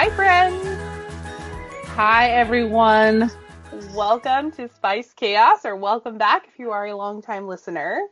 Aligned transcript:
Hi, 0.00 0.10
friends. 0.10 0.64
Hi, 1.96 2.30
everyone. 2.30 3.32
Welcome 3.96 4.52
to 4.52 4.68
Spice 4.68 5.12
Chaos, 5.12 5.64
or 5.64 5.74
welcome 5.74 6.16
back 6.16 6.46
if 6.46 6.56
you 6.56 6.70
are 6.70 6.86
a 6.86 6.94
longtime 6.94 7.48
listener. 7.48 8.02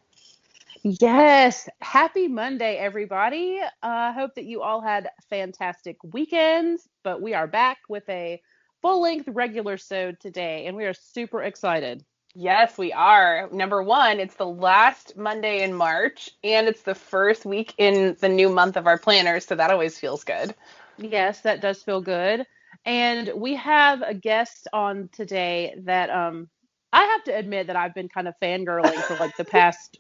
Yes. 0.83 1.69
Happy 1.81 2.27
Monday, 2.27 2.75
everybody. 2.75 3.61
I 3.85 4.09
uh, 4.09 4.13
hope 4.13 4.35
that 4.35 4.47
you 4.47 4.63
all 4.63 4.81
had 4.81 5.11
fantastic 5.31 5.97
weekends, 6.03 6.89
but 7.05 7.23
we 7.23 7.35
are 7.35 7.47
back 7.47 7.79
with 7.89 8.09
a 8.09 8.43
full 8.83 9.01
length 9.01 9.29
regular 9.29 9.77
show 9.77 10.11
today, 10.11 10.67
and 10.67 10.77
we 10.77 10.87
are 10.87 10.93
super 10.93 11.45
excited. 11.45 12.05
Yes, 12.35 12.77
we 12.77 12.93
are. 12.93 13.49
Number 13.53 13.81
one, 13.81 14.19
it's 14.19 14.35
the 14.35 14.45
last 14.45 15.17
Monday 15.17 15.63
in 15.63 15.73
March, 15.73 16.31
and 16.43 16.67
it's 16.67 16.83
the 16.83 16.97
first 16.97 17.45
week 17.45 17.75
in 17.79 18.17
the 18.19 18.29
new 18.29 18.49
month 18.49 18.77
of 18.77 18.89
our 18.89 18.99
planners, 18.99 19.47
so 19.47 19.55
that 19.55 19.71
always 19.71 19.97
feels 19.97 20.25
good. 20.25 20.53
Yes, 20.99 21.41
that 21.43 21.61
does 21.61 21.83
feel 21.83 22.01
good. 22.01 22.47
And 22.85 23.33
we 23.35 23.55
have 23.57 24.03
a 24.03 24.15
guest 24.15 24.69
on 24.73 25.09
today 25.13 25.75
that 25.85 26.11
um 26.11 26.49
I 26.93 27.03
have 27.05 27.25
to 27.25 27.37
admit 27.37 27.67
that 27.67 27.77
I've 27.77 27.95
been 27.95 28.09
kind 28.09 28.29
of 28.29 28.35
fangirling 28.43 29.01
for 29.03 29.17
like 29.17 29.37
the 29.37 29.45
past 29.57 29.99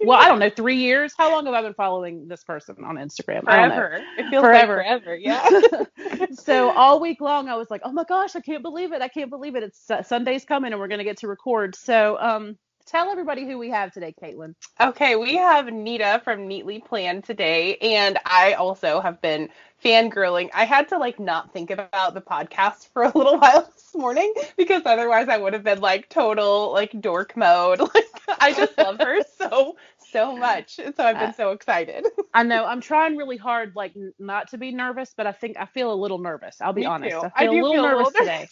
well, 0.00 0.18
I 0.18 0.28
don't 0.28 0.38
know, 0.38 0.50
three 0.50 0.76
years. 0.76 1.14
How 1.16 1.30
long 1.30 1.46
have 1.46 1.54
I 1.54 1.62
been 1.62 1.74
following 1.74 2.28
this 2.28 2.44
person 2.44 2.76
on 2.84 2.96
Instagram? 2.96 3.44
Forever. 3.44 4.02
It 4.16 4.28
feels 4.30 4.42
forever. 4.42 4.76
Like 4.76 5.02
forever. 5.02 5.16
Yeah. 5.16 5.48
so 6.32 6.70
all 6.70 7.00
week 7.00 7.20
long, 7.20 7.48
I 7.48 7.56
was 7.56 7.70
like, 7.70 7.80
oh 7.84 7.92
my 7.92 8.04
gosh, 8.04 8.36
I 8.36 8.40
can't 8.40 8.62
believe 8.62 8.92
it. 8.92 9.02
I 9.02 9.08
can't 9.08 9.30
believe 9.30 9.56
it. 9.56 9.62
It's 9.62 9.90
uh, 9.90 10.02
Sunday's 10.02 10.44
coming 10.44 10.72
and 10.72 10.80
we're 10.80 10.88
going 10.88 10.98
to 10.98 11.04
get 11.04 11.18
to 11.18 11.28
record. 11.28 11.74
So, 11.74 12.18
um, 12.20 12.56
tell 12.86 13.10
everybody 13.10 13.46
who 13.46 13.58
we 13.58 13.70
have 13.70 13.92
today, 13.92 14.14
Caitlin. 14.22 14.54
Okay, 14.80 15.16
we 15.16 15.36
have 15.36 15.66
Nita 15.72 16.20
from 16.24 16.48
Neatly 16.48 16.84
Planned 16.84 17.24
today, 17.24 17.76
and 17.76 18.18
I 18.24 18.54
also 18.54 19.00
have 19.00 19.20
been 19.20 19.48
fangirling. 19.84 20.50
I 20.54 20.64
had 20.64 20.88
to 20.88 20.98
like 20.98 21.18
not 21.18 21.52
think 21.52 21.70
about 21.70 22.14
the 22.14 22.20
podcast 22.20 22.88
for 22.92 23.02
a 23.02 23.16
little 23.16 23.38
while 23.40 23.62
this 23.74 23.94
morning 23.94 24.32
because 24.56 24.82
otherwise 24.86 25.28
I 25.28 25.36
would 25.36 25.52
have 25.52 25.64
been 25.64 25.80
like 25.80 26.08
total 26.08 26.72
like 26.72 26.98
dork 27.00 27.36
mode. 27.36 27.80
Like 27.94 28.40
I 28.40 28.52
just 28.52 28.76
love 28.76 28.98
her 29.00 29.18
so 29.38 29.76
so 29.98 30.36
much, 30.36 30.78
and 30.78 30.94
so 30.94 31.04
I've 31.04 31.18
been 31.18 31.30
uh, 31.30 31.32
so 31.32 31.50
excited. 31.52 32.06
I 32.34 32.42
know 32.42 32.64
I'm 32.64 32.80
trying 32.80 33.16
really 33.16 33.36
hard 33.36 33.72
like 33.76 33.94
not 34.18 34.50
to 34.50 34.58
be 34.58 34.72
nervous, 34.72 35.14
but 35.16 35.26
I 35.26 35.32
think 35.32 35.56
I 35.58 35.66
feel 35.66 35.92
a 35.92 35.94
little 35.94 36.18
nervous. 36.18 36.60
I'll 36.60 36.72
be 36.72 36.82
Me 36.82 36.86
honest. 36.86 37.20
Too. 37.20 37.30
I 37.34 37.46
feel 37.46 37.50
I 37.52 37.52
a 37.52 37.60
little 37.60 37.72
feel 37.72 37.82
nervous 37.82 38.06
little 38.08 38.20
today. 38.20 38.48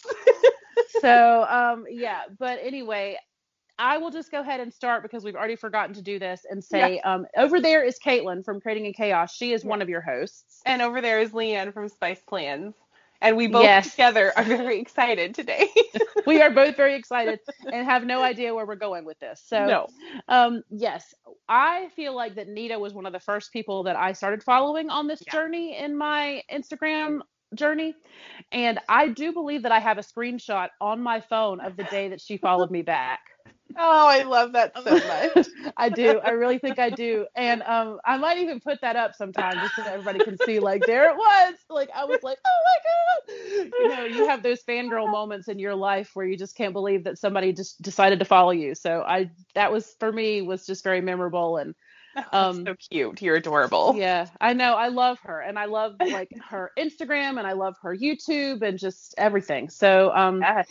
so 1.01 1.45
um 1.47 1.85
yeah, 1.89 2.21
but 2.39 2.59
anyway, 2.61 3.17
I 3.77 3.97
will 3.97 4.11
just 4.11 4.31
go 4.31 4.41
ahead 4.41 4.59
and 4.59 4.73
start 4.73 5.03
because 5.03 5.23
we've 5.23 5.35
already 5.35 5.55
forgotten 5.55 5.93
to 5.95 6.01
do 6.01 6.17
this 6.17 6.45
and 6.49 6.63
say 6.63 6.95
yeah. 6.95 7.13
um, 7.13 7.27
over 7.35 7.59
there 7.59 7.83
is 7.83 7.99
Caitlin 8.03 8.43
from 8.45 8.61
Creating 8.61 8.85
in 8.85 8.93
Chaos. 8.93 9.35
She 9.35 9.51
is 9.51 9.63
yeah. 9.63 9.69
one 9.69 9.81
of 9.81 9.89
your 9.89 10.01
hosts. 10.01 10.61
And 10.65 10.81
over 10.81 11.01
there 11.01 11.19
is 11.19 11.31
Leanne 11.31 11.73
from 11.73 11.89
Spice 11.89 12.21
Plans. 12.27 12.75
And 13.21 13.37
we 13.37 13.47
both 13.47 13.63
yes. 13.63 13.91
together 13.91 14.33
are 14.35 14.43
very 14.43 14.79
excited 14.79 15.33
today. 15.33 15.69
we 16.27 16.41
are 16.41 16.51
both 16.51 16.75
very 16.75 16.95
excited 16.95 17.39
and 17.71 17.85
have 17.85 18.05
no 18.05 18.21
idea 18.21 18.53
where 18.53 18.65
we're 18.65 18.75
going 18.75 19.05
with 19.05 19.19
this. 19.19 19.41
So, 19.45 19.65
no. 19.65 19.87
um, 20.27 20.63
yes, 20.69 21.13
I 21.47 21.89
feel 21.95 22.15
like 22.15 22.35
that 22.35 22.49
Nita 22.49 22.77
was 22.77 22.93
one 22.93 23.05
of 23.05 23.13
the 23.13 23.19
first 23.19 23.51
people 23.53 23.83
that 23.83 23.95
I 23.95 24.11
started 24.11 24.43
following 24.43 24.89
on 24.89 25.07
this 25.07 25.23
yeah. 25.25 25.31
journey 25.33 25.77
in 25.77 25.97
my 25.97 26.43
Instagram 26.51 27.21
journey. 27.55 27.95
And 28.51 28.79
I 28.89 29.07
do 29.07 29.31
believe 29.31 29.63
that 29.63 29.71
I 29.71 29.79
have 29.79 29.97
a 29.97 30.01
screenshot 30.01 30.69
on 30.81 31.01
my 31.01 31.21
phone 31.21 31.61
of 31.61 31.77
the 31.77 31.83
day 31.85 32.09
that 32.09 32.21
she 32.21 32.37
followed 32.37 32.69
me 32.69 32.81
back. 32.81 33.21
Oh, 33.77 34.07
I 34.07 34.23
love 34.23 34.53
that 34.53 34.73
so 34.83 34.99
much. 35.05 35.49
I 35.77 35.89
do. 35.89 36.19
I 36.19 36.31
really 36.31 36.59
think 36.59 36.79
I 36.79 36.89
do. 36.89 37.27
And 37.35 37.61
um, 37.63 37.99
I 38.05 38.17
might 38.17 38.37
even 38.39 38.59
put 38.59 38.81
that 38.81 38.95
up 38.95 39.15
sometime 39.15 39.61
just 39.61 39.75
so 39.75 39.83
everybody 39.83 40.21
can 40.21 40.37
see. 40.37 40.59
Like 40.59 40.85
there 40.85 41.09
it 41.11 41.17
was. 41.17 41.55
Like 41.69 41.89
I 41.95 42.05
was 42.05 42.23
like, 42.23 42.37
oh 42.45 42.59
my 42.65 43.63
god. 43.65 43.73
You 43.77 43.87
know, 43.87 44.05
you 44.05 44.25
have 44.25 44.43
those 44.43 44.63
fangirl 44.63 45.09
moments 45.09 45.47
in 45.47 45.59
your 45.59 45.75
life 45.75 46.11
where 46.13 46.25
you 46.25 46.37
just 46.37 46.55
can't 46.55 46.73
believe 46.73 47.03
that 47.05 47.17
somebody 47.17 47.53
just 47.53 47.81
decided 47.81 48.19
to 48.19 48.25
follow 48.25 48.51
you. 48.51 48.75
So 48.75 49.01
I 49.01 49.31
that 49.55 49.71
was 49.71 49.95
for 49.99 50.11
me 50.11 50.41
was 50.41 50.65
just 50.65 50.83
very 50.83 51.01
memorable 51.01 51.57
and 51.57 51.75
um 52.31 52.65
so 52.65 52.75
cute. 52.91 53.21
You're 53.21 53.35
adorable. 53.37 53.95
Yeah, 53.97 54.27
I 54.39 54.53
know. 54.53 54.75
I 54.75 54.89
love 54.89 55.19
her 55.23 55.41
and 55.41 55.59
I 55.59 55.65
love 55.65 55.95
like 56.07 56.31
her 56.49 56.71
Instagram 56.77 57.37
and 57.37 57.47
I 57.47 57.53
love 57.53 57.75
her 57.81 57.95
YouTube 57.95 58.61
and 58.61 58.79
just 58.79 59.15
everything. 59.17 59.69
So 59.69 60.11
um 60.15 60.41
yes. 60.41 60.67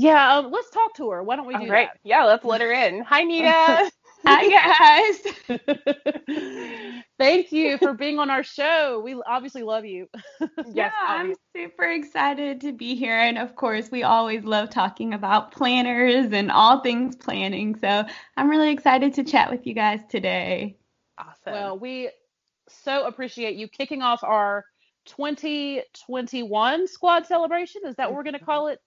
Yeah, 0.00 0.38
um, 0.38 0.50
let's 0.50 0.70
talk 0.70 0.94
to 0.94 1.10
her. 1.10 1.22
Why 1.22 1.36
don't 1.36 1.46
we 1.46 1.52
do 1.52 1.64
All 1.64 1.68
right. 1.68 1.88
that? 1.88 1.98
Yeah, 2.04 2.24
let's 2.24 2.42
let 2.42 2.62
her 2.62 2.72
in. 2.72 3.02
Hi, 3.02 3.22
Nita. 3.22 3.90
Hi, 4.24 5.18
guys. 5.46 5.60
Thank 7.18 7.52
you 7.52 7.76
for 7.76 7.92
being 7.92 8.18
on 8.18 8.30
our 8.30 8.42
show. 8.42 9.02
We 9.04 9.20
obviously 9.26 9.62
love 9.62 9.84
you. 9.84 10.08
yes, 10.40 10.48
yeah, 10.72 10.90
I'm 11.06 11.34
super 11.54 11.84
excited 11.84 12.62
to 12.62 12.72
be 12.72 12.94
here. 12.94 13.14
And 13.14 13.36
of 13.36 13.56
course, 13.56 13.90
we 13.90 14.02
always 14.02 14.42
love 14.42 14.70
talking 14.70 15.12
about 15.12 15.52
planners 15.52 16.32
and 16.32 16.50
all 16.50 16.80
things 16.80 17.14
planning. 17.14 17.76
So 17.78 18.06
I'm 18.38 18.48
really 18.48 18.72
excited 18.72 19.12
to 19.14 19.24
chat 19.24 19.50
with 19.50 19.66
you 19.66 19.74
guys 19.74 20.00
today. 20.08 20.78
Awesome. 21.18 21.52
Well, 21.52 21.78
we 21.78 22.08
so 22.70 23.06
appreciate 23.06 23.56
you 23.56 23.68
kicking 23.68 24.00
off 24.00 24.24
our 24.24 24.64
2021 25.04 26.86
squad 26.88 27.26
celebration. 27.26 27.82
Is 27.84 27.96
that 27.96 28.08
what 28.08 28.16
we're 28.16 28.22
going 28.22 28.38
to 28.38 28.44
call 28.44 28.68
it 28.68 28.80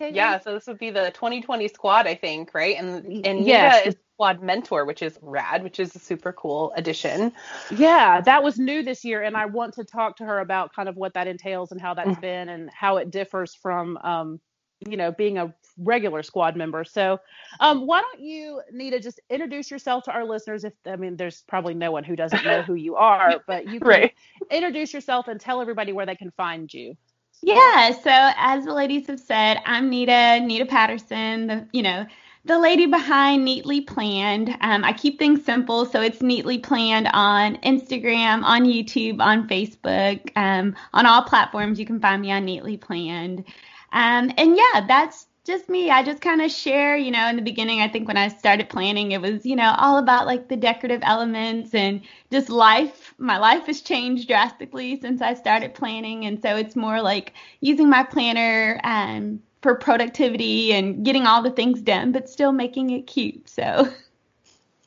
yeah, 0.00 0.38
so 0.40 0.54
this 0.54 0.66
would 0.66 0.78
be 0.78 0.90
the 0.90 1.10
2020 1.12 1.68
squad, 1.68 2.06
I 2.06 2.14
think, 2.14 2.54
right? 2.54 2.76
And 2.78 3.26
and 3.26 3.44
yes. 3.44 3.84
Nita 3.84 3.88
is 3.88 3.96
squad 4.14 4.42
mentor, 4.42 4.84
which 4.84 5.02
is 5.02 5.18
rad, 5.22 5.62
which 5.62 5.80
is 5.80 5.94
a 5.94 5.98
super 5.98 6.32
cool 6.32 6.72
addition. 6.76 7.32
Yeah, 7.70 8.20
that 8.20 8.42
was 8.42 8.58
new 8.58 8.82
this 8.82 9.04
year, 9.04 9.22
and 9.22 9.36
I 9.36 9.46
want 9.46 9.74
to 9.74 9.84
talk 9.84 10.16
to 10.18 10.24
her 10.24 10.40
about 10.40 10.74
kind 10.74 10.88
of 10.88 10.96
what 10.96 11.14
that 11.14 11.26
entails 11.26 11.72
and 11.72 11.80
how 11.80 11.94
that's 11.94 12.10
mm. 12.10 12.20
been 12.20 12.48
and 12.48 12.70
how 12.70 12.98
it 12.98 13.10
differs 13.10 13.54
from 13.54 13.96
um, 13.98 14.40
you 14.88 14.96
know, 14.96 15.12
being 15.12 15.38
a 15.38 15.54
regular 15.78 16.22
squad 16.22 16.56
member. 16.56 16.84
So, 16.84 17.18
um, 17.60 17.86
why 17.86 18.00
don't 18.00 18.20
you, 18.20 18.62
Nita, 18.72 18.98
just 18.98 19.20
introduce 19.28 19.70
yourself 19.70 20.04
to 20.04 20.12
our 20.12 20.24
listeners? 20.24 20.64
If 20.64 20.72
I 20.86 20.96
mean, 20.96 21.16
there's 21.16 21.42
probably 21.46 21.74
no 21.74 21.92
one 21.92 22.04
who 22.04 22.16
doesn't 22.16 22.44
know 22.44 22.62
who 22.62 22.74
you 22.74 22.96
are, 22.96 23.42
but 23.46 23.68
you 23.68 23.78
can 23.80 23.88
right. 23.88 24.14
introduce 24.50 24.94
yourself 24.94 25.28
and 25.28 25.40
tell 25.40 25.60
everybody 25.60 25.92
where 25.92 26.06
they 26.06 26.16
can 26.16 26.30
find 26.30 26.72
you. 26.72 26.96
Yeah, 27.42 27.92
so 27.92 28.10
as 28.36 28.64
the 28.66 28.74
ladies 28.74 29.06
have 29.06 29.20
said, 29.20 29.58
I'm 29.64 29.88
Nita, 29.88 30.40
Nita 30.40 30.66
Patterson, 30.66 31.46
the 31.46 31.66
you 31.72 31.82
know, 31.82 32.06
the 32.44 32.58
lady 32.58 32.86
behind 32.86 33.46
Neatly 33.46 33.86
Planned. 33.86 34.50
Um, 34.60 34.84
I 34.84 34.92
keep 34.92 35.18
things 35.18 35.44
simple, 35.44 35.86
so 35.86 36.02
it's 36.02 36.18
Neatly 36.20 36.62
Planned 36.62 37.08
on 37.12 37.56
Instagram, 37.58 38.42
on 38.44 38.64
YouTube, 38.64 39.20
on 39.20 39.48
Facebook, 39.48 40.30
um, 40.36 40.74
on 40.92 41.06
all 41.06 41.22
platforms. 41.22 41.78
You 41.78 41.86
can 41.86 42.00
find 42.00 42.20
me 42.20 42.30
on 42.30 42.44
Neatly 42.44 42.78
Planned. 42.78 43.44
Um, 43.92 44.30
and 44.36 44.56
yeah, 44.56 44.86
that's 44.86 45.26
just 45.44 45.68
me. 45.68 45.90
I 45.90 46.02
just 46.02 46.20
kind 46.20 46.42
of 46.42 46.50
share, 46.50 46.96
you 46.96 47.10
know, 47.10 47.26
in 47.28 47.36
the 47.36 47.42
beginning, 47.42 47.80
I 47.80 47.88
think 47.88 48.06
when 48.06 48.16
I 48.16 48.28
started 48.28 48.68
planning, 48.68 49.12
it 49.12 49.20
was, 49.20 49.44
you 49.46 49.56
know, 49.56 49.74
all 49.78 49.98
about 49.98 50.26
like 50.26 50.48
the 50.48 50.56
decorative 50.56 51.00
elements 51.02 51.74
and 51.74 52.02
just 52.30 52.50
life. 52.50 53.09
My 53.20 53.38
life 53.38 53.66
has 53.66 53.80
changed 53.80 54.26
drastically 54.26 54.98
since 55.00 55.20
I 55.20 55.34
started 55.34 55.74
planning. 55.74 56.24
And 56.24 56.40
so 56.40 56.56
it's 56.56 56.74
more 56.74 57.00
like 57.02 57.34
using 57.60 57.88
my 57.88 58.02
planner 58.02 58.80
um, 58.82 59.40
for 59.62 59.74
productivity 59.74 60.72
and 60.72 61.04
getting 61.04 61.26
all 61.26 61.42
the 61.42 61.50
things 61.50 61.80
done, 61.82 62.12
but 62.12 62.28
still 62.28 62.52
making 62.52 62.90
it 62.90 63.06
cute. 63.06 63.48
So. 63.48 63.88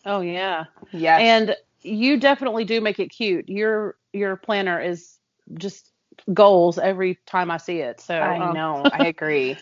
Oh, 0.06 0.22
yeah. 0.22 0.66
Yeah. 0.92 1.18
And 1.20 1.56
you 1.82 2.20
definitely 2.20 2.66
do 2.66 2.82
make 2.82 3.00
it 3.00 3.10
cute. 3.10 3.48
Your 3.48 3.98
your 4.14 4.36
planner 4.36 4.80
is 4.80 5.18
just 5.56 5.92
goals 6.34 6.78
every 6.78 7.20
time 7.26 7.52
I 7.52 7.58
see 7.58 7.80
it. 7.80 8.00
So 8.02 8.16
I 8.16 8.40
um, 8.40 8.54
know. 8.54 8.90
I 8.92 9.08
agree. 9.08 9.58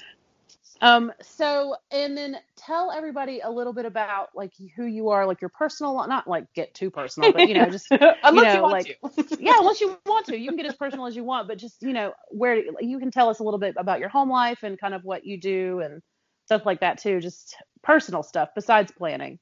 Um, 0.81 1.13
so 1.21 1.75
and 1.91 2.17
then 2.17 2.37
tell 2.55 2.91
everybody 2.91 3.39
a 3.41 3.49
little 3.49 3.71
bit 3.71 3.85
about 3.85 4.29
like 4.35 4.51
who 4.75 4.85
you 4.85 5.09
are, 5.09 5.27
like 5.27 5.39
your 5.39 5.49
personal, 5.49 6.07
not 6.07 6.27
like 6.27 6.51
get 6.55 6.73
too 6.73 6.89
personal, 6.89 7.31
but 7.31 7.47
you 7.47 7.53
know, 7.53 7.69
just 7.69 7.87
unless 7.91 8.15
you, 8.23 8.43
know, 8.43 8.55
you 8.55 8.61
want 8.61 8.73
like, 8.73 8.99
to. 9.29 9.37
yeah, 9.39 9.59
unless 9.59 9.79
you 9.79 9.97
want 10.07 10.25
to, 10.25 10.37
you 10.37 10.47
can 10.47 10.57
get 10.57 10.65
as 10.65 10.75
personal 10.75 11.05
as 11.05 11.15
you 11.15 11.23
want, 11.23 11.47
but 11.47 11.59
just 11.59 11.83
you 11.83 11.93
know, 11.93 12.13
where 12.29 12.55
you 12.79 12.97
can 12.97 13.11
tell 13.11 13.29
us 13.29 13.39
a 13.39 13.43
little 13.43 13.59
bit 13.59 13.75
about 13.77 13.99
your 13.99 14.09
home 14.09 14.29
life 14.29 14.63
and 14.63 14.79
kind 14.79 14.95
of 14.95 15.03
what 15.03 15.23
you 15.23 15.39
do 15.39 15.81
and 15.81 16.01
stuff 16.45 16.65
like 16.65 16.79
that 16.79 16.97
too, 16.97 17.19
just 17.19 17.55
personal 17.83 18.23
stuff 18.23 18.49
besides 18.55 18.91
planning. 18.91 19.37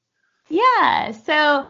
Yeah, 0.50 1.12
so 1.12 1.68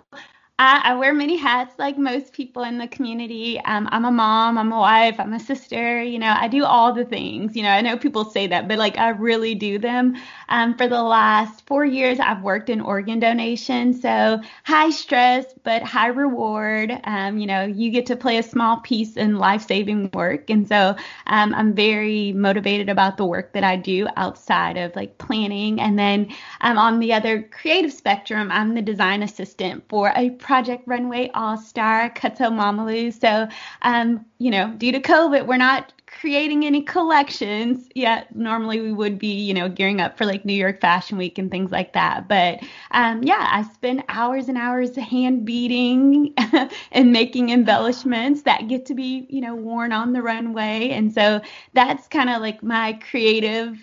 I, 0.59 0.81
I, 0.83 0.95
wear 0.95 1.13
many 1.13 1.37
hats 1.37 1.73
like 1.79 1.97
most 1.97 2.33
people 2.33 2.63
in 2.63 2.77
the 2.79 2.87
community. 2.89 3.61
Um, 3.61 3.87
I'm 3.93 4.03
a 4.03 4.11
mom, 4.11 4.57
I'm 4.57 4.73
a 4.73 4.77
wife, 4.77 5.17
I'm 5.17 5.31
a 5.31 5.39
sister. 5.39 6.03
You 6.03 6.19
know, 6.19 6.35
I 6.37 6.49
do 6.49 6.65
all 6.65 6.91
the 6.91 7.05
things. 7.05 7.55
You 7.55 7.63
know, 7.63 7.69
I 7.69 7.79
know 7.79 7.95
people 7.95 8.25
say 8.25 8.45
that, 8.47 8.67
but 8.67 8.77
like 8.77 8.97
I 8.97 9.11
really 9.11 9.55
do 9.55 9.79
them. 9.79 10.17
Um, 10.49 10.75
for 10.75 10.89
the 10.89 11.01
last 11.01 11.65
four 11.65 11.85
years, 11.85 12.19
I've 12.19 12.41
worked 12.41 12.69
in 12.69 12.81
organ 12.81 13.21
donation. 13.21 13.93
So 13.93 14.41
high 14.65 14.89
stress, 14.89 15.45
but 15.63 15.81
high 15.81 16.07
reward. 16.07 16.91
Um, 17.05 17.37
you 17.37 17.47
know, 17.47 17.63
you 17.63 17.89
get 17.89 18.05
to 18.07 18.17
play 18.17 18.37
a 18.37 18.43
small 18.43 18.81
piece 18.81 19.15
in 19.15 19.37
life 19.37 19.65
saving 19.65 20.09
work. 20.13 20.49
And 20.49 20.67
so 20.67 20.93
um, 21.27 21.53
I'm 21.53 21.73
very 21.73 22.33
motivated 22.33 22.89
about 22.89 23.15
the 23.15 23.25
work 23.25 23.53
that 23.53 23.63
I 23.63 23.77
do 23.77 24.09
outside 24.17 24.75
of 24.75 24.93
like 24.97 25.19
planning. 25.19 25.79
And 25.79 25.97
then 25.97 26.35
um, 26.59 26.77
on 26.77 26.99
the 26.99 27.13
other 27.13 27.43
creative 27.43 27.93
spectrum, 27.93 28.51
I'm 28.51 28.75
the 28.75 28.81
design 28.81 29.23
assistant 29.23 29.85
for 29.87 30.11
a 30.17 30.31
Project 30.49 30.81
Runway 30.87 31.29
All 31.35 31.57
Star, 31.57 32.09
Korto 32.09 32.49
Momolu. 32.49 33.13
So, 33.13 33.47
um, 33.83 34.25
you 34.39 34.49
know, 34.49 34.73
due 34.79 34.91
to 34.91 34.99
COVID, 34.99 35.45
we're 35.45 35.57
not 35.57 35.93
creating 36.07 36.65
any 36.65 36.81
collections 36.81 37.87
yet. 37.93 38.35
Normally 38.35 38.81
we 38.81 38.91
would 38.91 39.19
be, 39.19 39.31
you 39.31 39.53
know, 39.53 39.69
gearing 39.69 40.01
up 40.01 40.17
for 40.17 40.25
like 40.25 40.45
New 40.45 40.55
York 40.55 40.81
Fashion 40.81 41.19
Week 41.19 41.37
and 41.37 41.51
things 41.51 41.71
like 41.71 41.93
that. 41.93 42.27
But 42.27 42.63
um, 42.89 43.21
yeah, 43.21 43.47
I 43.51 43.61
spend 43.61 44.03
hours 44.09 44.49
and 44.49 44.57
hours 44.57 44.95
hand 44.95 45.45
beading 45.45 46.33
and 46.91 47.13
making 47.13 47.51
embellishments 47.51 48.41
that 48.41 48.67
get 48.67 48.87
to 48.87 48.95
be, 48.95 49.27
you 49.29 49.41
know, 49.41 49.53
worn 49.53 49.91
on 49.91 50.13
the 50.13 50.23
runway. 50.23 50.89
And 50.89 51.13
so 51.13 51.41
that's 51.73 52.07
kind 52.07 52.27
of 52.27 52.41
like 52.41 52.63
my 52.63 52.93
creative 52.93 53.77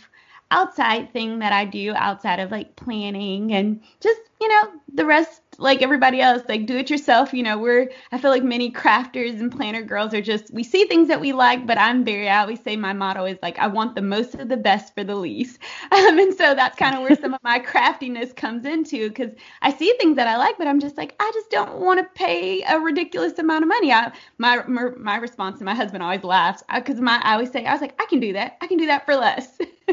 outside 0.50 1.12
thing 1.12 1.38
that 1.38 1.52
I 1.52 1.64
do 1.64 1.94
outside 1.94 2.40
of 2.40 2.50
like 2.50 2.74
planning 2.74 3.52
and 3.52 3.80
just, 4.00 4.20
you 4.40 4.48
know, 4.48 4.72
the 4.92 5.06
rest 5.06 5.42
like 5.58 5.82
everybody 5.82 6.20
else, 6.20 6.42
like 6.48 6.66
do 6.66 6.76
it 6.76 6.90
yourself. 6.90 7.32
You 7.32 7.42
know, 7.42 7.58
we're 7.58 7.90
I 8.12 8.18
feel 8.18 8.30
like 8.30 8.42
many 8.42 8.70
crafters 8.70 9.40
and 9.40 9.50
planner 9.50 9.82
girls 9.82 10.14
are 10.14 10.20
just 10.20 10.52
we 10.52 10.62
see 10.62 10.84
things 10.84 11.08
that 11.08 11.20
we 11.20 11.32
like, 11.32 11.66
but 11.66 11.78
I'm 11.78 12.04
very 12.04 12.28
I 12.28 12.40
always 12.40 12.62
say 12.62 12.76
my 12.76 12.92
motto 12.92 13.24
is 13.24 13.38
like 13.42 13.58
I 13.58 13.66
want 13.66 13.94
the 13.94 14.02
most 14.02 14.34
of 14.34 14.48
the 14.48 14.56
best 14.56 14.94
for 14.94 15.04
the 15.04 15.16
least. 15.16 15.58
Um, 15.92 16.18
and 16.18 16.34
so 16.34 16.54
that's 16.54 16.76
kind 16.76 16.96
of 16.96 17.02
where 17.02 17.16
some 17.16 17.32
of 17.32 17.42
my 17.42 17.58
craftiness 17.58 18.32
comes 18.32 18.64
into 18.64 19.08
because 19.08 19.30
I 19.62 19.72
see 19.72 19.94
things 19.98 20.16
that 20.16 20.26
I 20.26 20.36
like, 20.36 20.58
but 20.58 20.66
I'm 20.66 20.80
just 20.80 20.96
like 20.96 21.14
I 21.20 21.30
just 21.32 21.48
don't 21.50 21.78
want 21.78 22.00
to 22.00 22.04
pay 22.14 22.62
a 22.62 22.78
ridiculous 22.78 23.38
amount 23.38 23.62
of 23.62 23.68
money. 23.68 23.92
I 23.92 24.12
my 24.38 24.62
my, 24.66 24.90
my 24.98 25.16
response, 25.16 25.58
and 25.58 25.64
my 25.64 25.74
husband 25.74 26.02
always 26.02 26.24
laughs 26.24 26.62
because 26.74 27.00
my 27.00 27.20
I 27.22 27.32
always 27.34 27.50
say 27.50 27.64
I 27.64 27.72
was 27.72 27.80
like 27.80 28.00
I 28.00 28.06
can 28.06 28.20
do 28.20 28.32
that. 28.34 28.56
I 28.60 28.66
can 28.66 28.78
do 28.78 28.86
that 28.86 29.04
for 29.06 29.14
less. 29.16 29.58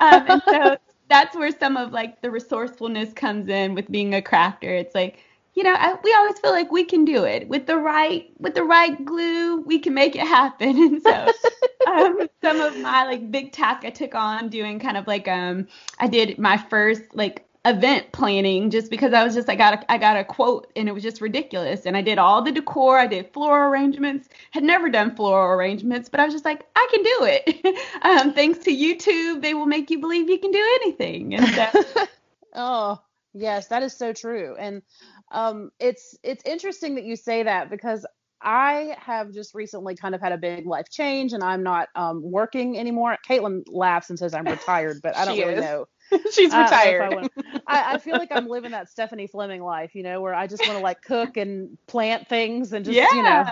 um, 0.00 0.24
and 0.28 0.42
so 0.48 0.76
that's 1.10 1.36
where 1.36 1.50
some 1.50 1.76
of 1.76 1.92
like 1.92 2.22
the 2.22 2.30
resourcefulness 2.30 3.12
comes 3.12 3.48
in 3.48 3.74
with 3.74 3.90
being 3.90 4.14
a 4.14 4.22
crafter. 4.22 4.80
It's 4.80 4.94
like, 4.94 5.18
you 5.54 5.64
know, 5.64 5.74
I, 5.76 5.96
we 6.02 6.14
always 6.14 6.38
feel 6.38 6.52
like 6.52 6.70
we 6.70 6.84
can 6.84 7.04
do 7.04 7.24
it 7.24 7.48
with 7.48 7.66
the 7.66 7.76
right 7.76 8.30
with 8.38 8.54
the 8.54 8.62
right 8.62 9.04
glue. 9.04 9.60
We 9.62 9.80
can 9.80 9.92
make 9.92 10.14
it 10.14 10.26
happen. 10.26 10.80
And 10.80 11.02
so, 11.02 11.26
um, 11.90 12.28
some 12.42 12.60
of 12.60 12.78
my 12.78 13.04
like 13.04 13.30
big 13.30 13.52
task 13.52 13.84
I 13.84 13.90
took 13.90 14.14
on 14.14 14.48
doing 14.48 14.78
kind 14.78 14.96
of 14.96 15.06
like 15.06 15.26
um, 15.28 15.66
I 15.98 16.06
did 16.06 16.38
my 16.38 16.56
first 16.56 17.02
like 17.12 17.44
event 17.66 18.10
planning 18.12 18.70
just 18.70 18.90
because 18.90 19.12
I 19.12 19.22
was 19.22 19.34
just 19.34 19.50
I 19.50 19.54
got 19.54 19.74
a, 19.74 19.92
I 19.92 19.98
got 19.98 20.16
a 20.16 20.24
quote 20.24 20.72
and 20.76 20.88
it 20.88 20.92
was 20.92 21.02
just 21.02 21.20
ridiculous 21.20 21.84
and 21.84 21.94
I 21.94 22.00
did 22.00 22.16
all 22.16 22.40
the 22.40 22.52
decor 22.52 22.98
I 22.98 23.06
did 23.06 23.30
floral 23.34 23.70
arrangements 23.70 24.30
had 24.50 24.64
never 24.64 24.88
done 24.88 25.14
floral 25.14 25.52
arrangements 25.52 26.08
but 26.08 26.20
I 26.20 26.24
was 26.24 26.32
just 26.32 26.46
like 26.46 26.66
I 26.74 26.88
can 26.90 27.02
do 27.02 27.18
it 27.22 27.76
um, 28.02 28.32
thanks 28.32 28.60
to 28.60 28.70
YouTube 28.70 29.42
they 29.42 29.52
will 29.52 29.66
make 29.66 29.90
you 29.90 29.98
believe 29.98 30.30
you 30.30 30.38
can 30.38 30.52
do 30.52 30.78
anything 30.82 31.34
and 31.34 31.46
so 31.48 32.06
oh 32.54 32.98
yes 33.34 33.66
that 33.68 33.82
is 33.82 33.94
so 33.94 34.14
true 34.14 34.56
and 34.58 34.80
um, 35.30 35.70
it's 35.78 36.16
it's 36.22 36.42
interesting 36.46 36.94
that 36.94 37.04
you 37.04 37.14
say 37.14 37.42
that 37.42 37.68
because 37.68 38.06
I 38.42 38.96
have 38.98 39.32
just 39.32 39.54
recently 39.54 39.94
kind 39.96 40.14
of 40.14 40.20
had 40.20 40.32
a 40.32 40.38
big 40.38 40.66
life 40.66 40.88
change 40.90 41.34
and 41.34 41.44
I'm 41.44 41.62
not 41.62 41.88
um, 41.94 42.22
working 42.22 42.78
anymore. 42.78 43.18
Caitlin 43.28 43.64
laughs 43.68 44.08
and 44.08 44.18
says 44.18 44.32
I'm 44.32 44.46
retired, 44.46 45.00
but 45.02 45.14
I 45.16 45.24
don't 45.26 45.38
really 45.38 45.54
is. 45.54 45.60
know. 45.60 45.86
She's 46.32 46.52
I 46.52 46.68
don't 46.68 47.10
know 47.10 47.18
if 47.18 47.30
retired. 47.32 47.62
I, 47.66 47.82
I, 47.82 47.94
I 47.94 47.98
feel 47.98 48.14
like 48.14 48.30
I'm 48.32 48.48
living 48.48 48.72
that 48.72 48.88
Stephanie 48.88 49.26
Fleming 49.26 49.62
life, 49.62 49.94
you 49.94 50.02
know, 50.02 50.20
where 50.20 50.34
I 50.34 50.46
just 50.46 50.62
want 50.66 50.78
to 50.78 50.82
like 50.82 51.02
cook 51.02 51.36
and 51.36 51.76
plant 51.86 52.28
things 52.28 52.72
and 52.72 52.84
just, 52.84 52.96
you 52.96 53.22
know. 53.22 53.46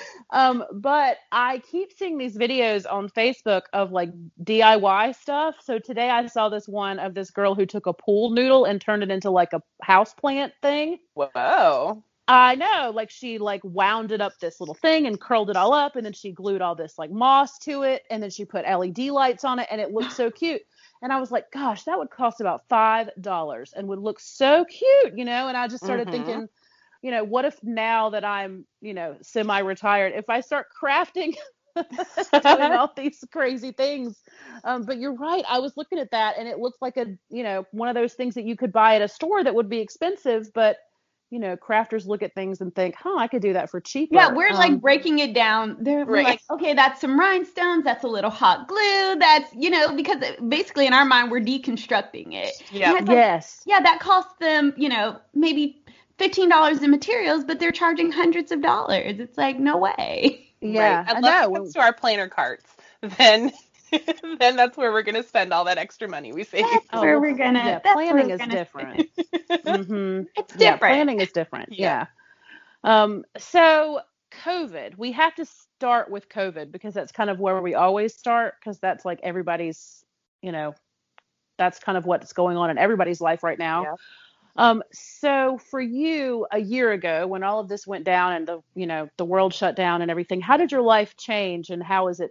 um, 0.30 0.64
but 0.72 1.18
I 1.32 1.58
keep 1.70 1.92
seeing 1.92 2.18
these 2.18 2.36
videos 2.36 2.84
on 2.90 3.08
Facebook 3.08 3.62
of 3.72 3.90
like 3.90 4.10
DIY 4.42 5.14
stuff. 5.16 5.56
So 5.62 5.78
today 5.78 6.10
I 6.10 6.26
saw 6.26 6.48
this 6.48 6.68
one 6.68 6.98
of 6.98 7.14
this 7.14 7.30
girl 7.30 7.54
who 7.54 7.66
took 7.66 7.86
a 7.86 7.92
pool 7.92 8.30
noodle 8.30 8.64
and 8.64 8.80
turned 8.80 9.02
it 9.02 9.10
into 9.10 9.30
like 9.30 9.52
a 9.52 9.62
house 9.82 10.14
plant 10.14 10.52
thing. 10.62 10.98
Whoa. 11.14 12.02
I 12.30 12.56
know, 12.56 12.92
like 12.94 13.08
she 13.10 13.38
like 13.38 13.62
wound 13.64 14.12
it 14.12 14.20
up 14.20 14.34
this 14.38 14.60
little 14.60 14.74
thing 14.74 15.06
and 15.06 15.18
curled 15.18 15.48
it 15.48 15.56
all 15.56 15.72
up, 15.72 15.96
and 15.96 16.04
then 16.04 16.12
she 16.12 16.30
glued 16.30 16.60
all 16.60 16.74
this 16.74 16.98
like 16.98 17.10
moss 17.10 17.58
to 17.60 17.84
it, 17.84 18.02
and 18.10 18.22
then 18.22 18.28
she 18.28 18.44
put 18.44 18.66
LED 18.66 18.98
lights 18.98 19.44
on 19.44 19.58
it, 19.58 19.66
and 19.70 19.80
it 19.80 19.92
looked 19.92 20.12
so 20.12 20.30
cute. 20.30 20.60
And 21.02 21.12
I 21.12 21.20
was 21.20 21.30
like, 21.30 21.50
gosh, 21.52 21.84
that 21.84 21.98
would 21.98 22.10
cost 22.10 22.40
about 22.40 22.68
five 22.68 23.10
dollars 23.20 23.72
and 23.74 23.88
would 23.88 23.98
look 24.00 24.20
so 24.20 24.64
cute, 24.64 25.16
you 25.16 25.24
know. 25.24 25.48
And 25.48 25.56
I 25.56 25.68
just 25.68 25.84
started 25.84 26.10
Mhm. 26.10 26.10
thinking, 26.10 26.48
you 27.02 27.10
know, 27.10 27.24
what 27.24 27.44
if 27.44 27.58
now 27.62 28.10
that 28.10 28.24
I'm, 28.24 28.66
you 28.80 28.94
know, 28.94 29.16
semi-retired, 29.22 30.12
if 30.14 30.28
I 30.28 30.40
start 30.40 30.66
crafting, 30.82 31.34
doing 32.40 32.72
all 32.72 32.90
these 32.96 33.24
crazy 33.32 33.72
things. 33.72 34.22
Um, 34.64 34.84
but 34.84 34.98
you're 34.98 35.14
right. 35.16 35.44
I 35.48 35.58
was 35.58 35.76
looking 35.76 35.98
at 35.98 36.10
that, 36.12 36.36
and 36.38 36.48
it 36.48 36.58
looks 36.58 36.78
like 36.80 36.96
a, 36.96 37.06
you 37.30 37.42
know, 37.42 37.64
one 37.72 37.88
of 37.88 37.94
those 37.94 38.14
things 38.14 38.34
that 38.34 38.44
you 38.44 38.56
could 38.56 38.72
buy 38.72 38.96
at 38.96 39.02
a 39.02 39.08
store 39.08 39.42
that 39.44 39.54
would 39.54 39.68
be 39.68 39.80
expensive, 39.80 40.52
but 40.54 40.76
you 41.30 41.38
know, 41.38 41.56
crafters 41.56 42.06
look 42.06 42.22
at 42.22 42.34
things 42.34 42.60
and 42.60 42.74
think, 42.74 42.94
huh, 42.96 43.16
I 43.18 43.28
could 43.28 43.42
do 43.42 43.52
that 43.54 43.70
for 43.70 43.80
cheaper. 43.80 44.14
Yeah, 44.14 44.32
we're 44.32 44.52
Um, 44.52 44.56
like 44.56 44.80
breaking 44.80 45.18
it 45.18 45.34
down. 45.34 45.76
They're 45.80 46.06
we're 46.06 46.22
Right. 46.22 46.24
like, 46.24 46.40
okay, 46.50 46.74
that's 46.74 47.00
some 47.00 47.18
rhinestones, 47.18 47.84
that's 47.84 48.04
a 48.04 48.08
little 48.08 48.30
hot 48.30 48.66
glue, 48.68 49.16
that's 49.18 49.52
you 49.54 49.70
know, 49.70 49.94
because 49.94 50.22
basically 50.48 50.86
in 50.86 50.94
our 50.94 51.04
mind 51.04 51.30
we're 51.30 51.40
deconstructing 51.40 52.34
it. 52.34 52.54
Yeah. 52.70 52.92
Like, 52.92 53.08
yes. 53.08 53.62
yeah, 53.66 53.80
that 53.80 54.00
costs 54.00 54.34
them, 54.40 54.72
you 54.76 54.88
know, 54.88 55.18
maybe 55.34 55.82
fifteen 56.18 56.48
dollars 56.48 56.82
in 56.82 56.90
materials, 56.90 57.44
but 57.44 57.58
they're 57.60 57.72
charging 57.72 58.10
hundreds 58.12 58.50
of 58.52 58.62
dollars. 58.62 59.20
It's 59.20 59.36
like 59.38 59.58
no 59.58 59.76
way. 59.78 60.44
Yeah, 60.60 61.04
Right. 61.04 61.06
I 61.06 61.18
Unless 61.18 61.22
know. 61.22 61.44
it 61.44 61.52
comes 61.52 61.72
to 61.74 61.80
our 61.80 61.92
planner 61.92 62.28
carts, 62.28 62.64
then 63.18 63.52
then 64.38 64.56
that's 64.56 64.76
where 64.76 64.92
we're 64.92 65.02
gonna 65.02 65.22
spend 65.22 65.52
all 65.52 65.64
that 65.64 65.78
extra 65.78 66.08
money 66.08 66.32
we 66.32 66.44
save. 66.44 66.64
That's 66.70 66.86
Oh, 66.92 67.00
where 67.00 67.20
we're 67.20 67.36
gonna. 67.36 67.80
yeah, 67.84 67.92
planning 67.92 68.30
is 68.30 68.38
gonna- 68.38 68.52
different. 68.54 69.08
hmm 69.66 70.22
It's 70.36 70.54
Yeah, 70.56 70.72
different. 70.72 70.80
planning 70.80 71.20
is 71.20 71.32
different. 71.32 71.72
Yeah. 71.72 72.06
Yeah. 72.84 73.02
Um, 73.02 73.24
so 73.38 74.00
COVID, 74.44 74.96
we 74.98 75.12
have 75.12 75.34
to 75.36 75.44
start 75.46 76.10
with 76.10 76.28
COVID 76.28 76.70
because 76.70 76.94
that's 76.94 77.12
kind 77.12 77.30
of 77.30 77.40
where 77.40 77.60
we 77.62 77.74
always 77.74 78.14
start 78.14 78.54
because 78.60 78.78
that's 78.78 79.04
like 79.04 79.20
everybody's, 79.22 80.04
you 80.42 80.52
know, 80.52 80.74
that's 81.58 81.78
kind 81.80 81.98
of 81.98 82.06
what's 82.06 82.32
going 82.32 82.56
on 82.56 82.70
in 82.70 82.78
everybody's 82.78 83.20
life 83.20 83.42
right 83.42 83.58
now. 83.58 83.82
Yeah. 83.82 83.94
Um, 84.56 84.82
so 84.92 85.58
for 85.70 85.80
you 85.80 86.46
a 86.52 86.58
year 86.58 86.90
ago 86.92 87.26
when 87.28 87.42
all 87.44 87.60
of 87.60 87.68
this 87.68 87.86
went 87.86 88.04
down 88.04 88.32
and 88.32 88.46
the, 88.46 88.60
you 88.74 88.86
know, 88.86 89.08
the 89.16 89.24
world 89.24 89.54
shut 89.54 89.76
down 89.76 90.02
and 90.02 90.10
everything, 90.10 90.40
how 90.40 90.56
did 90.56 90.72
your 90.72 90.82
life 90.82 91.16
change 91.16 91.70
and 91.70 91.82
how 91.82 92.08
is 92.08 92.18
it 92.20 92.30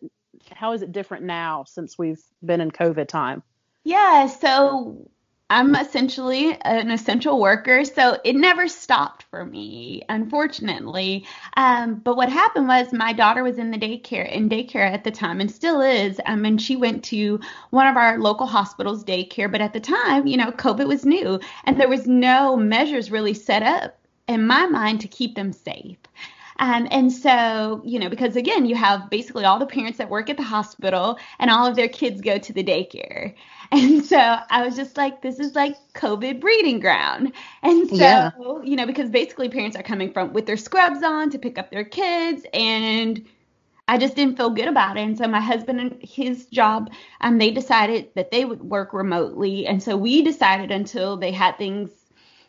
how 0.54 0.74
is 0.74 0.82
it 0.82 0.92
different 0.92 1.24
now 1.24 1.64
since 1.66 1.98
we've 1.98 2.22
been 2.44 2.62
in 2.62 2.72
COVID 2.72 3.08
time? 3.08 3.44
Yeah, 3.84 4.28
so 4.28 5.10
I'm 5.50 5.76
essentially 5.76 6.58
an 6.64 6.92
essential 6.92 7.40
worker, 7.40 7.86
so 7.86 8.20
it 8.26 8.36
never 8.36 8.68
stopped 8.68 9.24
for 9.30 9.46
me, 9.46 10.02
unfortunately. 10.10 11.26
Um, 11.56 11.96
but 11.96 12.18
what 12.18 12.30
happened 12.30 12.68
was 12.68 12.92
my 12.92 13.14
daughter 13.14 13.44
was 13.44 13.58
in 13.58 13.72
the 13.72 13.78
daycare 13.78 14.30
in 14.30 14.50
daycare 14.50 14.92
at 14.92 15.06
the 15.06 15.12
time 15.12 15.40
and 15.40 15.50
still 15.50 15.80
is. 15.80 16.20
Um, 16.26 16.44
and 16.44 16.62
she 16.62 16.76
went 16.76 17.02
to 17.06 17.40
one 17.70 17.88
of 17.88 17.96
our 17.96 18.20
local 18.20 18.46
hospitals 18.46 19.06
daycare, 19.06 19.50
but 19.50 19.62
at 19.62 19.72
the 19.72 19.80
time, 19.80 20.28
you 20.28 20.36
know, 20.36 20.52
COVID 20.52 20.88
was 20.88 21.06
new 21.06 21.40
and 21.64 21.80
there 21.80 21.88
was 21.88 22.08
no 22.08 22.58
measures 22.58 23.10
really 23.10 23.34
set 23.34 23.64
up 23.64 23.98
in 24.28 24.46
my 24.46 24.66
mind 24.66 25.00
to 25.02 25.08
keep 25.08 25.36
them 25.36 25.54
safe. 25.54 25.98
Um, 26.60 26.88
and 26.92 27.12
so, 27.12 27.82
you 27.86 28.00
know, 28.00 28.10
because 28.10 28.36
again, 28.36 28.66
you 28.66 28.76
have 28.76 29.10
basically 29.10 29.46
all 29.46 29.60
the 29.60 29.66
parents 29.66 29.98
that 29.98 30.10
work 30.10 30.30
at 30.30 30.38
the 30.38 30.44
hospital 30.44 31.18
and 31.40 31.50
all 31.50 31.66
of 31.68 31.76
their 31.76 31.88
kids 31.88 32.22
go 32.22 32.38
to 32.38 32.54
the 32.54 32.64
daycare. 32.64 33.34
And 33.72 34.06
so 34.06 34.18
I 34.18 34.64
was 34.66 34.76
just 34.76 34.96
like, 34.98 35.22
this 35.22 35.40
is 35.40 35.56
like 35.56 35.76
COVID 35.94 36.40
breeding 36.40 36.80
ground. 36.80 37.34
And 37.62 37.90
so, 37.90 38.30
Yeah. 38.30 38.32
you 38.64 38.76
know, 38.76 38.86
because 38.86 39.10
basically 39.10 39.50
parents 39.50 39.76
are 39.76 39.84
coming 39.84 40.14
from 40.14 40.34
with 40.34 40.46
their 40.46 40.56
scrubs 40.58 41.04
on 41.04 41.30
to 41.32 41.40
pick 41.40 41.58
up 41.58 41.70
their 41.70 41.84
kids 41.84 42.46
and 42.54 43.26
I 43.88 43.98
just 43.98 44.16
didn't 44.16 44.38
feel 44.38 44.50
good 44.52 44.68
about 44.68 44.98
it. 44.98 45.02
And 45.02 45.18
so 45.18 45.28
my 45.28 45.40
husband 45.42 45.80
and 45.80 46.02
his 46.02 46.46
job, 46.48 46.92
um, 47.22 47.38
they 47.38 47.52
decided 47.52 48.10
that 48.16 48.32
they 48.32 48.46
would 48.46 48.62
work 48.64 48.94
remotely. 48.94 49.66
And 49.68 49.82
so 49.82 49.98
we 49.98 50.22
decided 50.22 50.72
until 50.72 51.18
they 51.18 51.32
had 51.32 51.58
things 51.58 51.92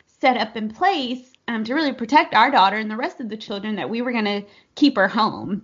set 0.05 0.37
up 0.37 0.55
in 0.55 0.69
place 0.69 1.28
um, 1.49 1.63
to 1.63 1.73
really 1.73 1.93
protect 1.93 2.35
our 2.35 2.51
daughter 2.51 2.77
and 2.77 2.91
the 2.91 2.95
rest 2.95 3.19
of 3.19 3.29
the 3.29 3.37
children 3.37 3.75
that 3.75 3.89
we 3.89 4.01
were 4.01 4.11
going 4.11 4.25
to 4.25 4.43
keep 4.75 4.95
her 4.95 5.07
home. 5.07 5.63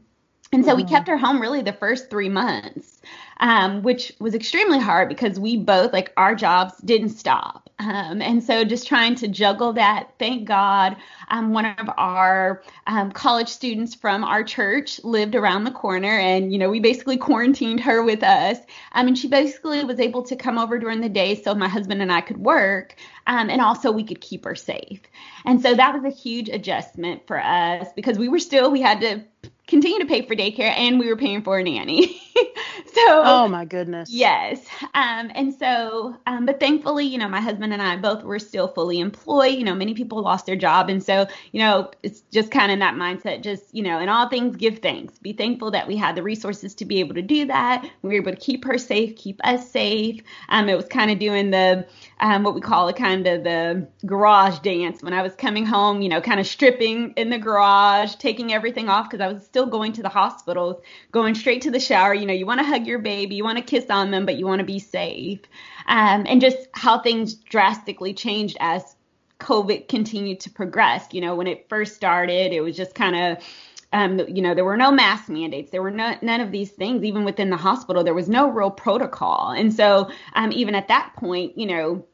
And 0.52 0.66
so 0.66 0.76
we 0.76 0.84
Mhm. 0.84 0.90
kept 0.90 1.08
her 1.08 1.18
home 1.18 1.42
really 1.42 1.62
the 1.62 1.74
first 1.74 2.10
three 2.10 2.30
months, 2.30 3.02
um, 3.40 3.82
which 3.82 4.14
was 4.20 4.36
extremely 4.36 4.80
hard 4.80 5.10
because 5.10 5.40
we 5.40 5.58
both, 5.58 5.94
like, 5.94 6.14
our 6.18 6.36
jobs 6.36 6.74
didn't 6.84 7.10
stop. 7.10 7.70
Um, 7.78 8.22
and 8.22 8.42
so 8.42 8.64
just 8.64 8.88
trying 8.88 9.16
to 9.16 9.28
juggle 9.28 9.74
that, 9.74 10.12
thank 10.18 10.48
God, 10.48 10.96
um, 11.30 11.52
one 11.52 11.66
of 11.66 11.90
our 11.98 12.64
um, 12.88 13.12
college 13.12 13.50
students 13.50 13.94
from 13.94 14.24
our 14.24 14.46
church 14.46 15.04
lived 15.04 15.36
around 15.36 15.66
the 15.66 15.72
corner 15.72 16.08
and, 16.08 16.54
you 16.54 16.58
know, 16.58 16.70
we 16.70 16.80
basically 16.80 17.18
quarantined 17.18 17.82
her 17.82 18.02
with 18.02 18.24
us. 18.24 18.60
Um, 18.94 19.08
and 19.08 19.18
she 19.18 19.28
basically 19.28 19.84
was 19.84 20.00
able 20.00 20.24
to 20.24 20.38
come 20.38 20.58
over 20.58 20.80
during 20.80 21.02
the 21.02 21.10
day 21.10 21.36
so 21.36 21.54
my 21.54 21.68
husband 21.68 22.02
and 22.02 22.14
I 22.14 22.22
could 22.22 22.38
work 22.38 22.96
um, 23.28 23.50
and 23.50 23.60
also 23.62 23.92
we 23.92 24.04
could 24.06 24.22
keep 24.22 24.46
her 24.46 24.56
safe. 24.56 25.02
And 25.44 25.62
so 25.62 25.74
that 25.74 25.94
was 25.94 26.06
a 26.06 26.16
huge 26.16 26.48
adjustment 26.48 27.28
for 27.28 27.42
us 27.42 27.88
because 27.94 28.18
we 28.18 28.30
were 28.30 28.40
still, 28.40 28.72
we 28.72 28.82
had 28.82 29.02
to 29.02 29.50
continue 29.68 30.00
to 30.00 30.06
pay 30.06 30.22
for 30.22 30.36
daycare 30.36 30.72
and 30.78 31.00
we 31.00 31.08
were 31.08 31.16
paying 31.16 31.42
for 31.42 31.58
a 31.58 31.64
nanny. 31.64 32.22
so 32.94 33.22
oh 33.24 33.48
my 33.48 33.66
goodness. 33.66 34.12
yes. 34.12 34.66
Um 34.94 35.32
and 35.34 35.54
so 35.54 36.16
um 36.28 36.46
but 36.46 36.60
thankfully 36.60 37.06
you 37.06 37.18
know 37.18 37.28
my 37.28 37.42
husband 37.42 37.74
and 37.74 37.82
i 37.82 37.98
both 37.98 38.24
were 38.24 38.40
still 38.40 38.68
fully 38.68 39.00
employed. 39.00 39.56
You 39.56 39.64
know 39.64 39.74
many 39.74 39.94
people 39.94 40.22
lost 40.22 40.46
their 40.46 40.56
job 40.56 40.90
and 40.90 41.04
so 41.04 41.28
you 41.52 41.60
know 41.60 41.90
it's 42.04 42.22
just 42.32 42.52
kind 42.52 42.72
of 42.72 42.80
that 42.80 42.96
mindset 42.96 43.42
just 43.44 43.74
you 43.74 43.82
know 43.82 44.00
in 44.00 44.10
all 44.10 44.30
things 44.30 44.56
give 44.56 44.80
thanks. 44.80 45.18
Be 45.20 45.34
thankful 45.34 45.72
that 45.72 45.88
we 45.88 45.96
had 45.96 46.16
the 46.16 46.24
resources 46.24 46.76
to 46.76 46.86
be 46.86 47.00
able 47.00 47.16
to 47.16 47.22
do 47.22 47.46
that. 47.46 47.90
We 48.02 48.10
were 48.10 48.22
able 48.22 48.32
to 48.32 48.38
keep 48.38 48.66
her 48.66 48.78
safe 48.78 49.16
keep 49.16 49.42
us 49.44 49.70
safe. 49.70 50.22
Um 50.50 50.70
it 50.70 50.76
was 50.76 50.86
kind 50.88 51.10
of 51.10 51.20
doing 51.20 51.52
the 51.52 51.88
um 52.20 52.44
what 52.44 52.56
we 52.56 52.62
call 52.62 52.88
a 52.88 52.94
kind 52.94 53.28
of 53.28 53.44
the 53.44 53.88
garage 54.06 54.60
dance 54.60 55.02
when 55.04 55.14
i 55.14 55.22
was 55.22 55.34
coming 55.36 55.66
home 55.66 56.02
you 56.02 56.10
know 56.10 56.22
kind 56.22 56.40
of 56.40 56.48
stripping 56.48 57.12
in 57.18 57.30
the 57.30 57.38
garage 57.38 58.16
taking 58.16 58.54
everything 58.54 58.90
off 58.90 59.10
because 59.10 59.24
i 59.24 59.32
was 59.32 59.44
still 59.44 59.66
going 59.66 59.92
to 59.94 60.02
the 60.02 60.10
hospital 60.10 60.82
going 61.12 61.36
straight 61.36 61.62
to 61.62 61.72
the 61.72 61.80
shower 61.80 62.14
you 62.14 62.26
know 62.26 62.34
you 62.34 62.46
want 62.46 62.60
to 62.60 62.66
hug 62.66 62.86
your 62.86 63.00
baby, 63.00 63.36
you 63.36 63.44
want 63.44 63.58
to 63.58 63.64
kiss 63.64 63.90
on 63.90 64.12
them, 64.12 64.26
but 64.26 64.38
you 64.38 64.46
want 64.46 64.60
to 64.60 64.66
be 64.66 64.80
safe. 64.80 65.40
Um, 65.88 66.26
and 66.28 66.42
just 66.42 66.58
how 66.74 67.00
things 67.00 67.36
drastically 67.36 68.14
changed 68.14 68.58
as 68.60 68.96
COVID 69.40 69.88
continued 69.88 70.40
to 70.42 70.50
progress. 70.50 71.08
You 71.12 71.22
know, 71.22 71.36
when 71.36 71.48
it 71.48 71.68
first 71.70 71.96
started, 71.96 72.52
it 72.52 72.62
was 72.62 72.76
just 72.76 72.96
kind 72.96 73.16
of 73.16 73.44
um, 73.96 74.20
you 74.28 74.42
know, 74.42 74.54
there 74.54 74.66
were 74.66 74.78
no 74.78 74.92
mask 74.92 75.30
mandates. 75.30 75.72
There 75.72 75.82
were 75.82 75.92
no, 75.92 76.18
none 76.22 76.42
of 76.42 76.52
these 76.52 76.72
things. 76.72 77.04
Even 77.04 77.24
within 77.24 77.50
the 77.50 77.58
hospital, 77.58 78.04
there 78.04 78.14
was 78.14 78.28
no 78.28 78.50
real 78.50 78.70
protocol. 78.70 79.52
And 79.52 79.74
so, 79.74 80.12
um, 80.34 80.52
even 80.52 80.76
at 80.76 80.90
that 80.90 81.14
point, 81.16 81.58
you 81.58 81.66
know, 81.66 82.06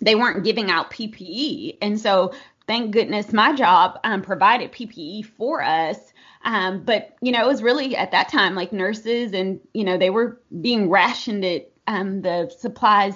they 0.00 0.14
weren't 0.14 0.42
giving 0.42 0.70
out 0.70 0.90
PPE. 0.90 1.78
And 1.82 2.00
so, 2.00 2.32
thank 2.66 2.92
goodness 2.92 3.32
my 3.32 3.54
job 3.54 3.98
um, 4.04 4.22
provided 4.22 4.72
PPE 4.72 5.24
for 5.24 5.62
us 5.62 5.98
um, 6.44 6.82
but 6.84 7.16
you 7.20 7.32
know, 7.32 7.44
it 7.44 7.48
was 7.48 7.62
really 7.62 7.96
at 7.96 8.12
that 8.12 8.28
time 8.28 8.54
like 8.54 8.72
nurses 8.72 9.32
and 9.32 9.60
you 9.72 9.84
know 9.84 9.98
they 9.98 10.10
were 10.10 10.40
being 10.60 10.88
rationed 10.88 11.44
it 11.44 11.72
um, 11.86 12.22
the 12.22 12.52
supplies 12.58 13.14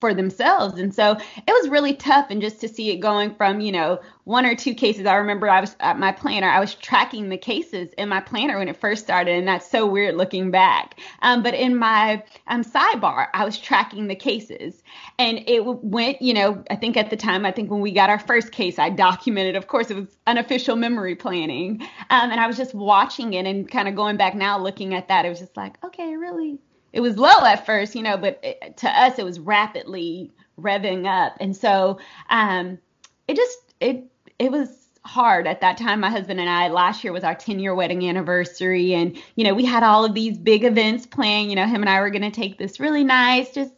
for 0.00 0.14
themselves. 0.14 0.78
And 0.78 0.94
so 0.94 1.12
it 1.12 1.50
was 1.52 1.68
really 1.68 1.94
tough. 1.94 2.26
And 2.30 2.40
just 2.40 2.60
to 2.60 2.68
see 2.68 2.90
it 2.90 2.98
going 2.98 3.34
from, 3.34 3.60
you 3.60 3.72
know, 3.72 4.00
one 4.24 4.46
or 4.46 4.54
two 4.54 4.74
cases, 4.74 5.06
I 5.06 5.14
remember 5.14 5.48
I 5.48 5.60
was 5.60 5.74
at 5.80 5.98
my 5.98 6.12
planner, 6.12 6.48
I 6.48 6.60
was 6.60 6.74
tracking 6.74 7.28
the 7.28 7.38
cases 7.38 7.92
in 7.98 8.08
my 8.08 8.20
planner 8.20 8.58
when 8.58 8.68
it 8.68 8.76
first 8.76 9.02
started. 9.02 9.36
And 9.36 9.48
that's 9.48 9.68
so 9.68 9.86
weird 9.86 10.14
looking 10.14 10.50
back. 10.50 11.00
Um, 11.22 11.42
but 11.42 11.54
in 11.54 11.76
my 11.76 12.22
um, 12.46 12.62
sidebar, 12.62 13.28
I 13.34 13.44
was 13.44 13.58
tracking 13.58 14.06
the 14.06 14.14
cases. 14.14 14.82
And 15.18 15.42
it 15.48 15.64
went, 15.64 16.22
you 16.22 16.34
know, 16.34 16.62
I 16.70 16.76
think 16.76 16.96
at 16.96 17.10
the 17.10 17.16
time, 17.16 17.44
I 17.44 17.50
think 17.50 17.70
when 17.70 17.80
we 17.80 17.90
got 17.90 18.10
our 18.10 18.20
first 18.20 18.52
case, 18.52 18.78
I 18.78 18.90
documented, 18.90 19.56
of 19.56 19.66
course, 19.66 19.90
it 19.90 19.96
was 19.96 20.16
unofficial 20.26 20.76
memory 20.76 21.16
planning. 21.16 21.80
Um, 22.10 22.30
and 22.30 22.40
I 22.40 22.46
was 22.46 22.56
just 22.56 22.74
watching 22.74 23.32
it 23.34 23.46
and 23.46 23.68
kind 23.68 23.88
of 23.88 23.96
going 23.96 24.16
back 24.16 24.34
now 24.34 24.58
looking 24.58 24.94
at 24.94 25.08
that. 25.08 25.24
It 25.24 25.30
was 25.30 25.40
just 25.40 25.56
like, 25.56 25.82
okay, 25.84 26.14
really 26.16 26.58
it 26.92 27.00
was 27.00 27.16
low 27.16 27.44
at 27.44 27.66
first, 27.66 27.94
you 27.94 28.02
know, 28.02 28.16
but 28.16 28.40
it, 28.42 28.76
to 28.78 28.88
us 28.88 29.18
it 29.18 29.24
was 29.24 29.38
rapidly 29.38 30.30
revving 30.60 31.06
up, 31.06 31.36
and 31.40 31.56
so 31.56 31.98
um, 32.30 32.78
it 33.26 33.36
just 33.36 33.58
it 33.80 34.04
it 34.38 34.50
was 34.50 34.88
hard 35.04 35.46
at 35.46 35.60
that 35.60 35.78
time. 35.78 36.00
My 36.00 36.10
husband 36.10 36.38
and 36.40 36.50
I 36.50 36.68
last 36.68 37.02
year 37.02 37.12
was 37.12 37.24
our 37.24 37.34
10 37.34 37.58
year 37.58 37.74
wedding 37.74 38.08
anniversary, 38.08 38.94
and 38.94 39.16
you 39.36 39.44
know 39.44 39.54
we 39.54 39.64
had 39.64 39.82
all 39.82 40.04
of 40.04 40.14
these 40.14 40.38
big 40.38 40.64
events 40.64 41.06
planned. 41.06 41.50
You 41.50 41.56
know, 41.56 41.66
him 41.66 41.82
and 41.82 41.90
I 41.90 42.00
were 42.00 42.10
going 42.10 42.22
to 42.22 42.30
take 42.30 42.58
this 42.58 42.80
really 42.80 43.04
nice, 43.04 43.52
just 43.52 43.72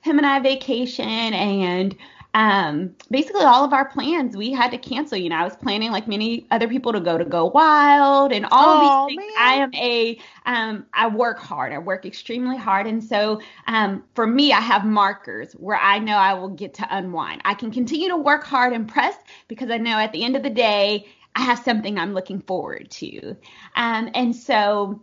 him 0.00 0.18
and 0.18 0.26
I 0.26 0.40
vacation, 0.40 1.04
and 1.06 1.96
um, 2.34 2.96
basically 3.12 3.44
all 3.44 3.64
of 3.64 3.72
our 3.72 3.88
plans 3.88 4.36
we 4.36 4.50
had 4.50 4.72
to 4.72 4.78
cancel. 4.78 5.16
You 5.16 5.28
know, 5.28 5.36
I 5.36 5.44
was 5.44 5.54
planning 5.54 5.92
like 5.92 6.08
many 6.08 6.46
other 6.50 6.66
people 6.66 6.92
to 6.92 7.00
go 7.00 7.16
to 7.16 7.24
Go 7.24 7.46
Wild 7.46 8.32
and 8.32 8.44
all 8.50 8.64
oh, 8.64 9.04
of 9.04 9.08
these 9.08 9.16
things. 9.16 9.32
Man. 9.36 9.46
I 9.46 9.54
am 9.54 9.74
a 9.74 10.18
um, 10.44 10.86
I 10.92 11.06
work 11.06 11.38
hard. 11.38 11.72
I 11.72 11.78
work 11.78 12.04
extremely 12.04 12.56
hard, 12.56 12.88
and 12.88 13.02
so 13.02 13.40
um, 13.68 14.02
for 14.14 14.26
me, 14.26 14.52
I 14.52 14.60
have 14.60 14.84
markers 14.84 15.52
where 15.54 15.78
I 15.78 16.00
know 16.00 16.16
I 16.16 16.34
will 16.34 16.48
get 16.48 16.74
to 16.74 16.86
unwind. 16.90 17.40
I 17.44 17.54
can 17.54 17.70
continue 17.70 18.08
to 18.08 18.16
work 18.16 18.44
hard 18.44 18.72
and 18.72 18.88
press 18.88 19.14
because 19.46 19.70
I 19.70 19.78
know 19.78 19.96
at 19.98 20.12
the 20.12 20.24
end 20.24 20.34
of 20.34 20.42
the 20.42 20.50
day 20.50 21.06
I 21.36 21.42
have 21.42 21.60
something 21.60 21.98
I'm 21.98 22.14
looking 22.14 22.40
forward 22.40 22.90
to, 22.90 23.36
um, 23.76 24.10
and 24.12 24.34
so 24.34 25.00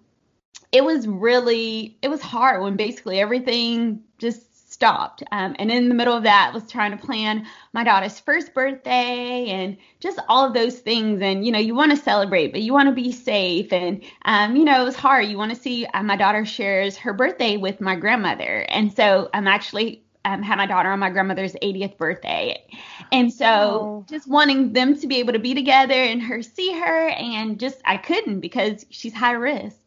it 0.74 0.84
was 0.84 1.08
really 1.08 1.98
it 2.02 2.10
was 2.10 2.22
hard 2.22 2.62
when 2.62 2.76
basically 2.76 3.20
everything 3.20 4.02
just 4.18 4.51
stopped. 4.82 5.22
Um, 5.32 5.56
and 5.60 5.70
in 5.70 5.90
the 5.90 5.94
middle 5.94 6.18
of 6.18 6.24
that 6.24 6.56
was 6.56 6.68
trying 6.68 6.90
to 6.90 6.98
plan 6.98 7.46
my 7.72 7.84
daughter's 7.84 8.20
first 8.20 8.52
birthday 8.56 9.46
and 9.50 9.78
just 10.00 10.18
all 10.28 10.44
of 10.44 10.56
those 10.56 10.80
things. 10.80 11.22
And, 11.22 11.46
you 11.46 11.52
know, 11.52 11.60
you 11.60 11.76
want 11.76 11.92
to 11.92 11.98
celebrate, 11.98 12.52
but 12.52 12.64
you 12.64 12.74
want 12.74 12.90
to 12.90 12.96
be 12.96 13.12
safe. 13.12 13.72
And, 13.72 14.04
um, 14.26 14.56
you 14.56 14.64
know, 14.64 14.82
it 14.82 14.86
was 14.86 14.96
hard. 14.96 15.28
You 15.28 15.38
want 15.38 15.54
to 15.54 15.62
see 15.62 15.86
uh, 15.86 16.02
my 16.02 16.16
daughter 16.16 16.46
shares 16.46 16.98
her 16.98 17.14
birthday 17.14 17.58
with 17.58 17.80
my 17.80 17.96
grandmother. 17.96 18.66
And 18.70 18.92
so 18.92 19.30
I'm 19.36 19.48
actually 19.48 20.02
um, 20.26 20.42
had 20.42 20.58
my 20.58 20.66
daughter 20.66 20.90
on 20.90 20.98
my 20.98 21.12
grandmother's 21.12 21.54
80th 21.62 21.98
birthday. 21.98 22.64
And 23.12 23.32
so 23.32 23.46
oh. 23.46 24.06
just 24.10 24.28
wanting 24.28 24.74
them 24.74 25.00
to 25.00 25.06
be 25.06 25.20
able 25.20 25.34
to 25.34 25.40
be 25.40 25.54
together 25.54 25.94
and 25.94 26.24
her 26.24 26.42
see 26.42 26.74
her 26.74 27.10
and 27.10 27.60
just 27.60 27.82
I 27.86 27.98
couldn't 27.98 28.40
because 28.40 28.84
she's 28.90 29.14
high 29.14 29.34
risk. 29.34 29.78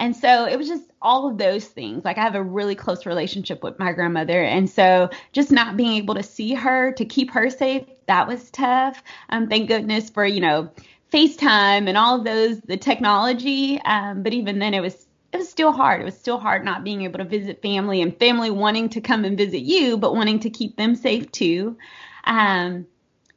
And 0.00 0.16
so 0.16 0.46
it 0.46 0.56
was 0.56 0.66
just 0.66 0.90
all 1.02 1.28
of 1.28 1.36
those 1.36 1.66
things. 1.66 2.04
Like 2.04 2.16
I 2.16 2.22
have 2.22 2.34
a 2.34 2.42
really 2.42 2.74
close 2.74 3.04
relationship 3.04 3.62
with 3.62 3.78
my 3.78 3.92
grandmother. 3.92 4.42
And 4.42 4.68
so 4.68 5.10
just 5.32 5.52
not 5.52 5.76
being 5.76 5.92
able 5.92 6.14
to 6.14 6.22
see 6.22 6.54
her 6.54 6.92
to 6.92 7.04
keep 7.04 7.30
her 7.32 7.50
safe, 7.50 7.84
that 8.06 8.26
was 8.26 8.50
tough. 8.50 9.02
Um, 9.28 9.48
thank 9.48 9.68
goodness 9.68 10.08
for, 10.08 10.24
you 10.24 10.40
know, 10.40 10.70
FaceTime 11.12 11.86
and 11.86 11.98
all 11.98 12.16
of 12.16 12.24
those, 12.24 12.60
the 12.62 12.78
technology. 12.78 13.78
Um, 13.82 14.22
but 14.22 14.32
even 14.32 14.58
then 14.58 14.74
it 14.74 14.80
was 14.80 15.06
it 15.32 15.36
was 15.36 15.48
still 15.48 15.70
hard. 15.70 16.00
It 16.00 16.04
was 16.04 16.18
still 16.18 16.38
hard 16.38 16.64
not 16.64 16.82
being 16.82 17.02
able 17.02 17.18
to 17.18 17.24
visit 17.24 17.62
family 17.62 18.02
and 18.02 18.18
family 18.18 18.50
wanting 18.50 18.88
to 18.90 19.00
come 19.00 19.24
and 19.24 19.38
visit 19.38 19.60
you, 19.60 19.96
but 19.96 20.16
wanting 20.16 20.40
to 20.40 20.50
keep 20.50 20.76
them 20.76 20.96
safe 20.96 21.30
too. 21.30 21.76
Um, 22.24 22.86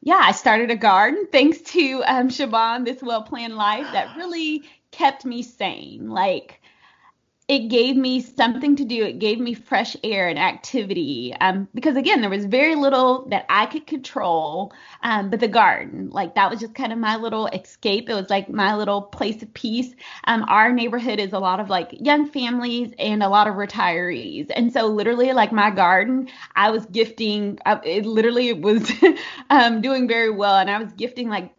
yeah, 0.05 0.19
I 0.21 0.33
started 0.33 0.69
a 0.69 0.75
garden 0.75 1.27
thanks 1.31 1.59
to 1.71 2.03
um, 2.05 2.29
Shaban, 2.29 2.83
this 2.83 3.01
well 3.01 3.23
planned 3.23 3.55
life 3.55 3.87
that 3.93 4.17
really 4.17 4.63
kept 4.93 5.25
me 5.25 5.43
sane. 5.43 6.09
Like 6.09 6.61
it 7.49 7.67
gave 7.67 7.97
me 7.97 8.21
something 8.21 8.75
to 8.77 8.85
do. 8.85 9.03
It 9.03 9.19
gave 9.19 9.37
me 9.37 9.53
fresh 9.53 9.97
air 10.01 10.29
and 10.29 10.39
activity. 10.39 11.35
Um, 11.41 11.67
because 11.73 11.97
again, 11.97 12.21
there 12.21 12.29
was 12.29 12.45
very 12.45 12.73
little 12.75 13.27
that 13.29 13.45
I 13.49 13.65
could 13.65 13.85
control. 13.85 14.71
Um, 15.01 15.29
but 15.29 15.41
the 15.41 15.49
garden, 15.49 16.09
like 16.11 16.35
that 16.35 16.49
was 16.49 16.61
just 16.61 16.73
kind 16.73 16.93
of 16.93 16.99
my 16.99 17.17
little 17.17 17.47
escape. 17.47 18.09
It 18.09 18.13
was 18.13 18.29
like 18.29 18.47
my 18.49 18.75
little 18.75 19.01
place 19.01 19.43
of 19.43 19.53
peace. 19.53 19.93
Um, 20.23 20.45
our 20.47 20.71
neighborhood 20.71 21.19
is 21.19 21.33
a 21.33 21.39
lot 21.39 21.59
of 21.59 21.69
like 21.69 21.89
young 21.99 22.29
families 22.29 22.93
and 22.97 23.21
a 23.21 23.29
lot 23.29 23.47
of 23.47 23.55
retirees. 23.55 24.49
And 24.55 24.71
so 24.71 24.87
literally 24.87 25.33
like 25.33 25.51
my 25.51 25.69
garden, 25.69 26.29
I 26.55 26.71
was 26.71 26.85
gifting, 26.87 27.59
uh, 27.65 27.79
it 27.83 28.05
literally 28.05 28.53
was 28.53 28.89
um, 29.49 29.81
doing 29.81 30.07
very 30.07 30.31
well. 30.31 30.55
And 30.55 30.71
I 30.71 30.81
was 30.81 30.93
gifting 30.93 31.27
like 31.27 31.51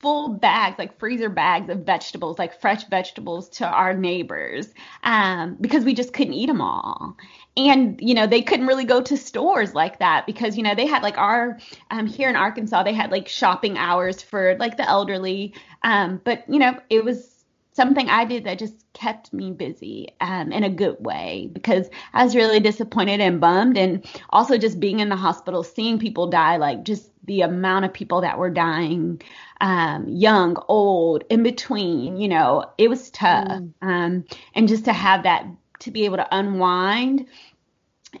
full 0.00 0.28
bags, 0.28 0.78
like 0.78 0.98
freezer 0.98 1.28
bags 1.28 1.68
of 1.68 1.78
vegetables, 1.78 2.38
like 2.38 2.60
fresh 2.60 2.84
vegetables 2.88 3.48
to 3.48 3.66
our 3.66 3.94
neighbors 3.94 4.72
um, 5.02 5.56
because 5.60 5.84
we 5.84 5.94
just 5.94 6.12
couldn't 6.12 6.34
eat 6.34 6.46
them 6.46 6.60
all. 6.60 7.16
And, 7.56 7.98
you 8.00 8.14
know, 8.14 8.26
they 8.26 8.42
couldn't 8.42 8.66
really 8.66 8.84
go 8.84 9.02
to 9.02 9.16
stores 9.16 9.74
like 9.74 9.98
that 9.98 10.26
because, 10.26 10.56
you 10.56 10.62
know, 10.62 10.76
they 10.76 10.86
had 10.86 11.02
like 11.02 11.18
our, 11.18 11.58
um, 11.90 12.06
here 12.06 12.28
in 12.28 12.36
Arkansas, 12.36 12.84
they 12.84 12.92
had 12.92 13.10
like 13.10 13.26
shopping 13.26 13.76
hours 13.76 14.22
for 14.22 14.56
like 14.58 14.76
the 14.76 14.88
elderly. 14.88 15.54
Um, 15.82 16.20
but, 16.22 16.44
you 16.48 16.60
know, 16.60 16.78
it 16.88 17.04
was 17.04 17.37
something 17.78 18.08
I 18.08 18.24
did 18.24 18.42
that 18.42 18.58
just 18.58 18.74
kept 18.92 19.32
me 19.32 19.52
busy 19.52 20.08
um, 20.20 20.50
in 20.50 20.64
a 20.64 20.68
good 20.68 20.96
way 20.98 21.48
because 21.52 21.88
I 22.12 22.24
was 22.24 22.34
really 22.34 22.58
disappointed 22.58 23.20
and 23.20 23.40
bummed. 23.40 23.78
And 23.78 24.04
also 24.30 24.58
just 24.58 24.80
being 24.80 24.98
in 24.98 25.08
the 25.08 25.16
hospital, 25.16 25.62
seeing 25.62 26.00
people 26.00 26.26
die, 26.26 26.56
like 26.56 26.82
just 26.82 27.12
the 27.24 27.42
amount 27.42 27.84
of 27.84 27.92
people 27.92 28.22
that 28.22 28.36
were 28.36 28.50
dying 28.50 29.22
um, 29.60 30.08
young, 30.08 30.56
old, 30.66 31.22
in 31.30 31.44
between, 31.44 32.16
you 32.16 32.26
know, 32.26 32.64
it 32.78 32.88
was 32.88 33.10
tough. 33.10 33.46
Mm. 33.46 33.72
Um, 33.80 34.24
and 34.56 34.66
just 34.66 34.86
to 34.86 34.92
have 34.92 35.22
that, 35.22 35.46
to 35.78 35.92
be 35.92 36.04
able 36.04 36.16
to 36.16 36.26
unwind 36.36 37.26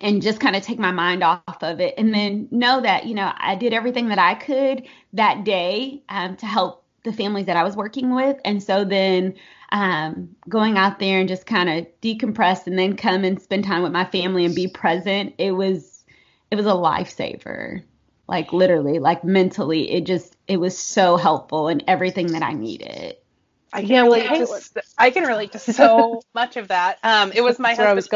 and 0.00 0.22
just 0.22 0.38
kind 0.38 0.54
of 0.54 0.62
take 0.62 0.78
my 0.78 0.92
mind 0.92 1.24
off 1.24 1.62
of 1.62 1.80
it 1.80 1.94
and 1.98 2.14
then 2.14 2.46
know 2.52 2.80
that, 2.80 3.06
you 3.06 3.14
know, 3.14 3.32
I 3.36 3.56
did 3.56 3.72
everything 3.72 4.10
that 4.10 4.20
I 4.20 4.36
could 4.36 4.86
that 5.14 5.42
day 5.42 6.04
um, 6.08 6.36
to 6.36 6.46
help 6.46 6.84
the 7.08 7.16
families 7.16 7.46
that 7.46 7.56
I 7.56 7.64
was 7.64 7.76
working 7.76 8.14
with. 8.14 8.36
And 8.44 8.62
so 8.62 8.84
then 8.84 9.34
um, 9.70 10.36
going 10.48 10.78
out 10.78 10.98
there 10.98 11.20
and 11.20 11.28
just 11.28 11.46
kind 11.46 11.68
of 11.68 11.86
decompress 12.00 12.66
and 12.66 12.78
then 12.78 12.96
come 12.96 13.24
and 13.24 13.40
spend 13.40 13.64
time 13.64 13.82
with 13.82 13.92
my 13.92 14.04
family 14.04 14.44
and 14.44 14.54
be 14.54 14.68
present, 14.68 15.34
it 15.38 15.52
was, 15.52 16.04
it 16.50 16.56
was 16.56 16.66
a 16.66 16.70
lifesaver. 16.70 17.82
Like 18.28 18.52
literally 18.52 18.98
like 18.98 19.24
mentally 19.24 19.90
it 19.90 20.04
just 20.04 20.36
it 20.46 20.58
was 20.58 20.78
so 20.78 21.16
helpful 21.16 21.68
and 21.68 21.82
everything 21.88 22.26
that 22.32 22.42
i 22.42 22.52
needed. 22.52 23.16
I 23.72 23.82
can 23.82 24.04
relate 24.04 24.28
to, 24.28 24.82
i 24.98 25.10
can 25.10 25.24
relate 25.24 25.52
to 25.52 25.58
so 25.58 26.20
much 26.34 26.58
of 26.58 26.68
that. 26.68 26.98
Um 27.02 27.32
it 27.32 27.40
was 27.40 27.58
my 27.58 27.74
husband's 27.74 28.06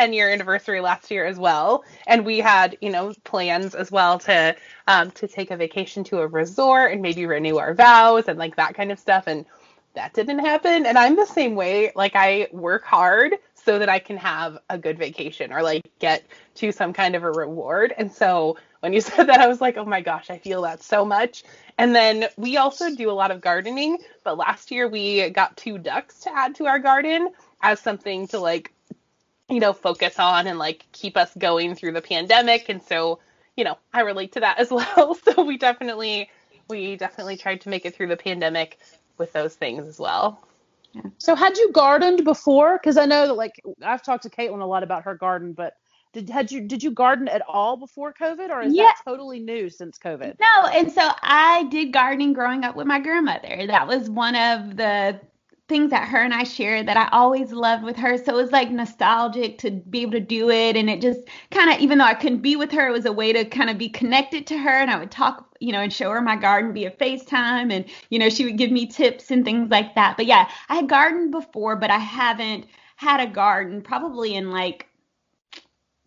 10 0.00 0.14
year 0.14 0.30
anniversary 0.30 0.80
last 0.80 1.10
year 1.10 1.26
as 1.26 1.38
well 1.38 1.84
and 2.06 2.24
we 2.24 2.38
had 2.38 2.76
you 2.80 2.90
know 2.90 3.12
plans 3.24 3.74
as 3.74 3.90
well 3.90 4.18
to 4.18 4.56
um 4.88 5.10
to 5.10 5.28
take 5.28 5.50
a 5.50 5.56
vacation 5.56 6.02
to 6.02 6.20
a 6.20 6.26
resort 6.26 6.92
and 6.92 7.02
maybe 7.02 7.26
renew 7.26 7.58
our 7.58 7.74
vows 7.74 8.24
and 8.26 8.38
like 8.38 8.56
that 8.56 8.74
kind 8.74 8.90
of 8.90 8.98
stuff 8.98 9.24
and 9.26 9.44
that 9.94 10.14
didn't 10.14 10.38
happen. 10.38 10.86
And 10.86 10.96
I'm 10.96 11.16
the 11.16 11.26
same 11.26 11.54
way. 11.54 11.92
Like 11.94 12.12
I 12.14 12.48
work 12.52 12.84
hard 12.84 13.34
so 13.54 13.78
that 13.78 13.88
I 13.88 13.98
can 13.98 14.16
have 14.16 14.58
a 14.70 14.78
good 14.78 14.98
vacation 14.98 15.52
or 15.52 15.62
like 15.62 15.82
get 15.98 16.24
to 16.56 16.72
some 16.72 16.92
kind 16.92 17.14
of 17.14 17.24
a 17.24 17.30
reward. 17.30 17.92
And 17.96 18.12
so 18.12 18.56
when 18.80 18.92
you 18.92 19.00
said 19.00 19.24
that, 19.24 19.40
I 19.40 19.46
was 19.46 19.60
like, 19.60 19.76
oh 19.76 19.84
my 19.84 20.00
gosh, 20.00 20.30
I 20.30 20.38
feel 20.38 20.62
that 20.62 20.82
so 20.82 21.04
much. 21.04 21.44
And 21.78 21.94
then 21.94 22.26
we 22.36 22.56
also 22.56 22.94
do 22.94 23.10
a 23.10 23.12
lot 23.12 23.30
of 23.30 23.40
gardening, 23.40 23.98
but 24.24 24.38
last 24.38 24.70
year 24.70 24.88
we 24.88 25.30
got 25.30 25.56
two 25.56 25.78
ducks 25.78 26.20
to 26.20 26.34
add 26.34 26.54
to 26.56 26.66
our 26.66 26.78
garden 26.78 27.30
as 27.62 27.80
something 27.80 28.28
to 28.28 28.38
like, 28.38 28.72
you 29.50 29.60
know, 29.60 29.72
focus 29.72 30.18
on 30.18 30.46
and 30.46 30.58
like 30.58 30.86
keep 30.92 31.16
us 31.16 31.32
going 31.36 31.74
through 31.74 31.92
the 31.92 32.02
pandemic. 32.02 32.68
And 32.68 32.82
so, 32.82 33.18
you 33.56 33.64
know, 33.64 33.76
I 33.92 34.00
relate 34.00 34.32
to 34.32 34.40
that 34.40 34.58
as 34.58 34.70
well. 34.70 35.14
So 35.14 35.42
we 35.42 35.58
definitely, 35.58 36.30
we 36.68 36.96
definitely 36.96 37.36
tried 37.36 37.62
to 37.62 37.68
make 37.68 37.84
it 37.84 37.94
through 37.94 38.08
the 38.08 38.16
pandemic 38.16 38.78
with 39.18 39.32
those 39.32 39.54
things 39.54 39.86
as 39.86 39.98
well. 39.98 40.46
Yeah. 40.92 41.02
So 41.18 41.34
had 41.36 41.56
you 41.56 41.70
gardened 41.72 42.24
before? 42.24 42.78
Because 42.78 42.96
I 42.96 43.06
know 43.06 43.26
that 43.28 43.34
like 43.34 43.52
I've 43.82 44.02
talked 44.02 44.24
to 44.24 44.30
Caitlin 44.30 44.60
a 44.60 44.66
lot 44.66 44.82
about 44.82 45.04
her 45.04 45.14
garden, 45.14 45.52
but 45.52 45.74
did 46.12 46.28
had 46.28 46.50
you 46.50 46.62
did 46.62 46.82
you 46.82 46.90
garden 46.90 47.28
at 47.28 47.42
all 47.46 47.76
before 47.76 48.12
COVID, 48.12 48.50
or 48.50 48.62
is 48.62 48.74
yeah. 48.74 48.84
that 48.84 48.96
totally 49.04 49.38
new 49.38 49.70
since 49.70 49.98
COVID? 49.98 50.36
No, 50.40 50.66
and 50.66 50.90
so 50.90 51.08
I 51.22 51.64
did 51.70 51.92
gardening 51.92 52.32
growing 52.32 52.64
up 52.64 52.74
with 52.74 52.88
my 52.88 52.98
grandmother. 52.98 53.66
That 53.68 53.86
was 53.86 54.10
one 54.10 54.34
of 54.34 54.76
the 54.76 55.20
things 55.70 55.90
that 55.90 56.08
her 56.08 56.18
and 56.18 56.34
I 56.34 56.42
shared 56.42 56.86
that 56.88 56.98
I 56.98 57.08
always 57.12 57.52
loved 57.52 57.84
with 57.84 57.96
her. 57.96 58.18
So 58.18 58.32
it 58.32 58.42
was 58.42 58.52
like 58.52 58.70
nostalgic 58.70 59.56
to 59.58 59.70
be 59.70 60.02
able 60.02 60.12
to 60.12 60.20
do 60.20 60.50
it. 60.50 60.76
And 60.76 60.90
it 60.90 61.00
just 61.00 61.20
kind 61.50 61.70
of, 61.72 61.80
even 61.80 61.96
though 61.96 62.04
I 62.04 62.14
couldn't 62.14 62.42
be 62.42 62.56
with 62.56 62.72
her, 62.72 62.88
it 62.88 62.92
was 62.92 63.06
a 63.06 63.12
way 63.12 63.32
to 63.32 63.46
kind 63.46 63.70
of 63.70 63.78
be 63.78 63.88
connected 63.88 64.46
to 64.48 64.58
her. 64.58 64.68
And 64.68 64.90
I 64.90 64.98
would 64.98 65.10
talk, 65.10 65.56
you 65.60 65.72
know, 65.72 65.80
and 65.80 65.92
show 65.92 66.10
her 66.10 66.20
my 66.20 66.36
garden 66.36 66.74
via 66.74 66.90
FaceTime. 66.90 67.72
And, 67.72 67.86
you 68.10 68.18
know, 68.18 68.28
she 68.28 68.44
would 68.44 68.58
give 68.58 68.72
me 68.72 68.84
tips 68.84 69.30
and 69.30 69.44
things 69.44 69.70
like 69.70 69.94
that. 69.94 70.18
But 70.18 70.26
yeah, 70.26 70.50
I 70.68 70.74
had 70.74 70.88
gardened 70.88 71.30
before, 71.30 71.76
but 71.76 71.90
I 71.90 71.98
haven't 71.98 72.66
had 72.96 73.20
a 73.20 73.26
garden 73.26 73.80
probably 73.80 74.34
in 74.34 74.50
like 74.50 74.88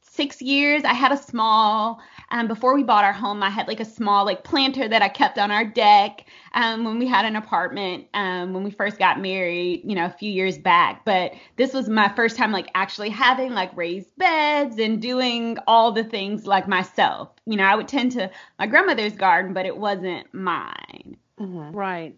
six 0.01 0.41
years. 0.41 0.83
I 0.83 0.93
had 0.93 1.11
a 1.11 1.17
small 1.17 2.01
um, 2.33 2.47
before 2.47 2.73
we 2.73 2.81
bought 2.81 3.05
our 3.05 3.13
home, 3.13 3.43
I 3.43 3.51
had 3.51 3.67
like 3.67 3.79
a 3.79 3.85
small 3.85 4.25
like 4.25 4.43
planter 4.43 4.87
that 4.87 5.03
I 5.03 5.07
kept 5.07 5.37
on 5.37 5.51
our 5.51 5.63
deck 5.63 6.25
um, 6.55 6.83
when 6.83 6.97
we 6.97 7.05
had 7.05 7.25
an 7.25 7.35
apartment 7.35 8.07
um, 8.15 8.53
when 8.53 8.63
we 8.63 8.71
first 8.71 8.97
got 8.97 9.21
married, 9.21 9.83
you 9.85 9.93
know, 9.93 10.05
a 10.05 10.09
few 10.09 10.31
years 10.31 10.57
back. 10.57 11.05
But 11.05 11.33
this 11.57 11.75
was 11.75 11.87
my 11.87 12.09
first 12.09 12.35
time 12.35 12.51
like 12.51 12.71
actually 12.73 13.09
having 13.09 13.53
like 13.53 13.77
raised 13.77 14.09
beds 14.17 14.79
and 14.79 14.99
doing 14.99 15.59
all 15.67 15.91
the 15.91 16.03
things 16.03 16.47
like 16.47 16.67
myself. 16.67 17.29
You 17.45 17.55
know, 17.55 17.65
I 17.65 17.75
would 17.75 17.87
tend 17.87 18.13
to 18.13 18.31
my 18.57 18.65
grandmother's 18.65 19.13
garden, 19.13 19.53
but 19.53 19.67
it 19.67 19.77
wasn't 19.77 20.33
mine. 20.33 21.17
Mm-hmm. 21.39 21.75
Right. 21.75 22.15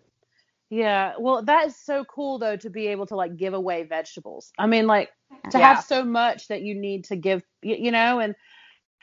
Yeah, 0.69 1.13
well, 1.19 1.43
that 1.43 1.67
is 1.67 1.75
so 1.75 2.05
cool 2.05 2.39
though 2.39 2.55
to 2.55 2.69
be 2.69 2.87
able 2.87 3.05
to 3.07 3.17
like 3.17 3.35
give 3.35 3.53
away 3.53 3.83
vegetables. 3.83 4.53
I 4.57 4.65
mean, 4.65 4.87
like 4.87 5.11
to 5.51 5.59
yeah. 5.59 5.73
have 5.73 5.83
so 5.83 6.05
much 6.05 6.47
that 6.47 6.61
you 6.61 6.73
need 6.73 7.03
to 7.05 7.17
give, 7.17 7.43
you, 7.61 7.75
you 7.75 7.91
know, 7.91 8.19
and 8.19 8.33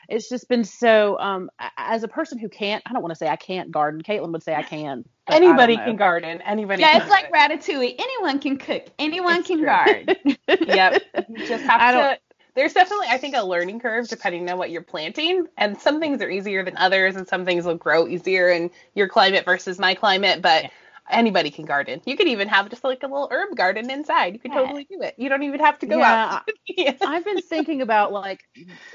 it's 0.09 0.29
just 0.29 0.47
been 0.47 0.63
so 0.63 1.17
um 1.19 1.49
as 1.77 2.03
a 2.03 2.07
person 2.07 2.37
who 2.37 2.49
can't 2.49 2.83
i 2.85 2.93
don't 2.93 3.01
want 3.01 3.11
to 3.11 3.15
say 3.15 3.27
i 3.27 3.35
can't 3.35 3.71
garden 3.71 4.01
caitlin 4.01 4.31
would 4.31 4.43
say 4.43 4.53
i 4.53 4.63
can 4.63 5.03
anybody 5.29 5.77
I 5.77 5.85
can 5.85 5.95
garden 5.95 6.41
anybody 6.41 6.81
yeah 6.81 6.97
it's 7.01 7.09
like 7.09 7.31
ratatouille. 7.31 7.95
Anyone 7.97 8.39
can 8.39 8.57
cook. 8.57 8.87
Anyone 8.99 9.37
it's 9.37 9.47
can 9.47 9.59
true. 9.59 9.67
garden. 9.67 10.15
Yep. 10.67 11.01
You 11.29 11.47
just 11.47 11.63
have 11.63 11.93
to 11.93 12.19
there's 12.55 12.73
definitely 12.73 13.07
i 13.09 13.17
think 13.17 13.35
a 13.35 13.43
learning 13.43 13.79
curve 13.79 14.07
depending 14.07 14.49
on 14.49 14.57
what 14.57 14.69
you're 14.69 14.83
planting 14.83 15.47
and 15.57 15.79
some 15.79 15.99
things 15.99 16.21
are 16.21 16.29
easier 16.29 16.63
than 16.63 16.77
others 16.77 17.15
and 17.15 17.27
some 17.27 17.45
things 17.45 17.65
will 17.65 17.75
grow 17.75 18.07
easier 18.07 18.49
in 18.49 18.69
your 18.95 19.07
climate 19.07 19.45
versus 19.45 19.79
my 19.79 19.95
climate 19.95 20.41
but 20.41 20.63
yeah 20.63 20.69
anybody 21.09 21.51
can 21.51 21.65
garden. 21.65 22.01
You 22.05 22.15
could 22.15 22.27
even 22.27 22.47
have 22.47 22.69
just 22.69 22.83
like 22.83 23.03
a 23.03 23.07
little 23.07 23.27
herb 23.31 23.55
garden 23.55 23.89
inside. 23.89 24.33
You 24.33 24.39
could 24.39 24.51
totally 24.51 24.85
do 24.85 25.01
it. 25.01 25.15
You 25.17 25.29
don't 25.29 25.43
even 25.43 25.59
have 25.59 25.79
to 25.79 25.85
go 25.85 25.97
yeah, 25.99 26.35
out. 26.35 26.49
yeah. 26.67 26.95
I've 27.01 27.25
been 27.25 27.41
thinking 27.41 27.81
about 27.81 28.11
like 28.11 28.41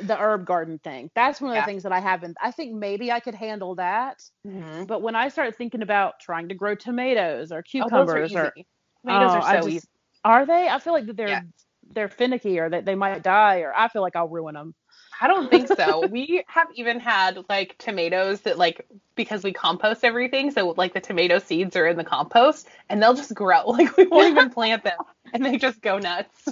the 0.03 0.17
herb 0.17 0.47
garden 0.47 0.79
thing. 0.79 1.11
That's 1.15 1.41
one 1.41 1.57
of 1.57 1.63
the 1.63 1.67
things 1.67 1.83
that 1.83 1.93
I 1.93 2.01
haven't. 2.01 2.37
I 2.41 2.51
think 2.51 2.75
maybe 2.75 3.13
I 3.13 3.21
could 3.21 3.35
handle 3.35 3.75
that. 3.77 4.23
Mm-hmm. 4.47 4.85
But 4.85 5.03
when 5.03 5.15
I 5.15 5.29
start 5.29 5.57
thinking 5.57 5.83
about 5.83 6.21
trying 6.21 6.49
to 6.49 6.55
grow 6.55 6.75
tomatoes 6.75 7.53
or 7.53 7.59
oh, 7.59 7.63
cucumbers 7.63 8.35
oh, 8.35 8.39
or 8.39 8.53
tomatoes 8.53 8.65
oh, 9.05 9.37
are 9.37 9.43
so 9.43 9.57
just, 9.57 9.69
easy. 9.69 9.89
Are 10.25 10.47
they? 10.47 10.69
I 10.69 10.79
feel 10.79 10.93
like 10.93 11.07
that 11.07 11.17
they're 11.17 11.29
yeah. 11.29 11.41
they're 11.93 12.09
finicky 12.09 12.59
or 12.59 12.69
that 12.69 12.85
they 12.85 12.95
might 12.95 13.23
die 13.23 13.61
or 13.61 13.73
I 13.75 13.89
feel 13.89 14.03
like 14.03 14.17
I'll 14.17 14.29
ruin 14.29 14.55
them. 14.55 14.75
I 15.21 15.27
don't 15.27 15.51
think 15.51 15.69
so. 15.69 16.07
we 16.07 16.45
have 16.47 16.69
even 16.75 17.01
had 17.01 17.45
like 17.49 17.77
tomatoes 17.79 18.43
that 18.43 18.59
like 18.59 18.87
because 19.15 19.43
we 19.43 19.53
compost 19.53 20.05
everything, 20.05 20.51
so 20.51 20.75
like 20.77 20.95
the 20.95 21.01
tomato 21.01 21.39
seeds 21.39 21.77
are 21.77 21.87
in 21.87 21.97
the 21.97 22.05
compost 22.05 22.69
and 22.89 23.03
they'll 23.03 23.15
just 23.15 23.35
grow. 23.35 23.65
Like 23.67 23.97
we 23.97 24.07
won't 24.07 24.31
even 24.31 24.51
plant 24.55 24.85
them 24.85 24.99
and 25.33 25.45
they 25.45 25.57
just 25.57 25.81
go 25.81 25.99
nuts. 25.99 26.49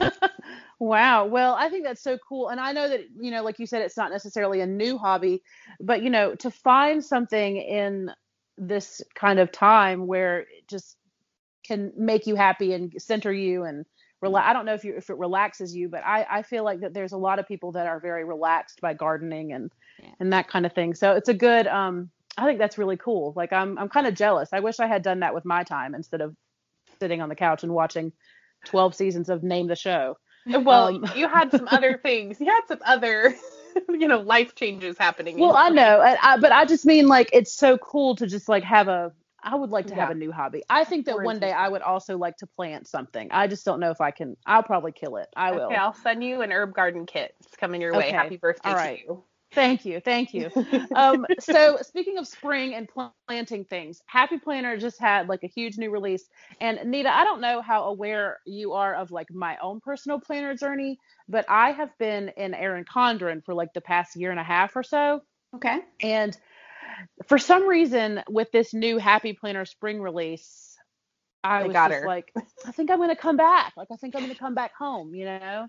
wow. 0.78 1.26
Well, 1.26 1.54
I 1.54 1.68
think 1.68 1.84
that's 1.84 2.02
so 2.02 2.18
cool. 2.28 2.48
And 2.48 2.60
I 2.60 2.72
know 2.72 2.88
that, 2.88 3.00
you 3.20 3.30
know, 3.30 3.42
like 3.42 3.58
you 3.58 3.66
said, 3.66 3.82
it's 3.82 3.96
not 3.96 4.10
necessarily 4.10 4.60
a 4.60 4.66
new 4.66 4.98
hobby, 4.98 5.42
but 5.80 6.02
you 6.02 6.10
know, 6.10 6.34
to 6.36 6.50
find 6.50 7.04
something 7.04 7.56
in 7.56 8.10
this 8.58 9.02
kind 9.14 9.38
of 9.38 9.52
time 9.52 10.06
where 10.06 10.40
it 10.40 10.68
just 10.68 10.96
can 11.64 11.92
make 11.96 12.26
you 12.26 12.34
happy 12.34 12.72
and 12.72 12.92
center 13.00 13.32
you 13.32 13.64
and 13.64 13.86
rela- 14.22 14.42
I 14.42 14.52
don't 14.52 14.64
know 14.64 14.74
if 14.74 14.84
you 14.84 14.94
if 14.96 15.10
it 15.10 15.18
relaxes 15.18 15.74
you, 15.74 15.88
but 15.88 16.04
I 16.04 16.26
I 16.30 16.42
feel 16.42 16.64
like 16.64 16.80
that 16.80 16.94
there's 16.94 17.12
a 17.12 17.18
lot 17.18 17.38
of 17.38 17.46
people 17.46 17.72
that 17.72 17.86
are 17.86 18.00
very 18.00 18.24
relaxed 18.24 18.80
by 18.80 18.94
gardening 18.94 19.52
and 19.52 19.70
yeah. 20.02 20.10
and 20.20 20.32
that 20.32 20.48
kind 20.48 20.64
of 20.64 20.72
thing. 20.72 20.94
So 20.94 21.12
it's 21.12 21.28
a 21.28 21.34
good 21.34 21.66
um 21.66 22.10
I 22.36 22.46
think 22.46 22.58
that's 22.58 22.78
really 22.78 22.96
cool. 22.96 23.32
Like 23.36 23.52
I'm 23.52 23.78
I'm 23.78 23.88
kind 23.88 24.06
of 24.06 24.14
jealous. 24.14 24.50
I 24.52 24.60
wish 24.60 24.80
I 24.80 24.86
had 24.86 25.02
done 25.02 25.20
that 25.20 25.34
with 25.34 25.44
my 25.44 25.64
time 25.64 25.94
instead 25.94 26.20
of 26.20 26.34
sitting 27.00 27.20
on 27.20 27.28
the 27.28 27.34
couch 27.34 27.62
and 27.62 27.74
watching 27.74 28.12
12 28.66 28.94
seasons 28.94 29.28
of 29.28 29.42
Name 29.42 29.66
the 29.66 29.76
Show. 29.76 30.16
Well, 30.46 30.88
um, 30.88 31.06
you 31.16 31.28
had 31.28 31.50
some 31.50 31.68
other 31.70 31.98
things. 31.98 32.40
You 32.40 32.46
had 32.46 32.62
some 32.68 32.80
other 32.84 33.34
you 33.88 34.08
know 34.08 34.20
life 34.20 34.54
changes 34.54 34.96
happening. 34.98 35.38
Well, 35.38 35.56
I 35.56 35.68
know, 35.68 36.00
I, 36.00 36.16
I, 36.22 36.36
but 36.38 36.52
I 36.52 36.64
just 36.64 36.86
mean 36.86 37.08
like 37.08 37.30
it's 37.32 37.52
so 37.52 37.78
cool 37.78 38.16
to 38.16 38.26
just 38.26 38.48
like 38.48 38.64
have 38.64 38.88
a 38.88 39.12
I 39.42 39.54
would 39.54 39.70
like 39.70 39.86
to 39.88 39.94
yeah. 39.94 40.00
have 40.00 40.10
a 40.10 40.14
new 40.14 40.30
hobby. 40.30 40.62
I 40.70 40.84
think 40.84 41.06
that 41.06 41.20
one 41.20 41.40
day 41.40 41.52
I 41.52 41.68
would 41.68 41.82
also 41.82 42.16
like 42.16 42.36
to 42.38 42.46
plant 42.46 42.86
something. 42.86 43.28
I 43.30 43.46
just 43.46 43.64
don't 43.64 43.80
know 43.80 43.90
if 43.90 44.00
I 44.00 44.10
can. 44.10 44.36
I'll 44.46 44.62
probably 44.62 44.92
kill 44.92 45.16
it. 45.16 45.28
I 45.36 45.52
will. 45.52 45.66
Okay, 45.66 45.76
I'll 45.76 45.94
send 45.94 46.22
you 46.22 46.42
an 46.42 46.52
herb 46.52 46.74
garden 46.74 47.06
kit. 47.06 47.34
It's 47.40 47.56
coming 47.56 47.80
your 47.80 47.92
way. 47.92 48.08
Okay. 48.08 48.12
Happy 48.12 48.36
birthday 48.36 48.70
All 48.70 48.76
right. 48.76 49.00
you. 49.06 49.24
Thank 49.54 49.84
you. 49.84 50.00
Thank 50.00 50.32
you. 50.32 50.50
um, 50.94 51.26
so 51.38 51.78
speaking 51.82 52.18
of 52.18 52.26
spring 52.26 52.74
and 52.74 52.88
planting 53.28 53.64
things, 53.64 54.00
Happy 54.06 54.38
Planner 54.38 54.78
just 54.78 54.98
had 54.98 55.28
like 55.28 55.42
a 55.42 55.48
huge 55.48 55.76
new 55.76 55.90
release. 55.90 56.28
And 56.60 56.78
Nita, 56.90 57.14
I 57.14 57.24
don't 57.24 57.40
know 57.40 57.60
how 57.60 57.84
aware 57.84 58.38
you 58.46 58.72
are 58.72 58.94
of 58.94 59.10
like 59.10 59.30
my 59.30 59.58
own 59.62 59.80
personal 59.80 60.20
planner 60.20 60.54
journey, 60.54 60.98
but 61.28 61.44
I 61.48 61.72
have 61.72 61.90
been 61.98 62.30
in 62.36 62.54
Erin 62.54 62.84
Condren 62.84 63.44
for 63.44 63.54
like 63.54 63.74
the 63.74 63.82
past 63.82 64.16
year 64.16 64.30
and 64.30 64.40
a 64.40 64.44
half 64.44 64.74
or 64.74 64.82
so. 64.82 65.20
Okay. 65.54 65.80
And 66.00 66.36
for 67.26 67.38
some 67.38 67.66
reason 67.66 68.22
with 68.28 68.50
this 68.52 68.74
new 68.74 68.98
Happy 68.98 69.32
Planner 69.32 69.64
spring 69.64 70.00
release, 70.00 70.76
I 71.44 71.64
was 71.64 71.74
just 71.74 71.90
her. 71.90 72.06
like, 72.06 72.32
I 72.66 72.72
think 72.72 72.90
I'm 72.90 72.98
gonna 72.98 73.16
come 73.16 73.36
back. 73.36 73.72
Like 73.76 73.88
I 73.92 73.96
think 73.96 74.14
I'm 74.14 74.22
gonna 74.22 74.34
come 74.34 74.54
back 74.54 74.72
home, 74.76 75.14
you 75.14 75.24
know? 75.24 75.66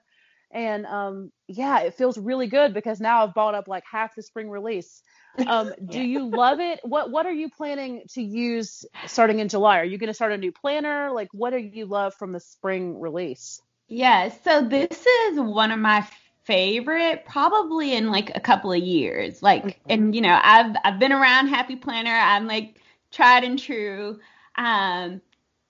And 0.52 0.86
um 0.86 1.32
yeah, 1.48 1.80
it 1.80 1.96
feels 1.96 2.17
really 2.17 2.48
good 2.48 2.74
because 2.74 3.00
now 3.00 3.24
I've 3.24 3.34
bought 3.34 3.56
up 3.56 3.67
like 3.67 3.84
half 3.91 4.15
the 4.15 4.22
spring 4.22 4.50
release. 4.50 5.02
Um, 5.48 5.74
do 5.86 6.02
you 6.02 6.30
love 6.30 6.60
it? 6.60 6.80
What 6.84 7.10
what 7.10 7.26
are 7.26 7.34
you 7.34 7.50
planning 7.50 8.04
to 8.13 8.22
use 8.22 8.86
starting 9.08 9.39
in 9.39 9.50
July? 9.50 9.80
Are 9.80 9.86
you 9.86 9.98
gonna 9.98 10.13
start 10.13 10.32
a 10.32 10.38
new 10.38 10.52
planner? 10.52 11.12
Like 11.12 11.30
what 11.32 11.52
do 11.52 11.58
you 11.58 11.86
love 11.86 12.13
from 12.13 12.34
the 12.34 12.39
spring 12.39 13.00
release? 13.00 13.60
Yeah, 13.88 14.30
so 14.43 14.63
this 14.63 15.06
is 15.06 15.39
one 15.39 15.72
of 15.72 15.80
my 15.80 16.08
favorite 16.45 17.25
probably 17.25 17.93
in 17.95 18.12
like 18.12 18.36
a 18.36 18.39
couple 18.39 18.71
of 18.71 18.82
years. 18.82 19.41
Like 19.41 19.63
mm-hmm. 19.63 19.89
and 19.89 20.15
you 20.15 20.21
know, 20.21 20.39
I've 20.41 20.75
I've 20.84 20.99
been 20.99 21.12
around 21.12 21.47
Happy 21.47 21.75
Planner. 21.75 22.12
I'm 22.12 22.47
like 22.47 22.82
tried 23.12 23.43
and 23.43 23.58
true. 23.58 24.19
Um 24.56 25.21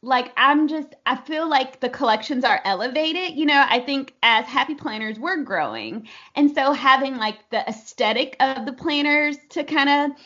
like 0.01 0.33
I'm 0.36 0.67
just 0.67 0.95
I 1.05 1.15
feel 1.15 1.49
like 1.49 1.79
the 1.79 1.89
collections 1.89 2.43
are 2.43 2.62
elevated. 2.65 3.38
You 3.38 3.45
know, 3.45 3.65
I 3.67 3.79
think 3.79 4.13
as 4.21 4.45
happy 4.45 4.75
planners 4.75 5.17
we're 5.17 5.43
growing. 5.43 6.07
And 6.36 6.53
so 6.53 6.73
having 6.73 7.17
like 7.17 7.49
the 7.49 7.67
aesthetic 7.67 8.36
of 8.39 8.65
the 8.65 8.73
planners 8.73 9.38
to 9.49 9.63
kind 9.63 9.89
of 9.89 10.17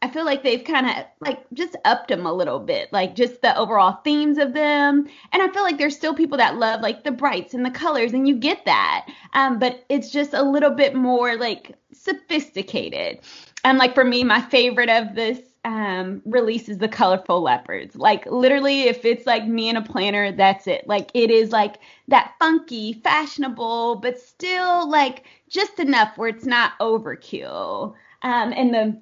I 0.00 0.08
feel 0.08 0.24
like 0.24 0.44
they've 0.44 0.62
kind 0.62 0.86
of 0.86 1.06
like 1.20 1.44
just 1.52 1.74
upped 1.84 2.08
them 2.08 2.24
a 2.24 2.32
little 2.32 2.60
bit, 2.60 2.92
like 2.92 3.16
just 3.16 3.42
the 3.42 3.56
overall 3.56 4.00
themes 4.04 4.38
of 4.38 4.54
them. 4.54 5.08
And 5.32 5.42
I 5.42 5.48
feel 5.48 5.64
like 5.64 5.76
there's 5.76 5.96
still 5.96 6.14
people 6.14 6.38
that 6.38 6.56
love 6.56 6.82
like 6.82 7.02
the 7.02 7.10
brights 7.10 7.52
and 7.52 7.64
the 7.66 7.70
colors, 7.70 8.12
and 8.12 8.28
you 8.28 8.36
get 8.36 8.64
that. 8.64 9.08
Um, 9.32 9.58
but 9.58 9.84
it's 9.88 10.10
just 10.10 10.34
a 10.34 10.42
little 10.42 10.70
bit 10.70 10.94
more 10.94 11.36
like 11.36 11.74
sophisticated. 11.92 13.20
And 13.64 13.76
like 13.76 13.94
for 13.94 14.04
me, 14.04 14.22
my 14.22 14.40
favorite 14.40 14.88
of 14.88 15.16
this 15.16 15.40
um, 15.64 16.22
release 16.24 16.68
is 16.68 16.78
the 16.78 16.88
colorful 16.88 17.42
leopards. 17.42 17.96
Like 17.96 18.24
literally, 18.26 18.82
if 18.82 19.04
it's 19.04 19.26
like 19.26 19.46
me 19.46 19.68
and 19.68 19.78
a 19.78 19.82
planner, 19.82 20.30
that's 20.30 20.68
it. 20.68 20.86
Like 20.86 21.10
it 21.12 21.30
is 21.32 21.50
like 21.50 21.78
that 22.06 22.34
funky, 22.38 22.92
fashionable, 22.92 23.96
but 23.96 24.20
still 24.20 24.88
like 24.88 25.24
just 25.48 25.80
enough 25.80 26.16
where 26.16 26.28
it's 26.28 26.46
not 26.46 26.78
overkill. 26.78 27.94
Um, 28.22 28.52
and 28.52 28.72
the 28.72 29.00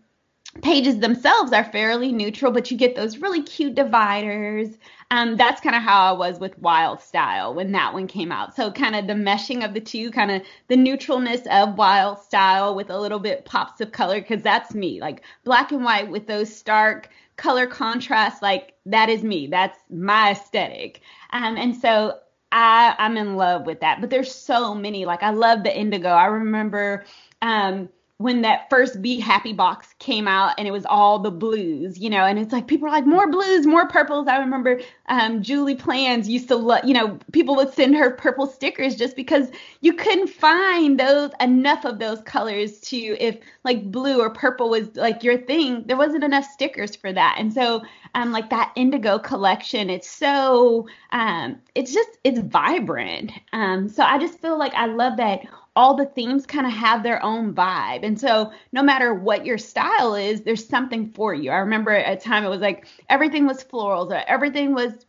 pages 0.62 0.98
themselves 0.98 1.52
are 1.52 1.64
fairly 1.64 2.12
neutral, 2.12 2.52
but 2.52 2.70
you 2.70 2.76
get 2.76 2.96
those 2.96 3.18
really 3.18 3.42
cute 3.42 3.74
dividers. 3.74 4.78
Um, 5.10 5.36
that's 5.36 5.60
kind 5.60 5.76
of 5.76 5.82
how 5.82 6.06
I 6.06 6.12
was 6.12 6.40
with 6.40 6.58
Wild 6.58 7.00
Style 7.00 7.54
when 7.54 7.72
that 7.72 7.92
one 7.94 8.06
came 8.06 8.32
out. 8.32 8.56
So 8.56 8.72
kind 8.72 8.96
of 8.96 9.06
the 9.06 9.12
meshing 9.12 9.64
of 9.64 9.74
the 9.74 9.80
two, 9.80 10.10
kind 10.10 10.30
of 10.30 10.42
the 10.68 10.76
neutralness 10.76 11.46
of 11.46 11.78
Wild 11.78 12.18
Style 12.18 12.74
with 12.74 12.90
a 12.90 12.98
little 12.98 13.20
bit 13.20 13.44
pops 13.44 13.80
of 13.80 13.92
color, 13.92 14.20
because 14.20 14.42
that's 14.42 14.74
me. 14.74 15.00
Like 15.00 15.22
black 15.44 15.70
and 15.72 15.84
white 15.84 16.10
with 16.10 16.26
those 16.26 16.54
stark 16.54 17.08
color 17.36 17.66
contrasts, 17.66 18.42
like 18.42 18.74
that 18.86 19.08
is 19.08 19.22
me. 19.22 19.46
That's 19.46 19.78
my 19.90 20.32
aesthetic. 20.32 21.00
Um, 21.30 21.56
and 21.56 21.76
so 21.76 22.18
I, 22.50 22.94
I'm 22.98 23.16
in 23.16 23.36
love 23.36 23.66
with 23.66 23.80
that. 23.80 24.00
But 24.00 24.10
there's 24.10 24.34
so 24.34 24.74
many. 24.74 25.04
Like 25.04 25.22
I 25.22 25.30
love 25.30 25.62
the 25.62 25.78
indigo. 25.78 26.08
I 26.08 26.26
remember 26.26 27.04
um, 27.42 27.88
when 28.18 28.40
that 28.40 28.70
first 28.70 29.02
Be 29.02 29.20
Happy 29.20 29.52
box 29.52 29.94
came 29.98 30.26
out 30.26 30.54
and 30.56 30.66
it 30.66 30.70
was 30.70 30.86
all 30.86 31.18
the 31.18 31.30
blues, 31.30 31.98
you 31.98 32.08
know, 32.08 32.24
and 32.24 32.38
it's 32.38 32.52
like 32.52 32.66
people 32.66 32.88
are 32.88 32.90
like 32.90 33.06
more 33.06 33.30
blues, 33.30 33.66
more 33.66 33.86
purples. 33.88 34.26
I 34.26 34.38
remember 34.38 34.80
um, 35.08 35.42
Julie 35.42 35.74
Plans 35.74 36.26
used 36.26 36.48
to 36.48 36.56
love, 36.56 36.84
you 36.84 36.94
know, 36.94 37.18
people 37.32 37.56
would 37.56 37.74
send 37.74 37.94
her 37.94 38.10
purple 38.10 38.46
stickers 38.46 38.96
just 38.96 39.16
because 39.16 39.50
you 39.82 39.92
couldn't 39.92 40.28
find 40.28 40.98
those 40.98 41.30
enough 41.40 41.84
of 41.84 41.98
those 41.98 42.22
colors 42.22 42.80
to 42.80 42.96
if 42.96 43.38
like 43.64 43.90
blue 43.90 44.18
or 44.20 44.30
purple 44.30 44.70
was 44.70 44.96
like 44.96 45.22
your 45.22 45.36
thing, 45.36 45.84
there 45.84 45.98
wasn't 45.98 46.24
enough 46.24 46.46
stickers 46.46 46.96
for 46.96 47.12
that. 47.12 47.36
And 47.38 47.52
so 47.52 47.82
um 48.14 48.32
like 48.32 48.48
that 48.48 48.72
indigo 48.76 49.18
collection, 49.18 49.90
it's 49.90 50.08
so 50.08 50.88
um 51.12 51.60
it's 51.74 51.92
just 51.92 52.16
it's 52.24 52.40
vibrant. 52.40 53.32
Um 53.52 53.90
so 53.90 54.02
I 54.02 54.18
just 54.18 54.40
feel 54.40 54.58
like 54.58 54.72
I 54.72 54.86
love 54.86 55.18
that 55.18 55.42
all 55.76 55.94
the 55.94 56.06
themes 56.06 56.46
kind 56.46 56.66
of 56.66 56.72
have 56.72 57.02
their 57.02 57.22
own 57.22 57.54
vibe. 57.54 58.04
And 58.04 58.18
so 58.18 58.50
no 58.72 58.82
matter 58.82 59.12
what 59.12 59.44
your 59.44 59.58
style 59.58 60.14
is, 60.14 60.40
there's 60.40 60.66
something 60.66 61.12
for 61.12 61.34
you. 61.34 61.50
I 61.50 61.58
remember 61.58 61.92
at 61.92 62.18
a 62.18 62.20
time 62.20 62.44
it 62.44 62.48
was 62.48 62.60
like 62.60 62.88
everything 63.10 63.46
was 63.46 63.62
florals 63.62 64.10
or 64.10 64.22
everything 64.26 64.74
was 64.74 65.04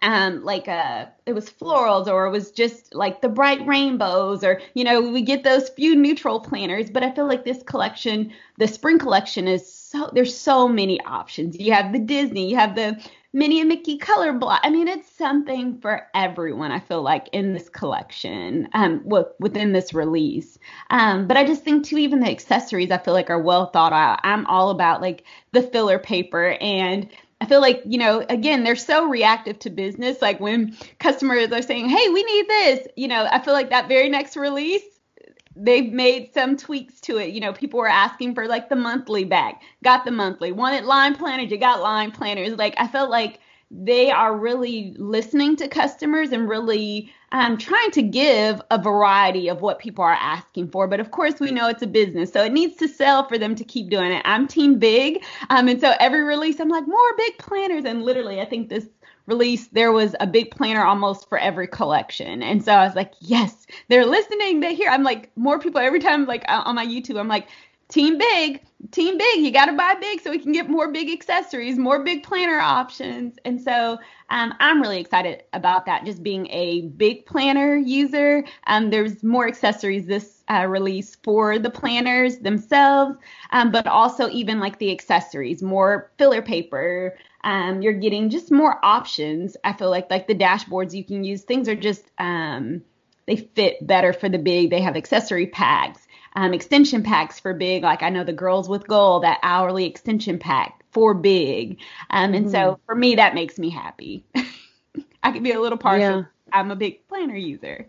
um 0.00 0.42
like 0.42 0.68
uh 0.68 1.06
it 1.26 1.34
was 1.34 1.50
florals 1.50 2.06
or 2.06 2.26
it 2.26 2.30
was 2.30 2.50
just 2.50 2.94
like 2.94 3.20
the 3.20 3.28
bright 3.28 3.64
rainbows 3.66 4.42
or 4.42 4.60
you 4.74 4.84
know 4.84 5.00
we 5.02 5.20
get 5.20 5.44
those 5.44 5.68
few 5.68 5.94
neutral 5.94 6.40
planners 6.40 6.90
but 6.90 7.02
i 7.02 7.12
feel 7.12 7.28
like 7.28 7.44
this 7.44 7.62
collection 7.64 8.32
the 8.58 8.66
spring 8.66 8.98
collection 8.98 9.46
is 9.46 9.70
so 9.70 10.10
there's 10.14 10.36
so 10.36 10.66
many 10.66 10.98
options 11.02 11.58
you 11.58 11.72
have 11.72 11.92
the 11.92 11.98
disney 11.98 12.48
you 12.48 12.56
have 12.56 12.74
the 12.74 12.98
Minnie 13.32 13.60
and 13.60 13.68
Mickey 13.68 13.96
color 13.96 14.32
block. 14.32 14.60
I 14.62 14.70
mean, 14.70 14.88
it's 14.88 15.10
something 15.10 15.80
for 15.80 16.06
everyone. 16.14 16.70
I 16.70 16.80
feel 16.80 17.02
like 17.02 17.28
in 17.32 17.54
this 17.54 17.68
collection, 17.68 18.68
um, 18.74 19.02
within 19.38 19.72
this 19.72 19.94
release. 19.94 20.58
Um, 20.90 21.26
but 21.26 21.36
I 21.36 21.44
just 21.44 21.64
think 21.64 21.84
too, 21.84 21.96
even 21.98 22.20
the 22.20 22.30
accessories, 22.30 22.90
I 22.90 22.98
feel 22.98 23.14
like 23.14 23.30
are 23.30 23.40
well 23.40 23.66
thought 23.66 23.92
out. 23.94 24.20
I'm 24.22 24.44
all 24.46 24.70
about 24.70 25.00
like 25.00 25.24
the 25.52 25.62
filler 25.62 25.98
paper 25.98 26.56
and 26.60 27.08
I 27.40 27.46
feel 27.46 27.60
like, 27.60 27.82
you 27.84 27.98
know, 27.98 28.24
again, 28.28 28.62
they're 28.62 28.76
so 28.76 29.08
reactive 29.08 29.58
to 29.60 29.70
business. 29.70 30.22
Like 30.22 30.38
when 30.38 30.76
customers 31.00 31.50
are 31.50 31.62
saying, 31.62 31.88
hey, 31.88 32.08
we 32.10 32.22
need 32.22 32.48
this, 32.48 32.86
you 32.96 33.08
know, 33.08 33.26
I 33.28 33.40
feel 33.40 33.52
like 33.54 33.70
that 33.70 33.88
very 33.88 34.08
next 34.08 34.36
release, 34.36 34.84
they've 35.56 35.92
made 35.92 36.32
some 36.32 36.56
tweaks 36.56 37.00
to 37.02 37.18
it. 37.18 37.30
You 37.30 37.40
know, 37.40 37.52
people 37.52 37.80
were 37.80 37.88
asking 37.88 38.34
for 38.34 38.46
like 38.46 38.68
the 38.68 38.76
monthly 38.76 39.24
bag, 39.24 39.56
got 39.82 40.04
the 40.04 40.10
monthly, 40.10 40.52
wanted 40.52 40.84
line 40.84 41.14
planners, 41.14 41.50
you 41.50 41.58
got 41.58 41.82
line 41.82 42.10
planners. 42.10 42.56
Like 42.56 42.74
I 42.78 42.86
felt 42.86 43.10
like 43.10 43.40
they 43.70 44.10
are 44.10 44.36
really 44.36 44.94
listening 44.98 45.56
to 45.56 45.66
customers 45.66 46.30
and 46.30 46.46
really 46.48 47.10
um, 47.32 47.56
trying 47.56 47.90
to 47.92 48.02
give 48.02 48.60
a 48.70 48.76
variety 48.76 49.48
of 49.48 49.62
what 49.62 49.78
people 49.78 50.04
are 50.04 50.12
asking 50.12 50.68
for. 50.68 50.86
But 50.86 51.00
of 51.00 51.10
course, 51.10 51.40
we 51.40 51.50
know 51.50 51.68
it's 51.68 51.82
a 51.82 51.86
business, 51.86 52.30
so 52.30 52.44
it 52.44 52.52
needs 52.52 52.76
to 52.76 52.88
sell 52.88 53.26
for 53.26 53.38
them 53.38 53.54
to 53.54 53.64
keep 53.64 53.88
doing 53.88 54.12
it. 54.12 54.22
I'm 54.26 54.46
team 54.46 54.78
big, 54.78 55.24
um, 55.48 55.68
and 55.68 55.80
so 55.80 55.94
every 55.98 56.22
release, 56.22 56.60
I'm 56.60 56.68
like 56.68 56.86
more 56.86 57.16
big 57.16 57.38
planners, 57.38 57.86
and 57.86 58.02
literally, 58.02 58.42
I 58.42 58.44
think 58.44 58.68
this 58.68 58.86
release, 59.26 59.68
there 59.68 59.92
was 59.92 60.14
a 60.20 60.26
big 60.26 60.50
planner 60.50 60.84
almost 60.84 61.28
for 61.28 61.38
every 61.38 61.66
collection. 61.66 62.42
And 62.42 62.64
so 62.64 62.72
I 62.72 62.84
was 62.86 62.96
like, 62.96 63.12
yes, 63.20 63.66
they're 63.88 64.06
listening. 64.06 64.60
They 64.60 64.74
hear. 64.74 64.90
I'm 64.90 65.04
like, 65.04 65.30
more 65.36 65.58
people 65.58 65.80
every 65.80 66.00
time, 66.00 66.26
like 66.26 66.44
on 66.48 66.74
my 66.74 66.86
YouTube, 66.86 67.18
I'm 67.18 67.28
like, 67.28 67.48
team 67.88 68.16
big, 68.16 68.60
team 68.90 69.18
big. 69.18 69.40
You 69.40 69.50
got 69.50 69.66
to 69.66 69.74
buy 69.74 69.94
big 70.00 70.20
so 70.20 70.30
we 70.30 70.38
can 70.38 70.52
get 70.52 70.68
more 70.70 70.90
big 70.90 71.10
accessories, 71.10 71.76
more 71.76 72.02
big 72.02 72.22
planner 72.22 72.58
options. 72.58 73.38
And 73.44 73.60
so 73.60 73.98
um, 74.30 74.54
I'm 74.60 74.80
really 74.80 74.98
excited 74.98 75.44
about 75.52 75.84
that. 75.86 76.06
Just 76.06 76.22
being 76.22 76.48
a 76.50 76.82
big 76.82 77.26
planner 77.26 77.76
user, 77.76 78.44
um, 78.66 78.88
there's 78.88 79.22
more 79.22 79.46
accessories 79.46 80.06
this 80.06 80.42
uh, 80.48 80.66
release 80.66 81.16
for 81.16 81.58
the 81.58 81.70
planners 81.70 82.38
themselves, 82.38 83.18
um, 83.50 83.70
but 83.70 83.86
also 83.86 84.28
even 84.30 84.58
like 84.58 84.78
the 84.78 84.90
accessories, 84.90 85.62
more 85.62 86.10
filler 86.16 86.40
paper. 86.42 87.16
Um, 87.44 87.82
you're 87.82 87.92
getting 87.92 88.30
just 88.30 88.50
more 88.50 88.78
options. 88.84 89.56
I 89.64 89.72
feel 89.72 89.90
like 89.90 90.10
like 90.10 90.26
the 90.26 90.34
dashboards 90.34 90.94
you 90.94 91.04
can 91.04 91.24
use. 91.24 91.42
Things 91.42 91.68
are 91.68 91.74
just 91.74 92.04
um, 92.18 92.82
they 93.26 93.36
fit 93.36 93.84
better 93.86 94.12
for 94.12 94.28
the 94.28 94.38
big. 94.38 94.70
They 94.70 94.80
have 94.80 94.96
accessory 94.96 95.46
packs 95.46 96.06
um, 96.34 96.54
extension 96.54 97.02
packs 97.02 97.40
for 97.40 97.54
big. 97.54 97.82
Like 97.82 98.02
I 98.02 98.10
know 98.10 98.24
the 98.24 98.32
girls 98.32 98.68
with 98.68 98.86
goal 98.86 99.20
that 99.20 99.38
hourly 99.42 99.86
extension 99.86 100.38
pack 100.38 100.84
for 100.90 101.14
big. 101.14 101.78
Um, 102.10 102.34
and 102.34 102.46
mm. 102.46 102.50
so 102.50 102.58
mm-hmm. 102.58 102.82
for 102.86 102.94
me, 102.94 103.16
that 103.16 103.34
makes 103.34 103.58
me 103.58 103.70
happy. 103.70 104.24
I 105.22 105.32
can 105.32 105.42
be 105.42 105.52
a 105.52 105.60
little 105.60 105.78
partial. 105.78 106.20
Yeah. 106.20 106.24
I'm 106.52 106.70
a 106.70 106.76
big 106.76 107.06
planner 107.08 107.36
user. 107.36 107.88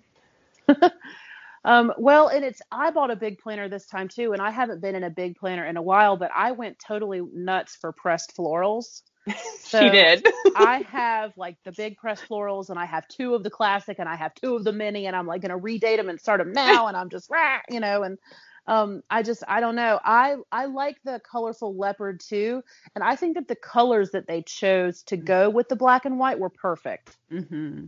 um, 1.65 1.93
well, 1.97 2.27
and 2.27 2.45
it's 2.45 2.61
I 2.71 2.91
bought 2.91 3.11
a 3.11 3.15
big 3.15 3.39
planner 3.39 3.67
this 3.67 3.85
time 3.85 4.07
too, 4.07 4.33
and 4.33 4.41
I 4.41 4.51
haven't 4.51 4.81
been 4.81 4.95
in 4.95 5.03
a 5.03 5.09
big 5.09 5.37
planner 5.37 5.65
in 5.65 5.77
a 5.77 5.81
while, 5.81 6.15
but 6.15 6.31
I 6.33 6.51
went 6.51 6.79
totally 6.79 7.21
nuts 7.33 7.75
for 7.75 7.91
pressed 7.91 8.35
florals. 8.37 9.01
So 9.63 9.79
she 9.79 9.89
did. 9.89 10.23
I 10.55 10.86
have 10.91 11.36
like 11.36 11.57
the 11.63 11.71
big 11.71 11.97
press 11.97 12.21
florals, 12.21 12.69
and 12.69 12.77
I 12.77 12.86
have 12.86 13.07
two 13.07 13.33
of 13.33 13.41
the 13.41 13.49
classic, 13.49 13.97
and 13.97 14.07
I 14.07 14.15
have 14.15 14.36
two 14.36 14.55
of 14.55 14.63
the 14.63 14.71
mini, 14.71 15.07
and 15.07 15.15
I'm 15.15 15.25
like 15.25 15.41
gonna 15.41 15.57
redate 15.57 15.97
them 15.97 16.09
and 16.09 16.19
start 16.19 16.38
them 16.38 16.51
now, 16.51 16.86
and 16.86 16.95
I'm 16.95 17.09
just 17.09 17.31
rah, 17.31 17.57
you 17.69 17.79
know, 17.79 18.03
and 18.03 18.19
um, 18.67 19.03
I 19.09 19.23
just 19.23 19.43
I 19.47 19.59
don't 19.59 19.75
know. 19.75 19.99
I 20.03 20.36
I 20.51 20.65
like 20.65 20.97
the 21.03 21.19
colorful 21.29 21.75
leopard 21.75 22.19
too, 22.21 22.63
and 22.95 23.03
I 23.03 23.15
think 23.15 23.36
that 23.36 23.47
the 23.47 23.55
colors 23.55 24.12
that 24.12 24.27
they 24.27 24.41
chose 24.43 25.03
to 25.03 25.17
go 25.17 25.49
with 25.49 25.69
the 25.69 25.75
black 25.75 26.05
and 26.05 26.17
white 26.17 26.39
were 26.39 26.49
perfect. 26.49 27.17
Mm-hmm. 27.31 27.86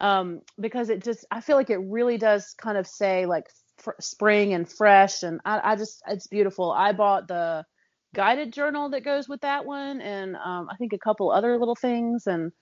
Um, 0.00 0.42
because 0.58 0.90
it 0.90 1.04
just 1.04 1.24
I 1.30 1.40
feel 1.40 1.56
like 1.56 1.70
it 1.70 1.78
really 1.78 2.18
does 2.18 2.54
kind 2.54 2.78
of 2.78 2.86
say 2.86 3.26
like 3.26 3.48
fr- 3.76 3.90
spring 4.00 4.54
and 4.54 4.68
fresh, 4.68 5.22
and 5.22 5.40
I 5.44 5.72
I 5.72 5.76
just 5.76 6.02
it's 6.08 6.26
beautiful. 6.26 6.72
I 6.72 6.92
bought 6.92 7.28
the 7.28 7.64
guided 8.14 8.52
journal 8.52 8.90
that 8.90 9.04
goes 9.04 9.28
with 9.28 9.40
that 9.42 9.64
one, 9.64 10.00
and 10.00 10.36
um, 10.36 10.68
I 10.70 10.76
think 10.76 10.92
a 10.92 10.98
couple 10.98 11.30
other 11.30 11.58
little 11.58 11.76
things. 11.76 12.26
And 12.26 12.52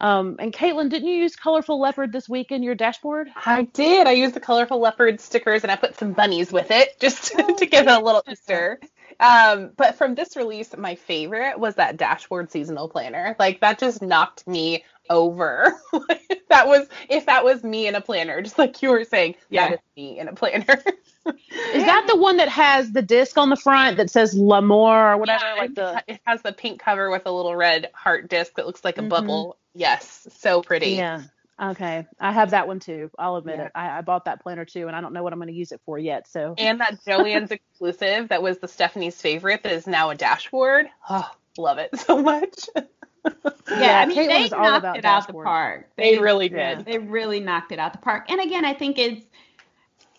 um, 0.00 0.36
and 0.38 0.52
Caitlin, 0.52 0.90
didn't 0.90 1.08
you 1.08 1.16
use 1.16 1.36
colorful 1.36 1.80
leopard 1.80 2.12
this 2.12 2.28
week 2.28 2.50
in 2.50 2.62
your 2.62 2.74
dashboard? 2.74 3.28
I 3.46 3.62
did. 3.62 4.06
I 4.06 4.12
used 4.12 4.34
the 4.34 4.40
colorful 4.40 4.80
leopard 4.80 5.20
stickers, 5.20 5.62
and 5.62 5.70
I 5.70 5.76
put 5.76 5.96
some 5.96 6.12
bunnies 6.12 6.52
with 6.52 6.70
it 6.70 6.96
just 7.00 7.32
oh, 7.38 7.56
to 7.56 7.66
give 7.66 7.86
it 7.86 7.92
a 7.92 8.00
little 8.00 8.22
Easter. 8.30 8.80
Um, 9.20 9.70
but 9.76 9.94
from 9.96 10.14
this 10.14 10.36
release, 10.36 10.76
my 10.76 10.96
favorite 10.96 11.58
was 11.58 11.76
that 11.76 11.96
dashboard 11.96 12.50
seasonal 12.50 12.88
planner. 12.88 13.36
Like 13.38 13.60
that 13.60 13.78
just 13.78 14.02
knocked 14.02 14.46
me 14.46 14.84
over. 15.08 15.74
that 16.48 16.66
was 16.66 16.88
if 17.08 17.26
that 17.26 17.44
was 17.44 17.62
me 17.62 17.86
in 17.86 17.94
a 17.94 18.00
planner, 18.00 18.42
just 18.42 18.58
like 18.58 18.82
you 18.82 18.90
were 18.90 19.04
saying, 19.04 19.36
yeah. 19.48 19.68
that 19.68 19.74
is 19.74 19.80
me 19.96 20.18
in 20.18 20.28
a 20.28 20.34
planner. 20.34 20.82
Is 21.26 21.84
that 21.84 22.06
the 22.08 22.16
one 22.16 22.36
that 22.36 22.48
has 22.48 22.92
the 22.92 23.02
disc 23.02 23.36
on 23.38 23.50
the 23.50 23.56
front 23.56 23.96
that 23.96 24.10
says 24.10 24.34
L'Amour 24.34 25.12
or 25.12 25.16
whatever? 25.16 25.44
Yeah, 25.44 25.54
like 25.54 25.74
the 25.74 26.04
it 26.06 26.20
has 26.24 26.42
the 26.42 26.52
pink 26.52 26.80
cover 26.80 27.10
with 27.10 27.26
a 27.26 27.30
little 27.30 27.56
red 27.56 27.90
heart 27.94 28.28
disc 28.28 28.54
that 28.56 28.66
looks 28.66 28.84
like 28.84 28.98
a 28.98 29.00
mm-hmm. 29.00 29.08
bubble. 29.08 29.58
Yes, 29.74 30.26
so 30.38 30.62
pretty. 30.62 30.90
Yeah. 30.90 31.22
Okay, 31.60 32.06
I 32.18 32.32
have 32.32 32.50
that 32.50 32.66
one 32.66 32.80
too. 32.80 33.10
I'll 33.16 33.36
admit 33.36 33.58
yeah. 33.58 33.64
it. 33.66 33.72
I, 33.76 33.98
I, 33.98 34.00
bought 34.00 34.24
that 34.24 34.42
planner 34.42 34.64
too, 34.64 34.88
and 34.88 34.96
I 34.96 35.00
don't 35.00 35.12
know 35.12 35.22
what 35.22 35.32
I'm 35.32 35.38
going 35.38 35.48
to 35.48 35.54
use 35.54 35.70
it 35.70 35.80
for 35.86 35.98
yet. 35.98 36.26
So. 36.26 36.54
And 36.58 36.80
that 36.80 37.04
Joann's 37.04 37.50
exclusive 37.52 38.28
that 38.28 38.42
was 38.42 38.58
the 38.58 38.66
Stephanie's 38.66 39.20
favorite 39.20 39.62
that 39.62 39.72
is 39.72 39.86
now 39.86 40.10
a 40.10 40.16
dashboard. 40.16 40.86
Oh, 41.08 41.30
love 41.56 41.78
it 41.78 41.96
so 41.98 42.20
much. 42.20 42.68
yeah, 42.74 44.00
I 44.00 44.06
mean 44.06 44.16
Caitlin 44.16 44.28
they 44.28 44.48
knocked 44.48 44.98
it 44.98 45.02
dashboard. 45.02 45.06
out 45.06 45.26
the 45.26 45.32
park. 45.32 45.90
They, 45.96 46.16
they 46.16 46.20
really 46.20 46.48
did. 46.48 46.84
They 46.84 46.98
really 46.98 47.38
knocked 47.38 47.70
it 47.70 47.78
out 47.78 47.92
the 47.92 48.00
park. 48.00 48.30
And 48.30 48.40
again, 48.40 48.64
I 48.64 48.74
think 48.74 48.98
it's 48.98 49.24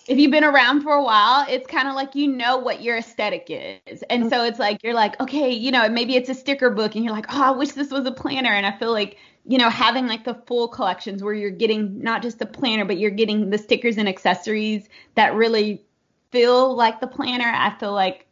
if 0.07 0.19
you've 0.19 0.31
been 0.31 0.43
around 0.43 0.81
for 0.81 0.93
a 0.93 1.03
while, 1.03 1.45
it's 1.49 1.65
kind 1.67 1.87
of 1.87 1.95
like 1.95 2.13
you 2.15 2.27
know 2.27 2.57
what 2.57 2.81
your 2.81 2.97
aesthetic 2.97 3.47
is. 3.49 4.03
And 4.09 4.29
so 4.29 4.43
it's 4.43 4.59
like 4.59 4.83
you're 4.83 4.93
like, 4.93 5.19
okay, 5.19 5.49
you 5.51 5.71
know, 5.71 5.89
maybe 5.89 6.15
it's 6.15 6.29
a 6.29 6.35
sticker 6.35 6.69
book 6.69 6.95
and 6.95 7.03
you're 7.03 7.13
like, 7.13 7.25
oh, 7.29 7.43
I 7.43 7.51
wish 7.51 7.71
this 7.71 7.89
was 7.89 8.05
a 8.05 8.11
planner. 8.11 8.51
And 8.51 8.65
I 8.65 8.77
feel 8.77 8.91
like, 8.91 9.17
you 9.45 9.57
know, 9.57 9.69
having 9.69 10.07
like 10.07 10.23
the 10.23 10.35
full 10.45 10.67
collections 10.67 11.23
where 11.23 11.33
you're 11.33 11.49
getting 11.49 11.99
not 11.99 12.21
just 12.21 12.37
the 12.39 12.45
planner, 12.45 12.85
but 12.85 12.99
you're 12.99 13.11
getting 13.11 13.49
the 13.49 13.57
stickers 13.57 13.97
and 13.97 14.07
accessories 14.07 14.89
that 15.15 15.33
really 15.33 15.83
feel 16.31 16.75
like 16.75 16.99
the 16.99 17.07
planner. 17.07 17.51
I 17.55 17.75
feel 17.79 17.93
like 17.93 18.27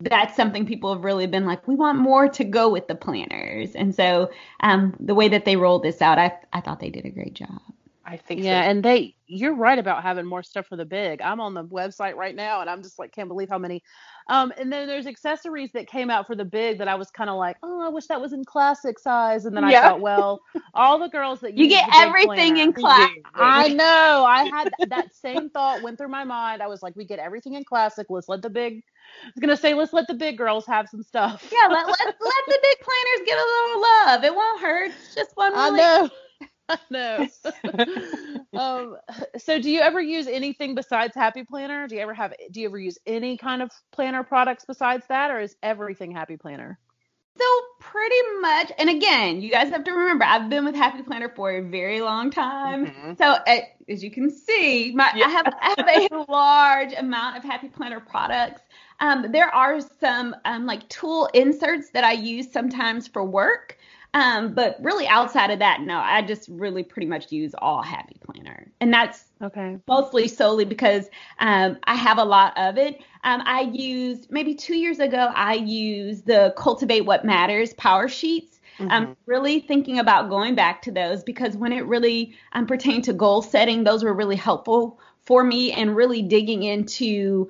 that's 0.00 0.34
something 0.34 0.66
people 0.66 0.92
have 0.92 1.04
really 1.04 1.26
been 1.26 1.44
like, 1.44 1.66
we 1.68 1.74
want 1.76 1.98
more 1.98 2.28
to 2.28 2.44
go 2.44 2.68
with 2.68 2.88
the 2.88 2.94
planners. 2.94 3.74
And 3.74 3.94
so 3.94 4.30
um, 4.60 4.96
the 4.98 5.14
way 5.14 5.28
that 5.28 5.44
they 5.44 5.56
rolled 5.56 5.84
this 5.84 6.02
out, 6.02 6.18
I, 6.18 6.32
I 6.52 6.60
thought 6.60 6.80
they 6.80 6.90
did 6.90 7.04
a 7.04 7.10
great 7.10 7.34
job. 7.34 7.60
I 8.12 8.18
think 8.18 8.42
Yeah, 8.42 8.62
so. 8.62 8.70
and 8.70 8.84
they 8.84 9.14
you're 9.26 9.54
right 9.54 9.78
about 9.78 10.02
having 10.02 10.26
more 10.26 10.42
stuff 10.42 10.66
for 10.66 10.76
the 10.76 10.84
big. 10.84 11.22
I'm 11.22 11.40
on 11.40 11.54
the 11.54 11.64
website 11.64 12.14
right 12.16 12.36
now 12.36 12.60
and 12.60 12.68
I'm 12.68 12.82
just 12.82 12.98
like 12.98 13.12
can't 13.12 13.28
believe 13.28 13.48
how 13.48 13.56
many. 13.56 13.82
Um 14.28 14.52
and 14.58 14.70
then 14.70 14.86
there's 14.86 15.06
accessories 15.06 15.70
that 15.72 15.86
came 15.86 16.10
out 16.10 16.26
for 16.26 16.34
the 16.36 16.44
big 16.44 16.76
that 16.78 16.88
I 16.88 16.94
was 16.96 17.10
kind 17.10 17.30
of 17.30 17.36
like, 17.36 17.56
"Oh, 17.62 17.80
I 17.80 17.88
wish 17.88 18.06
that 18.08 18.20
was 18.20 18.34
in 18.34 18.44
classic 18.44 18.98
size." 18.98 19.46
And 19.46 19.56
then 19.56 19.64
I 19.64 19.70
thought, 19.80 20.00
well, 20.02 20.42
all 20.74 20.98
the 20.98 21.08
girls 21.08 21.40
that 21.40 21.54
You 21.56 21.66
get 21.68 21.88
everything 21.94 22.56
planner- 22.56 22.62
in 22.62 22.72
class. 22.74 23.10
I 23.34 23.68
know. 23.68 24.26
I 24.28 24.44
had 24.44 24.70
that 24.90 25.14
same 25.14 25.48
thought 25.48 25.80
went 25.82 25.96
through 25.96 26.08
my 26.08 26.24
mind. 26.24 26.60
I 26.62 26.66
was 26.66 26.82
like, 26.82 26.94
we 26.94 27.06
get 27.06 27.18
everything 27.18 27.54
in 27.54 27.64
classic. 27.64 28.08
Let's 28.10 28.28
let 28.28 28.42
the 28.42 28.50
big 28.50 28.82
I 29.24 29.28
was 29.34 29.40
gonna 29.40 29.56
say 29.56 29.72
let's 29.72 29.94
let 29.94 30.06
the 30.06 30.14
big 30.14 30.36
girls 30.36 30.66
have 30.66 30.88
some 30.90 31.02
stuff. 31.02 31.48
Yeah, 31.50 31.68
let, 31.68 31.86
let, 31.86 31.98
let 31.98 32.14
the 32.46 32.58
big 32.62 32.76
planners 32.80 33.26
get 33.26 33.38
a 33.38 33.46
little 33.46 33.82
love. 33.82 34.24
It 34.24 34.34
won't 34.34 34.60
hurt. 34.60 34.90
It's 34.90 35.14
just 35.14 35.30
one 35.36 35.54
I 35.54 35.64
really 35.68 35.78
know. 35.78 36.10
I 36.68 36.78
know. 36.90 37.28
um, 38.56 38.96
so 39.38 39.58
do 39.60 39.70
you 39.70 39.80
ever 39.80 40.00
use 40.00 40.26
anything 40.26 40.74
besides 40.74 41.14
Happy 41.14 41.44
Planner? 41.44 41.86
Do 41.88 41.94
you 41.96 42.00
ever 42.00 42.14
have 42.14 42.34
do 42.50 42.60
you 42.60 42.66
ever 42.68 42.78
use 42.78 42.98
any 43.06 43.36
kind 43.36 43.62
of 43.62 43.70
planner 43.92 44.22
products 44.22 44.64
besides 44.66 45.04
that 45.08 45.30
or 45.30 45.40
is 45.40 45.56
everything 45.62 46.12
Happy 46.12 46.36
Planner? 46.36 46.78
So 47.38 47.44
pretty 47.80 48.16
much, 48.40 48.72
and 48.78 48.90
again, 48.90 49.40
you 49.40 49.50
guys 49.50 49.70
have 49.70 49.84
to 49.84 49.92
remember, 49.92 50.24
I've 50.24 50.50
been 50.50 50.64
with 50.64 50.74
Happy 50.74 51.02
Planner 51.02 51.30
for 51.34 51.50
a 51.50 51.62
very 51.62 52.00
long 52.02 52.30
time. 52.30 52.86
Mhm. 52.86 53.16
So 53.16 53.24
uh, 53.24 53.60
as 53.88 54.04
you 54.04 54.10
can 54.10 54.30
see, 54.30 54.92
my 54.94 55.10
Yeah. 55.14 55.26
I 55.26 55.30
have 55.30 55.46
I 55.60 55.74
have 55.78 55.88
a 55.88 56.24
large 56.30 56.92
amount 56.92 57.38
of 57.38 57.42
Happy 57.42 57.68
Planner 57.68 58.00
products. 58.00 58.62
Um, 59.00 59.32
there 59.32 59.52
are 59.54 59.80
some 60.00 60.36
um, 60.44 60.66
like 60.66 60.88
tool 60.88 61.28
inserts 61.34 61.90
that 61.90 62.04
I 62.04 62.12
use 62.12 62.52
sometimes 62.52 63.08
for 63.08 63.24
work. 63.24 63.78
Um, 64.14 64.54
but 64.54 64.76
really 64.80 65.06
outside 65.06 65.50
of 65.50 65.60
that, 65.60 65.80
no, 65.80 65.96
I 65.96 66.22
just 66.22 66.48
really 66.48 66.82
pretty 66.82 67.06
much 67.06 67.32
use 67.32 67.54
all 67.56 67.82
Happy 67.82 68.16
Planner. 68.20 68.70
And 68.80 68.92
that's 68.92 69.24
Okay. 69.42 69.78
mostly 69.88 70.28
solely 70.28 70.64
because 70.64 71.08
um, 71.38 71.78
I 71.84 71.94
have 71.94 72.18
a 72.18 72.24
lot 72.24 72.52
of 72.56 72.76
it. 72.76 73.00
Um, 73.24 73.42
I 73.44 73.62
used 73.62 74.30
maybe 74.30 74.54
two 74.54 74.76
years 74.76 74.98
ago. 74.98 75.30
I 75.34 75.54
used 75.54 76.26
the 76.26 76.54
Cultivate 76.56 77.02
What 77.02 77.24
Matters 77.24 77.72
Power 77.74 78.08
Sheets. 78.08 78.60
I'm 78.88 79.06
Mhm. 79.06 79.16
really 79.26 79.60
thinking 79.60 79.98
about 79.98 80.28
going 80.28 80.54
back 80.54 80.82
to 80.82 80.92
those 80.92 81.22
because 81.22 81.56
when 81.56 81.72
it 81.72 81.86
really 81.86 82.34
um, 82.52 82.66
pertained 82.66 83.04
to 83.04 83.12
goal 83.12 83.40
setting, 83.42 83.84
those 83.84 84.02
were 84.02 84.14
really 84.14 84.36
helpful 84.36 84.98
for 85.24 85.44
me 85.44 85.72
and 85.72 85.94
really 85.94 86.22
digging 86.22 86.62
into 86.62 87.48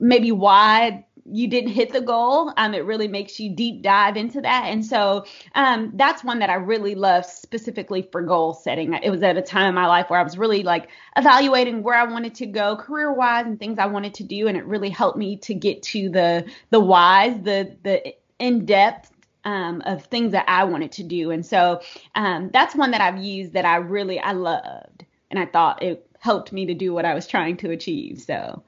maybe 0.00 0.32
why 0.32 1.04
you 1.32 1.48
didn't 1.48 1.70
hit 1.70 1.92
the 1.92 2.00
goal. 2.00 2.52
Um, 2.56 2.74
it 2.74 2.84
really 2.84 3.08
makes 3.08 3.40
you 3.40 3.54
deep 3.54 3.82
dive 3.82 4.16
into 4.16 4.40
that. 4.42 4.64
And 4.66 4.84
so 4.84 5.24
um, 5.54 5.92
that's 5.94 6.22
one 6.22 6.40
that 6.40 6.50
I 6.50 6.54
really 6.54 6.94
love 6.94 7.24
specifically 7.24 8.02
for 8.12 8.22
goal 8.22 8.54
setting. 8.54 8.92
It 8.94 9.10
was 9.10 9.22
at 9.22 9.36
a 9.36 9.42
time 9.42 9.68
in 9.68 9.74
my 9.74 9.86
life 9.86 10.10
where 10.10 10.20
I 10.20 10.22
was 10.22 10.36
really 10.36 10.62
like 10.62 10.88
evaluating 11.16 11.82
where 11.82 11.96
I 11.96 12.04
wanted 12.04 12.34
to 12.36 12.46
go 12.46 12.76
career 12.76 13.12
wise 13.12 13.46
and 13.46 13.58
things 13.58 13.78
I 13.78 13.86
wanted 13.86 14.14
to 14.14 14.24
do. 14.24 14.46
And 14.46 14.56
it 14.56 14.66
really 14.66 14.90
helped 14.90 15.16
me 15.16 15.38
to 15.38 15.54
get 15.54 15.82
to 15.84 16.10
the 16.10 16.44
the 16.70 16.80
whys, 16.80 17.40
the 17.42 17.76
the 17.82 18.14
in 18.38 18.66
depth 18.66 19.10
um, 19.44 19.82
of 19.86 20.04
things 20.04 20.32
that 20.32 20.44
I 20.48 20.64
wanted 20.64 20.92
to 20.92 21.02
do. 21.02 21.30
And 21.30 21.44
so 21.44 21.80
um, 22.14 22.50
that's 22.52 22.74
one 22.74 22.90
that 22.92 23.00
I've 23.00 23.22
used 23.22 23.54
that 23.54 23.64
I 23.64 23.76
really 23.76 24.20
I 24.20 24.32
loved, 24.32 25.04
and 25.30 25.38
I 25.38 25.46
thought 25.46 25.82
it 25.82 26.06
helped 26.18 26.52
me 26.52 26.66
to 26.66 26.74
do 26.74 26.92
what 26.92 27.04
I 27.04 27.14
was 27.14 27.26
trying 27.26 27.56
to 27.58 27.70
achieve. 27.70 28.20
So 28.20 28.62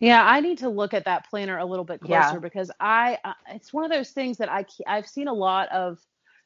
Yeah, 0.00 0.22
I 0.24 0.40
need 0.40 0.58
to 0.58 0.68
look 0.68 0.94
at 0.94 1.04
that 1.06 1.28
planner 1.28 1.58
a 1.58 1.64
little 1.64 1.84
bit 1.84 2.00
closer 2.00 2.34
Yeah. 2.34 2.38
because 2.38 2.70
I 2.78 3.18
uh, 3.24 3.32
it's 3.48 3.72
one 3.72 3.84
of 3.84 3.90
those 3.90 4.10
things 4.10 4.38
that 4.38 4.50
I 4.50 4.64
I've 4.86 5.08
seen 5.08 5.28
a 5.28 5.32
lot 5.32 5.68
of 5.70 5.98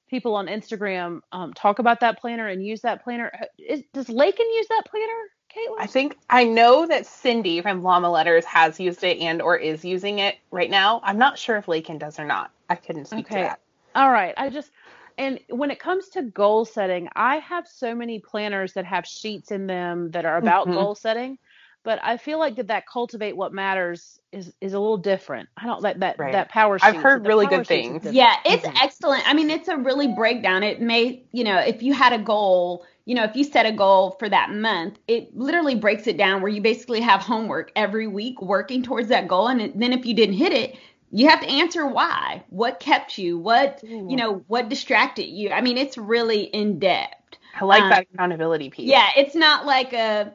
people 0.09 0.35
on 0.37 0.47
Instagram 0.47 1.21
um, 1.33 1.53
talk 1.55 1.79
about 1.79 2.01
that 2.01 2.19
planner 2.21 2.49
and 2.49 2.65
use 2.65 2.83
that 2.83 3.03
planner. 3.05 3.33
Is, 3.59 3.83
does 3.93 4.09
Lakin 4.09 4.47
use 4.47 4.69
that 4.69 4.85
planner, 4.87 5.07
Caitlin? 5.55 5.81
I 5.81 5.87
think 5.87 6.17
I 6.31 6.45
know 6.45 6.87
that 6.87 7.07
Cindy 7.07 7.61
from 7.61 7.83
Llama 7.83 8.11
Letters 8.11 8.45
has 8.47 8.79
used 8.81 9.05
it 9.05 9.19
and 9.19 9.43
or 9.43 9.57
is 9.57 9.85
using 9.85 10.19
it 10.19 10.37
right 10.51 10.71
now. 10.71 11.01
I'm 11.05 11.19
not 11.19 11.39
sure 11.39 11.57
if 11.57 11.69
Lakin 11.69 11.99
does 11.99 12.19
or 12.19 12.25
not. 12.25 12.51
I 12.69 12.75
couldn't 12.77 13.07
speak 13.07 13.27
Okay. 13.27 13.37
to 13.37 13.41
that. 13.43 13.61
All 13.95 14.11
right. 14.11 14.35
I 14.37 14.49
just 14.49 14.71
and 15.19 15.39
when 15.51 15.71
it 15.71 15.79
comes 15.79 16.09
to 16.11 16.23
goal 16.23 16.65
setting, 16.65 17.09
I 17.15 17.37
have 17.37 17.69
so 17.69 17.95
many 17.95 18.19
planners 18.19 18.73
that 18.75 18.87
have 18.87 19.07
sheets 19.07 19.51
in 19.51 19.67
them 19.67 20.11
that 20.13 20.25
are 20.25 20.39
about 20.39 20.69
Mhm. 20.69 20.75
goal 20.75 20.95
setting, 20.95 21.39
but 21.85 21.99
I 22.03 22.17
feel 22.17 22.39
like 22.39 22.57
that 22.57 22.69
that 22.69 22.87
cultivate 22.87 23.37
what 23.37 23.53
matters 23.53 24.21
is 24.33 24.53
is 24.61 24.73
a 24.73 24.79
little 24.81 24.97
different. 24.97 25.49
I 25.57 25.67
don't 25.67 25.83
like 25.83 25.99
that 26.01 26.19
Right. 26.19 26.33
that 26.33 26.49
power. 26.49 26.79
I've 26.83 26.97
heard 26.97 27.27
really 27.27 27.47
good 27.47 27.67
things. 27.67 28.05
Yeah, 28.11 28.35
it's 28.45 28.67
Mhm. 28.67 28.77
excellent. 28.83 29.29
I 29.29 29.35
mean, 29.35 29.51
it's 29.51 29.69
a 29.69 29.77
really 29.77 30.09
breakdown. 30.09 30.63
It 30.63 30.81
may, 30.81 31.25
you 31.33 31.45
know, 31.45 31.59
if 31.59 31.83
you 31.83 31.93
had 31.93 32.13
a 32.13 32.19
goal, 32.19 32.85
you 33.05 33.15
know, 33.15 33.25
if 33.25 33.35
you 33.35 33.45
set 33.45 33.67
a 33.67 33.73
goal 33.73 34.13
for 34.19 34.29
that 34.29 34.51
month, 34.51 34.99
it 35.09 35.37
literally 35.37 35.75
breaks 35.75 36.07
it 36.07 36.17
down 36.17 36.41
where 36.41 36.51
you 36.51 36.61
basically 36.63 37.01
have 37.01 37.21
homework 37.21 37.73
every 37.75 38.07
week 38.07 38.41
working 38.41 38.83
towards 38.83 39.09
that 39.09 39.27
goal. 39.29 39.49
And 39.49 39.61
it- 39.61 39.79
then 39.79 39.93
if 39.93 40.07
you 40.07 40.15
didn't 40.15 40.37
hit 40.37 40.53
it, 40.53 40.77
you 41.11 41.29
have 41.29 41.41
to 41.41 41.49
answer 41.49 41.87
why. 41.87 42.43
What 42.49 42.81
kept 42.81 43.19
you? 43.19 43.39
What, 43.39 43.81
you 43.83 44.17
know, 44.17 44.45
what 44.47 44.69
distracted 44.69 45.27
you? 45.27 45.51
I 45.51 45.61
mean, 45.61 45.77
it's 45.77 45.99
really 45.99 46.45
in 46.45 46.79
depth. 46.79 47.37
I 47.61 47.65
like 47.65 47.83
Um, 47.83 47.91
that 47.91 48.07
accountability 48.15 48.71
piece. 48.71 48.89
Yeah, 48.89 49.09
it's 49.17 49.35
not 49.35 49.67
like 49.67 49.93
a. 49.93 50.33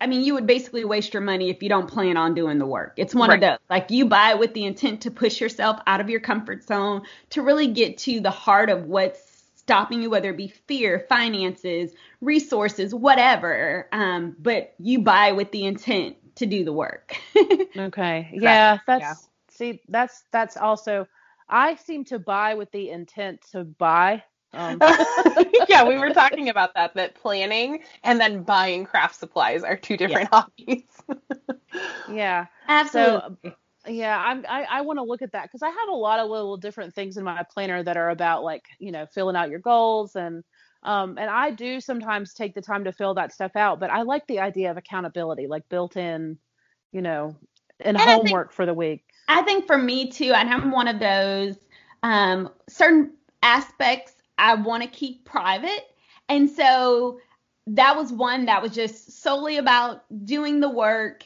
I 0.00 0.06
mean, 0.06 0.22
you 0.22 0.34
would 0.34 0.46
basically 0.46 0.84
waste 0.84 1.14
your 1.14 1.22
money 1.22 1.48
if 1.48 1.62
you 1.62 1.68
don't 1.68 1.88
plan 1.88 2.16
on 2.16 2.34
doing 2.34 2.58
the 2.58 2.66
work. 2.66 2.94
It's 2.96 3.14
one 3.14 3.32
of 3.32 3.40
those. 3.40 3.58
Like 3.70 3.90
you 3.90 4.06
buy 4.06 4.30
it 4.30 4.38
with 4.38 4.52
the 4.54 4.64
intent 4.64 5.02
to 5.02 5.10
push 5.10 5.40
yourself 5.40 5.80
out 5.86 6.00
of 6.00 6.10
your 6.10 6.20
comfort 6.20 6.64
zone 6.64 7.02
to 7.30 7.42
really 7.42 7.68
get 7.68 7.98
to 7.98 8.20
the 8.20 8.30
heart 8.30 8.68
of 8.68 8.84
what's 8.84 9.32
stopping 9.56 10.02
you, 10.02 10.10
whether 10.10 10.30
it 10.30 10.36
be 10.36 10.48
fear, 10.48 11.06
finances, 11.08 11.92
resources, 12.20 12.94
whatever. 12.94 13.88
Um, 13.92 14.36
but 14.38 14.74
you 14.78 15.00
buy 15.00 15.32
with 15.32 15.50
the 15.52 15.64
intent 15.64 16.16
to 16.36 16.46
do 16.46 16.64
the 16.64 16.72
work. 16.72 17.16
Okay. 17.74 18.30
Yeah, 18.34 18.78
that's 18.86 19.00
Yeah. 19.00 19.14
see 19.48 19.80
that's 19.88 20.24
that's 20.30 20.58
also 20.58 21.08
I 21.48 21.76
seem 21.76 22.04
to 22.06 22.18
buy 22.18 22.54
with 22.54 22.70
the 22.70 22.90
intent 22.90 23.40
to 23.52 23.64
buy. 23.64 24.24
Um, 24.54 24.78
yeah, 25.68 25.84
we 25.86 25.96
were 25.98 26.10
talking 26.10 26.48
about 26.48 26.74
that. 26.74 26.94
That 26.94 27.14
planning 27.14 27.82
and 28.04 28.20
then 28.20 28.42
buying 28.42 28.84
craft 28.84 29.16
supplies 29.16 29.62
are 29.62 29.76
two 29.76 29.96
different 29.96 30.28
hobbies. 30.32 30.84
yeah. 32.10 32.46
Absolutely. 32.68 33.36
So 33.44 33.52
yeah, 33.88 34.22
I'm 34.24 34.44
I, 34.48 34.64
I 34.70 34.80
want 34.82 34.98
to 34.98 35.02
look 35.04 35.22
at 35.22 35.32
that 35.32 35.44
because 35.44 35.62
I 35.62 35.68
have 35.68 35.88
a 35.90 35.94
lot 35.94 36.18
of 36.20 36.30
little 36.30 36.56
different 36.56 36.94
things 36.94 37.16
in 37.16 37.24
my 37.24 37.42
planner 37.52 37.82
that 37.82 37.96
are 37.96 38.10
about 38.10 38.44
like, 38.44 38.64
you 38.78 38.92
know, 38.92 39.06
filling 39.06 39.36
out 39.36 39.50
your 39.50 39.58
goals 39.60 40.14
and 40.16 40.44
um 40.84 41.16
and 41.18 41.30
I 41.30 41.50
do 41.50 41.80
sometimes 41.80 42.34
take 42.34 42.54
the 42.54 42.62
time 42.62 42.84
to 42.84 42.92
fill 42.92 43.14
that 43.14 43.32
stuff 43.32 43.56
out, 43.56 43.80
but 43.80 43.90
I 43.90 44.02
like 44.02 44.26
the 44.26 44.40
idea 44.40 44.70
of 44.70 44.76
accountability, 44.76 45.46
like 45.46 45.68
built 45.68 45.96
in, 45.96 46.38
you 46.92 47.02
know, 47.02 47.36
and, 47.80 47.96
And 47.96 47.98
I 47.98 48.04
think- 48.04 48.28
homework 48.28 48.52
for 48.52 48.66
the 48.66 48.74
week. 48.74 49.04
I 49.28 49.42
think 49.42 49.66
for 49.66 49.78
me 49.78 50.10
too, 50.10 50.32
and 50.32 50.48
I'm 50.52 50.70
one 50.70 50.88
of 50.88 50.98
those 50.98 51.56
um, 52.02 52.50
certain 52.68 53.14
aspects 53.42 54.12
I 54.38 54.54
want 54.54 54.82
to 54.82 54.88
keep 54.88 55.24
private. 55.24 55.86
And 56.28 56.50
so 56.50 57.20
that 57.68 57.96
was 57.96 58.12
one 58.12 58.46
that 58.46 58.62
was 58.62 58.72
just 58.72 59.22
solely 59.22 59.58
about 59.58 60.04
doing 60.24 60.60
the 60.60 60.70
work, 60.70 61.24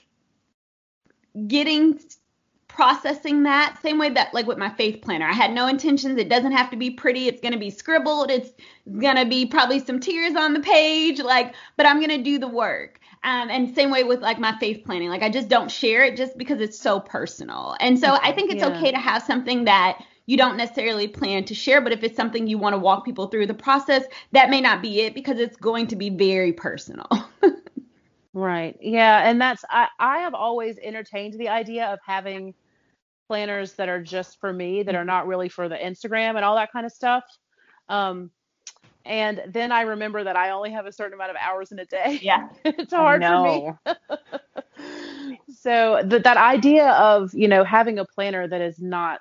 getting 1.46 1.98
processing 2.68 3.44
that 3.44 3.78
same 3.80 3.98
way 3.98 4.10
that 4.10 4.34
like 4.34 4.46
with 4.46 4.58
my 4.58 4.68
faith 4.68 5.00
planner. 5.00 5.26
I 5.26 5.32
had 5.32 5.52
no 5.52 5.66
intentions. 5.66 6.18
It 6.18 6.28
doesn't 6.28 6.52
have 6.52 6.70
to 6.70 6.76
be 6.76 6.90
pretty. 6.90 7.26
It's 7.26 7.40
going 7.40 7.54
to 7.54 7.58
be 7.58 7.70
scribbled. 7.70 8.30
It's 8.30 8.50
going 9.00 9.16
to 9.16 9.24
be 9.24 9.46
probably 9.46 9.78
some 9.80 9.98
tears 9.98 10.34
on 10.36 10.52
the 10.52 10.60
page 10.60 11.20
like 11.20 11.54
but 11.76 11.86
i'm 11.86 11.98
going 11.98 12.10
to 12.10 12.22
do 12.22 12.38
the 12.38 12.48
work. 12.48 13.00
Um, 13.24 13.50
and 13.50 13.74
same 13.74 13.90
way 13.90 14.04
with 14.04 14.20
like 14.20 14.38
my 14.38 14.56
faith 14.58 14.84
planning. 14.84 15.08
Like 15.08 15.22
i 15.22 15.30
just 15.30 15.48
don't 15.48 15.70
share 15.70 16.04
it 16.04 16.16
just 16.16 16.36
because 16.36 16.60
it's 16.60 16.78
so 16.78 17.00
personal. 17.00 17.76
And 17.80 17.98
so 17.98 18.18
i 18.22 18.32
think 18.32 18.50
it's 18.50 18.62
Yeah. 18.62 18.68
okay 18.76 18.90
to 18.90 18.98
have 18.98 19.22
something 19.22 19.64
that 19.64 19.98
you 20.26 20.36
don't 20.36 20.56
necessarily 20.56 21.08
plan 21.08 21.44
to 21.44 21.54
share 21.54 21.80
but 21.80 21.92
if 21.92 22.02
it's 22.02 22.16
something 22.16 22.46
you 22.46 22.58
want 22.58 22.74
to 22.74 22.78
walk 22.78 23.04
people 23.04 23.28
through 23.28 23.46
the 23.46 23.54
process 23.54 24.04
that 24.32 24.50
may 24.50 24.60
not 24.60 24.82
be 24.82 25.00
it 25.00 25.14
because 25.14 25.38
it's 25.38 25.56
going 25.56 25.86
to 25.86 25.96
be 25.96 26.10
very 26.10 26.52
personal 26.52 27.08
Right. 28.36 28.76
Yeah, 28.82 29.26
and 29.26 29.40
that's 29.40 29.64
I 29.70 29.88
I 29.98 30.18
have 30.18 30.34
always 30.34 30.76
entertained 30.82 31.32
the 31.38 31.48
idea 31.48 31.86
of 31.86 31.98
having 32.04 32.52
planners 33.28 33.72
that 33.74 33.88
are 33.88 34.02
just 34.02 34.38
for 34.40 34.52
me 34.52 34.82
that 34.82 34.94
are 34.94 35.06
not 35.06 35.26
really 35.26 35.48
for 35.48 35.70
the 35.70 35.74
Instagram 35.76 36.36
and 36.36 36.44
all 36.44 36.54
that 36.56 36.70
kind 36.70 36.84
of 36.84 36.92
stuff. 36.92 37.24
Um 37.88 38.30
and 39.06 39.42
then 39.48 39.72
I 39.72 39.82
remember 39.82 40.22
that 40.22 40.36
I 40.36 40.50
only 40.50 40.70
have 40.72 40.84
a 40.84 40.92
certain 40.92 41.14
amount 41.14 41.30
of 41.30 41.36
hours 41.40 41.72
in 41.72 41.78
a 41.78 41.86
day. 41.86 42.18
yeah 42.20 42.48
it's 42.66 42.92
hard 42.92 43.24
for 43.24 43.38
me. 43.38 43.70
So 45.48 46.02
that 46.04 46.24
that 46.24 46.36
idea 46.36 46.90
of, 46.90 47.32
you 47.32 47.48
know, 47.48 47.64
having 47.64 47.98
a 47.98 48.04
planner 48.04 48.46
that 48.46 48.60
is 48.60 48.78
not 48.78 49.20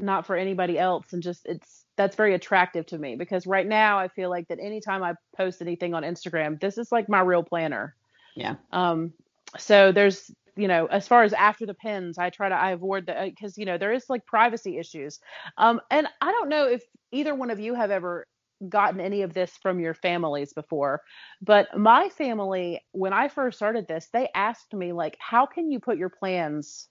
not 0.00 0.26
for 0.26 0.36
anybody 0.36 0.78
else 0.78 1.12
and 1.12 1.22
just 1.22 1.46
it's 1.46 1.84
that's 1.96 2.16
very 2.16 2.34
attractive 2.34 2.86
to 2.86 2.98
me 2.98 3.16
because 3.16 3.46
right 3.46 3.66
now 3.66 3.98
I 3.98 4.08
feel 4.08 4.30
like 4.30 4.48
that 4.48 4.58
anytime 4.60 5.02
I 5.02 5.14
post 5.36 5.62
anything 5.62 5.94
on 5.94 6.02
Instagram, 6.02 6.60
this 6.60 6.78
is 6.78 6.90
like 6.90 7.08
my 7.08 7.20
real 7.20 7.42
planner. 7.42 7.94
Yeah. 8.34 8.56
Um, 8.72 9.12
so 9.58 9.92
there's, 9.92 10.30
you 10.56 10.68
know, 10.68 10.86
as 10.86 11.06
far 11.06 11.22
as 11.22 11.32
after 11.32 11.66
the 11.66 11.74
pins, 11.74 12.18
I 12.18 12.30
try 12.30 12.48
to 12.48 12.54
I 12.54 12.72
avoid 12.72 13.06
the 13.06 13.30
because 13.30 13.56
you 13.56 13.64
know 13.64 13.78
there 13.78 13.92
is 13.92 14.06
like 14.08 14.26
privacy 14.26 14.78
issues. 14.78 15.20
Um, 15.56 15.80
and 15.90 16.08
I 16.20 16.32
don't 16.32 16.48
know 16.48 16.66
if 16.66 16.82
either 17.12 17.34
one 17.34 17.50
of 17.50 17.60
you 17.60 17.74
have 17.74 17.90
ever 17.90 18.26
gotten 18.68 19.00
any 19.00 19.22
of 19.22 19.34
this 19.34 19.52
from 19.62 19.78
your 19.78 19.94
families 19.94 20.52
before, 20.52 21.02
but 21.42 21.76
my 21.76 22.08
family, 22.08 22.80
when 22.92 23.12
I 23.12 23.28
first 23.28 23.58
started 23.58 23.86
this, 23.86 24.08
they 24.12 24.28
asked 24.34 24.72
me 24.72 24.92
like, 24.92 25.16
"How 25.20 25.46
can 25.46 25.70
you 25.70 25.80
put 25.80 25.98
your 25.98 26.08
plans, 26.08 26.88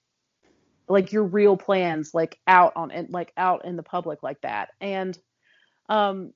like 0.88 1.12
your 1.12 1.24
real 1.24 1.58
plans, 1.58 2.14
like 2.14 2.40
out 2.48 2.74
on 2.76 2.92
it 2.92 3.12
like 3.12 3.32
out 3.38 3.66
in 3.66 3.76
the 3.76 3.84
public 3.84 4.24
like 4.24 4.42
that?" 4.42 4.70
And 4.82 5.18
um, 5.90 6.34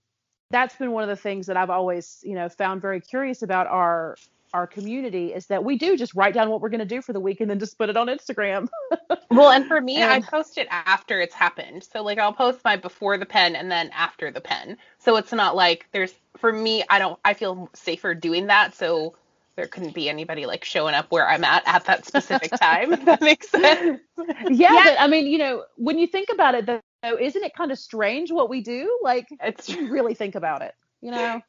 that's 0.50 0.76
been 0.76 0.92
one 0.92 1.04
of 1.04 1.10
the 1.10 1.16
things 1.16 1.48
that 1.48 1.58
I've 1.58 1.70
always, 1.70 2.20
you 2.24 2.36
know, 2.36 2.50
found 2.50 2.82
very 2.82 3.02
curious 3.02 3.42
about 3.42 3.68
our 3.68 4.18
our 4.54 4.66
community 4.66 5.34
is 5.34 5.48
that 5.48 5.64
we 5.64 5.78
do 5.78 5.98
just 5.98 6.14
write 6.16 6.34
down 6.34 6.50
what 6.50 6.62
we're 6.62 6.70
going 6.70 6.80
to 6.80 6.86
do 6.86 7.02
for 7.02 7.12
the 7.12 7.20
week 7.20 7.42
and 7.42 7.50
then 7.50 7.60
just 7.60 7.78
put 7.78 7.90
it 7.90 7.98
on 7.98 8.08
Instagram. 8.08 8.70
well, 9.30 9.50
and 9.50 9.68
for 9.68 9.80
me, 9.82 9.98
and, 9.98 10.12
I 10.12 10.22
post 10.22 10.58
it 10.58 10.68
after 10.72 11.20
it's 11.20 11.34
happened. 11.34 11.84
So 11.84 12.02
like 12.02 12.18
I'll 12.18 12.34
post 12.34 12.60
my 12.64 12.78
before 12.78 13.18
the 13.18 13.26
pen 13.26 13.56
and 13.56 13.70
then 13.70 13.90
after 13.94 14.32
the 14.32 14.42
pen. 14.42 14.78
So 15.00 15.18
it's 15.18 15.34
not 15.34 15.56
like 15.56 15.88
there's 15.92 16.14
for 16.38 16.52
me, 16.52 16.84
I 16.90 17.00
don't 17.00 17.20
I 17.26 17.34
feel 17.34 17.70
safer 17.74 18.14
doing 18.16 18.48
that. 18.48 18.74
So 18.74 19.16
there 19.58 19.68
couldn't 19.68 19.96
be 19.96 20.08
anybody 20.08 20.46
like 20.46 20.64
showing 20.64 20.94
up 20.94 21.12
where 21.12 21.28
I'm 21.28 21.44
at 21.44 21.64
at 21.66 21.84
that 21.86 22.06
specific 22.06 22.52
time. 22.52 22.94
if 22.94 23.04
that 23.06 23.22
makes 23.22 23.50
sense. 23.50 24.00
Yeah, 24.18 24.34
yeah, 24.50 24.84
but 24.84 24.96
I 25.00 25.08
mean, 25.08 25.26
you 25.26 25.40
know, 25.40 25.66
when 25.76 25.98
you 25.98 26.08
think 26.08 26.30
about 26.32 26.56
it, 26.56 26.68
though, 26.68 26.80
isn't 27.04 27.44
it 27.44 27.54
kind 27.56 27.72
of 27.72 27.80
strange 27.80 28.32
what 28.32 28.50
we 28.50 28.62
do? 28.62 29.00
Like, 29.02 29.28
it's 29.42 29.74
really 29.76 30.14
think 30.14 30.36
about 30.36 30.62
it, 30.62 30.74
you 31.02 31.12
know. 31.12 31.42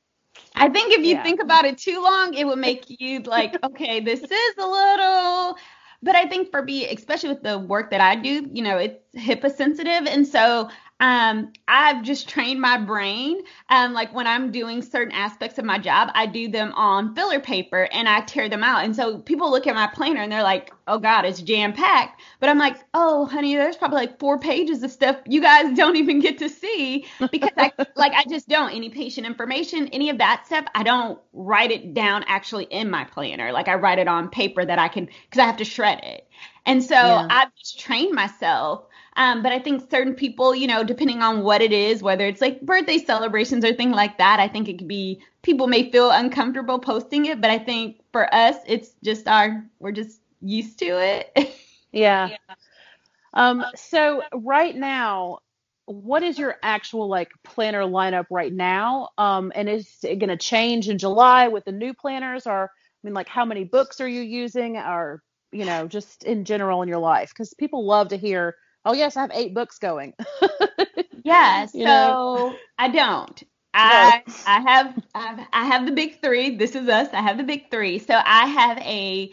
I 0.55 0.69
think 0.69 0.93
if 0.93 1.01
you 1.01 1.17
yeah. 1.17 1.23
think 1.23 1.43
about 1.43 1.65
it 1.65 1.79
too 1.79 2.03
long, 2.03 2.35
it 2.35 2.47
would 2.47 2.59
make 2.59 2.87
you 2.89 3.21
like, 3.21 3.57
okay, 3.63 4.01
this 4.01 4.21
is 4.21 4.55
a 4.59 4.67
little. 4.67 5.57
But 6.03 6.15
I 6.15 6.27
think 6.27 6.51
for 6.51 6.63
me, 6.63 6.89
especially 6.89 7.31
with 7.31 7.43
the 7.43 7.59
work 7.59 7.91
that 7.91 8.01
I 8.01 8.17
do, 8.17 8.49
you 8.53 8.63
know, 8.63 8.79
it's 8.79 9.01
HIPAA 9.17 9.55
sensitive, 9.55 10.07
and 10.07 10.27
so 10.27 10.71
um, 11.01 11.53
I've 11.69 12.03
just 12.03 12.29
trained 12.29 12.61
my 12.61 12.77
brain. 12.77 13.43
Um, 13.69 13.93
like 13.93 14.13
when 14.13 14.27
I'm 14.27 14.51
doing 14.51 14.83
certain 14.83 15.13
aspects 15.13 15.59
of 15.59 15.65
my 15.65 15.79
job, 15.79 16.11
I 16.15 16.27
do 16.27 16.49
them 16.49 16.73
on 16.73 17.15
filler 17.15 17.39
paper 17.39 17.89
and 17.93 18.09
I 18.09 18.23
tear 18.23 18.49
them 18.49 18.65
out. 18.65 18.85
And 18.85 18.97
so 18.97 19.19
people 19.19 19.51
look 19.51 19.69
at 19.69 19.77
my 19.77 19.87
planner 19.87 20.23
and 20.23 20.33
they're 20.33 20.43
like, 20.43 20.73
oh 20.89 20.99
God, 20.99 21.25
it's 21.25 21.41
jam 21.41 21.73
packed. 21.73 22.21
But 22.41 22.49
I'm 22.49 22.59
like, 22.59 22.79
oh, 22.95 23.27
honey, 23.27 23.55
there's 23.55 23.77
probably 23.77 23.99
like 23.99 24.19
four 24.19 24.41
pages 24.41 24.83
of 24.83 24.91
stuff 24.91 25.17
you 25.27 25.41
guys 25.41 25.73
don't 25.77 25.97
even 25.97 26.19
get 26.19 26.39
to 26.39 26.49
see 26.49 27.07
because 27.31 27.53
I, 27.57 27.73
like, 27.97 28.13
I 28.15 28.25
just 28.29 28.49
don't. 28.49 28.75
Any 28.75 28.91
patient 28.91 29.27
information, 29.27 29.89
any 29.89 30.11
of 30.11 30.19
that 30.19 30.47
stuff, 30.47 30.67
I 30.75 30.83
don't 30.83 31.19
write 31.33 31.71
it 31.71 31.95
down 31.95 32.25
actually 32.27 32.65
in 32.65 32.91
my 32.91 33.05
planner. 33.05 33.53
Like 33.53 33.69
I 33.69 33.75
write 33.77 34.01
it 34.01 34.09
on 34.09 34.31
paper 34.31 34.65
that 34.65 34.81
I 34.81 34.89
can, 34.89 35.05
because 35.05 35.39
I 35.39 35.47
have 35.47 35.59
to 35.59 35.65
shred 35.65 36.01
it. 36.03 36.29
And 36.67 36.83
so 36.83 36.95
yeah. 36.95 37.27
I've 37.31 37.55
just 37.55 37.79
trained 37.79 38.15
myself 38.15 38.88
um, 39.19 39.43
but 39.43 39.51
I 39.51 39.59
think 39.59 39.91
certain 39.91 40.15
people, 40.15 40.55
you 40.55 40.69
know, 40.69 40.85
depending 40.85 41.23
on 41.23 41.43
what 41.43 41.61
it 41.61 41.73
is, 41.73 42.05
whether 42.05 42.25
it's 42.25 42.41
like 42.41 42.61
birthday 42.61 42.99
celebrations 42.99 43.65
or 43.65 43.75
things 43.75 43.97
like 43.97 44.17
that, 44.19 44.39
I 44.39 44.47
think 44.47 44.69
it 44.69 44.79
could 44.79 44.87
be 44.87 45.21
people 45.43 45.67
may 45.67 45.91
feel 45.91 46.13
uncomfortable 46.13 46.79
posting 46.79 47.27
it. 47.27 47.41
But 47.41 47.51
I 47.51 47.59
think 47.59 48.01
for 48.13 48.33
us, 48.33 48.55
it's 48.65 48.91
just 49.03 49.27
our 49.27 49.65
we're 49.81 49.91
just 49.91 50.21
used 50.41 50.79
to 50.79 50.87
it. 50.87 51.33
yeah. 51.93 52.29
yeah. 52.29 52.55
Um. 53.35 53.65
So 53.75 54.23
right 54.33 54.77
now, 54.77 55.41
what 55.87 56.23
is 56.23 56.39
your 56.39 56.55
actual 56.63 57.09
like 57.09 57.33
planner 57.43 57.83
lineup 57.83 58.27
right 58.31 58.53
now? 58.53 59.09
Um. 59.19 59.51
And 59.53 59.69
is 59.69 59.97
it 60.05 60.21
going 60.21 60.29
to 60.29 60.37
change 60.37 60.89
in 60.89 60.97
July 60.97 61.49
with 61.49 61.65
the 61.65 61.73
new 61.73 61.93
planners? 61.93 62.47
Or 62.47 62.67
I 62.67 63.01
mean, 63.03 63.15
like, 63.15 63.29
how 63.29 63.45
many 63.45 63.65
books 63.65 64.01
are 64.01 64.09
you 64.09 64.23
using? 64.23 64.77
Or 64.77 65.25
you 65.51 65.65
know, 65.65 65.89
just 65.89 66.23
in 66.23 66.45
general 66.45 66.83
in 66.83 66.89
your 66.89 66.99
life, 66.99 67.31
because 67.31 67.53
people 67.55 67.85
love 67.85 68.11
to 68.11 68.17
hear 68.17 68.55
oh 68.85 68.93
yes, 68.93 69.17
I 69.17 69.23
have 69.23 69.31
eight 69.35 69.55
books 69.55 69.79
going. 69.79 70.15
yeah, 71.25 71.67
so 71.67 71.79
know? 71.79 72.57
I 72.79 72.89
don't. 72.89 73.43
I 73.75 74.23
no. 74.27 74.35
I 74.47 74.61
have 74.61 75.03
I've, 75.15 75.47
I 75.53 75.65
have 75.67 75.87
the 75.87 75.93
big 75.93 76.21
three. 76.21 76.57
This 76.57 76.75
is 76.75 76.89
us. 76.89 77.09
I 77.13 77.23
have 77.23 77.39
the 77.39 77.45
big 77.45 77.71
three. 77.71 77.99
So 77.99 78.21
I 78.25 78.47
have 78.47 78.79
a 78.79 79.31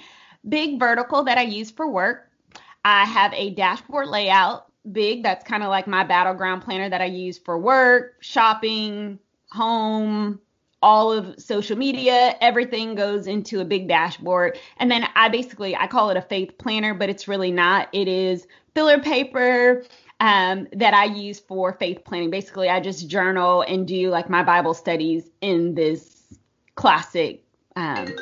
big 0.48 0.80
vertical 0.80 1.24
that 1.24 1.38
I 1.38 1.44
use 1.44 1.72
for 1.72 1.90
work. 1.90 2.30
I 2.84 3.06
have 3.06 3.34
a 3.34 3.52
dashboard 3.52 4.08
layout 4.08 4.68
big. 4.92 5.24
That's 5.24 5.44
kind 5.44 5.64
of 5.64 5.70
like 5.70 5.88
my 5.88 6.04
battleground 6.04 6.62
planner 6.62 6.90
that 6.90 7.02
I 7.02 7.06
use 7.06 7.38
for 7.38 7.58
work, 7.58 8.16
shopping, 8.20 9.20
home, 9.52 10.40
all 10.86 11.12
of 11.12 11.42
social 11.42 11.76
media, 11.76 12.36
everything 12.42 12.94
goes 12.94 13.26
into 13.26 13.60
a 13.60 13.66
big 13.66 13.88
dashboard. 13.88 14.60
And 14.78 14.92
then 14.92 15.08
I 15.16 15.30
basically 15.30 15.76
I 15.76 15.88
call 15.88 16.12
it 16.12 16.18
a 16.18 16.22
faith 16.22 16.60
planner, 16.60 16.94
but 16.94 17.10
it's 17.10 17.28
really 17.28 17.52
not. 17.52 17.90
It 17.92 18.08
is 18.08 18.46
filler 18.76 19.00
paper 19.00 19.84
um, 20.20 20.68
that 20.74 20.94
I 20.94 21.06
use 21.06 21.40
for 21.40 21.74
faith 21.74 22.04
planning. 22.04 22.30
Basically, 22.30 22.70
I 22.70 22.80
just 22.80 23.10
journal 23.10 23.62
and 23.62 23.88
do 23.88 24.10
like 24.10 24.30
my 24.30 24.44
Bible 24.44 24.74
studies 24.74 25.30
in 25.42 25.74
this 25.74 26.38
classic. 26.76 27.44
Um, 27.76 28.14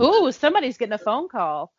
Ooh, 0.00 0.30
somebody's 0.32 0.76
getting 0.76 0.92
a 0.92 0.98
phone 0.98 1.28
call. 1.28 1.72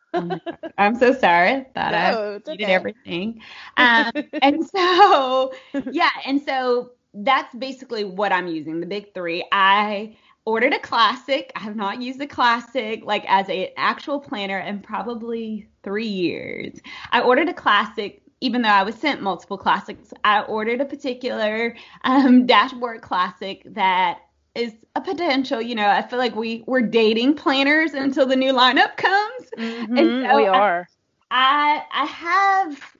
I'm 0.78 0.96
so 0.96 1.12
sorry. 1.12 1.66
Thought 1.74 1.92
no, 1.92 2.40
I 2.46 2.50
needed 2.50 2.70
everything. 2.70 3.40
Um, 3.76 4.10
and 4.42 4.64
so, 4.66 5.52
yeah, 5.90 6.10
and 6.24 6.42
so 6.42 6.92
that's 7.14 7.54
basically 7.54 8.04
what 8.04 8.32
I'm 8.32 8.48
using. 8.48 8.80
The 8.80 8.86
big 8.86 9.14
three. 9.14 9.46
I 9.52 10.16
ordered 10.48 10.72
a 10.72 10.78
classic. 10.78 11.52
I 11.56 11.60
have 11.60 11.76
not 11.76 12.00
used 12.00 12.22
a 12.22 12.26
classic 12.26 13.04
like 13.04 13.22
as 13.28 13.50
an 13.50 13.66
actual 13.76 14.18
planner 14.18 14.58
in 14.58 14.80
probably 14.80 15.68
three 15.82 16.08
years. 16.08 16.80
I 17.12 17.20
ordered 17.20 17.50
a 17.50 17.54
classic 17.54 18.22
even 18.40 18.62
though 18.62 18.68
I 18.68 18.82
was 18.82 18.94
sent 18.94 19.20
multiple 19.20 19.58
classics, 19.58 20.14
I 20.24 20.42
ordered 20.42 20.80
a 20.80 20.84
particular 20.86 21.76
um, 22.04 22.46
dashboard 22.52 23.02
classic 23.02 23.62
that 23.74 24.20
is 24.54 24.72
a 24.94 25.02
potential. 25.02 25.60
You 25.60 25.74
know, 25.74 25.88
I 25.88 26.00
feel 26.00 26.18
like 26.18 26.34
we 26.34 26.64
we're 26.66 26.82
dating 26.82 27.34
planners 27.34 27.92
until 27.92 28.24
the 28.24 28.36
new 28.36 28.54
lineup 28.54 28.96
comes. 28.96 29.50
Mm-hmm, 29.58 29.98
and 29.98 30.30
so 30.30 30.36
we 30.36 30.46
are. 30.46 30.88
I 31.30 31.82
I 31.92 32.06
have. 32.06 32.96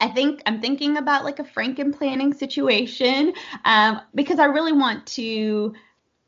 I 0.00 0.08
think 0.08 0.42
I'm 0.46 0.60
thinking 0.60 0.96
about 0.96 1.24
like 1.24 1.38
a 1.38 1.44
Franken 1.44 1.96
planning 1.96 2.32
situation 2.32 3.32
um, 3.64 4.00
because 4.14 4.38
I 4.38 4.46
really 4.46 4.72
want 4.72 5.06
to 5.18 5.74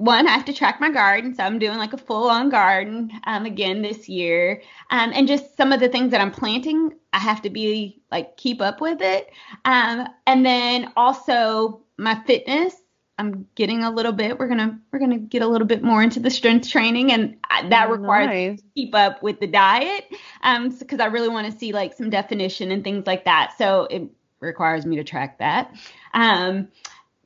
one, 0.00 0.26
I 0.26 0.30
have 0.30 0.46
to 0.46 0.54
track 0.54 0.80
my 0.80 0.90
garden, 0.90 1.34
so 1.34 1.44
I'm 1.44 1.58
doing 1.58 1.76
like 1.76 1.92
a 1.92 1.98
full 1.98 2.30
on 2.30 2.48
garden 2.48 3.12
um, 3.24 3.44
again 3.44 3.82
this 3.82 4.08
year, 4.08 4.62
um, 4.88 5.12
and 5.14 5.28
just 5.28 5.58
some 5.58 5.74
of 5.74 5.80
the 5.80 5.90
things 5.90 6.12
that 6.12 6.22
I'm 6.22 6.30
planting, 6.30 6.94
I 7.12 7.18
have 7.18 7.42
to 7.42 7.50
be 7.50 8.00
like 8.10 8.38
keep 8.38 8.62
up 8.62 8.80
with 8.80 9.02
it, 9.02 9.30
um, 9.66 10.08
and 10.26 10.44
then 10.44 10.90
also 10.96 11.82
my 11.98 12.14
fitness. 12.26 12.74
I'm 13.18 13.46
getting 13.54 13.84
a 13.84 13.90
little 13.90 14.12
bit. 14.12 14.38
We're 14.38 14.48
gonna 14.48 14.80
we're 14.90 15.00
gonna 15.00 15.18
get 15.18 15.42
a 15.42 15.46
little 15.46 15.66
bit 15.66 15.82
more 15.82 16.02
into 16.02 16.18
the 16.18 16.30
strength 16.30 16.70
training, 16.70 17.12
and 17.12 17.36
that 17.68 17.88
oh, 17.88 17.92
requires 17.92 18.28
nice. 18.28 18.62
keep 18.74 18.94
up 18.94 19.22
with 19.22 19.38
the 19.38 19.46
diet, 19.46 20.06
um, 20.42 20.70
because 20.70 21.00
I 21.00 21.06
really 21.06 21.28
want 21.28 21.52
to 21.52 21.58
see 21.58 21.72
like 21.74 21.92
some 21.92 22.08
definition 22.08 22.70
and 22.70 22.82
things 22.82 23.06
like 23.06 23.26
that. 23.26 23.52
So 23.58 23.86
it 23.90 24.04
requires 24.40 24.86
me 24.86 24.96
to 24.96 25.04
track 25.04 25.40
that. 25.40 25.74
Um, 26.14 26.68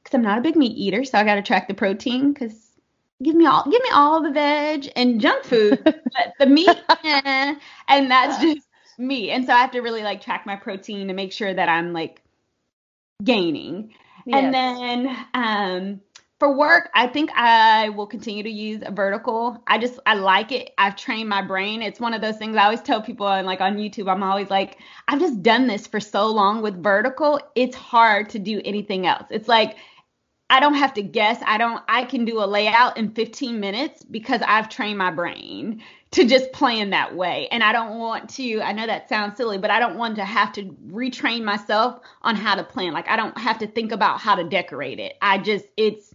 because 0.02 0.14
I'm 0.16 0.22
not 0.22 0.38
a 0.38 0.42
big 0.42 0.56
meat 0.56 0.76
eater, 0.76 1.04
so 1.04 1.18
I 1.18 1.24
got 1.24 1.36
to 1.36 1.42
track 1.42 1.66
the 1.68 1.74
protein 1.74 2.32
because 2.32 2.63
give 3.24 3.34
me 3.34 3.46
all 3.46 3.64
give 3.64 3.82
me 3.82 3.90
all 3.92 4.22
the 4.22 4.30
veg 4.30 4.90
and 4.94 5.20
junk 5.20 5.44
food, 5.44 5.82
but 5.84 6.34
the 6.38 6.46
meat 6.46 6.68
eh, 7.04 7.54
and 7.88 8.10
that's 8.10 8.40
just 8.40 8.68
me. 8.98 9.30
And 9.30 9.46
so 9.46 9.52
I 9.52 9.58
have 9.58 9.72
to 9.72 9.80
really 9.80 10.02
like 10.02 10.20
track 10.20 10.46
my 10.46 10.56
protein 10.56 11.08
to 11.08 11.14
make 11.14 11.32
sure 11.32 11.52
that 11.52 11.68
I'm 11.68 11.92
like 11.92 12.22
gaining. 13.22 13.94
Yes. 14.26 14.44
And 14.44 14.54
then 14.54 15.16
um 15.34 16.00
for 16.40 16.54
work, 16.54 16.90
I 16.94 17.06
think 17.06 17.30
I 17.34 17.90
will 17.90 18.06
continue 18.06 18.42
to 18.42 18.50
use 18.50 18.82
a 18.84 18.90
vertical. 18.90 19.62
I 19.66 19.78
just 19.78 19.98
I 20.04 20.14
like 20.14 20.52
it. 20.52 20.72
I've 20.76 20.96
trained 20.96 21.28
my 21.28 21.42
brain. 21.42 21.80
It's 21.80 22.00
one 22.00 22.12
of 22.12 22.20
those 22.20 22.36
things 22.36 22.56
I 22.56 22.64
always 22.64 22.82
tell 22.82 23.00
people 23.00 23.28
and 23.28 23.46
like 23.46 23.60
on 23.60 23.76
YouTube, 23.76 24.10
I'm 24.10 24.22
always 24.22 24.50
like, 24.50 24.78
I've 25.08 25.20
just 25.20 25.42
done 25.42 25.68
this 25.68 25.86
for 25.86 26.00
so 26.00 26.26
long 26.26 26.60
with 26.60 26.82
vertical. 26.82 27.40
It's 27.54 27.76
hard 27.76 28.30
to 28.30 28.38
do 28.38 28.60
anything 28.64 29.06
else. 29.06 29.26
It's 29.30 29.48
like 29.48 29.76
I 30.54 30.60
don't 30.60 30.74
have 30.74 30.94
to 30.94 31.02
guess. 31.02 31.42
I 31.44 31.58
don't 31.58 31.82
I 31.88 32.04
can 32.04 32.24
do 32.24 32.38
a 32.38 32.46
layout 32.46 32.96
in 32.96 33.10
15 33.10 33.58
minutes 33.58 34.04
because 34.04 34.40
I've 34.46 34.68
trained 34.68 34.98
my 34.98 35.10
brain 35.10 35.82
to 36.12 36.24
just 36.24 36.52
plan 36.52 36.90
that 36.90 37.16
way. 37.16 37.48
And 37.50 37.64
I 37.64 37.72
don't 37.72 37.98
want 37.98 38.30
to 38.36 38.60
I 38.62 38.70
know 38.70 38.86
that 38.86 39.08
sounds 39.08 39.36
silly, 39.36 39.58
but 39.58 39.72
I 39.72 39.80
don't 39.80 39.96
want 39.96 40.14
to 40.14 40.24
have 40.24 40.52
to 40.52 40.66
retrain 40.86 41.42
myself 41.42 41.98
on 42.22 42.36
how 42.36 42.54
to 42.54 42.62
plan. 42.62 42.92
Like 42.92 43.08
I 43.08 43.16
don't 43.16 43.36
have 43.36 43.58
to 43.58 43.66
think 43.66 43.90
about 43.90 44.20
how 44.20 44.36
to 44.36 44.44
decorate 44.44 45.00
it. 45.00 45.16
I 45.20 45.38
just 45.38 45.64
it's 45.76 46.14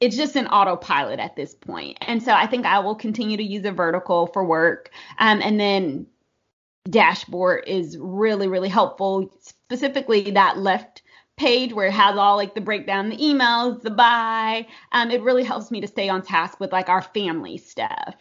it's 0.00 0.16
just 0.16 0.34
an 0.34 0.46
autopilot 0.46 1.20
at 1.20 1.36
this 1.36 1.54
point. 1.54 1.98
And 2.00 2.22
so 2.22 2.32
I 2.32 2.46
think 2.46 2.64
I 2.64 2.78
will 2.78 2.94
continue 2.94 3.36
to 3.36 3.44
use 3.44 3.66
a 3.66 3.70
vertical 3.70 4.28
for 4.28 4.46
work. 4.46 4.92
Um, 5.18 5.42
and 5.42 5.60
then 5.60 6.06
dashboard 6.88 7.64
is 7.66 7.98
really 7.98 8.48
really 8.48 8.68
helpful 8.70 9.30
specifically 9.40 10.30
that 10.30 10.56
left 10.56 11.02
page 11.36 11.72
where 11.72 11.88
it 11.88 11.92
has 11.92 12.16
all 12.16 12.36
like 12.36 12.54
the 12.54 12.60
breakdown, 12.60 13.08
the 13.08 13.16
emails, 13.16 13.82
the 13.82 13.90
buy. 13.90 14.66
Um, 14.92 15.10
it 15.10 15.22
really 15.22 15.44
helps 15.44 15.70
me 15.70 15.80
to 15.80 15.86
stay 15.86 16.08
on 16.08 16.22
task 16.22 16.60
with 16.60 16.72
like 16.72 16.88
our 16.88 17.02
family 17.02 17.56
stuff. 17.56 18.14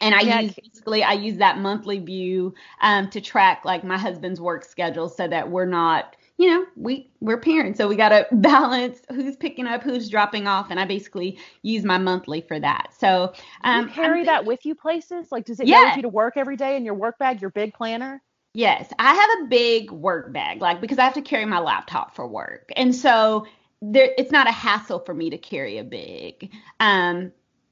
And 0.00 0.14
I 0.14 0.20
yeah. 0.20 0.40
use 0.40 0.54
basically 0.54 1.02
I 1.02 1.12
use 1.12 1.36
that 1.38 1.58
monthly 1.58 1.98
view 1.98 2.54
um, 2.80 3.10
to 3.10 3.20
track 3.20 3.64
like 3.64 3.84
my 3.84 3.98
husband's 3.98 4.40
work 4.40 4.64
schedule 4.64 5.08
so 5.08 5.28
that 5.28 5.50
we're 5.50 5.66
not 5.66 6.16
you 6.40 6.48
know, 6.48 6.64
we 6.74 7.10
we're 7.20 7.36
parents, 7.36 7.76
so 7.76 7.86
we 7.86 7.96
gotta 7.96 8.26
balance 8.32 9.02
who's 9.10 9.36
picking 9.36 9.66
up, 9.66 9.82
who's 9.82 10.08
dropping 10.08 10.46
off, 10.46 10.70
and 10.70 10.80
I 10.80 10.86
basically 10.86 11.38
use 11.60 11.84
my 11.84 11.98
monthly 11.98 12.40
for 12.40 12.58
that. 12.58 12.94
So 12.98 13.34
um, 13.62 13.88
you 13.88 13.92
carry 13.92 14.24
that 14.24 14.46
with 14.46 14.64
you 14.64 14.74
places? 14.74 15.30
Like, 15.30 15.44
does 15.44 15.60
it 15.60 15.66
yeah. 15.66 15.80
go 15.80 15.88
with 15.88 15.96
you 15.96 16.02
to 16.02 16.08
work 16.08 16.38
every 16.38 16.56
day 16.56 16.76
in 16.76 16.84
your 16.86 16.94
work 16.94 17.18
bag, 17.18 17.42
your 17.42 17.50
big 17.50 17.74
planner? 17.74 18.22
Yes, 18.52 18.92
I 18.98 19.14
have 19.14 19.30
a 19.42 19.48
big 19.48 19.90
work 19.92 20.32
bag, 20.32 20.60
like 20.60 20.80
because 20.80 20.98
I 20.98 21.04
have 21.04 21.14
to 21.14 21.22
carry 21.22 21.44
my 21.44 21.60
laptop 21.60 22.16
for 22.16 22.26
work, 22.26 22.70
and 22.76 22.94
so 22.94 23.46
there, 23.80 24.12
it's 24.18 24.32
not 24.32 24.48
a 24.48 24.52
hassle 24.52 24.98
for 25.00 25.14
me 25.14 25.30
to 25.30 25.38
carry 25.38 25.78
a 25.78 25.84
big. 25.84 26.50
Um, 26.80 27.30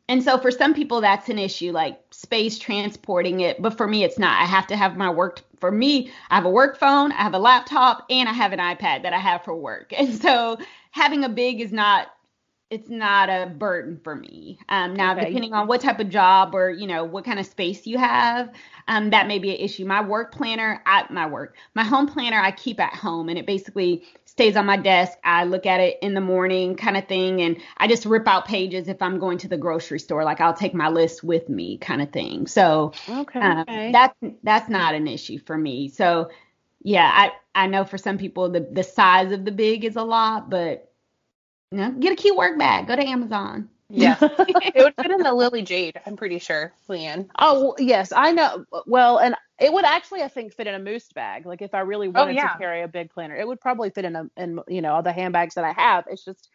and 0.08 0.22
so 0.22 0.38
for 0.38 0.50
some 0.52 0.74
people 0.74 1.00
that's 1.00 1.28
an 1.28 1.38
issue, 1.38 1.72
like 1.72 2.00
space 2.12 2.58
transporting 2.60 3.40
it, 3.40 3.60
but 3.60 3.76
for 3.76 3.88
me 3.88 4.04
it's 4.04 4.18
not. 4.20 4.40
I 4.40 4.46
have 4.46 4.68
to 4.68 4.76
have 4.76 4.96
my 4.96 5.10
work 5.10 5.42
for 5.58 5.72
me, 5.72 6.12
I 6.30 6.36
have 6.36 6.44
a 6.46 6.50
work 6.50 6.78
phone, 6.78 7.10
I 7.12 7.22
have 7.22 7.34
a 7.34 7.38
laptop, 7.40 8.06
and 8.08 8.28
I 8.28 8.32
have 8.32 8.52
an 8.52 8.60
iPad 8.60 9.02
that 9.02 9.12
I 9.12 9.18
have 9.18 9.42
for 9.44 9.56
work. 9.56 9.92
And 9.98 10.14
so 10.14 10.58
having 10.92 11.24
a 11.24 11.28
big 11.28 11.60
is 11.60 11.72
not 11.72 12.06
it's 12.70 12.90
not 12.90 13.30
a 13.30 13.46
burden 13.46 13.98
for 14.04 14.14
me. 14.14 14.58
Um, 14.68 14.94
now, 14.94 15.12
okay. 15.12 15.26
depending 15.26 15.54
on 15.54 15.66
what 15.66 15.80
type 15.80 16.00
of 16.00 16.10
job 16.10 16.54
or 16.54 16.70
you 16.70 16.86
know 16.86 17.02
what 17.02 17.24
kind 17.24 17.38
of 17.38 17.46
space 17.46 17.86
you 17.86 17.96
have, 17.96 18.52
um, 18.88 19.10
that 19.10 19.26
may 19.26 19.38
be 19.38 19.50
an 19.50 19.56
issue. 19.56 19.86
My 19.86 20.02
work 20.02 20.32
planner, 20.32 20.82
at 20.84 21.10
my 21.10 21.26
work, 21.26 21.56
my 21.74 21.84
home 21.84 22.06
planner, 22.06 22.38
I 22.38 22.50
keep 22.50 22.78
at 22.78 22.94
home, 22.94 23.30
and 23.30 23.38
it 23.38 23.46
basically 23.46 24.04
stays 24.26 24.54
on 24.54 24.66
my 24.66 24.76
desk. 24.76 25.16
I 25.24 25.44
look 25.44 25.64
at 25.64 25.80
it 25.80 25.98
in 26.02 26.12
the 26.12 26.20
morning, 26.20 26.76
kind 26.76 26.98
of 26.98 27.08
thing, 27.08 27.40
and 27.40 27.56
I 27.78 27.88
just 27.88 28.04
rip 28.04 28.28
out 28.28 28.44
pages 28.44 28.88
if 28.88 29.00
I'm 29.00 29.18
going 29.18 29.38
to 29.38 29.48
the 29.48 29.56
grocery 29.56 29.98
store. 29.98 30.22
Like 30.24 30.42
I'll 30.42 30.54
take 30.54 30.74
my 30.74 30.88
list 30.88 31.24
with 31.24 31.48
me, 31.48 31.78
kind 31.78 32.02
of 32.02 32.12
thing. 32.12 32.46
So 32.46 32.92
okay, 33.08 33.40
uh, 33.40 33.62
okay. 33.62 33.92
that's 33.92 34.14
that's 34.42 34.68
not 34.68 34.94
an 34.94 35.08
issue 35.08 35.38
for 35.38 35.56
me. 35.56 35.88
So 35.88 36.30
yeah, 36.82 37.10
I 37.14 37.32
I 37.54 37.66
know 37.66 37.84
for 37.84 37.96
some 37.96 38.18
people 38.18 38.50
the 38.50 38.60
the 38.60 38.84
size 38.84 39.32
of 39.32 39.46
the 39.46 39.52
big 39.52 39.86
is 39.86 39.96
a 39.96 40.02
lot, 40.02 40.50
but 40.50 40.87
you 41.70 41.78
know, 41.78 41.90
get 41.92 42.12
a 42.12 42.16
cute 42.16 42.36
work 42.36 42.58
bag. 42.58 42.86
Go 42.86 42.96
to 42.96 43.06
Amazon. 43.06 43.68
Yeah, 43.90 44.16
it 44.20 44.84
would 44.84 44.94
fit 44.96 45.10
in 45.10 45.22
the 45.22 45.32
Lily 45.32 45.62
Jade. 45.62 45.98
I'm 46.04 46.16
pretty 46.16 46.38
sure, 46.38 46.74
Leanne. 46.88 47.28
Oh 47.38 47.74
yes, 47.78 48.12
I 48.12 48.32
know. 48.32 48.64
Well, 48.86 49.18
and 49.18 49.34
it 49.58 49.72
would 49.72 49.86
actually, 49.86 50.22
I 50.22 50.28
think, 50.28 50.52
fit 50.52 50.66
in 50.66 50.74
a 50.74 50.78
moose 50.78 51.08
bag. 51.14 51.46
Like 51.46 51.62
if 51.62 51.72
I 51.72 51.80
really 51.80 52.08
oh, 52.08 52.10
wanted 52.10 52.32
oh, 52.32 52.34
yeah. 52.34 52.48
to 52.48 52.58
carry 52.58 52.82
a 52.82 52.88
big 52.88 53.10
planner, 53.10 53.34
it 53.34 53.46
would 53.46 53.60
probably 53.60 53.88
fit 53.90 54.04
in 54.04 54.14
a 54.14 54.30
in 54.36 54.60
you 54.68 54.82
know 54.82 54.92
all 54.92 55.02
the 55.02 55.12
handbags 55.12 55.54
that 55.54 55.64
I 55.64 55.72
have. 55.72 56.04
It's 56.10 56.24
just, 56.24 56.50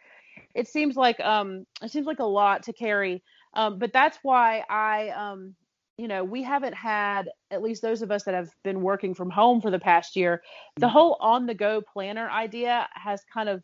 it 0.54 0.68
seems 0.68 0.96
like 0.96 1.20
um, 1.22 1.66
it 1.82 1.92
seems 1.92 2.06
like 2.06 2.20
a 2.20 2.26
lot 2.26 2.64
to 2.64 2.74
carry. 2.74 3.24
Um, 3.56 3.80
but 3.80 3.94
that's 3.94 4.20
why 4.22 4.64
I 4.70 5.10
um, 5.10 5.56
you 5.98 6.08
know, 6.08 6.24
we 6.24 6.44
haven't 6.44 6.74
had 6.74 7.30
at 7.52 7.62
least 7.62 7.82
those 7.82 8.02
of 8.02 8.12
us 8.12 8.24
that 8.24 8.34
have 8.34 8.50
been 8.64 8.82
working 8.82 9.14
from 9.14 9.30
home 9.30 9.62
for 9.62 9.72
the 9.72 9.80
past 9.80 10.16
year. 10.16 10.42
The 10.76 10.88
mm-hmm. 10.88 10.94
whole 10.94 11.18
on 11.20 11.46
the 11.46 11.54
go 11.54 11.82
planner 11.82 12.30
idea 12.30 12.88
has 12.94 13.24
kind 13.32 13.50
of 13.50 13.64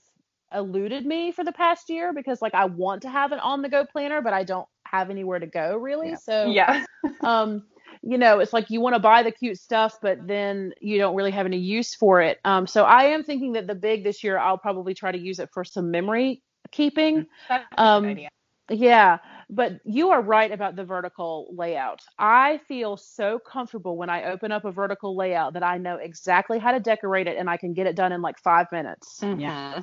eluded 0.54 1.06
me 1.06 1.32
for 1.32 1.44
the 1.44 1.52
past 1.52 1.90
year 1.90 2.14
because 2.14 2.42
like 2.42 2.54
I 2.54 2.66
want 2.66 3.02
to 3.04 3.10
have 3.10 3.32
an 3.32 3.40
on 3.40 3.62
the 3.62 3.70
go 3.70 3.86
planner, 3.86 4.22
but 4.22 4.34
I 4.34 4.44
don't 4.44 4.68
have 4.86 5.10
anywhere 5.10 5.40
to 5.40 5.48
go 5.48 5.78
really. 5.78 6.10
Yeah. 6.10 6.16
So 6.16 6.46
yeah. 6.46 6.86
um, 7.22 7.64
you 8.02 8.18
know, 8.18 8.40
it's 8.40 8.54
like 8.54 8.70
you 8.70 8.80
want 8.82 8.96
to 8.96 9.00
buy 9.00 9.24
the 9.24 9.32
cute 9.32 9.58
stuff, 9.58 10.00
but 10.02 10.26
then 10.26 10.74
you 10.80 10.98
don't 10.98 11.16
really 11.16 11.32
have 11.32 11.46
any 11.46 11.58
use 11.58 11.96
for 11.96 12.22
it. 12.22 12.40
Um, 12.46 12.66
so 12.66 12.86
I 12.86 13.06
am 13.06 13.24
thinking 13.24 13.54
that 13.54 13.68
the 13.68 13.76
big 13.76 14.04
this 14.04 14.24
year 14.24 14.38
I'll 14.38 14.58
probably 14.58 14.94
try 14.94 15.12
to 15.12 15.20
use 15.20 15.40
it 15.40 15.50
for 15.54 15.66
some 15.66 15.92
memory 15.92 16.42
keeping. 16.72 17.26
That's 17.50 17.66
um, 17.78 18.06
idea. 18.06 18.30
Yeah, 18.72 19.18
but 19.50 19.80
you 19.84 20.12
are 20.12 20.22
right 20.22 20.52
about 20.52 20.76
the 20.76 20.84
vertical 20.84 21.48
layout. 21.52 22.02
I 22.20 22.60
feel 22.68 22.98
so 22.98 23.40
comfortable 23.40 23.98
when 23.98 24.12
I 24.12 24.26
open 24.26 24.52
up 24.52 24.64
a 24.64 24.72
vertical 24.72 25.16
layout 25.16 25.54
that 25.54 25.64
I 25.64 25.80
know 25.80 25.96
exactly 25.96 26.60
how 26.60 26.72
to 26.72 26.80
decorate 26.80 27.26
it 27.26 27.38
and 27.38 27.50
I 27.50 27.58
can 27.58 27.74
get 27.74 27.88
it 27.88 27.96
done 27.96 28.12
in 28.12 28.22
like 28.22 28.38
five 28.38 28.68
minutes. 28.72 29.22
Mm-hmm. 29.22 29.42
Yeah 29.42 29.82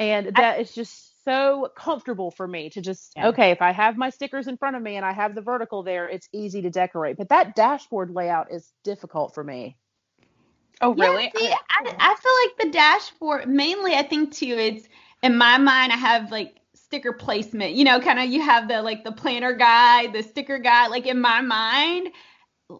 and 0.00 0.34
that 0.34 0.56
I, 0.56 0.60
is 0.60 0.74
just 0.74 1.22
so 1.24 1.68
comfortable 1.76 2.30
for 2.30 2.48
me 2.48 2.70
to 2.70 2.80
just 2.80 3.12
yeah. 3.14 3.28
okay 3.28 3.50
if 3.50 3.60
i 3.60 3.70
have 3.70 3.96
my 3.96 4.08
stickers 4.08 4.48
in 4.48 4.56
front 4.56 4.74
of 4.74 4.82
me 4.82 4.96
and 4.96 5.04
i 5.04 5.12
have 5.12 5.34
the 5.34 5.42
vertical 5.42 5.82
there 5.82 6.08
it's 6.08 6.28
easy 6.32 6.62
to 6.62 6.70
decorate. 6.70 7.16
But 7.16 7.28
that 7.28 7.54
dashboard 7.54 8.10
layout 8.10 8.50
is 8.50 8.72
difficult 8.82 9.34
for 9.34 9.44
me. 9.44 9.76
Oh 10.80 10.94
really? 10.94 11.30
yeah, 11.34 11.40
see, 11.40 11.52
I, 11.70 11.94
I 11.98 12.14
feel 12.16 12.32
like 12.44 12.72
the 12.72 12.78
dashboard 12.78 13.48
mainly 13.48 13.94
i 13.94 14.02
think 14.02 14.32
too 14.32 14.56
it's 14.58 14.88
in 15.22 15.36
my 15.36 15.58
mind 15.58 15.92
i 15.92 15.96
have 15.96 16.32
like 16.32 16.56
sticker 16.74 17.12
placement. 17.12 17.74
You 17.74 17.84
know 17.84 18.00
kind 18.00 18.18
of 18.18 18.26
you 18.26 18.40
have 18.40 18.66
the 18.66 18.80
like 18.80 19.04
the 19.04 19.12
planner 19.12 19.52
guy 19.52 20.06
the 20.08 20.22
sticker 20.22 20.58
guy. 20.58 20.88
Like 20.88 21.06
in 21.06 21.20
my 21.20 21.42
mind 21.42 22.08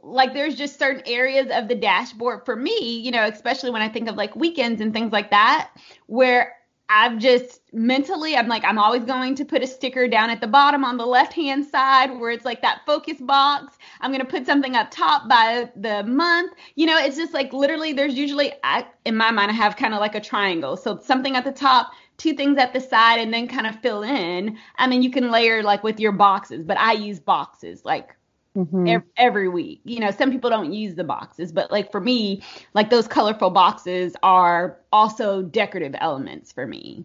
like 0.03 0.33
there's 0.35 0.55
just 0.55 0.79
certain 0.79 1.03
areas 1.05 1.49
of 1.53 1.69
the 1.69 1.75
dashboard 1.75 2.45
for 2.45 2.55
me, 2.55 3.01
you 3.01 3.11
know, 3.11 3.25
especially 3.25 3.71
when 3.71 3.83
I 3.83 3.89
think 3.89 4.09
of 4.09 4.15
like 4.15 4.37
weekends 4.37 4.81
and 4.81 4.93
things 4.93 5.11
like 5.11 5.31
that, 5.31 5.71
where 6.07 6.55
I've 6.93 7.19
just 7.19 7.61
mentally, 7.73 8.37
I'm 8.37 8.49
like, 8.49 8.65
I'm 8.65 8.77
always 8.77 9.05
going 9.05 9.37
to 9.37 9.45
put 9.45 9.63
a 9.63 9.67
sticker 9.67 10.09
down 10.09 10.29
at 10.29 10.41
the 10.41 10.49
bottom 10.49 10.85
on 10.85 10.97
the 10.97 11.07
left 11.07 11.33
hand 11.33 11.65
side 11.65 12.19
where 12.19 12.33
it's 12.33 12.45
like 12.45 12.63
that 12.63 12.81
focus 12.85 13.19
box. 13.21 13.79
I'm 14.01 14.11
going 14.11 14.25
to 14.25 14.31
put 14.31 14.45
something 14.45 14.75
up 14.75 14.91
top 14.91 15.29
by 15.29 15.71
the 15.77 16.03
month. 16.03 16.53
You 16.75 16.87
know, 16.87 16.99
it's 16.99 17.17
just 17.17 17.33
like 17.33 17.53
literally, 17.53 17.93
there's 17.93 18.15
usually, 18.15 18.53
I, 18.65 18.87
in 19.05 19.17
my 19.17 19.31
mind, 19.31 19.53
I 19.53 19.55
have 19.55 19.77
kind 19.77 19.95
of 19.95 20.01
like 20.01 20.17
a 20.17 20.21
triangle. 20.21 20.77
So 20.77 20.99
something 20.99 21.37
at 21.37 21.45
the 21.45 21.53
top, 21.53 21.93
two 22.17 22.33
things 22.33 22.59
at 22.59 22.73
the 22.73 22.81
side, 22.81 23.21
and 23.21 23.33
then 23.33 23.47
kind 23.47 23.69
of 23.69 23.81
fill 23.81 24.03
in. 24.03 24.59
I 24.77 24.89
mean, 24.89 25.03
you 25.03 25.13
can 25.13 25.31
layer 25.31 25.63
like 25.63 25.85
with 25.85 26.01
your 26.01 26.13
boxes, 26.13 26.65
but 26.65 26.77
I 26.77 26.95
use 26.95 27.21
boxes 27.21 27.85
like 27.85 28.17
Mm-hmm. 28.57 28.89
Every, 28.89 29.09
every, 29.17 29.49
week. 29.49 29.81
You 29.85 30.01
know, 30.01 30.11
some 30.11 30.33
people 30.33 30.51
don't 30.51 30.73
use 30.73 30.97
the 30.97 31.05
boxes, 31.05 31.53
but 31.53 31.71
like 31.71 31.93
for 31.93 32.01
me, 32.01 32.43
like 32.75 32.91
those 32.91 33.07
colorful 33.07 33.51
boxes 33.51 34.17
are 34.25 34.79
also 34.93 35.41
decorative 35.43 35.95
elements 35.97 36.51
for 36.51 36.67
me. 36.67 37.05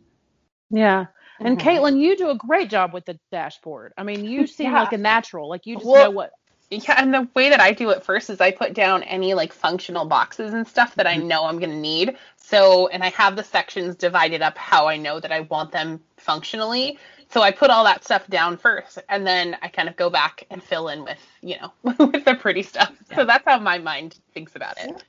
Yeah. 0.72 1.06
And 1.40 1.58
mm-hmm. 1.58 1.68
Caitlin, 1.68 2.00
you 2.00 2.18
do 2.18 2.30
a 2.30 2.36
great 2.36 2.70
job 2.70 2.94
with 2.94 3.06
the 3.06 3.20
dashboard. 3.32 3.94
I 3.98 4.04
mean, 4.04 4.26
you 4.26 4.48
seem 4.48 4.72
yeah. 4.72 4.82
like 4.82 4.94
a 4.94 4.98
natural. 4.98 5.48
Like 5.48 5.66
you 5.66 5.76
just 5.76 5.86
well, 5.86 6.06
know 6.06 6.12
what. 6.12 6.32
Yeah, 6.72 6.96
and 6.98 7.14
the 7.14 7.28
way 7.36 7.50
that 7.50 7.60
I 7.60 7.74
do 7.74 7.92
it 7.92 8.04
first 8.04 8.32
is 8.32 8.42
I 8.42 8.50
put 8.50 8.74
down 8.74 9.04
any 9.04 9.36
like 9.36 9.54
functional 9.54 10.06
boxes 10.06 10.52
and 10.52 10.68
stuff 10.68 10.96
that 10.96 11.06
I 11.06 11.18
mm-hmm. 11.18 11.28
know 11.28 11.46
I'm 11.46 11.60
gonna 11.60 11.76
need. 11.76 12.18
So, 12.38 12.88
and 12.88 13.04
I 13.04 13.10
have 13.10 13.36
the 13.36 13.44
sections 13.44 13.96
divided 13.96 14.42
up 14.42 14.58
how 14.58 14.88
I 14.88 14.98
know 14.98 15.20
that 15.20 15.32
I 15.32 15.42
want 15.42 15.72
them 15.72 16.02
functionally 16.18 16.98
so 17.36 17.42
I 17.42 17.52
put 17.52 17.70
all 17.70 17.84
that 17.84 18.02
stuff 18.06 18.26
down 18.28 18.56
first, 18.56 18.98
and 19.10 19.28
then 19.28 19.58
I 19.62 19.68
kind 19.68 19.90
of 19.90 19.98
go 19.98 20.10
back 20.10 20.48
and 20.50 20.64
fill 20.64 20.88
in 20.88 21.04
with, 21.04 21.18
you 21.42 21.58
know, 21.60 21.74
with 22.06 22.24
the 22.24 22.36
pretty 22.36 22.64
stuff. 22.64 22.94
Yeah. 23.10 23.16
So 23.18 23.26
that's 23.26 23.44
how 23.46 23.60
my 23.60 23.78
mind 23.78 24.18
thinks 24.34 24.56
about 24.56 24.78
it. 24.78 25.04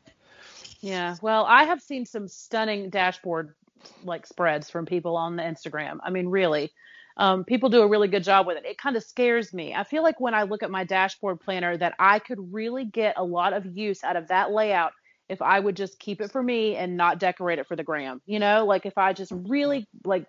Yeah. 0.80 1.14
Well, 1.22 1.44
I 1.44 1.62
have 1.62 1.80
seen 1.80 2.04
some 2.04 2.26
stunning 2.26 2.90
dashboard 2.90 3.54
like 4.02 4.26
spreads 4.26 4.68
from 4.68 4.86
people 4.86 5.16
on 5.16 5.36
the 5.36 5.44
Instagram. 5.44 5.98
I 6.02 6.10
mean, 6.10 6.26
really. 6.26 6.72
Um, 7.16 7.44
people 7.44 7.68
do 7.68 7.82
a 7.82 7.88
really 7.88 8.08
good 8.08 8.24
job 8.24 8.48
with 8.48 8.56
it. 8.56 8.64
It 8.64 8.76
kind 8.76 8.96
of 8.96 9.04
scares 9.04 9.54
me. 9.54 9.72
I 9.72 9.84
feel 9.84 10.02
like 10.02 10.18
when 10.18 10.34
I 10.34 10.42
look 10.42 10.64
at 10.64 10.70
my 10.72 10.82
dashboard 10.82 11.38
planner 11.38 11.76
that 11.76 11.94
I 12.00 12.18
could 12.18 12.52
really 12.52 12.86
get 12.86 13.14
a 13.16 13.22
lot 13.22 13.52
of 13.52 13.66
use 13.66 14.02
out 14.02 14.16
of 14.16 14.26
that 14.28 14.50
layout 14.50 14.94
if 15.28 15.42
I 15.42 15.58
would 15.58 15.76
just 15.76 15.98
keep 15.98 16.20
it 16.20 16.30
for 16.30 16.42
me 16.42 16.76
and 16.76 16.96
not 16.96 17.18
decorate 17.18 17.58
it 17.58 17.66
for 17.66 17.76
the 17.76 17.84
gram. 17.84 18.20
You 18.26 18.38
know, 18.38 18.64
like 18.66 18.84
if 18.84 18.98
I 18.98 19.12
just 19.12 19.32
really 19.32 19.86
like 20.04 20.26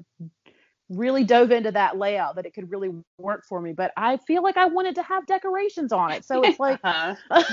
really 0.90 1.24
dove 1.24 1.52
into 1.52 1.72
that 1.72 1.98
layout 1.98 2.36
that 2.36 2.46
it 2.46 2.54
could 2.54 2.72
really 2.72 2.90
work 3.18 3.44
for 3.46 3.60
me 3.60 3.74
but 3.74 3.92
i 3.98 4.16
feel 4.18 4.42
like 4.42 4.56
i 4.56 4.66
wanted 4.66 4.96
to 4.96 5.04
have 5.04 5.26
decorations 5.26 5.92
on 5.92 6.12
it. 6.12 6.24
So 6.24 6.42
it's 6.44 6.60
like 6.60 6.80
uh-huh. 6.84 7.16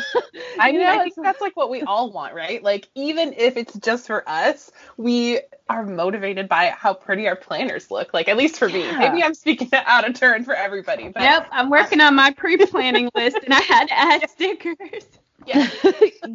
i 0.59 0.71
mean 0.71 0.83
know, 0.83 0.87
i 0.87 1.03
think 1.03 1.17
that's 1.23 1.41
like 1.41 1.57
what 1.57 1.71
we 1.71 1.83
all 1.83 2.13
want 2.13 2.35
right? 2.35 2.63
Like 2.63 2.89
even 2.95 3.35
if 3.37 3.57
it's 3.57 3.75
just 3.79 4.07
for 4.07 4.29
us 4.29 4.71
we 4.97 5.41
are 5.69 5.85
motivated 5.85 6.49
by 6.49 6.67
how 6.77 6.95
pretty 6.95 7.27
our 7.27 7.37
planners 7.37 7.91
look 7.91 8.15
like 8.15 8.29
at 8.29 8.37
least 8.37 8.57
for 8.57 8.69
me. 8.69 8.91
Maybe 8.97 9.23
i'm 9.23 9.35
speaking 9.35 9.71
out 9.73 10.09
of 10.09 10.15
turn 10.15 10.45
for 10.45 10.55
everybody 10.55 11.09
but 11.09 11.23
yep 11.23 11.49
i'm 11.51 11.71
working 11.71 12.01
on 12.01 12.15
my 12.15 12.31
pre-planning 12.31 13.11
list 13.15 13.39
and 13.45 13.53
i 13.53 13.61
had 13.61 13.89
to 13.89 13.99
add 13.99 14.31
stickers. 14.31 15.07
Yes. 15.47 15.75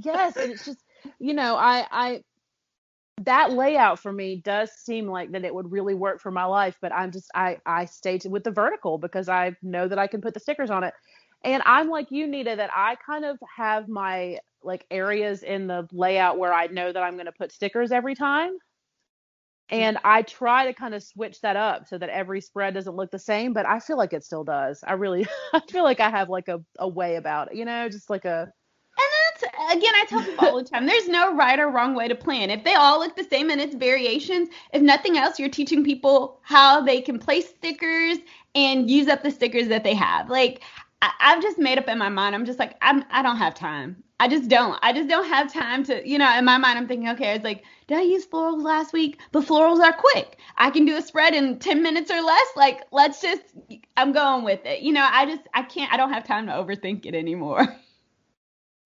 yes 0.04 0.36
and 0.36 0.52
it's 0.52 0.66
just 0.66 0.84
you 1.20 1.34
know 1.34 1.56
i 1.56 1.86
i 1.92 2.24
that 3.26 3.52
layout 3.52 4.00
for 4.00 4.12
me 4.12 4.38
does 4.38 4.72
seem 4.72 5.08
like 5.08 5.32
that 5.32 5.44
it 5.44 5.54
would 5.54 5.72
really 5.72 5.94
work 5.94 6.22
for 6.22 6.32
my 6.32 6.46
life 6.46 6.78
but 6.82 6.94
i'm 6.94 7.12
just 7.12 7.30
i 7.36 7.58
i 7.66 7.86
stayed 7.86 8.24
with 8.26 8.44
the 8.44 8.52
vertical 8.52 8.98
because 8.98 9.28
i 9.30 9.56
know 9.62 9.88
that 9.88 10.00
i 10.00 10.08
can 10.08 10.22
put 10.22 10.34
the 10.34 10.40
stickers 10.40 10.70
on 10.70 10.84
it. 10.84 10.94
And 11.44 11.62
i'm 11.66 11.90
like 11.90 12.12
you 12.12 12.28
nita 12.28 12.56
that 12.56 12.70
i 12.76 12.96
kind 13.06 13.26
of 13.26 13.38
have 13.56 13.88
my 13.88 14.40
like 14.64 14.86
areas 14.92 15.44
in 15.44 15.68
the 15.68 15.88
layout 15.92 16.38
where 16.38 16.54
i 16.54 16.68
know 16.68 16.92
that 16.92 17.04
i'm 17.04 17.14
going 17.16 17.26
to 17.26 17.32
put 17.32 17.52
stickers 17.52 17.92
every 17.92 18.16
time. 18.16 18.58
And 19.70 19.98
i 20.04 20.22
try 20.24 20.66
to 20.66 20.74
kind 20.74 20.94
of 20.96 21.04
switch 21.04 21.42
that 21.42 21.56
up 21.56 21.88
so 21.88 21.98
that 21.98 22.10
every 22.10 22.42
spread 22.42 22.74
doesn't 22.74 22.96
look 22.96 23.12
the 23.12 23.20
same 23.20 23.54
but 23.54 23.66
i 23.66 23.80
feel 23.80 23.98
like 23.98 24.14
it 24.14 24.24
still 24.24 24.44
does. 24.44 24.84
I 24.86 24.94
really 24.94 25.28
i 25.54 25.62
feel 25.70 25.84
like 25.84 26.00
i 26.00 26.10
have 26.10 26.30
like 26.30 26.48
a, 26.48 26.60
a 26.80 26.88
way 26.88 27.16
about 27.16 27.52
it 27.52 27.58
you 27.58 27.66
know 27.66 27.90
just 27.90 28.10
like 28.10 28.26
a 28.26 28.52
again, 29.70 29.94
I 29.96 30.06
tell 30.08 30.24
people 30.24 30.48
all 30.48 30.58
the 30.58 30.64
time, 30.64 30.86
there's 30.86 31.08
no 31.08 31.36
right 31.36 31.60
or 31.60 31.70
wrong 31.70 31.96
way 31.96 32.08
to 32.08 32.16
plan. 32.16 32.50
If 32.50 32.64
they 32.64 32.74
all 32.74 33.00
look 33.00 33.16
the 33.16 33.24
same 33.24 33.50
and 33.50 33.62
it's 33.62 33.76
variations, 33.76 34.50
if 34.74 34.82
nothing 34.82 35.18
else, 35.18 35.40
you're 35.40 35.50
teaching 35.50 35.84
people 35.84 36.40
how 36.42 36.82
they 36.82 37.02
can 37.02 37.20
place 37.20 37.50
stickers 37.50 38.18
and 38.56 38.90
use 38.90 39.08
up 39.08 39.24
the 39.24 39.32
stickers 39.32 39.68
that 39.68 39.84
they 39.84 39.94
have. 39.94 40.30
Like 40.30 40.62
I, 41.02 41.12
I've 41.20 41.42
just 41.42 41.58
made 41.58 41.78
up 41.78 41.88
in 41.88 41.98
my 41.98 42.10
mind. 42.10 42.36
I'm 42.36 42.46
just 42.46 42.60
like, 42.60 42.76
I'm, 42.82 43.04
I 43.12 43.22
don't 43.22 43.38
have 43.38 43.54
time. 43.56 44.04
I 44.22 44.28
just 44.28 44.50
don't. 44.50 44.78
I 44.82 44.92
just 44.92 45.08
don't 45.08 45.28
have 45.28 45.52
time 45.52 45.84
to, 45.86 46.08
you 46.08 46.18
know, 46.18 46.38
in 46.38 46.44
my 46.44 46.58
mind, 46.58 46.78
I'm 46.78 46.88
thinking, 46.88 47.08
okay, 47.10 47.36
it's 47.36 47.46
like, 47.46 47.64
did 47.88 47.98
I 47.98 48.02
use 48.02 48.26
florals 48.26 48.62
last 48.62 48.92
week? 48.92 49.18
The 49.32 49.40
florals 49.40 49.80
are 49.80 49.94
quick. 49.94 50.40
I 50.58 50.72
can 50.72 50.86
do 50.86 50.98
a 50.98 51.02
spread 51.02 51.34
in 51.34 51.58
10 51.58 51.82
minutes 51.82 52.12
or 52.12 52.22
less. 52.22 52.48
Like, 52.58 52.82
let's 52.92 53.22
just, 53.22 53.44
I'm 53.96 54.12
going 54.12 54.44
with 54.44 54.66
it. 54.66 54.82
You 54.82 54.92
know, 54.92 55.08
I 55.10 55.26
just, 55.26 55.44
I 55.54 55.64
can't, 55.64 55.94
I 55.94 55.98
don't 55.98 56.12
have 56.12 56.26
time 56.26 56.48
to 56.48 56.52
overthink 56.52 57.06
it 57.06 57.16
anymore. 57.16 57.66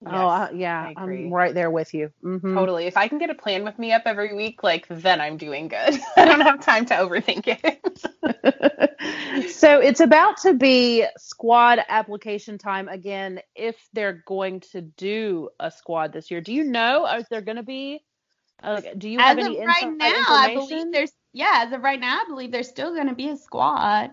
Yes, 0.06 0.14
oh, 0.14 0.28
uh, 0.28 0.50
yeah, 0.54 0.92
I'm 0.98 1.32
right 1.32 1.54
there 1.54 1.72
with 1.72 1.94
you. 1.94 2.12
Mm-hmm. 2.24 2.56
Totally. 2.56 2.88
If 2.88 2.98
I 2.98 3.08
can 3.08 3.20
get 3.20 3.30
a 3.30 3.36
plan 3.36 3.64
with 3.64 3.80
me 3.80 3.94
up 3.94 4.04
every 4.06 4.34
week, 4.34 4.62
like 4.62 4.86
then 4.90 5.22
I'm 5.22 5.38
doing 5.38 5.70
good. 5.70 5.98
I 6.18 6.26
don't 6.26 6.42
have 6.42 6.60
time 6.60 6.86
to 6.88 6.96
overthink 6.96 7.44
it. 7.48 9.50
so 9.52 9.80
it's 9.80 10.02
about 10.02 10.38
to 10.42 10.54
be 10.54 11.06
squad 11.18 11.80
application 11.88 12.58
time 12.58 12.90
again. 12.90 13.40
If 13.56 13.78
they're 13.94 14.24
going 14.26 14.60
to 14.72 14.82
do 14.82 15.50
a 15.60 15.72
squad 15.72 16.12
this 16.12 16.30
year, 16.30 16.42
do 16.42 16.54
you 16.54 16.66
know? 16.66 17.06
Is 17.06 17.26
there 17.30 17.42
going 17.42 17.58
to 17.58 17.64
be? 17.64 18.04
Uh, 18.62 18.82
do 18.98 19.10
you 19.10 19.20
have 19.20 19.40
as 19.40 19.46
any 19.46 19.60
of 19.60 19.68
right 19.68 19.90
now? 19.90 20.26
I 20.28 20.54
believe 20.54 20.92
there's. 20.92 21.12
Yeah, 21.32 21.64
as 21.66 21.72
of 21.72 21.82
right 21.82 22.00
now, 22.00 22.22
I 22.22 22.26
believe 22.28 22.52
there's 22.52 22.70
still 22.70 22.94
going 22.94 23.08
to 23.08 23.16
be 23.16 23.30
a 23.30 23.38
squad. 23.38 24.12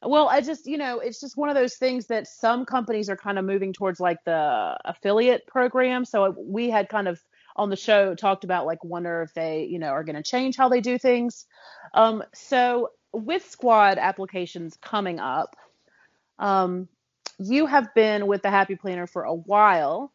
Well, 0.00 0.28
I 0.28 0.40
just, 0.40 0.66
you 0.66 0.78
know, 0.78 1.00
it's 1.00 1.20
just 1.20 1.36
one 1.36 1.48
of 1.48 1.56
those 1.56 1.74
things 1.74 2.06
that 2.06 2.28
some 2.28 2.64
companies 2.64 3.10
are 3.10 3.16
kind 3.16 3.38
of 3.38 3.44
moving 3.44 3.72
towards 3.72 3.98
like 3.98 4.22
the 4.24 4.76
affiliate 4.84 5.46
program. 5.46 6.04
So 6.04 6.34
we 6.38 6.70
had 6.70 6.88
kind 6.88 7.08
of 7.08 7.20
on 7.56 7.68
the 7.68 7.76
show 7.76 8.14
talked 8.14 8.44
about 8.44 8.64
like 8.64 8.84
wonder 8.84 9.22
if 9.22 9.34
they, 9.34 9.64
you 9.64 9.80
know, 9.80 9.88
are 9.88 10.04
going 10.04 10.16
to 10.16 10.22
change 10.22 10.56
how 10.56 10.68
they 10.68 10.80
do 10.80 10.98
things. 10.98 11.46
Um, 11.94 12.22
so 12.32 12.90
with 13.12 13.50
squad 13.50 13.98
applications 13.98 14.78
coming 14.80 15.18
up, 15.18 15.56
um, 16.38 16.88
you 17.40 17.66
have 17.66 17.92
been 17.94 18.28
with 18.28 18.42
the 18.42 18.50
Happy 18.50 18.76
Planner 18.76 19.08
for 19.08 19.24
a 19.24 19.34
while. 19.34 20.12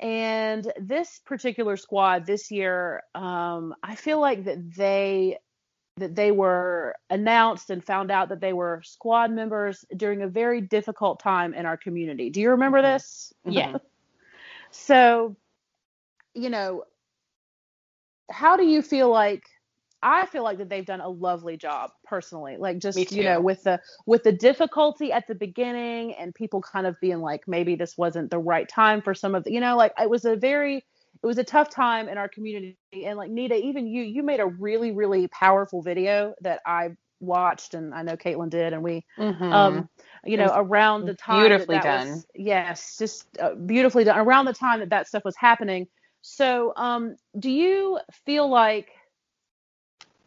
And 0.00 0.70
this 0.80 1.20
particular 1.26 1.76
squad 1.76 2.24
this 2.24 2.50
year, 2.50 3.02
um, 3.14 3.74
I 3.82 3.94
feel 3.94 4.20
like 4.20 4.44
that 4.44 4.74
they 4.74 5.38
that 5.96 6.14
they 6.14 6.30
were 6.30 6.94
announced 7.08 7.70
and 7.70 7.82
found 7.82 8.10
out 8.10 8.28
that 8.28 8.40
they 8.40 8.52
were 8.52 8.82
squad 8.84 9.30
members 9.30 9.84
during 9.96 10.22
a 10.22 10.28
very 10.28 10.60
difficult 10.60 11.20
time 11.20 11.54
in 11.54 11.64
our 11.64 11.76
community. 11.76 12.28
Do 12.30 12.40
you 12.40 12.50
remember 12.50 12.78
mm-hmm. 12.78 12.92
this? 12.92 13.32
Yeah. 13.44 13.78
so, 14.70 15.36
you 16.34 16.50
know, 16.50 16.84
how 18.30 18.56
do 18.56 18.64
you 18.64 18.82
feel 18.82 19.08
like 19.08 19.44
I 20.02 20.26
feel 20.26 20.44
like 20.44 20.58
that 20.58 20.68
they've 20.68 20.84
done 20.84 21.00
a 21.00 21.08
lovely 21.08 21.56
job 21.56 21.90
personally. 22.04 22.56
Like 22.58 22.78
just 22.78 23.10
you 23.10 23.24
know 23.24 23.40
with 23.40 23.64
the 23.64 23.80
with 24.04 24.22
the 24.22 24.32
difficulty 24.32 25.10
at 25.10 25.26
the 25.26 25.34
beginning 25.34 26.14
and 26.14 26.34
people 26.34 26.60
kind 26.60 26.86
of 26.86 27.00
being 27.00 27.20
like 27.20 27.48
maybe 27.48 27.74
this 27.74 27.96
wasn't 27.96 28.30
the 28.30 28.38
right 28.38 28.68
time 28.68 29.00
for 29.00 29.14
some 29.14 29.34
of 29.34 29.44
the 29.44 29.52
you 29.52 29.60
know 29.60 29.76
like 29.76 29.92
it 29.98 30.10
was 30.10 30.24
a 30.24 30.36
very 30.36 30.84
it 31.22 31.26
was 31.26 31.38
a 31.38 31.44
tough 31.44 31.70
time 31.70 32.08
in 32.08 32.18
our 32.18 32.28
community. 32.28 32.76
And 33.04 33.16
like 33.16 33.30
Nita, 33.30 33.54
even 33.54 33.86
you, 33.86 34.02
you 34.02 34.22
made 34.22 34.40
a 34.40 34.46
really, 34.46 34.92
really 34.92 35.28
powerful 35.28 35.82
video 35.82 36.34
that 36.42 36.60
I 36.66 36.90
watched 37.20 37.74
and 37.74 37.94
I 37.94 38.02
know 38.02 38.16
Caitlin 38.16 38.50
did. 38.50 38.72
And 38.72 38.82
we, 38.82 39.04
mm-hmm. 39.18 39.52
um, 39.52 39.88
you 40.24 40.36
know, 40.36 40.52
around 40.54 41.06
the 41.06 41.14
time 41.14 41.40
beautifully 41.40 41.76
that 41.76 41.84
that 41.84 42.04
done. 42.04 42.08
Was, 42.08 42.26
yes, 42.34 42.96
just 42.98 43.26
uh, 43.38 43.54
beautifully 43.54 44.04
done. 44.04 44.18
Around 44.18 44.46
the 44.46 44.52
time 44.52 44.80
that 44.80 44.90
that 44.90 45.08
stuff 45.08 45.24
was 45.24 45.36
happening. 45.36 45.86
So, 46.22 46.72
um, 46.76 47.16
do 47.38 47.50
you 47.50 48.00
feel 48.24 48.48
like 48.48 48.88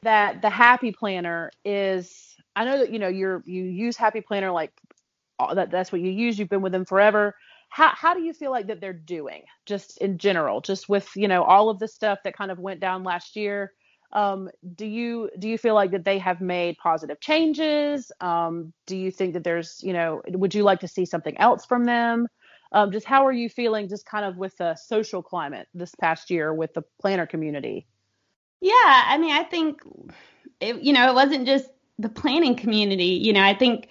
that 0.01 0.41
the 0.41 0.49
Happy 0.49 0.91
Planner 0.91 1.51
is? 1.65 2.35
I 2.55 2.65
know 2.65 2.79
that 2.79 2.91
you 2.91 2.99
know 2.99 3.09
you're 3.09 3.43
you 3.45 3.63
use 3.63 3.97
Happy 3.97 4.21
Planner 4.21 4.51
like 4.51 4.71
that. 5.53 5.71
That's 5.71 5.91
what 5.91 6.01
you 6.01 6.09
use. 6.09 6.39
You've 6.39 6.49
been 6.49 6.61
with 6.61 6.71
them 6.71 6.85
forever 6.85 7.35
how 7.69 7.91
how 7.95 8.13
do 8.13 8.21
you 8.21 8.33
feel 8.33 8.51
like 8.51 8.67
that 8.67 8.81
they're 8.81 8.93
doing 8.93 9.43
just 9.65 9.97
in 9.99 10.17
general 10.17 10.59
just 10.59 10.89
with 10.89 11.09
you 11.15 11.27
know 11.27 11.43
all 11.43 11.69
of 11.69 11.79
the 11.79 11.87
stuff 11.87 12.19
that 12.23 12.35
kind 12.35 12.51
of 12.51 12.59
went 12.59 12.79
down 12.79 13.03
last 13.03 13.35
year? 13.35 13.71
Um, 14.11 14.49
do 14.75 14.87
you 14.87 15.29
do 15.37 15.47
you 15.47 15.57
feel 15.57 15.75
like 15.75 15.91
that 15.91 16.03
they 16.03 16.17
have 16.17 16.41
made 16.41 16.77
positive 16.81 17.19
changes? 17.19 18.11
Um, 18.19 18.73
do 18.87 18.97
you 18.97 19.11
think 19.11 19.33
that 19.33 19.43
there's 19.43 19.79
you 19.83 19.93
know 19.93 20.21
would 20.27 20.53
you 20.53 20.63
like 20.63 20.79
to 20.81 20.87
see 20.87 21.05
something 21.05 21.37
else 21.37 21.65
from 21.65 21.85
them? 21.85 22.27
Um, 22.71 22.91
just 22.91 23.05
how 23.05 23.25
are 23.25 23.31
you 23.31 23.49
feeling 23.49 23.87
just 23.87 24.05
kind 24.05 24.25
of 24.25 24.37
with 24.37 24.55
the 24.57 24.75
social 24.75 25.23
climate 25.23 25.67
this 25.73 25.93
past 25.95 26.29
year 26.29 26.53
with 26.53 26.73
the 26.73 26.83
planner 26.99 27.25
community? 27.25 27.87
Yeah 28.61 29.03
i 29.05 29.17
mean 29.17 29.31
i 29.31 29.43
think 29.43 29.81
it, 30.59 30.81
you 30.81 30.91
know 30.91 31.09
it 31.09 31.15
wasn't 31.15 31.45
just 31.45 31.69
the 31.97 32.09
planning 32.09 32.55
community 32.55 33.19
you 33.23 33.33
know 33.33 33.43
i 33.43 33.53
think 33.53 33.89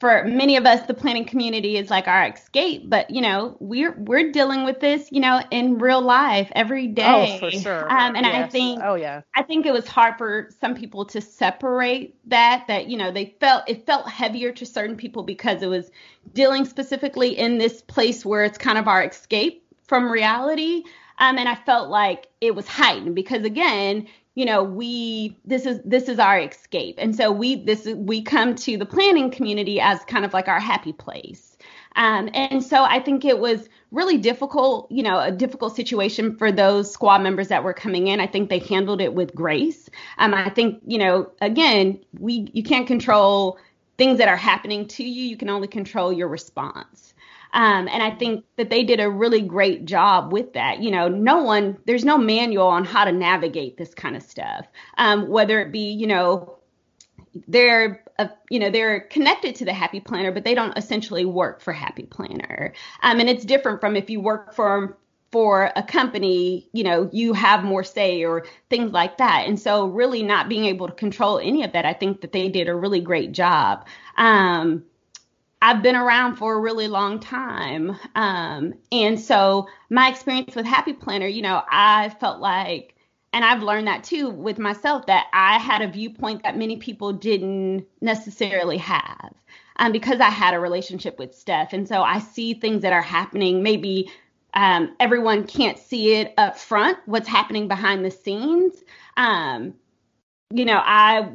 for 0.00 0.24
many 0.24 0.56
of 0.56 0.64
us 0.64 0.86
the 0.86 0.94
planning 0.94 1.24
community 1.24 1.76
is 1.76 1.90
like 1.90 2.06
our 2.08 2.28
escape 2.28 2.88
but 2.88 3.10
you 3.10 3.20
know 3.20 3.56
we're 3.60 3.94
we're 3.98 4.30
dealing 4.30 4.64
with 4.64 4.80
this 4.80 5.08
you 5.10 5.20
know 5.20 5.40
in 5.50 5.78
real 5.78 6.00
life 6.00 6.50
every 6.54 6.86
day 6.86 7.38
oh 7.42 7.50
for 7.50 7.50
sure. 7.50 7.90
Um, 7.90 8.16
and 8.16 8.24
yes. 8.24 8.46
i 8.46 8.48
think 8.48 8.80
oh 8.82 8.94
yeah. 8.94 9.22
I 9.34 9.42
think 9.42 9.66
it 9.66 9.72
was 9.72 9.86
hard 9.86 10.18
for 10.18 10.50
some 10.60 10.74
people 10.74 11.04
to 11.06 11.20
separate 11.20 12.16
that 12.28 12.64
that 12.68 12.88
you 12.88 12.96
know 12.96 13.12
they 13.12 13.36
felt 13.40 13.68
it 13.68 13.86
felt 13.86 14.08
heavier 14.08 14.52
to 14.52 14.66
certain 14.66 14.96
people 14.96 15.22
because 15.22 15.62
it 15.62 15.68
was 15.68 15.90
dealing 16.32 16.64
specifically 16.64 17.38
in 17.38 17.58
this 17.58 17.82
place 17.82 18.24
where 18.24 18.44
it's 18.44 18.58
kind 18.58 18.78
of 18.78 18.88
our 18.88 19.04
escape 19.04 19.64
from 19.86 20.10
reality. 20.10 20.84
Um, 21.20 21.36
and 21.36 21.48
I 21.48 21.56
felt 21.56 21.88
like 21.88 22.28
it 22.40 22.54
was 22.54 22.68
heightened 22.68 23.16
because 23.16 23.44
again, 23.44 24.06
you 24.38 24.44
know 24.44 24.62
we 24.62 25.36
this 25.44 25.66
is 25.66 25.80
this 25.84 26.08
is 26.08 26.20
our 26.20 26.38
escape. 26.38 26.94
And 26.98 27.16
so 27.16 27.32
we 27.32 27.56
this 27.56 27.86
we 27.86 28.22
come 28.22 28.54
to 28.54 28.76
the 28.76 28.86
planning 28.86 29.32
community 29.32 29.80
as 29.80 29.98
kind 30.04 30.24
of 30.24 30.32
like 30.32 30.46
our 30.46 30.60
happy 30.60 30.92
place. 30.92 31.56
Um, 31.96 32.30
and 32.32 32.62
so 32.62 32.84
i 32.84 33.00
think 33.00 33.24
it 33.24 33.40
was 33.40 33.68
really 33.90 34.16
difficult 34.16 34.86
you 34.92 35.02
know 35.02 35.18
a 35.18 35.32
difficult 35.32 35.74
situation 35.74 36.36
for 36.36 36.52
those 36.52 36.92
squad 36.92 37.20
members 37.20 37.48
that 37.48 37.64
were 37.64 37.74
coming 37.74 38.06
in. 38.06 38.20
I 38.20 38.28
think 38.28 38.48
they 38.48 38.60
handled 38.60 39.00
it 39.00 39.12
with 39.12 39.34
grace. 39.34 39.90
Um, 40.18 40.32
i 40.34 40.50
think 40.50 40.82
you 40.86 40.98
know 40.98 41.32
again 41.40 41.98
we 42.20 42.48
you 42.52 42.62
can't 42.62 42.86
control 42.86 43.58
things 43.96 44.18
that 44.18 44.28
are 44.28 44.36
happening 44.36 44.86
to 44.86 45.02
you. 45.02 45.24
You 45.24 45.36
can 45.36 45.50
only 45.50 45.66
control 45.66 46.12
your 46.12 46.28
response 46.28 47.12
um, 47.52 47.88
and 47.88 48.02
I 48.02 48.10
think 48.10 48.44
that 48.56 48.70
they 48.70 48.84
did 48.84 49.00
a 49.00 49.10
really 49.10 49.40
great 49.40 49.84
job 49.84 50.32
with 50.32 50.52
that. 50.54 50.80
You 50.80 50.90
know, 50.90 51.08
no 51.08 51.42
one, 51.42 51.78
there's 51.86 52.04
no 52.04 52.18
manual 52.18 52.66
on 52.66 52.84
how 52.84 53.04
to 53.04 53.12
navigate 53.12 53.76
this 53.76 53.94
kind 53.94 54.16
of 54.16 54.22
stuff. 54.22 54.66
Um, 54.98 55.28
whether 55.28 55.60
it 55.60 55.72
be, 55.72 55.92
you 55.92 56.06
know, 56.06 56.58
they're 57.46 58.02
uh, 58.18 58.28
you 58.50 58.58
know 58.58 58.70
they're 58.70 59.00
connected 59.00 59.54
to 59.54 59.64
the 59.64 59.72
happy 59.72 60.00
planner 60.00 60.32
but 60.32 60.44
they 60.44 60.54
don't 60.54 60.76
essentially 60.76 61.24
work 61.24 61.60
for 61.60 61.72
happy 61.72 62.04
planner 62.04 62.72
um, 63.02 63.20
and 63.20 63.28
it's 63.28 63.44
different 63.44 63.80
from 63.80 63.94
if 63.96 64.10
you 64.10 64.20
work 64.20 64.54
for 64.54 64.98
for 65.30 65.70
a 65.76 65.82
company 65.82 66.68
you 66.72 66.82
know 66.82 67.08
you 67.12 67.32
have 67.32 67.62
more 67.62 67.84
say 67.84 68.24
or 68.24 68.46
things 68.70 68.92
like 68.92 69.18
that 69.18 69.44
and 69.46 69.60
so 69.60 69.86
really 69.86 70.22
not 70.22 70.48
being 70.48 70.64
able 70.64 70.88
to 70.88 70.94
control 70.94 71.38
any 71.38 71.62
of 71.62 71.72
that 71.72 71.84
i 71.84 71.92
think 71.92 72.20
that 72.22 72.32
they 72.32 72.48
did 72.48 72.68
a 72.68 72.74
really 72.74 73.00
great 73.00 73.32
job 73.32 73.86
um, 74.16 74.82
I've 75.60 75.82
been 75.82 75.96
around 75.96 76.36
for 76.36 76.54
a 76.54 76.60
really 76.60 76.88
long 76.88 77.18
time. 77.18 77.96
Um, 78.14 78.74
and 78.92 79.18
so 79.18 79.68
my 79.90 80.08
experience 80.08 80.54
with 80.54 80.66
Happy 80.66 80.92
Planner, 80.92 81.26
you 81.26 81.42
know, 81.42 81.62
I 81.70 82.10
felt 82.20 82.40
like, 82.40 82.94
and 83.32 83.44
I've 83.44 83.62
learned 83.62 83.88
that 83.88 84.04
too 84.04 84.30
with 84.30 84.58
myself, 84.58 85.06
that 85.06 85.26
I 85.32 85.58
had 85.58 85.82
a 85.82 85.88
viewpoint 85.88 86.44
that 86.44 86.56
many 86.56 86.76
people 86.76 87.12
didn't 87.12 87.86
necessarily 88.00 88.78
have 88.78 89.34
um, 89.76 89.92
because 89.92 90.20
I 90.20 90.30
had 90.30 90.54
a 90.54 90.60
relationship 90.60 91.18
with 91.18 91.34
Steph. 91.34 91.72
And 91.72 91.88
so 91.88 92.02
I 92.02 92.20
see 92.20 92.54
things 92.54 92.82
that 92.82 92.92
are 92.92 93.02
happening. 93.02 93.62
Maybe 93.62 94.10
um, 94.54 94.94
everyone 95.00 95.46
can't 95.46 95.78
see 95.78 96.14
it 96.14 96.34
up 96.38 96.56
front, 96.56 96.98
what's 97.06 97.28
happening 97.28 97.68
behind 97.68 98.04
the 98.04 98.10
scenes. 98.10 98.82
Um, 99.16 99.74
you 100.50 100.64
know, 100.64 100.80
I 100.82 101.28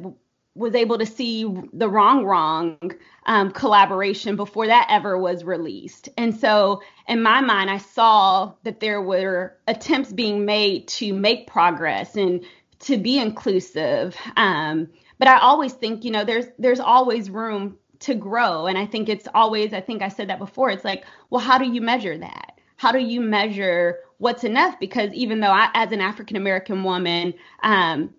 was 0.54 0.74
able 0.74 0.98
to 0.98 1.06
see 1.06 1.42
the 1.72 1.88
Rongrong 1.88 2.96
um, 3.26 3.50
collaboration 3.50 4.36
before 4.36 4.66
that 4.68 4.86
ever 4.88 5.18
was 5.18 5.44
released. 5.44 6.08
And 6.16 6.34
so 6.38 6.80
in 7.08 7.22
my 7.22 7.40
mind 7.40 7.70
i 7.70 7.78
saw 7.78 8.52
that 8.62 8.80
there 8.80 9.02
were 9.02 9.56
attempts 9.66 10.12
being 10.12 10.44
made 10.44 10.86
to 10.88 11.12
make 11.12 11.46
progress 11.46 12.16
and 12.16 12.44
to 12.80 12.96
be 12.98 13.18
inclusive. 13.18 14.16
Um, 14.36 14.88
but 15.18 15.28
i 15.28 15.38
always 15.38 15.72
think 15.72 16.04
you 16.04 16.10
know 16.10 16.24
there's 16.24 16.46
there's 16.58 16.80
always 16.80 17.30
room 17.30 17.76
to 18.00 18.14
grow. 18.14 18.66
And 18.66 18.78
i 18.78 18.86
think 18.86 19.08
it's 19.08 19.26
always 19.34 19.72
i 19.72 19.80
think 19.80 20.02
i 20.02 20.08
said 20.08 20.28
that 20.28 20.38
before 20.38 20.70
it's 20.70 20.84
like 20.84 21.04
well 21.30 21.40
how 21.40 21.58
do 21.58 21.66
you 21.66 21.80
measure 21.80 22.16
that? 22.18 22.58
How 22.76 22.92
do 22.92 22.98
you 22.98 23.20
measure 23.20 24.00
what's 24.18 24.44
enough? 24.44 24.78
Because 24.78 25.10
even 25.12 25.40
though 25.40 25.50
I, 25.50 25.70
as 25.74 25.90
an 25.92 26.00
african 26.00 26.36
american 26.36 26.84
woman 26.84 27.34
um, 27.62 28.14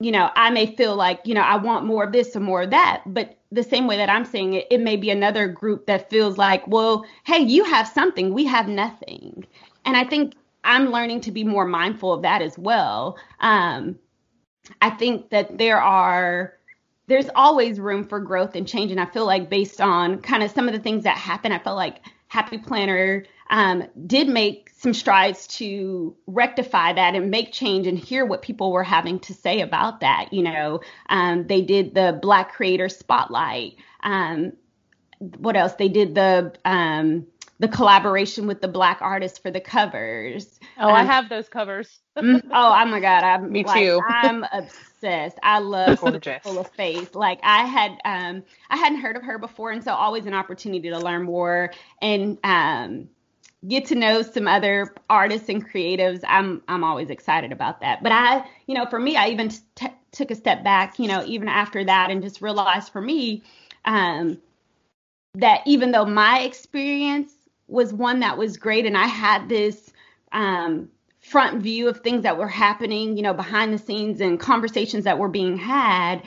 you 0.00 0.12
know, 0.12 0.30
I 0.36 0.50
may 0.50 0.66
feel 0.76 0.94
like, 0.94 1.20
you 1.24 1.34
know, 1.34 1.40
I 1.40 1.56
want 1.56 1.86
more 1.86 2.04
of 2.04 2.12
this 2.12 2.36
or 2.36 2.40
more 2.40 2.62
of 2.62 2.70
that. 2.70 3.02
But 3.06 3.36
the 3.50 3.62
same 3.62 3.86
way 3.86 3.96
that 3.96 4.08
I'm 4.08 4.24
saying 4.24 4.54
it, 4.54 4.66
it 4.70 4.80
may 4.80 4.96
be 4.96 5.10
another 5.10 5.48
group 5.48 5.86
that 5.86 6.08
feels 6.08 6.38
like, 6.38 6.66
well, 6.68 7.04
hey, 7.24 7.38
you 7.38 7.64
have 7.64 7.88
something, 7.88 8.32
we 8.32 8.44
have 8.44 8.68
nothing. 8.68 9.44
And 9.84 9.96
I 9.96 10.04
think 10.04 10.34
I'm 10.64 10.90
learning 10.90 11.22
to 11.22 11.32
be 11.32 11.44
more 11.44 11.64
mindful 11.64 12.12
of 12.12 12.22
that 12.22 12.42
as 12.42 12.58
well. 12.58 13.18
Um, 13.40 13.98
I 14.82 14.90
think 14.90 15.30
that 15.30 15.58
there 15.58 15.80
are 15.80 16.54
there's 17.08 17.30
always 17.34 17.80
room 17.80 18.04
for 18.04 18.20
growth 18.20 18.54
and 18.54 18.68
change. 18.68 18.90
And 18.90 19.00
I 19.00 19.06
feel 19.06 19.24
like 19.24 19.48
based 19.48 19.80
on 19.80 20.20
kind 20.20 20.42
of 20.42 20.50
some 20.50 20.68
of 20.68 20.74
the 20.74 20.80
things 20.80 21.04
that 21.04 21.16
happen, 21.16 21.52
I 21.52 21.58
felt 21.58 21.76
like 21.76 22.02
Happy 22.28 22.58
Planner 22.58 23.24
um, 23.50 23.84
did 24.06 24.28
make 24.28 24.70
some 24.76 24.94
strides 24.94 25.46
to 25.46 26.16
rectify 26.26 26.92
that 26.92 27.14
and 27.14 27.30
make 27.30 27.52
change 27.52 27.86
and 27.86 27.98
hear 27.98 28.24
what 28.24 28.42
people 28.42 28.72
were 28.72 28.84
having 28.84 29.18
to 29.20 29.34
say 29.34 29.60
about 29.60 30.00
that. 30.00 30.32
You 30.32 30.42
know, 30.42 30.80
um, 31.08 31.46
they 31.46 31.62
did 31.62 31.94
the 31.94 32.18
Black 32.20 32.52
Creator 32.52 32.88
Spotlight. 32.88 33.76
Um, 34.02 34.52
what 35.18 35.56
else? 35.56 35.74
They 35.74 35.88
did 35.88 36.14
the 36.14 36.54
um, 36.64 37.26
the 37.58 37.68
collaboration 37.68 38.46
with 38.46 38.60
the 38.60 38.68
black 38.68 38.98
artists 39.00 39.38
for 39.38 39.50
the 39.50 39.60
covers. 39.60 40.60
Oh, 40.78 40.88
um, 40.88 40.94
I 40.94 41.02
have 41.02 41.28
those 41.28 41.48
covers. 41.48 41.98
Mm, 42.16 42.42
oh, 42.44 42.50
oh 42.52 42.84
my 42.84 43.00
God, 43.00 43.24
I'm 43.24 43.50
me 43.52 43.64
like, 43.64 43.82
too. 43.82 44.00
I'm 44.06 44.44
obsessed. 44.52 45.38
I 45.42 45.58
love 45.58 45.98
full 45.98 46.14
of 46.58 46.70
faith. 46.72 47.14
Like 47.16 47.40
I 47.42 47.64
had, 47.64 47.92
um, 48.04 48.44
I 48.70 48.76
hadn't 48.76 49.00
heard 49.00 49.16
of 49.16 49.22
her 49.24 49.38
before, 49.38 49.72
and 49.72 49.82
so 49.82 49.92
always 49.92 50.26
an 50.26 50.34
opportunity 50.34 50.90
to 50.90 50.98
learn 50.98 51.24
more 51.24 51.72
and 52.00 52.38
um, 52.44 53.08
get 53.66 53.86
to 53.86 53.94
know 53.94 54.22
some 54.22 54.46
other 54.46 54.94
artists 55.10 55.48
and 55.48 55.66
creatives. 55.68 56.22
I'm 56.26 56.62
I'm 56.68 56.84
always 56.84 57.10
excited 57.10 57.52
about 57.52 57.80
that. 57.80 58.02
But 58.02 58.12
I, 58.12 58.44
you 58.66 58.74
know, 58.74 58.86
for 58.86 58.98
me, 58.98 59.16
I 59.16 59.28
even 59.28 59.50
t- 59.74 59.88
took 60.12 60.30
a 60.30 60.34
step 60.34 60.62
back, 60.62 60.98
you 60.98 61.08
know, 61.08 61.24
even 61.26 61.48
after 61.48 61.84
that, 61.84 62.10
and 62.10 62.22
just 62.22 62.40
realized 62.40 62.92
for 62.92 63.00
me. 63.00 63.42
Um, 63.84 64.38
that 65.34 65.62
even 65.66 65.92
though 65.92 66.04
my 66.04 66.40
experience 66.40 67.32
was 67.68 67.92
one 67.92 68.20
that 68.20 68.38
was 68.38 68.56
great 68.56 68.86
and 68.86 68.96
I 68.96 69.06
had 69.06 69.48
this 69.48 69.92
um, 70.32 70.88
front 71.20 71.62
view 71.62 71.88
of 71.88 72.00
things 72.00 72.22
that 72.22 72.38
were 72.38 72.48
happening, 72.48 73.16
you 73.16 73.22
know, 73.22 73.34
behind 73.34 73.72
the 73.72 73.78
scenes 73.78 74.20
and 74.20 74.40
conversations 74.40 75.04
that 75.04 75.18
were 75.18 75.28
being 75.28 75.56
had, 75.56 76.22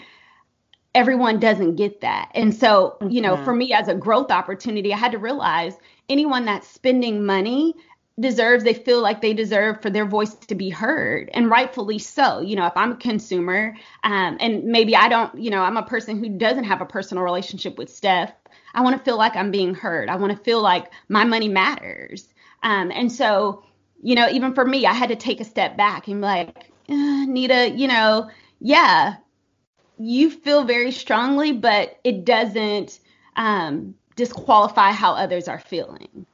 everyone 0.94 1.40
doesn't 1.40 1.76
get 1.76 2.02
that. 2.02 2.32
And 2.36 2.54
so, 2.54 2.98
you 3.08 3.22
know, 3.22 3.36
mm-hmm. 3.36 3.46
for 3.46 3.56
me 3.56 3.74
as 3.74 3.88
a 3.88 3.96
growth 3.96 4.32
opportunity, 4.32 4.94
I 4.94 4.98
had 4.98 5.14
to 5.14 5.18
realize 5.18 5.76
anyone 6.10 6.46
that's 6.46 6.68
spending 6.68 7.26
money 7.26 7.76
deserves 8.20 8.64
they 8.64 8.74
feel 8.74 9.02
like 9.02 9.22
they 9.22 9.34
deserve 9.34 9.82
for 9.82 9.90
their 9.90 10.06
voice 10.06 10.36
to 10.36 10.54
be 10.54 10.70
heard 10.70 11.30
and 11.34 11.50
rightfully 11.50 11.98
so 11.98 12.42
you 12.42 12.58
know 12.58 12.68
if 12.68 12.74
i'm 12.76 12.92
a 12.92 12.98
consumer 12.98 13.74
um, 14.04 14.38
and 14.42 14.66
maybe 14.66 14.96
i 14.98 15.08
don't 15.08 15.34
you 15.40 15.50
know 15.50 15.64
i'm 15.64 15.78
a 15.78 15.84
person 15.84 16.20
who 16.20 16.28
doesn't 16.28 16.66
have 16.66 16.82
a 16.82 16.86
personal 16.86 17.24
relationship 17.24 17.78
with 17.78 17.90
steph 17.90 18.34
I 18.74 18.82
want 18.82 18.98
to 18.98 19.04
feel 19.04 19.18
like 19.18 19.36
I'm 19.36 19.52
being 19.52 19.76
heard. 19.76 20.10
I 20.10 20.16
want 20.16 20.36
to 20.36 20.44
feel 20.44 20.62
like 20.62 20.92
my 21.10 21.24
money 21.24 21.48
matters. 21.48 22.28
Um, 22.64 22.92
and 22.92 23.12
so, 23.12 23.64
you 24.02 24.16
know, 24.16 24.30
even 24.30 24.54
for 24.54 24.66
me, 24.66 24.86
I 24.86 24.94
had 24.94 25.10
to 25.10 25.16
take 25.16 25.42
a 25.42 25.46
step 25.46 25.78
back 25.78 26.08
and 26.08 26.22
be 26.22 26.26
like, 26.26 26.72
eh, 26.90 27.26
Nita, 27.26 27.72
you 27.72 27.88
know, 27.88 28.30
yeah, 28.60 29.16
you 30.04 30.30
feel 30.30 30.64
very 30.64 30.92
strongly, 30.92 31.52
but 31.52 32.00
it 32.04 32.26
doesn't 32.26 33.00
um, 33.36 33.96
disqualify 34.16 34.92
how 34.92 35.14
others 35.14 35.48
are 35.48 35.60
feeling 35.60 36.26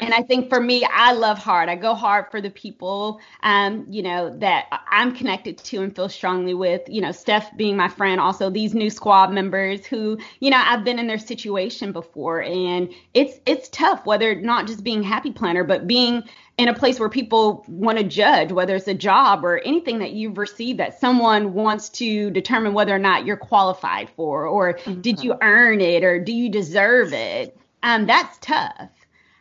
and 0.00 0.14
I 0.14 0.22
think 0.22 0.48
for 0.48 0.60
me, 0.60 0.84
I 0.84 1.12
love 1.12 1.38
hard. 1.38 1.68
I 1.68 1.74
go 1.74 1.94
hard 1.94 2.30
for 2.30 2.40
the 2.40 2.50
people, 2.50 3.20
um, 3.42 3.86
you 3.88 4.02
know, 4.02 4.36
that 4.38 4.66
I'm 4.90 5.14
connected 5.14 5.58
to 5.58 5.82
and 5.82 5.94
feel 5.94 6.08
strongly 6.08 6.54
with. 6.54 6.82
You 6.88 7.00
know, 7.00 7.12
Steph 7.12 7.56
being 7.56 7.76
my 7.76 7.88
friend, 7.88 8.20
also 8.20 8.50
these 8.50 8.74
new 8.74 8.90
squad 8.90 9.32
members 9.32 9.86
who, 9.86 10.18
you 10.40 10.50
know, 10.50 10.62
I've 10.64 10.84
been 10.84 10.98
in 10.98 11.06
their 11.06 11.18
situation 11.18 11.92
before, 11.92 12.42
and 12.42 12.92
it's 13.14 13.40
it's 13.46 13.68
tough. 13.70 14.06
Whether 14.06 14.34
not 14.40 14.66
just 14.66 14.84
being 14.84 15.02
happy 15.02 15.32
planner, 15.32 15.64
but 15.64 15.86
being 15.86 16.22
in 16.58 16.68
a 16.68 16.74
place 16.74 16.98
where 16.98 17.08
people 17.08 17.64
want 17.68 17.98
to 17.98 18.04
judge 18.04 18.50
whether 18.50 18.74
it's 18.74 18.88
a 18.88 18.94
job 18.94 19.44
or 19.44 19.58
anything 19.58 20.00
that 20.00 20.12
you've 20.12 20.38
received 20.38 20.80
that 20.80 20.98
someone 20.98 21.54
wants 21.54 21.88
to 21.88 22.30
determine 22.30 22.74
whether 22.74 22.94
or 22.94 22.98
not 22.98 23.24
you're 23.24 23.36
qualified 23.36 24.10
for, 24.10 24.46
or 24.46 24.74
mm-hmm. 24.74 25.00
did 25.00 25.22
you 25.22 25.34
earn 25.40 25.80
it, 25.80 26.02
or 26.04 26.18
do 26.18 26.32
you 26.32 26.48
deserve 26.48 27.12
it? 27.12 27.56
Um, 27.82 28.06
that's 28.06 28.38
tough. 28.40 28.90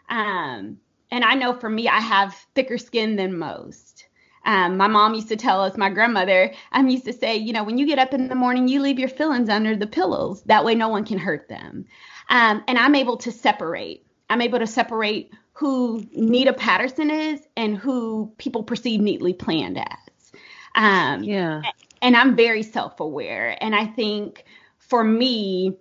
Um, 0.09 0.77
and 1.11 1.23
I 1.23 1.35
know 1.35 1.53
for 1.53 1.69
me, 1.69 1.87
I 1.87 1.99
have 1.99 2.35
thicker 2.55 2.77
skin 2.77 3.15
than 3.15 3.37
most. 3.37 4.05
Um, 4.45 4.77
my 4.77 4.87
mom 4.87 5.13
used 5.13 5.27
to 5.29 5.35
tell 5.35 5.61
us, 5.61 5.77
my 5.77 5.89
grandmother, 5.89 6.53
um, 6.71 6.87
used 6.87 7.05
to 7.05 7.13
say, 7.13 7.35
you 7.35 7.51
know, 7.51 7.63
when 7.63 7.77
you 7.77 7.85
get 7.85 7.99
up 7.99 8.13
in 8.13 8.29
the 8.29 8.35
morning, 8.35 8.67
you 8.67 8.81
leave 8.81 8.97
your 8.97 9.09
feelings 9.09 9.49
under 9.49 9.75
the 9.75 9.87
pillows. 9.87 10.41
That 10.43 10.63
way, 10.63 10.73
no 10.73 10.87
one 10.87 11.03
can 11.03 11.17
hurt 11.17 11.49
them. 11.49 11.85
Um, 12.29 12.63
and 12.67 12.77
I'm 12.77 12.95
able 12.95 13.17
to 13.17 13.31
separate. 13.31 14.05
I'm 14.29 14.41
able 14.41 14.59
to 14.59 14.67
separate 14.67 15.33
who 15.51 16.05
Nita 16.13 16.53
Patterson 16.53 17.09
is 17.09 17.41
and 17.57 17.77
who 17.77 18.31
people 18.37 18.63
perceive 18.63 19.01
neatly 19.01 19.33
planned 19.33 19.79
as. 19.79 20.31
Um, 20.75 21.23
yeah. 21.23 21.63
And 22.01 22.15
I'm 22.15 22.35
very 22.35 22.63
self 22.63 22.99
aware. 22.99 23.57
And 23.61 23.75
I 23.75 23.85
think 23.85 24.45
for 24.77 25.03
me, 25.03 25.75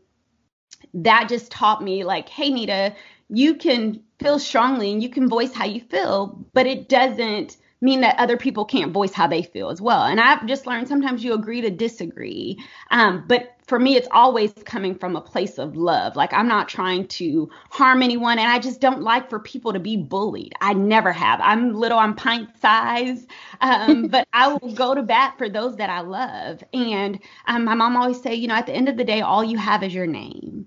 that 0.94 1.28
just 1.28 1.52
taught 1.52 1.84
me, 1.84 2.04
like, 2.04 2.28
hey, 2.28 2.50
Nita, 2.50 2.94
you 3.28 3.54
can 3.54 4.02
feel 4.18 4.38
strongly 4.38 4.92
and 4.92 5.02
you 5.02 5.08
can 5.08 5.28
voice 5.28 5.52
how 5.52 5.64
you 5.64 5.80
feel, 5.80 6.44
but 6.52 6.66
it 6.66 6.88
doesn't 6.88 7.56
mean 7.80 8.00
that 8.00 8.18
other 8.18 8.36
people 8.36 8.64
can't 8.64 8.92
voice 8.92 9.12
how 9.12 9.26
they 9.26 9.42
feel 9.42 9.68
as 9.68 9.80
well. 9.80 10.02
And 10.02 10.18
I've 10.18 10.46
just 10.46 10.66
learned 10.66 10.88
sometimes 10.88 11.22
you 11.22 11.34
agree 11.34 11.60
to 11.60 11.70
disagree. 11.70 12.58
Um, 12.90 13.24
but 13.26 13.56
for 13.66 13.78
me, 13.78 13.96
it's 13.96 14.08
always 14.12 14.52
coming 14.64 14.94
from 14.94 15.16
a 15.16 15.20
place 15.20 15.58
of 15.58 15.76
love. 15.76 16.16
Like 16.16 16.32
I'm 16.32 16.48
not 16.48 16.68
trying 16.68 17.08
to 17.08 17.50
harm 17.70 18.02
anyone, 18.02 18.38
and 18.38 18.48
I 18.48 18.58
just 18.58 18.80
don't 18.80 19.02
like 19.02 19.28
for 19.28 19.40
people 19.40 19.72
to 19.72 19.80
be 19.80 19.96
bullied. 19.96 20.54
I 20.60 20.72
never 20.72 21.12
have. 21.12 21.40
I'm 21.42 21.74
little, 21.74 21.98
I'm 21.98 22.14
pint 22.14 22.48
size, 22.60 23.26
um, 23.60 24.06
but 24.10 24.26
I 24.32 24.48
will 24.48 24.72
go 24.72 24.94
to 24.94 25.02
bat 25.02 25.34
for 25.36 25.48
those 25.48 25.76
that 25.76 25.90
I 25.90 26.00
love. 26.00 26.62
And 26.72 27.20
um, 27.46 27.64
my 27.64 27.74
mom 27.74 27.96
always 27.96 28.22
say, 28.22 28.34
you 28.34 28.48
know, 28.48 28.54
at 28.54 28.66
the 28.66 28.72
end 28.72 28.88
of 28.88 28.96
the 28.96 29.04
day, 29.04 29.20
all 29.20 29.44
you 29.44 29.58
have 29.58 29.82
is 29.82 29.92
your 29.92 30.06
name. 30.06 30.66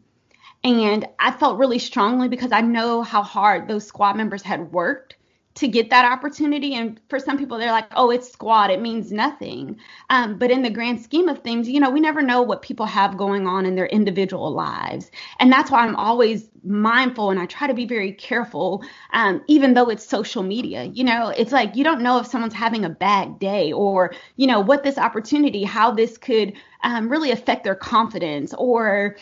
And 0.63 1.07
I 1.19 1.31
felt 1.31 1.57
really 1.57 1.79
strongly 1.79 2.27
because 2.27 2.51
I 2.51 2.61
know 2.61 3.01
how 3.01 3.23
hard 3.23 3.67
those 3.67 3.87
squad 3.87 4.17
members 4.17 4.41
had 4.41 4.71
worked 4.71 5.15
to 5.55 5.67
get 5.67 5.89
that 5.89 6.05
opportunity. 6.05 6.73
And 6.75 6.99
for 7.09 7.19
some 7.19 7.37
people, 7.37 7.57
they're 7.57 7.71
like, 7.71 7.87
oh, 7.95 8.11
it's 8.11 8.31
squad, 8.31 8.71
it 8.71 8.81
means 8.81 9.11
nothing. 9.11 9.77
Um, 10.09 10.37
but 10.37 10.51
in 10.51 10.61
the 10.61 10.69
grand 10.69 11.01
scheme 11.01 11.27
of 11.27 11.39
things, 11.39 11.67
you 11.67 11.79
know, 11.79 11.89
we 11.89 11.99
never 11.99 12.21
know 12.21 12.41
what 12.41 12.61
people 12.61 12.85
have 12.85 13.17
going 13.17 13.45
on 13.45 13.65
in 13.65 13.75
their 13.75 13.87
individual 13.87 14.53
lives. 14.53 15.11
And 15.39 15.51
that's 15.51 15.69
why 15.69 15.79
I'm 15.79 15.95
always 15.95 16.49
mindful 16.63 17.29
and 17.29 17.39
I 17.39 17.45
try 17.45 17.67
to 17.67 17.73
be 17.73 17.85
very 17.85 18.13
careful, 18.13 18.83
um, 19.11 19.43
even 19.47 19.73
though 19.73 19.89
it's 19.89 20.05
social 20.05 20.43
media. 20.43 20.83
You 20.83 21.03
know, 21.03 21.29
it's 21.29 21.51
like 21.51 21.75
you 21.75 21.83
don't 21.83 22.01
know 22.01 22.19
if 22.19 22.27
someone's 22.27 22.53
having 22.53 22.85
a 22.85 22.89
bad 22.89 23.39
day 23.39 23.73
or, 23.73 24.13
you 24.37 24.47
know, 24.47 24.61
what 24.61 24.83
this 24.83 24.97
opportunity, 24.97 25.63
how 25.63 25.91
this 25.91 26.17
could 26.17 26.53
um, 26.83 27.09
really 27.09 27.31
affect 27.31 27.63
their 27.65 27.75
confidence 27.75 28.53
or, 28.57 29.17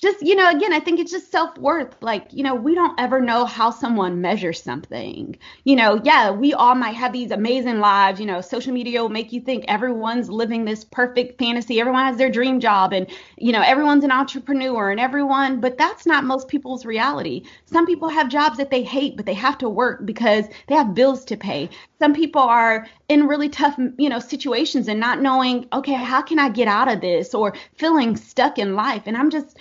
just 0.00 0.20
you 0.22 0.34
know 0.34 0.50
again 0.50 0.72
i 0.72 0.80
think 0.80 0.98
it's 0.98 1.12
just 1.12 1.30
self-worth. 1.30 1.96
Like 2.00 2.26
you 2.32 2.42
know 2.42 2.54
we 2.54 2.74
don't 2.74 2.98
ever 2.98 3.20
know 3.20 3.44
how 3.44 3.70
someone 3.70 4.20
measures 4.20 4.62
something. 4.62 5.36
You 5.64 5.76
know 5.76 6.00
yeah 6.04 6.30
we 6.30 6.52
all 6.52 6.74
might 6.74 6.94
have 6.96 7.12
these 7.12 7.30
amazing 7.30 7.78
lives. 7.78 8.20
You 8.20 8.26
know 8.26 8.40
social 8.40 8.72
media 8.72 9.00
will 9.02 9.08
make 9.08 9.32
you 9.32 9.40
think 9.40 9.64
everyone's 9.68 10.28
living 10.28 10.64
this 10.64 10.84
perfect 10.84 11.38
fantasy. 11.38 11.80
Everyone 11.80 12.04
has 12.04 12.16
their 12.16 12.30
dream 12.30 12.60
job 12.60 12.92
and 12.92 13.06
you 13.38 13.52
know 13.52 13.62
everyone's 13.62 14.04
an 14.04 14.10
entrepreneur 14.10 14.90
and 14.90 15.00
everyone 15.00 15.60
but 15.60 15.78
that's 15.78 16.06
not 16.06 16.24
most 16.24 16.48
people's 16.48 16.84
reality. 16.84 17.44
Some 17.64 17.86
people 17.86 18.08
have 18.08 18.28
jobs 18.28 18.56
that 18.58 18.70
they 18.70 18.82
hate 18.82 19.16
but 19.16 19.26
they 19.26 19.34
have 19.34 19.58
to 19.58 19.68
work 19.68 20.04
because 20.04 20.46
they 20.66 20.74
have 20.74 20.94
bills 20.94 21.24
to 21.26 21.36
pay. 21.36 21.70
Some 21.98 22.14
people 22.14 22.42
are 22.42 22.86
in 23.08 23.26
really 23.28 23.48
tough 23.48 23.78
you 23.98 24.08
know 24.08 24.18
situations 24.18 24.88
and 24.88 24.98
not 25.00 25.22
knowing 25.22 25.66
okay 25.72 25.94
how 25.94 26.20
can 26.22 26.38
i 26.38 26.48
get 26.48 26.68
out 26.68 26.92
of 26.92 27.00
this? 27.00 27.32
Or 27.34 27.54
feeling 27.76 28.16
stuck 28.16 28.58
in 28.58 28.74
life. 28.74 29.02
And 29.06 29.16
i'm 29.16 29.30
just 29.30 29.56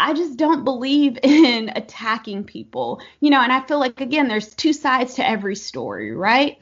I 0.00 0.14
just 0.14 0.36
don't 0.36 0.64
believe 0.64 1.18
in 1.22 1.70
attacking 1.74 2.44
people. 2.44 3.00
You 3.20 3.30
know, 3.30 3.40
and 3.40 3.52
I 3.52 3.60
feel 3.66 3.78
like 3.78 4.00
again 4.00 4.28
there's 4.28 4.54
two 4.54 4.72
sides 4.72 5.14
to 5.14 5.28
every 5.28 5.56
story, 5.56 6.12
right? 6.12 6.58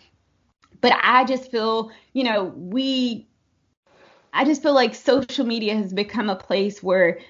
But 0.80 0.93
I 1.03 1.24
just 1.24 1.51
feel, 1.51 1.91
you 2.12 2.24
know, 2.24 2.45
we 2.57 3.26
I 4.32 4.45
just 4.45 4.62
feel 4.62 4.74
like 4.74 4.95
social 4.95 5.47
media 5.47 5.74
has 5.76 5.93
become 5.93 6.28
a 6.28 6.37
place 6.37 6.82
where 6.82 7.20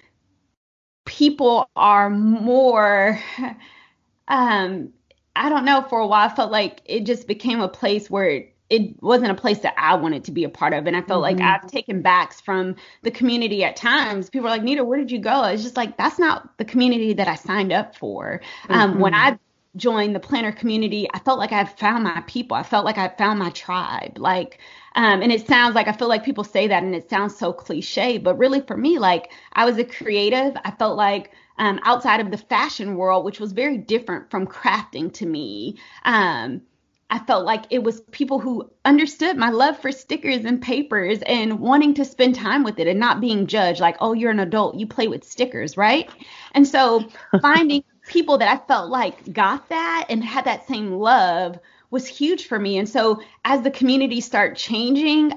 people 1.05 1.71
are 1.77 2.11
more 2.11 3.21
um 4.29 4.93
I 5.37 5.49
don't 5.51 5.65
know 5.65 5.83
for 5.83 6.01
a 6.01 6.07
while 6.07 6.29
I 6.29 6.35
felt 6.35 6.51
like 6.51 6.81
it 6.85 7.05
just 7.05 7.29
became 7.29 7.61
a 7.61 7.69
place 7.69 8.11
where 8.11 8.47
it 8.69 9.01
wasn't 9.03 9.31
a 9.31 9.35
place 9.35 9.61
that 9.61 9.75
I 9.77 9.95
wanted 9.95 10.25
to 10.25 10.33
be 10.33 10.45
a 10.45 10.49
part 10.49 10.73
of. 10.73 10.87
And 10.87 10.97
I 10.97 11.03
felt 11.03 11.25
mm-hmm. 11.25 11.39
like 11.39 11.63
I've 11.63 11.71
taken 11.71 12.03
backs 12.03 12.41
from 12.41 12.77
the 13.03 13.11
community 13.11 13.63
at 13.63 13.77
times. 13.77 14.29
People 14.29 14.49
are 14.49 14.51
like, 14.51 14.63
Nita, 14.63 14.85
where 14.85 14.99
did 14.99 15.11
you 15.11 15.19
go? 15.21 15.45
It's 15.45 15.63
just 15.63 15.77
like, 15.77 15.97
that's 15.97 16.19
not 16.19 16.57
the 16.59 16.65
community 16.65 17.13
that 17.15 17.29
I 17.29 17.37
signed 17.37 17.73
up 17.73 17.97
for. 17.97 18.41
Mm-hmm. 18.65 18.73
Um, 18.73 18.99
when 18.99 19.13
mm-hmm. 19.13 19.35
I 19.35 19.39
joined 19.77 20.15
the 20.15 20.21
planner 20.21 20.53
community, 20.53 21.07
I 21.13 21.19
felt 21.21 21.39
like 21.39 21.53
I 21.53 21.65
found 21.65 22.05
my 22.05 22.23
people. 22.27 22.57
I 22.57 22.63
felt 22.63 22.85
like 22.85 22.99
I 22.99 23.09
found 23.09 23.39
my 23.39 23.51
tribe. 23.51 24.19
Like, 24.19 24.59
um, 24.97 25.23
and 25.23 25.31
it 25.31 25.47
sounds 25.47 25.75
like 25.75 25.87
I 25.87 25.93
feel 25.93 26.09
like 26.09 26.25
people 26.25 26.45
say 26.45 26.67
that 26.67 26.83
and 26.83 26.95
it 26.95 27.09
sounds 27.09 27.37
so 27.37 27.53
cliche, 27.53 28.19
but 28.19 28.37
really 28.39 28.63
for 28.63 28.77
me, 28.77 28.99
like 28.99 29.31
I 29.53 29.65
was 29.65 29.79
a 29.79 29.85
creative. 29.85 30.57
I 30.65 30.73
felt 30.73 30.97
like 30.97 31.31
um, 31.59 31.79
outside 31.85 32.21
of 32.21 32.31
the 32.31 32.39
fashion 32.39 32.97
world, 32.97 33.25
which 33.25 33.39
was 33.39 33.53
very 33.53 33.79
different 33.79 34.31
from 34.31 34.47
crafting 34.47 35.13
to 35.15 35.27
me. 35.27 35.79
Um, 36.05 36.63
I 37.09 37.21
felt 37.21 37.45
like 37.45 37.67
it 37.71 37.85
was 37.85 38.01
people 38.11 38.41
who 38.41 38.69
understood 38.85 39.37
my 39.37 39.51
love 39.51 39.79
for 39.79 39.93
stickers 39.93 40.45
and 40.45 40.61
papers 40.61 41.21
and 41.25 41.61
wanting 41.61 41.95
to 41.95 42.05
spend 42.05 42.35
time 42.35 42.65
with 42.65 42.81
it 42.81 42.89
and 42.89 42.99
not 42.99 43.21
being 43.21 43.47
judged 43.47 43.81
like, 43.81 43.97
oh, 44.01 44.13
you're 44.13 44.33
an 44.33 44.41
adult, 44.41 44.75
you 44.75 44.89
play 44.89 45.07
with 45.07 45.23
stickers, 45.23 45.77
right? 45.77 46.11
And 46.53 46.67
so 46.67 47.09
finding 47.43 47.85
people 48.09 48.39
that 48.39 48.49
I 48.49 48.67
felt 48.67 48.91
like 48.91 49.33
got 49.33 49.69
that 49.69 50.07
and 50.09 50.25
had 50.25 50.47
that 50.47 50.67
same 50.67 50.93
love 50.93 51.59
was 51.91 52.07
huge 52.09 52.47
for 52.49 52.59
me. 52.59 52.79
And 52.79 52.89
so 52.89 53.21
as 53.45 53.63
the 53.63 53.71
community 53.71 54.21
started 54.21 54.57
changing, 54.57 55.33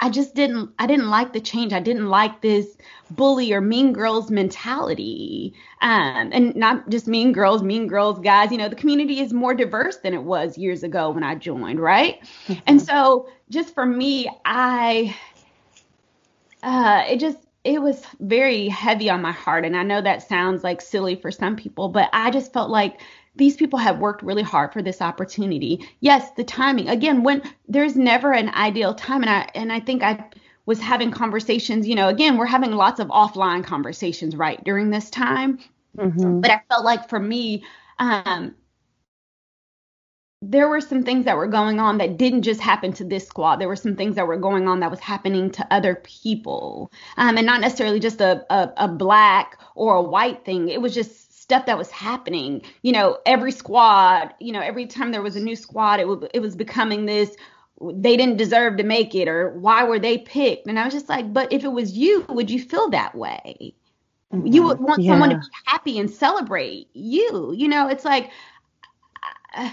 I 0.00 0.10
just 0.10 0.34
didn't 0.34 0.70
I 0.78 0.86
didn't 0.86 1.10
like 1.10 1.32
the 1.32 1.40
change. 1.40 1.72
I 1.72 1.80
didn't 1.80 2.08
like 2.08 2.40
this 2.40 2.76
bully 3.10 3.52
or 3.52 3.60
mean 3.60 3.92
girls 3.92 4.30
mentality. 4.30 5.54
Um, 5.80 6.30
and 6.32 6.54
not 6.54 6.88
just 6.88 7.08
mean 7.08 7.32
girls, 7.32 7.62
mean 7.62 7.88
girls, 7.88 8.20
guys. 8.20 8.52
You 8.52 8.58
know, 8.58 8.68
the 8.68 8.76
community 8.76 9.20
is 9.20 9.32
more 9.32 9.54
diverse 9.54 9.96
than 9.96 10.14
it 10.14 10.22
was 10.22 10.56
years 10.56 10.82
ago 10.82 11.10
when 11.10 11.24
I 11.24 11.34
joined, 11.34 11.80
right? 11.80 12.20
Mm-hmm. 12.46 12.60
And 12.66 12.82
so 12.82 13.28
just 13.50 13.74
for 13.74 13.84
me, 13.84 14.30
I 14.44 15.16
uh 16.62 17.04
it 17.08 17.18
just 17.18 17.38
it 17.64 17.82
was 17.82 18.02
very 18.20 18.68
heavy 18.68 19.10
on 19.10 19.20
my 19.20 19.32
heart. 19.32 19.64
And 19.64 19.76
I 19.76 19.82
know 19.82 20.00
that 20.00 20.26
sounds 20.26 20.62
like 20.62 20.80
silly 20.80 21.16
for 21.16 21.30
some 21.30 21.56
people, 21.56 21.88
but 21.88 22.08
I 22.12 22.30
just 22.30 22.52
felt 22.52 22.70
like 22.70 23.00
these 23.38 23.56
people 23.56 23.78
have 23.78 23.98
worked 23.98 24.22
really 24.22 24.42
hard 24.42 24.72
for 24.72 24.82
this 24.82 25.00
opportunity. 25.00 25.88
Yes, 26.00 26.30
the 26.32 26.44
timing. 26.44 26.88
Again, 26.88 27.22
when 27.22 27.42
there's 27.66 27.96
never 27.96 28.32
an 28.32 28.50
ideal 28.50 28.94
time 28.94 29.22
and 29.22 29.30
I 29.30 29.48
and 29.54 29.72
I 29.72 29.80
think 29.80 30.02
I 30.02 30.24
was 30.66 30.80
having 30.80 31.10
conversations, 31.10 31.88
you 31.88 31.94
know, 31.94 32.08
again, 32.08 32.36
we're 32.36 32.46
having 32.46 32.72
lots 32.72 33.00
of 33.00 33.08
offline 33.08 33.64
conversations 33.64 34.36
right 34.36 34.62
during 34.64 34.90
this 34.90 35.08
time. 35.08 35.58
Mm-hmm. 35.96 36.40
But 36.40 36.50
I 36.50 36.60
felt 36.68 36.84
like 36.84 37.08
for 37.08 37.18
me, 37.18 37.64
um, 37.98 38.54
there 40.40 40.68
were 40.68 40.80
some 40.80 41.02
things 41.02 41.24
that 41.24 41.36
were 41.36 41.48
going 41.48 41.80
on 41.80 41.98
that 41.98 42.16
didn't 42.16 42.42
just 42.42 42.60
happen 42.60 42.92
to 42.92 43.04
this 43.04 43.26
squad. 43.26 43.56
There 43.56 43.66
were 43.66 43.76
some 43.76 43.96
things 43.96 44.14
that 44.14 44.26
were 44.26 44.36
going 44.36 44.68
on 44.68 44.80
that 44.80 44.90
was 44.90 45.00
happening 45.00 45.50
to 45.52 45.66
other 45.72 45.96
people, 45.96 46.92
um, 47.16 47.36
and 47.36 47.46
not 47.46 47.60
necessarily 47.60 47.98
just 47.98 48.20
a, 48.20 48.46
a, 48.52 48.72
a 48.76 48.88
black 48.88 49.58
or 49.74 49.96
a 49.96 50.02
white 50.02 50.44
thing. 50.44 50.68
It 50.68 50.80
was 50.80 50.94
just 50.94 51.27
stuff 51.48 51.64
that 51.64 51.78
was 51.78 51.90
happening. 51.90 52.60
You 52.82 52.92
know, 52.92 53.18
every 53.24 53.52
squad, 53.52 54.34
you 54.38 54.52
know, 54.52 54.60
every 54.60 54.84
time 54.84 55.12
there 55.12 55.22
was 55.22 55.34
a 55.34 55.40
new 55.40 55.56
squad, 55.56 55.98
it 55.98 56.06
was 56.06 56.28
it 56.34 56.40
was 56.40 56.54
becoming 56.54 57.06
this 57.06 57.34
they 57.80 58.16
didn't 58.16 58.36
deserve 58.36 58.76
to 58.76 58.82
make 58.82 59.14
it 59.14 59.28
or 59.28 59.50
why 59.58 59.84
were 59.84 60.00
they 60.00 60.18
picked? 60.18 60.66
And 60.66 60.78
I 60.78 60.84
was 60.84 60.92
just 60.92 61.08
like, 61.08 61.32
but 61.32 61.52
if 61.52 61.64
it 61.64 61.68
was 61.68 61.92
you, 61.92 62.26
would 62.28 62.50
you 62.50 62.60
feel 62.60 62.90
that 62.90 63.14
way? 63.14 63.72
Mm-hmm. 64.34 64.48
You 64.48 64.64
would 64.64 64.80
want 64.80 65.00
yeah. 65.00 65.12
someone 65.12 65.30
to 65.30 65.36
be 65.36 65.46
happy 65.64 65.98
and 65.98 66.10
celebrate 66.10 66.88
you. 66.92 67.54
You 67.56 67.68
know, 67.68 67.88
it's 67.88 68.04
like 68.04 68.30
uh, 69.54 69.70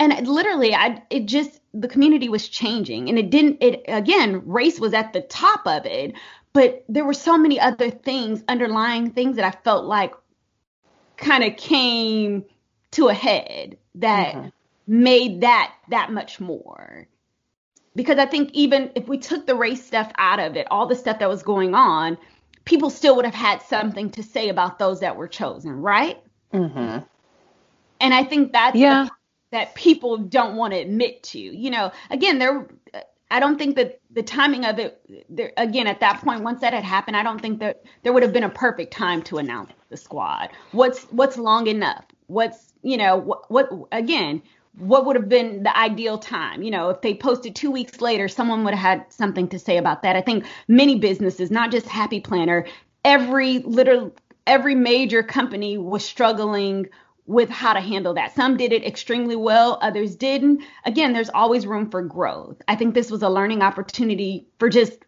and 0.00 0.12
it, 0.12 0.26
literally 0.26 0.74
I 0.74 1.02
it 1.10 1.26
just 1.26 1.60
the 1.74 1.86
community 1.86 2.28
was 2.28 2.48
changing 2.48 3.08
and 3.08 3.18
it 3.18 3.30
didn't 3.30 3.58
it 3.60 3.82
again 3.86 4.42
race 4.46 4.80
was 4.80 4.94
at 4.94 5.12
the 5.12 5.20
top 5.20 5.66
of 5.66 5.86
it 5.86 6.14
but 6.52 6.84
there 6.88 7.04
were 7.04 7.14
so 7.14 7.36
many 7.36 7.60
other 7.60 7.90
things 7.90 8.42
underlying 8.48 9.10
things 9.10 9.36
that 9.36 9.44
I 9.44 9.56
felt 9.62 9.84
like 9.84 10.12
kind 11.18 11.44
of 11.44 11.56
came 11.56 12.44
to 12.92 13.08
a 13.08 13.14
head 13.14 13.76
that 13.96 14.34
mm-hmm. 14.34 14.48
made 14.86 15.40
that 15.42 15.74
that 15.88 16.10
much 16.10 16.40
more 16.40 17.06
because 17.94 18.18
i 18.18 18.26
think 18.26 18.50
even 18.52 18.90
if 18.94 19.08
we 19.08 19.18
took 19.18 19.46
the 19.46 19.54
race 19.54 19.84
stuff 19.84 20.10
out 20.16 20.40
of 20.40 20.56
it 20.56 20.66
all 20.70 20.86
the 20.86 20.96
stuff 20.96 21.18
that 21.18 21.28
was 21.28 21.42
going 21.42 21.74
on 21.74 22.16
people 22.64 22.90
still 22.90 23.16
would 23.16 23.24
have 23.24 23.34
had 23.34 23.60
something 23.62 24.10
to 24.10 24.22
say 24.22 24.48
about 24.48 24.78
those 24.78 25.00
that 25.00 25.16
were 25.16 25.28
chosen 25.28 25.72
right 25.72 26.22
mm-hmm. 26.52 27.04
and 28.00 28.14
i 28.14 28.24
think 28.24 28.52
that's 28.52 28.76
yeah. 28.76 29.08
that 29.50 29.74
people 29.74 30.16
don't 30.18 30.56
want 30.56 30.72
to 30.72 30.78
admit 30.78 31.22
to 31.22 31.38
you 31.38 31.70
know 31.70 31.92
again 32.10 32.38
there 32.38 32.66
I 33.30 33.40
don't 33.40 33.58
think 33.58 33.76
that 33.76 34.00
the 34.10 34.22
timing 34.22 34.64
of 34.64 34.78
it, 34.78 35.00
there, 35.28 35.52
again, 35.56 35.86
at 35.86 36.00
that 36.00 36.22
point, 36.22 36.42
once 36.42 36.60
that 36.62 36.72
had 36.72 36.84
happened, 36.84 37.16
I 37.16 37.22
don't 37.22 37.40
think 37.40 37.60
that 37.60 37.82
there 38.02 38.12
would 38.12 38.22
have 38.22 38.32
been 38.32 38.44
a 38.44 38.48
perfect 38.48 38.92
time 38.92 39.22
to 39.24 39.38
announce 39.38 39.72
the 39.90 39.96
squad. 39.96 40.50
What's 40.72 41.04
what's 41.04 41.36
long 41.36 41.66
enough? 41.66 42.04
What's 42.26 42.72
you 42.82 42.96
know 42.96 43.16
what, 43.16 43.50
what 43.50 43.70
again? 43.92 44.42
What 44.78 45.06
would 45.06 45.16
have 45.16 45.28
been 45.28 45.64
the 45.64 45.76
ideal 45.76 46.18
time? 46.18 46.62
You 46.62 46.70
know, 46.70 46.90
if 46.90 47.00
they 47.00 47.14
posted 47.14 47.56
two 47.56 47.70
weeks 47.70 48.00
later, 48.00 48.28
someone 48.28 48.64
would 48.64 48.74
have 48.74 49.00
had 49.00 49.12
something 49.12 49.48
to 49.48 49.58
say 49.58 49.76
about 49.76 50.02
that. 50.02 50.14
I 50.14 50.20
think 50.20 50.44
many 50.68 50.98
businesses, 50.98 51.50
not 51.50 51.72
just 51.72 51.86
Happy 51.86 52.20
Planner, 52.20 52.64
every 53.04 53.58
little 53.58 54.14
every 54.46 54.74
major 54.74 55.22
company 55.22 55.76
was 55.76 56.04
struggling 56.04 56.86
with 57.28 57.50
how 57.50 57.74
to 57.74 57.80
handle 57.80 58.14
that. 58.14 58.34
Some 58.34 58.56
did 58.56 58.72
it 58.72 58.84
extremely 58.84 59.36
well, 59.36 59.78
others 59.82 60.16
didn't. 60.16 60.62
Again, 60.86 61.12
there's 61.12 61.28
always 61.28 61.66
room 61.66 61.90
for 61.90 62.02
growth. 62.02 62.60
I 62.66 62.74
think 62.74 62.94
this 62.94 63.10
was 63.10 63.22
a 63.22 63.28
learning 63.28 63.60
opportunity 63.60 64.48
for 64.58 64.70
just 64.70 64.98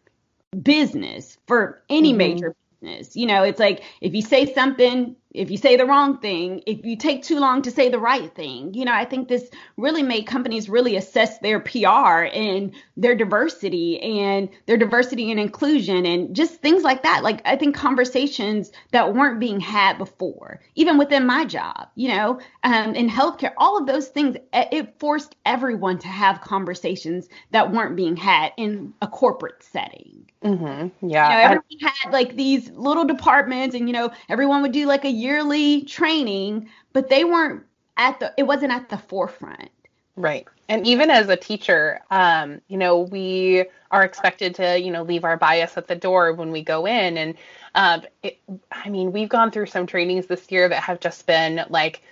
business, 0.63 1.39
for 1.47 1.83
any 1.89 2.11
mm-hmm. 2.11 2.19
major 2.19 2.57
business. 2.81 3.17
You 3.17 3.27
know, 3.27 3.43
it's 3.43 3.59
like 3.59 3.83
if 4.03 4.15
you 4.15 4.21
say 4.21 4.53
something 4.53 5.17
if 5.33 5.51
you 5.51 5.57
say 5.57 5.77
the 5.77 5.87
wrong 5.87 6.19
thing, 6.19 6.63
if 6.67 6.85
you 6.85 6.97
take 6.97 7.23
too 7.23 7.39
long 7.39 7.63
to 7.63 7.71
say 7.71 7.89
the 7.89 7.99
right 7.99 8.35
thing. 8.35 8.75
You 8.75 8.85
know, 8.85 8.93
I 8.93 9.05
think 9.05 9.29
this 9.29 9.49
really 9.77 10.03
made 10.03 10.27
companies 10.27 10.69
really 10.69 10.97
assess 10.97 11.39
their 11.39 11.61
PR 11.61 12.25
and 12.33 12.75
their 12.97 13.15
diversity 13.15 14.01
and 14.01 14.49
their 14.67 14.77
diversity 14.77 15.31
and 15.31 15.39
inclusion 15.39 16.05
and 16.05 16.35
just 16.35 16.61
things 16.61 16.83
like 16.83 17.05
that. 17.05 17.23
Like, 17.23 17.43
I 17.45 17.57
think 17.57 17.77
conversations 17.77 18.73
that 18.91 19.15
weren't 19.15 19.39
being 19.39 19.61
had 19.61 19.99
before, 19.99 20.61
even 20.75 20.99
within 20.99 21.27
my 21.27 21.45
job, 21.45 21.89
you 21.95 22.09
know, 22.09 22.41
um, 22.65 22.95
in 22.95 23.09
healthcare, 23.09 23.53
all 23.57 23.79
of 23.79 23.87
those 23.87 24.09
things, 24.09 24.37
it 24.53 24.99
forced 24.99 25.37
everyone 25.47 25.99
to 25.99 26.09
have 26.09 26.41
conversations 26.41 27.29
that 27.53 27.71
weren't 27.73 27.97
being 27.97 28.17
had 28.17 28.53
in 28.57 28.95
a 29.01 29.07
corporate 29.07 29.63
setting. 29.63 30.27
Mm-hmm. 30.43 31.09
Yeah. 31.09 31.29
You 31.29 31.37
know, 31.37 31.43
everyone 31.45 31.95
had 31.95 32.13
like 32.13 32.35
these 32.35 32.71
little 32.71 33.05
departments 33.05 33.77
and, 33.77 33.89
you 33.89 33.93
know, 33.93 34.11
everyone 34.29 34.63
would 34.63 34.73
do 34.73 34.87
like 34.87 35.05
a 35.05 35.11
yearly 35.21 35.83
training, 35.83 36.69
but 36.93 37.09
they 37.09 37.25
weren't 37.25 37.65
at 37.97 38.19
the 38.21 38.33
it 38.37 38.45
wasn't 38.45 38.73
at 38.73 38.89
the 38.89 38.99
forefront. 38.99 39.71
Right. 40.17 40.47
And 40.69 40.87
even 40.87 41.11
as 41.11 41.29
a 41.29 41.37
teacher, 41.37 42.01
um, 42.11 42.61
you 42.69 42.77
know, 42.77 43.01
we 43.01 43.65
are 43.91 44.05
expected 44.05 44.55
to, 44.57 44.79
you 44.79 44.91
know, 44.91 45.03
leave 45.03 45.25
our 45.25 45.37
bias 45.37 45.77
at 45.77 45.89
the 45.89 45.97
door 45.97 46.33
when 46.33 46.53
we 46.53 46.63
go 46.63 46.87
in. 46.87 47.17
And 47.17 47.35
um, 47.75 48.03
it, 48.23 48.39
I 48.71 48.89
mean, 48.89 49.13
we've 49.13 49.29
gone 49.29 49.51
through 49.51 49.67
some 49.67 49.87
trainings 49.87 50.27
this 50.27 50.51
year 50.51 50.69
that 50.69 50.83
have 50.83 51.01
just 51.01 51.27
been 51.27 51.65
like 51.71 52.03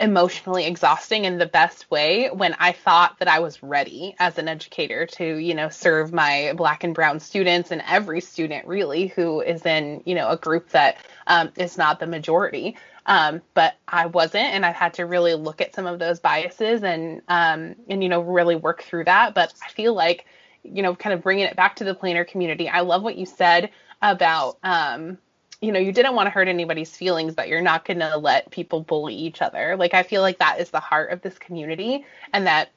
emotionally 0.00 0.64
exhausting 0.64 1.24
in 1.24 1.38
the 1.38 1.46
best 1.46 1.90
way 1.90 2.28
when 2.32 2.54
I 2.60 2.72
thought 2.72 3.18
that 3.18 3.26
I 3.26 3.40
was 3.40 3.62
ready 3.62 4.14
as 4.18 4.38
an 4.38 4.46
educator 4.46 5.06
to, 5.06 5.36
you 5.36 5.54
know, 5.54 5.68
serve 5.68 6.12
my 6.12 6.52
black 6.56 6.84
and 6.84 6.94
brown 6.94 7.18
students 7.18 7.72
and 7.72 7.82
every 7.86 8.20
student 8.20 8.66
really 8.66 9.08
who 9.08 9.40
is 9.40 9.66
in, 9.66 10.02
you 10.06 10.14
know, 10.14 10.28
a 10.28 10.36
group 10.36 10.68
that 10.70 10.98
um, 11.26 11.50
is 11.56 11.76
not 11.76 11.98
the 11.98 12.06
majority. 12.06 12.76
Um, 13.06 13.42
but 13.54 13.74
I 13.88 14.06
wasn't, 14.06 14.54
and 14.54 14.64
I've 14.64 14.76
had 14.76 14.94
to 14.94 15.06
really 15.06 15.34
look 15.34 15.60
at 15.60 15.74
some 15.74 15.86
of 15.86 15.98
those 15.98 16.20
biases 16.20 16.84
and, 16.84 17.22
um, 17.26 17.74
and, 17.88 18.02
you 18.02 18.08
know, 18.08 18.20
really 18.20 18.54
work 18.54 18.82
through 18.82 19.04
that. 19.04 19.34
But 19.34 19.52
I 19.64 19.70
feel 19.70 19.94
like, 19.94 20.26
you 20.62 20.82
know, 20.82 20.94
kind 20.94 21.14
of 21.14 21.22
bringing 21.22 21.46
it 21.46 21.56
back 21.56 21.76
to 21.76 21.84
the 21.84 21.94
planner 21.94 22.24
community, 22.24 22.68
I 22.68 22.80
love 22.80 23.02
what 23.02 23.16
you 23.16 23.26
said 23.26 23.70
about, 24.00 24.58
um, 24.62 25.18
you 25.60 25.72
know, 25.72 25.80
you 25.80 25.92
didn't 25.92 26.14
want 26.14 26.26
to 26.26 26.30
hurt 26.30 26.48
anybody's 26.48 26.94
feelings, 26.94 27.34
but 27.34 27.48
you're 27.48 27.60
not 27.60 27.84
going 27.84 27.98
to 27.98 28.16
let 28.16 28.50
people 28.50 28.80
bully 28.80 29.14
each 29.14 29.42
other. 29.42 29.76
Like, 29.76 29.92
I 29.94 30.02
feel 30.02 30.22
like 30.22 30.38
that 30.38 30.60
is 30.60 30.70
the 30.70 30.80
heart 30.80 31.10
of 31.10 31.20
this 31.20 31.38
community, 31.38 32.04
and 32.32 32.46
that, 32.46 32.70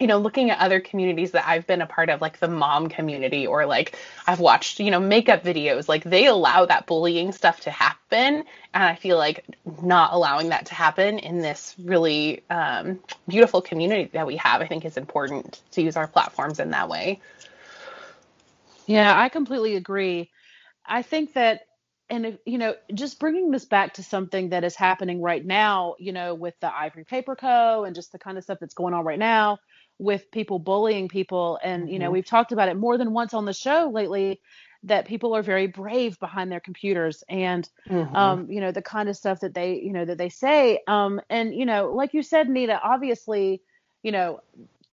you 0.00 0.06
know, 0.06 0.18
looking 0.18 0.50
at 0.50 0.58
other 0.58 0.80
communities 0.80 1.32
that 1.32 1.46
I've 1.46 1.66
been 1.66 1.82
a 1.82 1.86
part 1.86 2.10
of, 2.10 2.20
like 2.20 2.38
the 2.38 2.48
mom 2.48 2.88
community, 2.88 3.46
or 3.46 3.66
like 3.66 3.96
I've 4.26 4.40
watched, 4.40 4.80
you 4.80 4.90
know, 4.90 5.00
makeup 5.00 5.44
videos, 5.44 5.86
like 5.86 6.02
they 6.02 6.26
allow 6.26 6.66
that 6.66 6.86
bullying 6.86 7.30
stuff 7.30 7.60
to 7.60 7.70
happen. 7.70 8.44
And 8.72 8.82
I 8.82 8.96
feel 8.96 9.18
like 9.18 9.44
not 9.82 10.12
allowing 10.12 10.48
that 10.48 10.66
to 10.66 10.74
happen 10.74 11.18
in 11.18 11.42
this 11.42 11.74
really 11.78 12.42
um, 12.50 12.98
beautiful 13.28 13.62
community 13.62 14.10
that 14.14 14.26
we 14.26 14.36
have, 14.36 14.62
I 14.62 14.66
think 14.66 14.84
is 14.84 14.96
important 14.96 15.60
to 15.72 15.82
use 15.82 15.96
our 15.96 16.08
platforms 16.08 16.58
in 16.58 16.70
that 16.70 16.88
way. 16.88 17.20
Yeah, 18.86 19.16
I 19.16 19.28
completely 19.28 19.76
agree. 19.76 20.30
I 20.84 21.02
think 21.02 21.34
that 21.34 21.66
and 22.10 22.26
if, 22.26 22.38
you 22.44 22.58
know 22.58 22.74
just 22.94 23.18
bringing 23.18 23.50
this 23.50 23.64
back 23.64 23.94
to 23.94 24.02
something 24.02 24.50
that 24.50 24.64
is 24.64 24.76
happening 24.76 25.20
right 25.20 25.44
now 25.44 25.94
you 25.98 26.12
know 26.12 26.34
with 26.34 26.54
the 26.60 26.74
ivory 26.74 27.04
paper 27.04 27.34
co 27.36 27.84
and 27.84 27.94
just 27.94 28.12
the 28.12 28.18
kind 28.18 28.38
of 28.38 28.44
stuff 28.44 28.58
that's 28.60 28.74
going 28.74 28.94
on 28.94 29.04
right 29.04 29.18
now 29.18 29.58
with 29.98 30.30
people 30.30 30.58
bullying 30.58 31.08
people 31.08 31.58
and 31.62 31.90
you 31.90 31.98
know 31.98 32.06
mm-hmm. 32.06 32.14
we've 32.14 32.26
talked 32.26 32.52
about 32.52 32.68
it 32.68 32.76
more 32.76 32.98
than 32.98 33.12
once 33.12 33.34
on 33.34 33.44
the 33.44 33.52
show 33.52 33.90
lately 33.92 34.40
that 34.82 35.06
people 35.06 35.34
are 35.34 35.42
very 35.42 35.66
brave 35.66 36.18
behind 36.20 36.52
their 36.52 36.60
computers 36.60 37.24
and 37.28 37.68
mm-hmm. 37.88 38.14
um, 38.14 38.50
you 38.50 38.60
know 38.60 38.72
the 38.72 38.82
kind 38.82 39.08
of 39.08 39.16
stuff 39.16 39.40
that 39.40 39.54
they 39.54 39.76
you 39.76 39.92
know 39.92 40.04
that 40.04 40.18
they 40.18 40.28
say 40.28 40.80
um, 40.86 41.20
and 41.30 41.54
you 41.54 41.64
know 41.64 41.92
like 41.92 42.12
you 42.12 42.22
said 42.22 42.48
nita 42.48 42.78
obviously 42.82 43.62
you 44.02 44.12
know 44.12 44.40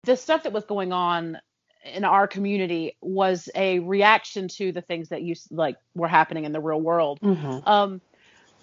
the 0.04 0.16
stuff 0.16 0.42
that 0.44 0.52
was 0.52 0.64
going 0.64 0.92
on 0.92 1.38
in 1.84 2.04
our 2.04 2.26
community 2.26 2.96
was 3.00 3.48
a 3.54 3.78
reaction 3.80 4.48
to 4.48 4.72
the 4.72 4.80
things 4.80 5.10
that 5.10 5.22
you 5.22 5.34
like 5.50 5.76
were 5.94 6.08
happening 6.08 6.44
in 6.44 6.52
the 6.52 6.60
real 6.60 6.80
world. 6.80 7.20
Mm-hmm. 7.20 7.68
Um, 7.68 8.00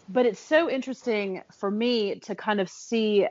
but 0.09 0.25
it's 0.25 0.39
so 0.39 0.69
interesting 0.69 1.41
for 1.53 1.69
me 1.69 2.19
to 2.21 2.35
kind 2.35 2.59
of 2.59 2.69
see 2.69 3.27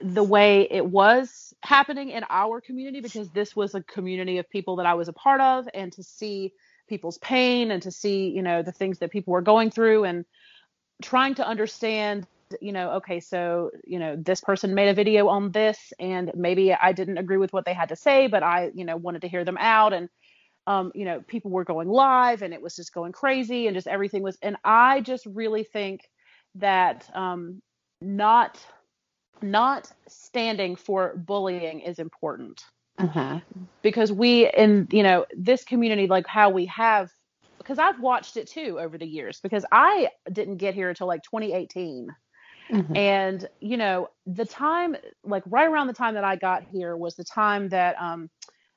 the 0.00 0.22
way 0.22 0.68
it 0.70 0.84
was 0.84 1.54
happening 1.62 2.10
in 2.10 2.24
our 2.28 2.60
community 2.60 3.00
because 3.00 3.30
this 3.30 3.54
was 3.54 3.74
a 3.74 3.82
community 3.82 4.38
of 4.38 4.48
people 4.50 4.76
that 4.76 4.86
I 4.86 4.94
was 4.94 5.08
a 5.08 5.12
part 5.12 5.40
of 5.40 5.68
and 5.74 5.92
to 5.92 6.02
see 6.02 6.52
people's 6.88 7.18
pain 7.18 7.70
and 7.70 7.82
to 7.82 7.90
see, 7.90 8.28
you 8.28 8.42
know, 8.42 8.62
the 8.62 8.72
things 8.72 8.98
that 8.98 9.10
people 9.10 9.32
were 9.32 9.42
going 9.42 9.70
through 9.70 10.04
and 10.04 10.24
trying 11.02 11.34
to 11.36 11.46
understand 11.46 12.26
you 12.60 12.72
know, 12.72 12.92
okay, 12.92 13.20
so, 13.20 13.70
you 13.84 13.98
know, 13.98 14.16
this 14.16 14.40
person 14.40 14.74
made 14.74 14.88
a 14.88 14.94
video 14.94 15.28
on 15.28 15.50
this 15.52 15.92
and 15.98 16.30
maybe 16.34 16.72
I 16.72 16.92
didn't 16.92 17.18
agree 17.18 17.36
with 17.36 17.52
what 17.52 17.64
they 17.64 17.74
had 17.74 17.88
to 17.90 17.96
say, 17.96 18.26
but 18.26 18.42
I, 18.42 18.70
you 18.74 18.84
know, 18.84 18.96
wanted 18.96 19.22
to 19.22 19.28
hear 19.28 19.44
them 19.44 19.58
out 19.58 19.92
and 19.92 20.08
um, 20.66 20.92
you 20.94 21.04
know, 21.04 21.20
people 21.26 21.50
were 21.50 21.64
going 21.64 21.88
live 21.88 22.40
and 22.40 22.54
it 22.54 22.62
was 22.62 22.74
just 22.74 22.94
going 22.94 23.12
crazy 23.12 23.66
and 23.66 23.76
just 23.76 23.86
everything 23.86 24.22
was 24.22 24.38
and 24.40 24.56
I 24.64 25.02
just 25.02 25.26
really 25.26 25.64
think 25.64 26.08
that 26.54 27.10
um 27.14 27.60
not 28.00 28.58
not 29.42 29.90
standing 30.08 30.76
for 30.76 31.14
bullying 31.16 31.80
is 31.80 31.98
important. 31.98 32.62
Mm-hmm. 32.98 33.38
Because 33.82 34.12
we 34.12 34.50
in, 34.50 34.88
you 34.90 35.02
know, 35.02 35.26
this 35.36 35.64
community 35.64 36.06
like 36.06 36.26
how 36.26 36.50
we 36.50 36.66
have 36.66 37.10
because 37.58 37.78
I've 37.78 38.00
watched 38.00 38.36
it 38.36 38.48
too 38.48 38.78
over 38.80 38.98
the 38.98 39.06
years 39.06 39.40
because 39.42 39.64
I 39.72 40.08
didn't 40.30 40.58
get 40.58 40.74
here 40.74 40.88
until 40.88 41.06
like 41.06 41.22
2018. 41.22 42.08
Mm-hmm. 42.70 42.96
And, 42.96 43.48
you 43.60 43.76
know, 43.76 44.08
the 44.26 44.44
time, 44.44 44.96
like 45.22 45.42
right 45.46 45.68
around 45.68 45.86
the 45.86 45.92
time 45.92 46.14
that 46.14 46.24
I 46.24 46.36
got 46.36 46.62
here 46.72 46.96
was 46.96 47.14
the 47.14 47.24
time 47.24 47.68
that 47.68 48.00
um, 48.00 48.30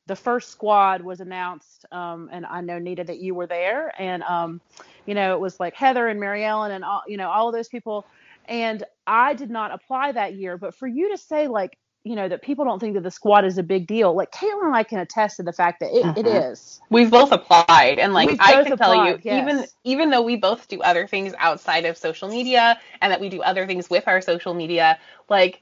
the 0.08 0.16
first 0.16 0.50
squad 0.50 1.02
was 1.02 1.20
announced. 1.20 1.86
Um, 1.92 2.30
and 2.32 2.46
I 2.46 2.62
know, 2.62 2.80
Nita, 2.80 3.04
that 3.06 3.20
you 3.20 3.34
were 3.34 3.48
there. 3.48 3.94
And, 4.00 4.24
um, 4.24 4.62
you 5.06 5.14
know, 5.14 5.34
it 5.34 5.40
was 5.40 5.60
like 5.60 5.74
Heather 5.74 6.08
and 6.08 6.20
Mary 6.20 6.44
Ellen 6.44 6.72
and 6.72 6.84
all, 6.84 7.04
you 7.08 7.18
know, 7.18 7.30
all 7.30 7.48
of 7.48 7.54
those 7.54 7.70
people. 7.70 8.06
And 8.46 8.84
I 9.06 9.34
did 9.34 9.50
not 9.50 9.72
apply 9.72 10.14
that 10.14 10.36
year. 10.36 10.58
But 10.58 10.76
for 10.76 10.88
you 10.88 11.10
to 11.12 11.18
say, 11.18 11.48
like, 11.48 11.78
you 12.08 12.16
know 12.16 12.30
that 12.30 12.41
people 12.41 12.66
don't 12.66 12.80
think 12.80 12.95
that 12.95 13.03
the 13.03 13.12
squad 13.12 13.45
is 13.45 13.58
a 13.58 13.64
big 13.64 13.88
deal. 13.88 14.16
Like 14.16 14.32
Caitlin 14.32 14.66
and 14.66 14.76
I 14.76 14.84
can 14.84 14.99
attest 14.99 15.38
to 15.38 15.43
the 15.43 15.53
fact 15.53 15.82
that 15.82 15.91
it, 15.91 16.05
it 16.18 16.26
Mhm. 16.26 16.51
is. 16.51 16.80
We've 16.89 17.12
both 17.12 17.32
applied, 17.32 17.99
and 17.99 18.14
like 18.14 18.30
We've 18.30 18.39
I 18.39 18.55
both 18.55 18.68
can 18.68 18.78
tell 18.78 18.95
you, 19.05 19.20
yes. 19.24 19.47
even 19.47 19.66
even 19.84 20.10
though 20.10 20.22
we 20.22 20.38
both 20.38 20.68
do 20.68 20.82
other 20.82 21.08
things 21.08 21.34
outside 21.38 21.86
of 21.86 21.97
social 21.97 22.30
media, 22.30 22.80
and 23.01 23.12
that 23.12 23.20
we 23.20 23.30
do 23.30 23.41
other 23.41 23.68
things 23.68 23.89
with 23.89 24.08
our 24.08 24.22
social 24.22 24.53
media, 24.53 24.97
like 25.30 25.62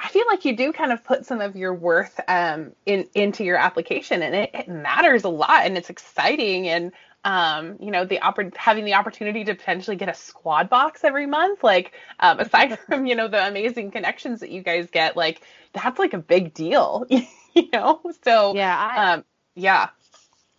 I 0.00 0.08
feel 0.08 0.24
like 0.30 0.44
you 0.44 0.56
do 0.56 0.72
kind 0.72 0.92
of 0.92 1.02
put 1.02 1.26
some 1.26 1.40
of 1.40 1.56
your 1.56 1.74
worth 1.74 2.20
um 2.28 2.72
in 2.86 3.08
into 3.14 3.44
your 3.44 3.56
application, 3.56 4.22
and 4.22 4.34
it, 4.34 4.50
it 4.54 4.68
matters 4.68 5.24
a 5.24 5.28
lot, 5.30 5.64
and 5.64 5.76
it's 5.76 5.90
exciting, 5.90 6.68
and 6.68 6.92
um 7.24 7.76
you 7.80 7.90
know 7.90 8.04
the 8.04 8.18
oppor- 8.18 8.56
having 8.56 8.84
the 8.84 8.94
opportunity 8.94 9.44
to 9.44 9.54
potentially 9.54 9.96
get 9.96 10.08
a 10.08 10.14
squad 10.14 10.68
box 10.70 11.04
every 11.04 11.26
month, 11.26 11.62
like 11.64 11.92
um 12.20 12.38
aside 12.40 12.78
from 12.88 13.06
you 13.06 13.16
know 13.16 13.28
the 13.28 13.46
amazing 13.46 13.90
connections 13.90 14.40
that 14.40 14.50
you 14.50 14.62
guys 14.62 14.90
get, 14.90 15.16
like 15.16 15.42
that's 15.72 15.98
like 15.98 16.14
a 16.14 16.18
big 16.18 16.54
deal, 16.54 17.06
you 17.10 17.68
know. 17.72 18.00
So 18.24 18.58
Yeah, 18.58 18.76
I, 18.76 19.02
um 19.02 19.24
yeah. 19.54 19.90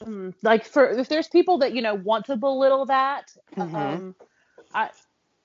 mm, 0.05 0.33
like 0.43 0.65
for 0.65 0.89
if 0.89 1.09
there's 1.09 1.27
people 1.27 1.59
that 1.59 1.73
you 1.73 1.81
know 1.81 1.95
want 1.95 2.25
to 2.25 2.37
belittle 2.37 2.85
that, 2.87 3.31
Mhm. 3.57 3.73
um, 3.73 4.15
I 4.73 4.89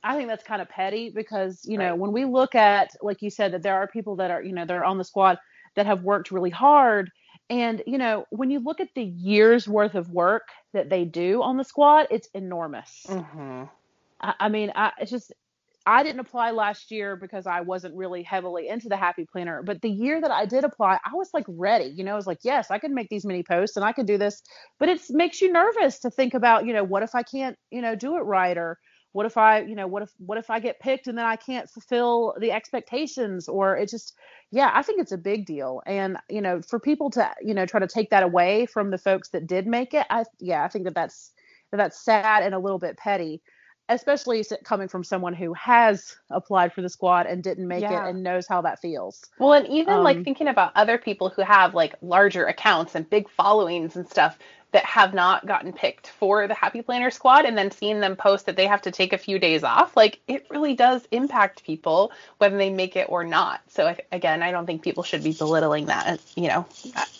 I 0.02 0.16
think 0.16 0.28
that's 0.28 0.44
kind 0.44 0.62
of 0.62 0.68
petty 0.68 1.10
because 1.14 1.62
you 1.64 1.78
know 1.78 1.94
Right. 1.94 1.96
when 1.96 2.12
we 2.12 2.24
look 2.24 2.54
at 2.54 2.90
like 3.02 3.22
you 3.22 3.30
said 3.30 3.52
that 3.52 3.62
there 3.62 3.76
are 3.76 3.88
people 3.88 4.16
that 4.16 4.30
are 4.30 4.42
you 4.42 4.52
know 4.54 4.64
they're 4.66 4.84
on 4.84 4.98
the 4.98 5.04
squad 5.04 5.38
that 5.76 5.86
have 5.86 6.02
worked 6.02 6.30
really 6.30 6.50
hard, 6.50 7.10
and 7.50 7.82
you 7.86 7.98
know 7.98 8.24
when 8.30 8.50
you 8.50 8.60
look 8.60 8.80
at 8.80 8.88
the 8.94 9.02
years 9.02 9.68
worth 9.68 9.94
of 9.94 10.10
work 10.10 10.48
that 10.72 10.90
they 10.90 11.04
do 11.04 11.42
on 11.42 11.56
the 11.56 11.64
squad, 11.64 12.06
it's 12.10 12.28
enormous. 12.34 13.06
Mm-hmm. 13.08 13.64
I, 14.20 14.34
I 14.40 14.48
mean, 14.48 14.72
I 14.74 14.92
it's 14.98 15.10
just 15.10 15.32
I 15.86 16.02
didn't 16.02 16.20
apply 16.20 16.52
last 16.52 16.90
year 16.90 17.14
because 17.14 17.46
I 17.46 17.60
wasn't 17.60 17.94
really 17.94 18.22
heavily 18.22 18.68
into 18.68 18.88
the 18.88 18.96
Happy 18.96 19.26
Planner. 19.30 19.62
But 19.62 19.82
the 19.82 19.90
year 19.90 20.18
that 20.18 20.30
I 20.30 20.46
did 20.46 20.64
apply, 20.64 20.98
I 21.04 21.14
was 21.14 21.28
like 21.34 21.44
ready. 21.46 21.92
You 21.94 22.04
know, 22.04 22.12
I 22.12 22.16
was 22.16 22.26
like, 22.26 22.38
yes, 22.42 22.70
I 22.70 22.78
can 22.78 22.94
make 22.94 23.10
these 23.10 23.26
many 23.26 23.42
posts 23.42 23.76
and 23.76 23.84
I 23.84 23.92
can 23.92 24.06
do 24.06 24.16
this. 24.16 24.42
But 24.78 24.88
it 24.88 25.02
makes 25.10 25.42
you 25.42 25.52
nervous 25.52 25.98
to 26.00 26.10
think 26.10 26.32
about, 26.32 26.64
you 26.64 26.72
know, 26.72 26.84
what 26.84 27.02
if 27.02 27.14
I 27.14 27.22
can't, 27.22 27.58
you 27.70 27.82
know, 27.82 27.94
do 27.94 28.16
it 28.16 28.20
right 28.20 28.56
or 28.56 28.78
what 29.14 29.26
if 29.26 29.38
I, 29.38 29.62
you 29.62 29.76
know, 29.76 29.88
what 29.88 30.04
if 30.04 30.12
what 30.18 30.38
if 30.38 30.50
I 30.50 30.60
get 30.60 30.80
picked 30.80 31.08
and 31.08 31.18
then 31.18 31.26
I 31.26 31.36
can't 31.36 31.70
fulfill 31.70 32.36
the 32.40 32.52
expectations 32.52 33.48
or 33.48 33.76
it 33.78 33.90
just 33.90 34.14
yeah, 34.52 34.70
I 34.74 34.82
think 34.82 35.00
it's 35.00 35.12
a 35.12 35.18
big 35.18 35.46
deal. 35.46 35.82
And, 35.86 36.18
you 36.30 36.42
know, 36.42 36.62
for 36.62 36.80
people 36.80 37.10
to, 37.12 37.30
you 37.42 37.54
know, 37.54 37.66
try 37.66 37.80
to 37.80 37.88
take 37.88 38.10
that 38.10 38.22
away 38.24 38.66
from 38.66 38.90
the 38.90 38.98
folks 38.98 39.30
that 39.30 39.48
did 39.48 39.66
make 39.66 39.94
it, 39.94 40.06
I 40.10 40.24
yeah, 40.40 40.64
I 40.64 40.68
think 40.68 40.84
that 40.86 40.94
that's 40.96 41.32
that 41.72 41.78
that's 41.78 42.04
sad 42.04 42.44
and 42.44 42.54
a 42.54 42.60
little 42.60 42.80
bit 42.80 42.98
petty 42.98 43.42
especially 43.90 44.44
coming 44.64 44.88
from 44.88 45.04
someone 45.04 45.34
who 45.34 45.52
has 45.54 46.16
applied 46.30 46.72
for 46.72 46.82
the 46.82 46.88
squad 46.88 47.26
and 47.26 47.42
didn't 47.42 47.68
make 47.68 47.90
Yeah. 47.90 47.98
it 47.98 48.04
and 48.06 48.22
knows 48.22 48.46
how 48.48 48.62
that 48.62 48.80
feels. 48.80 49.30
Well, 49.38 49.52
and 49.52 49.66
even 49.68 50.02
like 50.02 50.22
Um, 50.22 50.24
thinking 50.24 50.48
about 50.48 50.72
other 50.76 50.98
people 50.98 51.28
who 51.28 51.42
have 51.42 51.74
like 51.74 51.94
larger 52.02 52.46
accounts 52.46 52.94
and 52.94 53.08
big 53.10 53.28
followings 53.30 53.96
and 53.96 54.08
stuff 54.08 54.38
that 54.74 54.84
have 54.84 55.14
not 55.14 55.46
gotten 55.46 55.72
picked 55.72 56.08
for 56.08 56.48
the 56.48 56.54
Happy 56.54 56.82
Planner 56.82 57.12
squad 57.12 57.44
and 57.44 57.56
then 57.56 57.70
seeing 57.70 58.00
them 58.00 58.16
post 58.16 58.46
that 58.46 58.56
they 58.56 58.66
have 58.66 58.82
to 58.82 58.90
take 58.90 59.12
a 59.12 59.18
few 59.18 59.38
days 59.38 59.62
off, 59.62 59.96
like 59.96 60.18
it 60.26 60.44
really 60.50 60.74
does 60.74 61.06
impact 61.12 61.62
people 61.62 62.10
whether 62.38 62.58
they 62.58 62.70
make 62.70 62.96
it 62.96 63.06
or 63.08 63.22
not. 63.22 63.60
So 63.68 63.94
again, 64.10 64.42
I 64.42 64.50
don't 64.50 64.66
think 64.66 64.82
people 64.82 65.04
should 65.04 65.22
be 65.22 65.32
belittling 65.32 65.86
that. 65.86 66.20
You 66.34 66.48
know, 66.48 66.66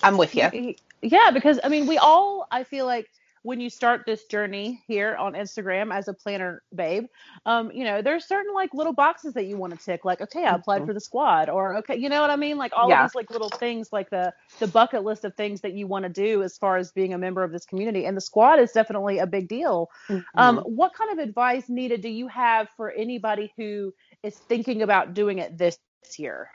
I'm 0.02 0.18
with 0.18 0.34
you. 0.34 0.74
Yeah, 1.00 1.30
because 1.30 1.60
I 1.62 1.68
mean, 1.68 1.86
we 1.86 1.96
all, 1.96 2.48
I 2.50 2.64
feel 2.64 2.86
like 2.86 3.08
when 3.44 3.60
you 3.60 3.70
start 3.70 4.02
this 4.06 4.24
journey 4.26 4.82
here 4.88 5.16
on 5.16 5.34
Instagram 5.34 5.94
as 5.94 6.08
a 6.08 6.14
planner 6.14 6.62
babe, 6.74 7.06
um, 7.46 7.70
you 7.72 7.84
know, 7.84 8.02
there's 8.02 8.26
certain 8.26 8.54
like 8.54 8.74
little 8.74 8.92
boxes 8.94 9.34
that 9.34 9.46
you 9.46 9.56
want 9.58 9.78
to 9.78 9.84
tick, 9.84 10.04
like, 10.04 10.20
okay, 10.22 10.44
I 10.44 10.54
applied 10.56 10.84
Mhm. 10.84 10.86
for 10.86 10.94
the 10.94 11.00
squad, 11.00 11.48
or 11.50 11.76
okay, 11.78 11.96
you 11.96 12.10
know 12.10 12.22
what 12.22 12.30
I 12.30 12.36
mean? 12.36 12.58
Like 12.58 12.72
all 12.76 12.90
Yeah. 12.90 12.98
of 12.98 12.98
these 12.98 13.14
like 13.14 13.30
little 13.30 13.54
things, 13.60 13.90
like 13.92 14.10
the 14.10 14.32
the 14.60 14.68
bucket 14.68 15.04
list 15.04 15.24
of 15.24 15.34
things 15.36 15.62
that 15.62 15.74
you 15.74 15.86
want 15.86 16.04
to 16.04 16.08
do 16.10 16.42
as 16.42 16.58
far 16.58 16.78
as 16.78 16.92
being 16.92 17.14
a 17.14 17.18
member 17.18 17.44
of 17.44 17.52
this 17.52 17.66
community. 17.66 18.06
And 18.06 18.16
the 18.16 18.20
squad 18.22 18.58
is 18.60 18.72
definitely 18.72 19.18
a 19.18 19.26
big 19.26 19.48
deal. 19.48 19.88
Um, 20.36 20.58
Mhm. 20.58 20.64
what 20.64 20.92
kind 20.94 21.12
of 21.12 21.18
advice, 21.26 21.68
Nita, 21.68 21.98
do 21.98 22.08
you 22.08 22.28
have 22.28 22.68
for 22.76 22.90
anybody 22.92 23.52
who 23.56 23.92
is 24.22 24.38
thinking 24.48 24.82
about 24.82 25.14
doing 25.14 25.38
it 25.38 25.58
this 25.58 25.78
year? 26.18 26.48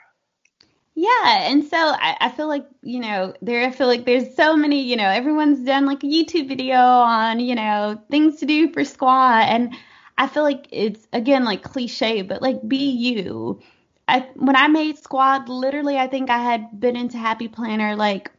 Yeah, 0.94 1.48
and 1.50 1.64
so 1.64 1.76
I, 1.78 2.16
I 2.20 2.28
feel 2.30 2.48
like, 2.48 2.66
you 2.82 3.00
know, 3.00 3.32
there 3.40 3.66
I 3.66 3.70
feel 3.70 3.86
like 3.86 4.04
there's 4.04 4.34
so 4.34 4.56
many, 4.56 4.82
you 4.82 4.96
know, 4.96 5.08
everyone's 5.08 5.60
done 5.64 5.86
like 5.86 6.02
a 6.02 6.06
YouTube 6.06 6.48
video 6.48 6.76
on, 6.76 7.40
you 7.40 7.54
know, 7.54 8.00
things 8.10 8.38
to 8.40 8.46
do 8.46 8.70
for 8.72 8.84
squat 8.84 9.44
and 9.48 9.74
I 10.18 10.26
feel 10.26 10.42
like 10.42 10.66
it's 10.70 11.08
again 11.12 11.44
like 11.44 11.62
cliche, 11.62 12.22
but 12.22 12.42
like 12.42 12.66
be 12.68 12.90
you. 12.90 13.60
I 14.08 14.28
when 14.34 14.56
I 14.56 14.68
made 14.68 14.98
squad, 14.98 15.48
literally 15.48 15.96
I 15.96 16.06
think 16.08 16.28
I 16.28 16.38
had 16.38 16.78
been 16.78 16.96
into 16.96 17.16
Happy 17.16 17.48
Planner 17.48 17.96
like 17.96 18.30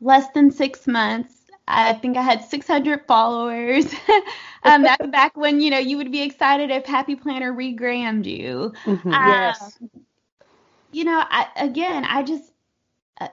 less 0.00 0.30
than 0.34 0.50
6 0.50 0.86
months. 0.86 1.34
I 1.68 1.94
think 1.94 2.16
I 2.16 2.22
had 2.22 2.44
600 2.44 3.06
followers. 3.08 3.86
um, 4.64 4.84
back 5.10 5.36
when, 5.36 5.60
you 5.60 5.70
know, 5.70 5.78
you 5.78 5.96
would 5.98 6.12
be 6.12 6.22
excited 6.22 6.70
if 6.70 6.86
Happy 6.86 7.16
Planner 7.16 7.52
regrammed 7.52 8.26
you. 8.26 8.72
Mhm. 8.86 9.12
Uh, 9.12 9.26
Yes. 9.26 9.78
You 10.96 11.04
know, 11.04 11.22
I, 11.28 11.46
again, 11.56 12.06
I 12.06 12.22
just, 12.22 12.50
I, 13.20 13.28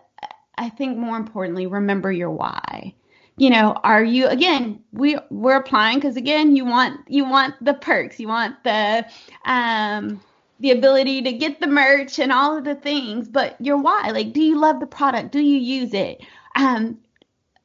I 0.58 0.70
think 0.70 0.98
more 0.98 1.16
importantly, 1.16 1.66
remember 1.66 2.12
your 2.12 2.30
why. 2.30 2.94
You 3.38 3.52
know, 3.52 3.72
are 3.84 4.04
you 4.04 4.28
again? 4.28 4.84
We 4.92 5.18
we're 5.32 5.56
applying 5.56 5.98
because 5.98 6.18
again, 6.18 6.58
you 6.58 6.66
want 6.66 7.00
you 7.08 7.24
want 7.24 7.56
the 7.64 7.74
perks, 7.74 8.20
you 8.20 8.28
want 8.28 8.62
the 8.66 9.06
um 9.46 10.22
the 10.60 10.72
ability 10.72 11.22
to 11.22 11.32
get 11.32 11.62
the 11.62 11.68
merch 11.68 12.20
and 12.20 12.34
all 12.34 12.58
of 12.58 12.66
the 12.66 12.76
things, 12.76 13.30
but 13.30 13.56
your 13.62 13.78
why. 13.78 14.10
Like, 14.10 14.34
do 14.34 14.42
you 14.42 14.60
love 14.60 14.82
the 14.82 14.86
product? 14.86 15.32
Do 15.32 15.40
you 15.40 15.58
use 15.58 15.94
it? 15.94 16.22
Um, 16.56 17.00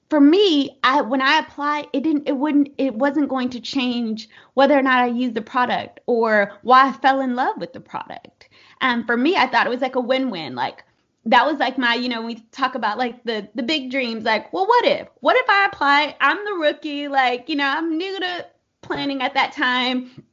for 0.08 0.20
me, 0.20 0.78
I 0.84 1.00
when 1.02 1.20
I 1.20 1.40
applied, 1.40 1.88
it 1.92 2.04
didn't, 2.04 2.28
it 2.28 2.36
wouldn't, 2.36 2.68
it 2.78 2.94
wasn't 2.94 3.28
going 3.28 3.50
to 3.50 3.60
change 3.60 4.28
whether 4.54 4.78
or 4.78 4.82
not 4.82 5.02
I 5.02 5.06
used 5.08 5.34
the 5.34 5.42
product 5.42 5.98
or 6.06 6.52
why 6.62 6.88
I 6.88 6.92
fell 6.92 7.20
in 7.20 7.34
love 7.34 7.56
with 7.58 7.72
the 7.72 7.80
product. 7.80 8.37
Um, 8.80 9.04
for 9.04 9.16
me, 9.16 9.36
I 9.36 9.46
thought 9.46 9.66
it 9.66 9.70
was 9.70 9.80
like 9.80 9.96
a 9.96 10.00
win-win. 10.00 10.54
Like 10.54 10.84
that 11.26 11.46
was 11.46 11.58
like 11.58 11.78
my, 11.78 11.94
you 11.94 12.08
know, 12.08 12.22
we 12.22 12.36
talk 12.52 12.74
about 12.74 12.98
like 12.98 13.22
the 13.24 13.48
the 13.54 13.62
big 13.62 13.90
dreams. 13.90 14.24
Like, 14.24 14.52
well, 14.52 14.66
what 14.66 14.84
if? 14.86 15.08
What 15.20 15.36
if 15.36 15.48
I 15.48 15.66
apply? 15.66 16.16
I'm 16.20 16.44
the 16.44 16.54
rookie. 16.54 17.08
Like, 17.08 17.48
you 17.48 17.56
know, 17.56 17.66
I'm 17.66 17.96
new 17.96 18.18
to 18.20 18.46
planning 18.82 19.22
at 19.22 19.34
that 19.34 19.52
time. 19.52 20.24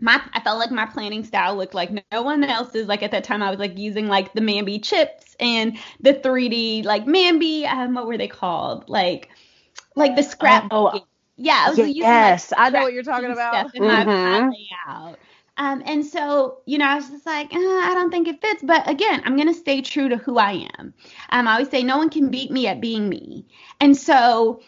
My 0.00 0.20
I 0.32 0.40
felt 0.40 0.58
like 0.58 0.70
my 0.70 0.86
planning 0.86 1.24
style 1.24 1.56
looked 1.56 1.74
like 1.74 1.90
no 2.12 2.22
one 2.22 2.44
else's. 2.44 2.88
Like 2.88 3.02
at 3.02 3.12
that 3.12 3.24
time, 3.24 3.42
I 3.42 3.50
was 3.50 3.58
like 3.58 3.78
using 3.78 4.08
like 4.08 4.32
the 4.34 4.40
Mambi 4.40 4.82
chips 4.82 5.36
and 5.38 5.78
the 6.00 6.14
3D 6.14 6.84
like 6.84 7.06
Mambi. 7.06 7.64
Um, 7.66 7.94
what 7.94 8.06
were 8.06 8.18
they 8.18 8.28
called? 8.28 8.88
Like 8.88 9.30
like 9.94 10.16
the 10.16 10.22
scrap. 10.22 10.68
Oh, 10.70 11.06
yeah, 11.36 11.64
I 11.66 11.70
was 11.70 11.78
using 11.78 11.94
like, 11.94 11.96
yes, 11.96 12.52
I 12.56 12.70
know 12.70 12.82
what 12.82 12.92
you're 12.92 13.02
talking 13.02 13.30
about. 13.30 13.70
stuff 13.70 15.22
Um, 15.56 15.82
and 15.84 16.04
so, 16.04 16.58
you 16.64 16.78
know, 16.78 16.86
I 16.86 16.94
was 16.96 17.08
just 17.10 17.26
like, 17.26 17.52
uh, 17.52 17.58
I 17.58 17.92
don't 17.94 18.10
think 18.10 18.26
it 18.28 18.40
fits. 18.40 18.62
But 18.62 18.88
again, 18.88 19.22
I'm 19.24 19.36
going 19.36 19.48
to 19.48 19.54
stay 19.54 19.82
true 19.82 20.08
to 20.08 20.16
who 20.16 20.38
I 20.38 20.66
am. 20.78 20.94
Um, 21.30 21.46
I 21.46 21.52
always 21.52 21.68
say 21.68 21.82
no 21.82 21.98
one 21.98 22.10
can 22.10 22.30
beat 22.30 22.50
me 22.50 22.66
at 22.66 22.80
being 22.80 23.08
me. 23.08 23.46
And 23.80 23.96
so 23.96 24.62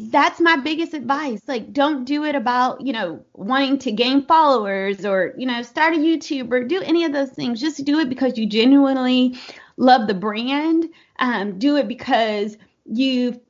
that's 0.00 0.40
my 0.40 0.56
biggest 0.56 0.94
advice. 0.94 1.40
Like, 1.46 1.72
don't 1.72 2.04
do 2.04 2.24
it 2.24 2.34
about, 2.34 2.84
you 2.84 2.92
know, 2.92 3.24
wanting 3.32 3.78
to 3.78 3.92
gain 3.92 4.26
followers 4.26 5.04
or, 5.04 5.34
you 5.36 5.46
know, 5.46 5.62
start 5.62 5.94
a 5.94 5.98
YouTube 5.98 6.52
or 6.52 6.64
do 6.64 6.82
any 6.82 7.04
of 7.04 7.12
those 7.12 7.30
things. 7.30 7.60
Just 7.60 7.84
do 7.84 7.98
it 8.00 8.08
because 8.08 8.38
you 8.38 8.46
genuinely 8.46 9.38
love 9.76 10.06
the 10.06 10.14
brand. 10.14 10.88
Um, 11.18 11.58
do 11.58 11.76
it 11.76 11.88
because 11.88 12.56
you 12.84 13.40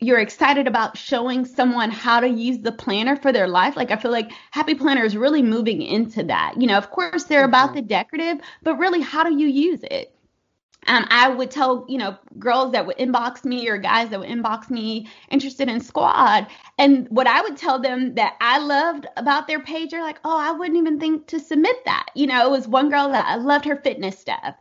you're 0.00 0.20
excited 0.20 0.66
about 0.66 0.96
showing 0.96 1.44
someone 1.44 1.90
how 1.90 2.20
to 2.20 2.28
use 2.28 2.58
the 2.58 2.72
planner 2.72 3.16
for 3.16 3.32
their 3.32 3.48
life. 3.48 3.76
Like 3.76 3.90
I 3.90 3.96
feel 3.96 4.12
like 4.12 4.30
Happy 4.50 4.74
Planner 4.74 5.04
is 5.04 5.16
really 5.16 5.42
moving 5.42 5.82
into 5.82 6.22
that. 6.24 6.54
You 6.56 6.66
know, 6.66 6.78
of 6.78 6.90
course 6.90 7.24
they're 7.24 7.40
mm-hmm. 7.40 7.48
about 7.48 7.74
the 7.74 7.82
decorative, 7.82 8.38
but 8.62 8.76
really 8.76 9.00
how 9.00 9.24
do 9.24 9.36
you 9.36 9.46
use 9.46 9.80
it? 9.82 10.14
um, 10.88 11.06
I 11.10 11.28
would 11.28 11.50
tell, 11.50 11.84
you 11.88 11.98
know, 11.98 12.16
girls 12.38 12.72
that 12.72 12.86
would 12.86 12.96
inbox 12.96 13.44
me 13.44 13.68
or 13.68 13.76
guys 13.78 14.08
that 14.10 14.20
would 14.20 14.28
inbox 14.28 14.70
me 14.70 15.08
interested 15.30 15.68
in 15.68 15.80
squad. 15.80 16.46
And 16.78 17.06
what 17.10 17.26
I 17.26 17.42
would 17.42 17.56
tell 17.56 17.78
them 17.78 18.14
that 18.14 18.36
I 18.40 18.58
loved 18.58 19.06
about 19.16 19.46
their 19.46 19.60
page 19.60 19.92
are 19.92 20.02
like, 20.02 20.18
oh, 20.24 20.38
I 20.38 20.52
wouldn't 20.52 20.78
even 20.78 20.98
think 20.98 21.26
to 21.28 21.40
submit 21.40 21.76
that. 21.84 22.06
You 22.14 22.26
know, 22.26 22.46
it 22.46 22.50
was 22.50 22.66
one 22.66 22.88
girl 22.88 23.10
that 23.10 23.26
I 23.26 23.36
loved 23.36 23.66
her 23.66 23.76
fitness 23.76 24.18
stuff. 24.18 24.54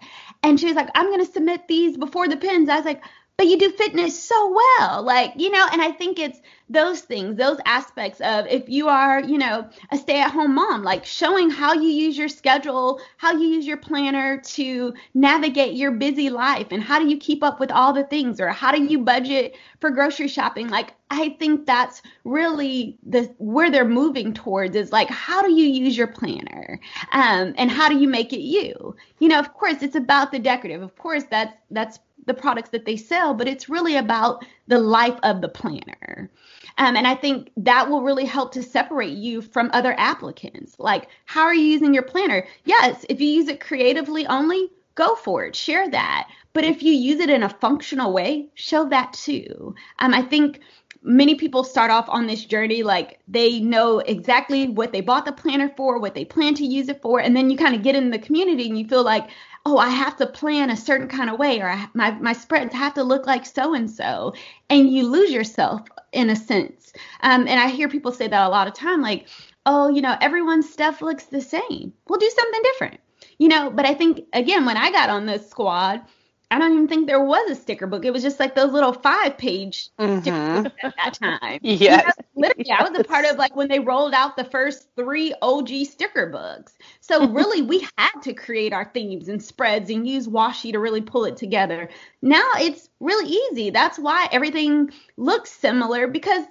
And 0.43 0.59
she 0.59 0.67
was 0.67 0.75
like, 0.75 0.89
I'm 0.95 1.07
going 1.07 1.25
to 1.25 1.31
submit 1.31 1.67
these 1.67 1.97
before 1.97 2.27
the 2.27 2.37
pins. 2.37 2.67
I 2.67 2.75
was 2.75 2.85
like, 2.85 3.03
but 3.37 3.47
you 3.47 3.57
do 3.57 3.71
fitness 3.71 4.21
so 4.21 4.53
well. 4.79 5.03
Like 5.03 5.33
you 5.37 5.51
know 5.51 5.67
and 5.71 5.81
i 5.81 5.91
think 5.91 6.19
it's 6.19 6.39
those 6.69 7.01
things 7.01 7.37
those 7.37 7.57
aspects 7.65 8.19
of 8.21 8.45
if 8.47 8.67
you 8.67 8.87
are 8.89 9.21
you 9.21 9.37
know 9.37 9.67
a 9.91 9.97
stay 9.97 10.19
at 10.19 10.31
home 10.31 10.55
mom 10.55 10.83
like 10.83 11.05
showing 11.05 11.49
how 11.49 11.73
you 11.73 11.89
use 11.89 12.17
your 12.17 12.27
schedule 12.27 12.99
how 13.17 13.31
you 13.31 13.47
use 13.47 13.65
your 13.65 13.77
planner 13.77 14.41
to 14.41 14.93
navigate 15.13 15.75
your 15.75 15.91
busy 15.91 16.29
life 16.29 16.67
and 16.71 16.83
how 16.83 16.99
do 16.99 17.07
you 17.07 17.17
keep 17.17 17.43
up 17.43 17.59
with 17.59 17.71
all 17.71 17.93
the 17.93 18.03
things 18.05 18.39
or 18.39 18.49
how 18.49 18.71
do 18.71 18.83
you 18.83 18.99
budget 18.99 19.55
for 19.79 19.91
grocery 19.91 20.27
shopping. 20.27 20.67
Like 20.67 20.93
i 21.09 21.29
think 21.39 21.65
that's 21.65 22.01
really 22.25 22.97
the 23.05 23.33
where 23.37 23.71
they're 23.71 23.85
moving 23.85 24.33
towards 24.33 24.75
is 24.75 24.91
like 24.91 25.09
how 25.09 25.41
do 25.41 25.51
you 25.51 25.65
use 25.65 25.97
your 25.97 26.07
planner 26.07 26.79
um, 27.13 27.53
and 27.57 27.71
how 27.71 27.87
do 27.87 27.97
you 27.97 28.07
make 28.09 28.33
it 28.33 28.41
you? 28.41 28.95
You 29.19 29.29
know 29.29 29.39
of 29.39 29.53
course 29.53 29.81
it's 29.81 29.95
about 29.95 30.31
the 30.31 30.39
decorative. 30.39 30.81
Of 30.81 30.97
course 30.97 31.23
that's 31.29 31.53
that's 31.71 31.99
the 32.27 32.33
products 32.33 32.69
that 32.69 32.85
they 32.85 32.95
sell, 32.97 33.33
but 33.33 33.47
it's 33.47 33.69
really 33.69 33.95
about 33.97 34.45
the 34.67 34.77
life 34.77 35.17
of 35.23 35.41
the 35.41 35.49
planner. 35.49 36.29
Um, 36.77 36.95
and 36.95 37.07
I 37.07 37.15
think 37.15 37.51
that 37.57 37.89
will 37.89 38.03
really 38.03 38.25
help 38.25 38.51
to 38.53 38.61
separate 38.61 39.17
you 39.17 39.41
from 39.41 39.71
other 39.73 39.95
applicants. 39.97 40.75
Like, 40.77 41.07
how 41.25 41.43
are 41.43 41.55
you 41.55 41.65
using 41.65 41.93
your 41.93 42.03
planner? 42.03 42.45
Yes, 42.65 43.05
if 43.09 43.19
you 43.19 43.27
use 43.27 43.47
it 43.47 43.59
creatively 43.59 44.27
only, 44.27 44.69
go 44.93 45.15
for 45.15 45.45
it, 45.45 45.55
share 45.55 45.89
that. 45.89 46.29
But 46.53 46.65
if 46.65 46.83
you 46.83 46.91
use 46.91 47.19
it 47.19 47.29
in 47.29 47.43
a 47.43 47.49
functional 47.49 48.13
way, 48.13 48.49
show 48.55 48.89
that 48.89 49.13
too. 49.13 49.75
Um, 49.99 50.13
I 50.13 50.21
think 50.21 50.59
many 51.03 51.35
people 51.35 51.63
start 51.63 51.91
off 51.91 52.07
on 52.09 52.27
this 52.27 52.45
journey 52.45 52.83
like 52.83 53.19
they 53.27 53.59
know 53.59 53.99
exactly 53.99 54.67
what 54.67 54.91
they 54.91 55.01
bought 55.01 55.25
the 55.25 55.31
planner 55.31 55.69
for, 55.75 55.99
what 55.99 56.15
they 56.15 56.25
plan 56.25 56.53
to 56.55 56.65
use 56.65 56.89
it 56.89 57.01
for, 57.01 57.19
and 57.19 57.35
then 57.35 57.49
you 57.49 57.57
kind 57.57 57.75
of 57.75 57.83
get 57.83 57.95
in 57.95 58.09
the 58.09 58.19
community 58.19 58.67
and 58.67 58.77
you 58.77 58.87
feel 58.87 59.03
like, 59.03 59.29
oh, 59.65 59.77
I 59.77 59.89
have 59.89 60.15
to 60.17 60.27
plan 60.27 60.69
a 60.69 60.77
certain 60.77 61.07
kind 61.07 61.29
of 61.29 61.39
way, 61.39 61.59
or 61.59 61.69
I, 61.69 61.87
my 61.93 62.11
my 62.11 62.33
spreads 62.33 62.73
have 62.73 62.93
to 62.95 63.03
look 63.03 63.27
like 63.27 63.45
so 63.45 63.73
and 63.73 63.89
so, 63.89 64.33
and 64.69 64.89
you 64.89 65.07
lose 65.07 65.31
yourself 65.31 65.81
in 66.13 66.29
a 66.29 66.35
sense. 66.35 66.93
Um, 67.21 67.47
and 67.47 67.59
I 67.59 67.67
hear 67.69 67.89
people 67.89 68.11
say 68.11 68.27
that 68.27 68.47
a 68.47 68.49
lot 68.49 68.67
of 68.67 68.73
time, 68.73 69.01
like, 69.01 69.27
oh, 69.65 69.89
you 69.89 70.01
know, 70.01 70.17
everyone's 70.21 70.69
stuff 70.69 71.01
looks 71.01 71.25
the 71.25 71.41
same. 71.41 71.93
We'll 72.07 72.19
do 72.19 72.31
something 72.35 72.61
different, 72.63 72.99
you 73.37 73.49
know. 73.49 73.69
But 73.69 73.85
I 73.85 73.93
think 73.93 74.21
again, 74.33 74.65
when 74.65 74.77
I 74.77 74.91
got 74.91 75.09
on 75.09 75.25
this 75.25 75.49
squad, 75.49 76.01
I 76.49 76.59
don't 76.59 76.71
even 76.73 76.87
think 76.87 77.07
there 77.07 77.23
was 77.23 77.49
a 77.51 77.55
sticker 77.55 77.87
book. 77.87 78.05
It 78.05 78.13
was 78.13 78.23
just 78.23 78.39
like 78.39 78.55
those 78.55 78.71
little 78.71 78.93
five 78.93 79.37
page 79.37 79.89
mm-hmm. 79.99 80.21
sticker 80.21 80.63
books 80.63 80.75
at 80.81 80.93
that 80.95 81.13
time. 81.13 81.59
yes. 81.63 81.81
You 81.81 81.87
know, 81.89 82.47
literally, 82.47 82.65
yes. 82.67 82.81
I 82.81 82.89
was 82.89 82.99
a 82.99 83.03
part 83.03 83.25
of 83.25 83.37
like 83.37 83.55
when 83.55 83.67
they 83.67 83.79
rolled 83.79 84.13
out 84.13 84.37
the 84.37 84.45
first 84.45 84.87
three 84.95 85.33
OG 85.41 85.69
sticker 85.85 86.27
books. 86.27 86.73
So 87.01 87.27
really 87.31 87.61
we 87.61 87.85
had 87.97 88.21
to 88.23 88.33
create 88.33 88.71
our 88.71 88.89
themes 88.93 89.27
and 89.27 89.43
spreads 89.43 89.89
and 89.89 90.07
use 90.07 90.27
washi 90.27 90.71
to 90.71 90.79
really 90.79 91.01
pull 91.01 91.25
it 91.25 91.35
together. 91.35 91.89
Now 92.21 92.47
it's 92.55 92.89
really 93.01 93.29
easy. 93.51 93.69
That's 93.71 93.99
why 93.99 94.29
everything 94.31 94.91
looks 95.17 95.51
similar 95.51 96.07
because 96.07 96.45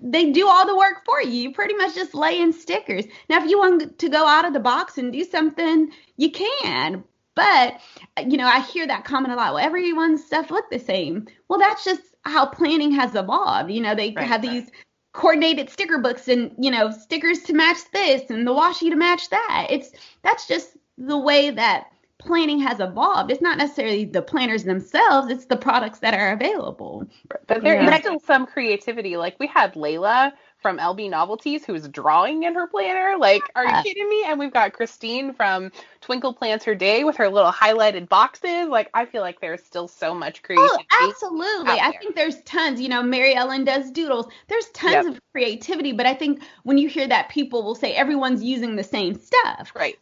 they 0.00 0.30
do 0.30 0.48
all 0.48 0.66
the 0.66 0.76
work 0.76 1.04
for 1.04 1.22
you. 1.22 1.30
You 1.30 1.52
pretty 1.52 1.74
much 1.74 1.94
just 1.94 2.14
lay 2.14 2.40
in 2.40 2.52
stickers. 2.52 3.04
Now, 3.28 3.42
if 3.42 3.50
you 3.50 3.58
want 3.58 3.98
to 3.98 4.08
go 4.08 4.26
out 4.26 4.46
of 4.46 4.52
the 4.52 4.60
box 4.60 4.98
and 4.98 5.12
do 5.12 5.24
something, 5.24 5.90
you 6.16 6.30
can. 6.30 7.04
But, 7.34 7.80
uh, 8.16 8.24
you 8.28 8.36
know, 8.36 8.46
I 8.46 8.60
hear 8.60 8.86
that 8.86 9.04
comment 9.04 9.32
a 9.32 9.36
lot. 9.36 9.54
Well, 9.54 9.64
everyone's 9.64 10.24
stuff 10.24 10.50
look 10.50 10.70
the 10.70 10.78
same. 10.78 11.26
Well, 11.48 11.58
that's 11.58 11.84
just 11.84 12.02
how 12.22 12.46
planning 12.46 12.92
has 12.92 13.14
evolved. 13.14 13.70
You 13.70 13.80
know, 13.80 13.94
they 13.94 14.12
right, 14.12 14.26
have 14.26 14.42
right. 14.42 14.50
these 14.50 14.70
coordinated 15.12 15.70
sticker 15.70 15.98
books 15.98 16.28
and, 16.28 16.52
you 16.58 16.70
know, 16.70 16.90
stickers 16.90 17.40
to 17.44 17.52
match 17.52 17.78
this 17.92 18.30
and 18.30 18.46
the 18.46 18.52
washi 18.52 18.90
to 18.90 18.96
match 18.96 19.30
that. 19.30 19.66
It's 19.70 19.90
that's 20.22 20.46
just 20.46 20.76
the 20.98 21.18
way 21.18 21.50
that 21.50 21.88
planning 22.18 22.58
has 22.60 22.80
evolved. 22.80 23.30
It's 23.30 23.42
not 23.42 23.58
necessarily 23.58 24.04
the 24.04 24.22
planners 24.22 24.64
themselves, 24.64 25.30
it's 25.30 25.46
the 25.46 25.56
products 25.56 25.98
that 26.00 26.14
are 26.14 26.32
available. 26.32 27.06
But 27.46 27.62
there 27.62 27.80
yeah. 27.80 27.94
is 27.94 28.00
still 28.00 28.20
some 28.20 28.46
creativity. 28.46 29.16
Like 29.16 29.38
we 29.38 29.46
had 29.46 29.74
Layla 29.74 30.32
from 30.64 30.78
LB 30.78 31.10
Novelties 31.10 31.62
who's 31.62 31.86
drawing 31.88 32.44
in 32.44 32.54
her 32.54 32.66
planner. 32.66 33.18
Like, 33.18 33.42
are 33.54 33.66
you 33.66 33.82
kidding 33.82 34.08
me? 34.08 34.24
And 34.24 34.38
we've 34.38 34.50
got 34.50 34.72
Christine 34.72 35.34
from 35.34 35.70
Twinkle 36.00 36.32
Plans 36.32 36.64
Her 36.64 36.74
Day 36.74 37.04
with 37.04 37.16
her 37.16 37.28
little 37.28 37.52
highlighted 37.52 38.08
boxes. 38.08 38.68
Like, 38.68 38.88
I 38.94 39.04
feel 39.04 39.20
like 39.20 39.42
there's 39.42 39.62
still 39.62 39.88
so 39.88 40.14
much 40.14 40.40
oh, 40.42 40.46
creativity. 40.46 40.86
Oh, 40.90 41.06
absolutely. 41.06 41.72
I 41.72 41.92
think 41.98 42.16
there's 42.16 42.40
tons. 42.44 42.80
You 42.80 42.88
know, 42.88 43.02
Mary 43.02 43.34
Ellen 43.34 43.64
does 43.66 43.90
doodles. 43.90 44.26
There's 44.48 44.70
tons 44.70 45.04
yep. 45.04 45.06
of 45.08 45.20
creativity, 45.32 45.92
but 45.92 46.06
I 46.06 46.14
think 46.14 46.42
when 46.62 46.78
you 46.78 46.88
hear 46.88 47.08
that, 47.08 47.28
people 47.28 47.62
will 47.62 47.74
say 47.74 47.92
everyone's 47.92 48.42
using 48.42 48.74
the 48.74 48.84
same 48.84 49.20
stuff. 49.20 49.70
Right. 49.76 49.98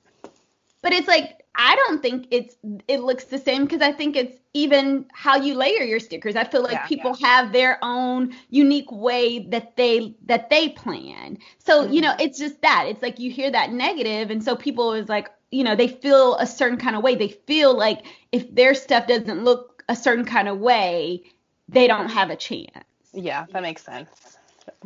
But 0.80 0.92
it's 0.92 1.08
like 1.08 1.41
I 1.54 1.76
don't 1.76 2.00
think 2.00 2.28
it's 2.30 2.56
it 2.88 3.00
looks 3.00 3.24
the 3.24 3.38
same 3.38 3.64
because 3.64 3.82
I 3.82 3.92
think 3.92 4.16
it's 4.16 4.38
even 4.54 5.06
how 5.12 5.36
you 5.36 5.54
layer 5.54 5.82
your 5.82 6.00
stickers. 6.00 6.34
I 6.34 6.44
feel 6.44 6.62
like 6.62 6.72
yeah, 6.72 6.86
people 6.86 7.16
yeah. 7.18 7.26
have 7.26 7.52
their 7.52 7.78
own 7.82 8.34
unique 8.48 8.90
way 8.90 9.40
that 9.50 9.76
they 9.76 10.14
that 10.26 10.48
they 10.48 10.70
plan. 10.70 11.38
So, 11.58 11.84
mm-hmm. 11.84 11.92
you 11.92 12.00
know, 12.00 12.14
it's 12.18 12.38
just 12.38 12.60
that. 12.62 12.86
It's 12.88 13.02
like 13.02 13.18
you 13.18 13.30
hear 13.30 13.50
that 13.50 13.70
negative 13.72 14.30
and 14.30 14.42
so 14.42 14.56
people 14.56 14.94
is 14.94 15.08
like, 15.08 15.30
you 15.50 15.62
know, 15.62 15.76
they 15.76 15.88
feel 15.88 16.36
a 16.36 16.46
certain 16.46 16.78
kind 16.78 16.96
of 16.96 17.02
way. 17.02 17.16
They 17.16 17.28
feel 17.28 17.76
like 17.76 18.06
if 18.30 18.54
their 18.54 18.74
stuff 18.74 19.06
doesn't 19.06 19.44
look 19.44 19.84
a 19.88 19.96
certain 19.96 20.24
kind 20.24 20.48
of 20.48 20.58
way, 20.58 21.22
they 21.68 21.86
don't 21.86 22.08
have 22.08 22.30
a 22.30 22.36
chance. 22.36 22.86
Yeah, 23.12 23.44
that 23.52 23.62
makes 23.62 23.84
sense. 23.84 24.08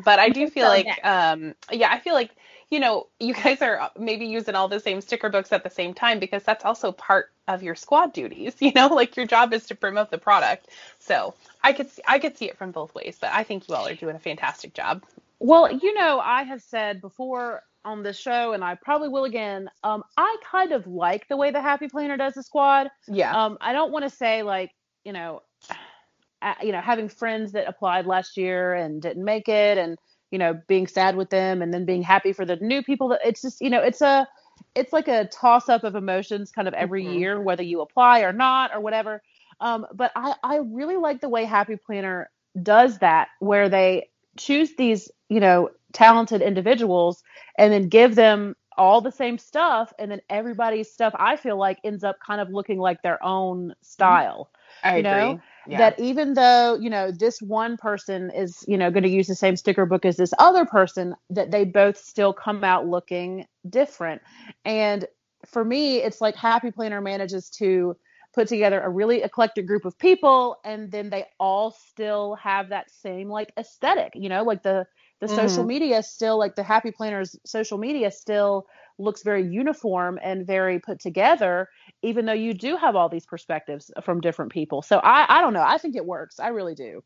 But 0.05 0.19
I 0.19 0.31
do 0.31 0.49
feel 0.49 0.67
so, 0.67 0.71
like 0.71 1.05
um 1.05 1.55
yeah, 1.71 1.93
I 1.93 2.01
feel 2.01 2.14
like 2.14 2.33
you 2.71 2.81
know, 2.81 3.07
you 3.21 3.33
guys 3.35 3.62
are 3.62 3.91
maybe 3.99 4.27
using 4.27 4.55
all 4.55 4.69
the 4.69 4.81
same 4.81 5.01
sticker 5.01 5.29
books 5.29 5.53
at 5.53 5.62
the 5.62 5.71
same 5.71 5.95
time 5.95 6.19
because 6.19 6.43
that's 6.43 6.64
also 6.64 6.93
part 6.93 7.31
of 7.47 7.62
your 7.62 7.75
squad 7.75 8.12
duties. 8.12 8.55
You 8.61 8.73
know, 8.75 8.89
like 8.89 9.17
your 9.17 9.27
job 9.27 9.53
is 9.53 9.67
to 9.67 9.77
promote 9.77 10.11
the 10.11 10.19
product. 10.19 10.69
So 10.99 11.35
I 11.62 11.73
could 11.73 11.91
see, 11.91 12.03
I 12.07 12.19
could 12.19 12.37
see 12.37 12.47
it 12.47 12.59
from 12.59 12.73
both 12.73 12.95
ways, 12.95 13.19
but 13.21 13.31
I 13.33 13.45
think 13.45 13.69
you 13.69 13.75
all 13.75 13.87
are 13.87 13.95
doing 13.95 14.17
a 14.17 14.21
fantastic 14.21 14.75
job. 14.75 15.05
Well, 15.39 15.71
you 15.71 15.95
know, 15.95 16.19
I 16.19 16.43
have 16.43 16.62
said 16.62 17.01
before 17.01 17.62
on 17.85 18.03
this 18.03 18.19
show, 18.19 18.53
and 18.53 18.64
I 18.64 18.75
probably 18.75 19.09
will 19.09 19.25
again. 19.25 19.71
Um, 19.85 20.03
I 20.17 20.37
kind 20.51 20.73
of 20.73 20.87
like 20.87 21.29
the 21.29 21.37
way 21.37 21.53
the 21.53 21.61
Happy 21.61 21.89
Planner 21.89 22.17
does 22.17 22.35
the 22.35 22.43
squad. 22.43 22.91
Yeah. 23.07 23.33
Um, 23.33 23.59
I 23.61 23.73
don't 23.73 23.93
want 23.93 24.05
to 24.05 24.11
say 24.11 24.43
like, 24.43 24.73
you 25.05 25.12
know, 25.12 25.43
you 26.62 26.73
know, 26.73 26.81
having 26.81 27.09
friends 27.09 27.53
that 27.53 27.69
applied 27.69 28.07
last 28.07 28.37
year 28.37 28.75
and 28.75 29.01
didn't 29.01 29.25
make 29.25 29.49
it, 29.49 29.79
and 29.79 29.97
you 30.31 30.39
know, 30.39 30.61
being 30.66 30.87
sad 30.87 31.16
with 31.16 31.31
them 31.31 31.62
and 31.62 31.72
then 31.72 31.85
being 31.85 32.03
happy 32.03 32.33
for 32.33 32.45
the 32.45 32.57
new 32.57 32.83
people 32.83 33.09
that 33.09 33.20
it's 33.24 33.43
just, 33.43 33.61
you 33.61 33.70
know, 33.70 33.83
it's 33.83 34.01
a 34.01 34.27
it's 34.74 34.93
like 34.93 35.09
a 35.09 35.27
toss 35.27 35.68
up 35.68 35.85
of 35.85 35.95
emotions 35.95 36.51
kind 36.51 36.68
of 36.68 36.74
every 36.74 37.05
mm-hmm. 37.05 37.18
year, 37.18 37.41
whether 37.41 37.62
you 37.62 37.81
apply 37.81 38.20
or 38.20 38.33
not 38.33 38.74
or 38.74 38.81
whatever. 38.81 39.22
Um, 39.61 39.87
but 39.95 40.12
I, 40.14 40.35
I 40.43 40.57
really 40.57 40.97
like 40.97 41.20
the 41.20 41.29
way 41.29 41.45
Happy 41.45 41.77
Planner 41.77 42.31
does 42.62 42.99
that, 42.99 43.29
where 43.41 43.68
they 43.68 44.11
choose 44.37 44.74
these, 44.77 45.11
you 45.29 45.41
know, 45.41 45.70
talented 45.93 46.43
individuals 46.43 47.22
and 47.57 47.72
then 47.72 47.89
give 47.89 48.14
them 48.14 48.55
all 48.77 49.01
the 49.01 49.11
same 49.11 49.39
stuff 49.39 49.93
and 49.99 50.11
then 50.11 50.20
everybody's 50.29 50.93
stuff 50.93 51.14
I 51.18 51.37
feel 51.37 51.57
like 51.57 51.79
ends 51.83 52.05
up 52.05 52.16
kind 52.24 52.43
of 52.43 52.51
looking 52.51 52.79
like 52.79 53.01
their 53.01 53.22
own 53.24 53.74
style. 53.81 54.51
I 54.83 54.99
you 54.99 55.01
agree. 55.01 55.11
know? 55.11 55.41
Yeah. 55.69 55.79
that 55.79 55.99
even 55.99 56.35
though 56.35 56.77
you 56.81 56.91
know 56.91 57.11
this 57.11 57.41
one 57.41 57.77
person 57.77 58.31
is 58.31 58.64
you 58.67 58.77
know 58.77 58.91
going 58.91 59.03
to 59.03 59.09
use 59.09 59.27
the 59.27 59.35
same 59.35 59.57
sticker 59.57 59.87
book 59.87 60.05
as 60.05 60.17
this 60.17 60.33
other 60.39 60.64
person 60.64 61.14
that 61.31 61.51
they 61.51 61.64
both 61.64 61.97
still 61.97 62.33
come 62.33 62.62
out 62.64 62.87
looking 62.87 63.47
different 63.69 64.23
and 64.64 65.07
for 65.47 65.64
me 65.64 65.99
it's 65.99 66.21
like 66.21 66.37
happy 66.37 66.71
planner 66.71 67.01
manages 67.01 67.51
to 67.51 67.97
put 68.35 68.49
together 68.49 68.81
a 68.81 68.89
really 68.91 69.23
eclectic 69.23 69.67
group 69.67 69.85
of 69.85 69.99
people 69.99 70.59
and 70.64 70.91
then 70.91 71.09
they 71.09 71.25
all 71.41 71.71
still 71.71 72.35
have 72.35 72.69
that 72.69 72.91
same 72.91 73.29
like 73.29 73.53
aesthetic 73.59 74.12
you 74.14 74.29
know 74.29 74.43
like 74.43 74.62
the 74.62 74.87
the 75.21 75.27
mm-hmm. 75.27 75.37
social 75.37 75.64
media 75.64 76.03
still 76.03 76.39
like 76.39 76.55
the 76.55 76.62
happy 76.62 76.91
planners 76.91 77.37
social 77.45 77.79
media 77.79 78.11
still 78.11 78.67
looks 78.99 79.23
very 79.23 79.47
uniform 79.47 80.19
and 80.23 80.47
very 80.47 80.79
put 80.79 81.01
together 81.01 81.69
even 82.07 82.25
though 82.27 82.33
you 82.33 82.55
do 82.55 82.77
have 82.77 82.97
all 82.97 83.09
these 83.09 83.27
perspectives 83.27 83.91
from 84.03 84.21
different 84.21 84.53
people 84.53 84.83
so 84.83 84.99
i 84.99 85.39
i 85.39 85.41
don't 85.41 85.53
know 85.53 85.65
i 85.65 85.79
think 85.79 85.97
it 85.97 86.07
works 86.07 86.41
i 86.41 86.49
really 86.49 86.75
do 86.75 87.03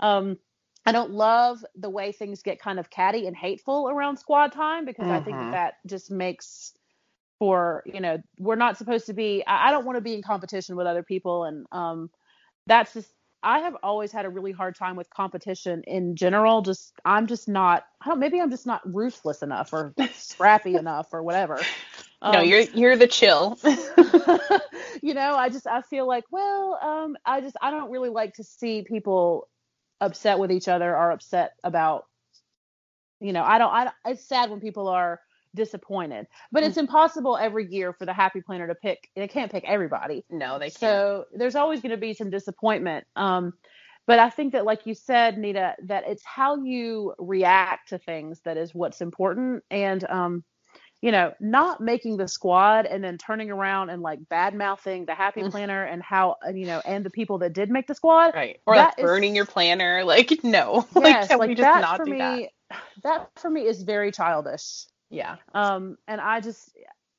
um 0.00 0.38
I 0.86 0.92
don't 0.92 1.10
love 1.10 1.62
the 1.76 1.90
way 1.90 2.12
things 2.12 2.42
get 2.42 2.60
kind 2.60 2.78
of 2.78 2.88
catty 2.88 3.26
and 3.26 3.36
hateful 3.36 3.90
around 3.90 4.16
squad 4.16 4.52
time 4.52 4.86
because 4.86 5.04
mm-hmm. 5.04 5.12
I 5.12 5.20
think 5.20 5.36
Mm-hmm. 5.36 5.50
that 5.50 5.74
just 5.86 6.10
makes 6.10 6.72
for 7.38 7.82
you 7.86 8.00
know 8.00 8.18
we're 8.38 8.56
not 8.56 8.76
supposed 8.78 9.06
to 9.06 9.12
be. 9.12 9.44
I, 9.46 9.68
I 9.68 9.70
don't 9.70 9.84
want 9.84 9.96
to 9.96 10.00
be 10.00 10.14
in 10.14 10.22
competition 10.22 10.76
with 10.76 10.86
other 10.86 11.02
people, 11.02 11.44
and 11.44 11.66
um, 11.72 12.10
that's 12.66 12.94
just. 12.94 13.12
I 13.40 13.60
have 13.60 13.76
always 13.84 14.10
had 14.10 14.24
a 14.24 14.30
really 14.30 14.50
hard 14.50 14.74
time 14.74 14.96
with 14.96 15.08
competition 15.10 15.84
in 15.86 16.16
general. 16.16 16.62
Just 16.62 16.92
I'm 17.04 17.26
just 17.28 17.48
not. 17.48 17.84
I 18.00 18.08
don't. 18.08 18.18
Maybe 18.18 18.40
I'm 18.40 18.50
just 18.50 18.66
not 18.66 18.80
ruthless 18.84 19.42
enough 19.42 19.72
or 19.72 19.94
scrappy 20.14 20.74
enough 20.74 21.08
or 21.12 21.22
whatever. 21.22 21.60
No, 22.22 22.40
Um, 22.40 22.46
you're 22.48 22.60
you're 22.74 22.96
the 22.96 23.06
chill. 23.06 23.58
you 25.02 25.14
know, 25.14 25.34
I 25.36 25.48
just 25.50 25.66
I 25.66 25.82
feel 25.82 26.06
like, 26.06 26.24
well, 26.30 26.78
um, 26.82 27.16
I 27.24 27.40
just 27.40 27.56
I 27.62 27.70
don't 27.70 27.90
really 27.90 28.10
like 28.10 28.34
to 28.34 28.44
see 28.44 28.82
people 28.82 29.48
upset 30.00 30.38
with 30.38 30.52
each 30.52 30.68
other 30.68 30.96
or 30.96 31.10
upset 31.12 31.52
about, 31.64 32.04
you 33.20 33.32
know, 33.32 33.42
I 33.42 33.58
don't. 33.58 33.72
I 33.72 33.90
it's 34.06 34.26
sad 34.26 34.50
when 34.50 34.60
people 34.60 34.88
are 34.88 35.20
disappointed, 35.54 36.26
but 36.52 36.62
it's 36.64 36.76
impossible 36.76 37.36
every 37.36 37.66
year 37.72 37.92
for 37.92 38.04
the 38.06 38.12
happy 38.12 38.40
planner 38.40 38.66
to 38.68 38.74
pick. 38.74 39.08
They 39.16 39.28
can't 39.28 39.50
pick 39.50 39.64
everybody, 39.64 40.24
no, 40.30 40.58
they 40.58 40.70
can't. 40.70 40.78
so 40.80 41.24
there's 41.34 41.56
always 41.56 41.80
going 41.80 41.90
to 41.92 41.96
be 41.96 42.14
some 42.14 42.30
disappointment. 42.30 43.06
Um, 43.16 43.54
but 44.06 44.18
I 44.18 44.30
think 44.30 44.54
that, 44.54 44.64
like 44.64 44.86
you 44.86 44.94
said, 44.94 45.38
Nita, 45.38 45.76
that 45.84 46.04
it's 46.08 46.24
how 46.24 46.56
you 46.62 47.14
react 47.18 47.90
to 47.90 47.98
things 47.98 48.40
that 48.44 48.56
is 48.56 48.74
what's 48.74 49.00
important, 49.00 49.62
and 49.70 50.04
um, 50.08 50.44
you 51.00 51.12
know, 51.12 51.32
not 51.38 51.80
making 51.80 52.16
the 52.16 52.26
squad 52.26 52.84
and 52.86 53.04
then 53.04 53.18
turning 53.18 53.50
around 53.50 53.90
and 53.90 54.02
like 54.02 54.18
bad 54.28 54.54
mouthing 54.54 55.04
the 55.06 55.14
happy 55.14 55.42
Mm. 55.42 55.50
planner 55.50 55.84
and 55.84 56.02
how 56.02 56.36
you 56.52 56.66
know 56.66 56.80
and 56.84 57.04
the 57.06 57.10
people 57.10 57.38
that 57.38 57.52
did 57.52 57.70
make 57.70 57.86
the 57.86 57.94
squad. 57.94 58.34
right. 58.34 58.60
Or 58.66 58.74
like 58.74 58.96
that 58.96 58.98
is- 58.98 59.04
burning 59.04 59.36
your 59.36 59.46
planner. 59.46 60.02
Like 60.04 60.42
no. 60.42 60.86
Yes, 60.96 61.04
like 61.22 61.28
can 61.28 61.38
like 61.38 61.48
we 61.50 61.54
just 61.54 61.62
that 61.62 61.80
not 61.82 61.96
for 61.98 62.04
do 62.04 62.10
me. 62.12 62.18
that? 62.18 62.76
That 63.04 63.30
for 63.36 63.48
me 63.48 63.62
is 63.66 63.82
very 63.82 64.10
childish. 64.12 64.86
Yeah. 65.10 65.36
Um, 65.54 65.96
and 66.08 66.20
I 66.20 66.40
just 66.40 66.70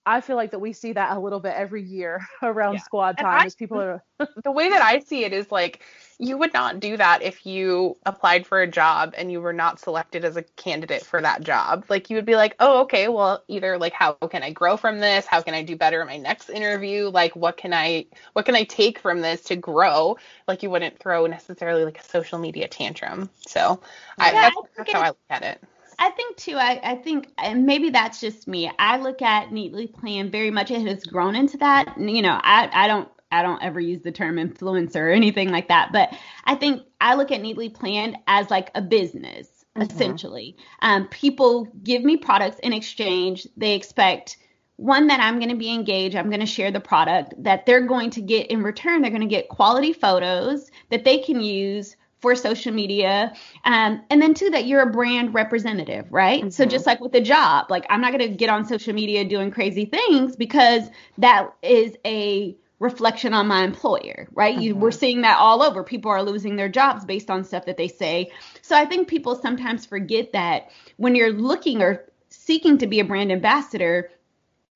I 0.10 0.22
feel 0.22 0.36
like 0.36 0.52
that 0.52 0.60
we 0.60 0.74
see 0.74 0.94
that 0.94 1.16
a 1.16 1.20
little 1.20 1.40
bit 1.40 1.54
every 1.56 1.84
year 1.84 2.28
around 2.44 2.76
Yeah. 2.76 2.82
squad 2.82 3.18
time 3.20 3.44
I- 3.44 3.46
as 3.46 3.56
people 3.56 3.78
are 3.80 4.04
the 4.44 4.52
way 4.52 4.70
that 4.70 4.82
I 4.82 5.00
see 5.00 5.24
it 5.24 5.34
is 5.34 5.52
like 5.52 5.82
you 6.18 6.38
would 6.38 6.54
not 6.54 6.80
do 6.80 6.98
that 6.98 7.22
if 7.22 7.46
you 7.46 7.96
applied 8.06 8.46
for 8.46 8.62
a 8.62 8.68
job 8.68 9.14
and 9.18 9.32
you 9.32 9.40
were 9.40 9.54
not 9.54 9.80
selected 9.80 10.26
as 10.26 10.36
a 10.36 10.44
candidate 10.58 11.06
for 11.06 11.22
that 11.22 11.42
job. 11.44 11.86
Like 11.90 12.10
you 12.10 12.18
would 12.18 12.26
be 12.26 12.36
like, 12.36 12.56
"Oh, 12.60 12.82
okay, 12.82 13.08
well, 13.08 13.44
either 13.48 13.78
like 13.78 13.94
how 13.94 14.14
can 14.14 14.44
I 14.44 14.52
grow 14.52 14.76
from 14.78 15.00
this? 15.00 15.26
How 15.26 15.42
can 15.42 15.54
I 15.54 15.64
do 15.64 15.76
better 15.78 16.02
in 16.02 16.08
my 16.08 16.18
next 16.18 16.50
interview? 16.50 17.10
Like 17.10 17.36
what 17.36 17.56
can 17.58 17.74
I 17.74 18.06
what 18.34 18.46
can 18.46 18.56
I 18.56 18.64
take 18.64 19.00
from 19.00 19.22
this 19.22 19.42
to 19.44 19.56
grow?" 19.56 20.18
Like 20.48 20.64
you 20.64 20.70
wouldn't 20.70 21.00
throw 21.00 21.26
necessarily 21.28 21.86
like 21.86 22.00
a 22.00 22.04
social 22.04 22.40
media 22.40 22.68
tantrum. 22.68 23.30
So, 23.48 23.82
I, 24.20 24.34
Yeah, 24.34 24.42
that's, 24.42 24.58
I 24.58 24.62
that's 24.78 24.92
how 24.92 25.02
I 25.02 25.08
look 25.10 25.18
at 25.30 25.44
it. 25.44 25.64
I 26.00 26.10
think 26.12 26.38
too. 26.38 26.56
I, 26.56 26.80
I 26.82 26.96
think, 26.96 27.28
and 27.38 27.66
maybe 27.66 27.90
that's 27.90 28.22
just 28.22 28.48
me. 28.48 28.72
I 28.80 28.98
look 28.98 29.22
at 29.22 29.52
neatly 29.52 29.86
planned 29.86 30.32
very 30.32 30.50
much. 30.50 30.72
It 30.72 30.88
has 30.88 31.04
grown 31.04 31.36
into 31.36 31.58
that. 31.58 31.94
You 32.00 32.22
know, 32.22 32.40
I 32.42 32.70
I 32.72 32.88
don't 32.88 33.10
I 33.32 33.44
don't 33.44 33.62
ever 33.62 33.80
use 33.80 34.02
the 34.02 34.12
term 34.12 34.38
influencer 34.38 34.96
or 34.96 35.12
anything 35.12 35.50
like 35.50 35.68
that. 35.68 35.90
But 35.92 36.18
I 36.46 36.56
think 36.56 36.84
I 37.02 37.16
look 37.16 37.32
at 37.32 37.42
neatly 37.42 37.70
planned 37.70 38.18
as 38.28 38.50
like 38.50 38.72
a 38.74 38.82
business 38.82 39.48
Mhm. 39.78 39.84
essentially. 39.84 40.56
Um, 40.82 41.08
people 41.08 41.68
give 41.84 42.04
me 42.04 42.18
products 42.18 42.60
in 42.60 42.74
exchange. 42.74 43.48
They 43.56 43.76
expect 43.76 44.38
one 44.78 45.08
that 45.08 45.20
I'm 45.20 45.40
going 45.40 45.50
to 45.50 45.58
be 45.58 45.74
engaged. 45.74 46.16
I'm 46.16 46.30
going 46.30 46.40
to 46.40 46.46
share 46.46 46.72
the 46.72 46.80
product 46.80 47.34
that 47.44 47.66
they're 47.66 47.86
going 47.86 48.10
to 48.12 48.22
get 48.22 48.48
in 48.48 48.64
return. 48.64 49.02
They're 49.02 49.12
going 49.12 49.22
to 49.22 49.28
get 49.28 49.50
quality 49.50 49.94
photos 49.94 50.72
that 50.90 51.04
they 51.04 51.20
can 51.20 51.42
use 51.42 51.96
for 52.22 52.36
social 52.36 52.74
media. 52.74 53.34
Um, 53.64 54.02
and 54.10 54.22
then 54.22 54.34
too, 54.34 54.50
that 54.50 54.66
you're 54.66 54.82
a 54.82 54.92
brand 54.92 55.34
representative 55.34 56.06
right? 56.12 56.52
So 56.52 56.66
Mhm. 56.66 56.70
just 56.70 56.86
like 56.86 57.00
with 57.00 57.12
the 57.12 57.22
job 57.22 57.70
like 57.70 57.86
i'm 57.90 58.02
not 58.02 58.12
going 58.12 58.30
to 58.30 58.36
get 58.36 58.50
on 58.50 58.66
social 58.66 58.94
media 58.94 59.24
doing 59.26 59.52
crazy 59.52 59.86
things 59.86 60.36
because 60.36 60.84
that 61.18 61.50
is 61.62 61.96
a 62.06 62.56
reflection 62.80 63.34
on 63.34 63.48
my 63.48 63.64
employer 63.64 64.28
right? 64.34 64.56
You 64.56 64.76
Mhm. 64.76 64.80
we're 64.80 64.92
seeing 64.92 65.22
that 65.22 65.38
all 65.38 65.62
over. 65.62 65.84
People 65.84 66.12
are 66.12 66.24
losing 66.24 66.56
their 66.56 66.70
jobs 66.70 67.06
based 67.06 67.30
on 67.30 67.44
stuff 67.44 67.66
that 67.66 67.78
they 67.78 67.88
say. 67.88 68.32
So 68.62 68.76
i 68.76 68.86
think 68.86 69.08
people 69.08 69.36
sometimes 69.36 69.86
forget 69.86 70.32
that 70.34 70.70
when 70.98 71.16
you're 71.16 71.34
looking 71.34 71.82
or 71.82 72.06
seeking 72.30 72.78
to 72.78 72.88
be 72.88 73.00
a 73.00 73.06
brand 73.06 73.32
ambassador 73.32 74.12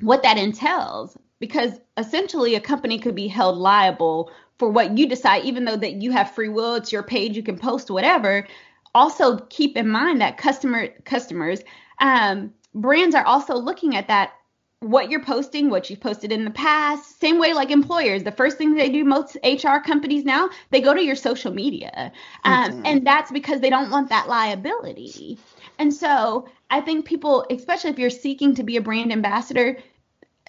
what 0.02 0.24
that 0.24 0.38
entails 0.38 1.18
because 1.39 1.80
essentially 1.98 2.56
a 2.56 2.60
company 2.62 3.00
could 3.00 3.16
be 3.16 3.28
held 3.28 3.58
liable 3.58 4.32
for 4.60 4.70
what 4.70 4.97
you 4.97 5.08
decide 5.08 5.43
even 5.45 5.66
though 5.66 5.76
that 5.76 6.01
you 6.01 6.12
have 6.12 6.32
free 6.32 6.49
will 6.49 6.76
it's 6.76 6.91
your 6.91 7.04
page 7.04 7.36
you 7.36 7.43
can 7.43 7.58
post 7.58 7.89
whatever 7.89 8.47
also 8.95 9.38
keep 9.49 9.76
in 9.76 9.88
mind 9.88 10.22
that 10.22 10.38
customer 10.38 10.88
customers 11.06 11.62
um, 11.99 12.54
brands 12.74 13.16
are 13.16 13.26
also 13.26 13.56
looking 13.56 13.95
at 13.95 14.08
that 14.08 14.34
what 14.80 15.10
you're 15.10 15.24
posting 15.24 15.70
what 15.70 15.89
you've 15.89 16.01
posted 16.01 16.32
in 16.32 16.43
the 16.43 16.51
past 16.51 17.20
same 17.20 17.39
way 17.39 17.54
like 17.54 17.72
employers 17.72 18.24
the 18.24 18.32
first 18.32 18.58
thing 18.58 18.76
they 18.76 18.89
do 18.89 19.06
most 19.06 19.38
hr 19.43 19.78
companies 19.86 20.26
now 20.26 20.49
they 20.72 20.82
go 20.82 20.93
to 20.93 21.04
your 21.04 21.16
social 21.16 21.54
media 21.54 22.12
um, 22.43 22.72
Mhm. 22.72 22.82
and 22.86 23.08
that's 23.08 23.32
because 23.32 23.62
they 23.62 23.70
don't 23.70 23.91
want 23.91 24.10
that 24.10 24.28
liability 24.28 25.39
and 25.80 25.93
so 25.93 26.47
i 26.70 26.82
think 26.82 27.06
people 27.06 27.45
especially 27.49 27.91
if 27.91 27.97
you're 27.97 28.10
seeking 28.10 28.54
to 28.56 28.64
be 28.64 28.76
a 28.76 28.82
brand 28.82 29.12
ambassador 29.12 29.78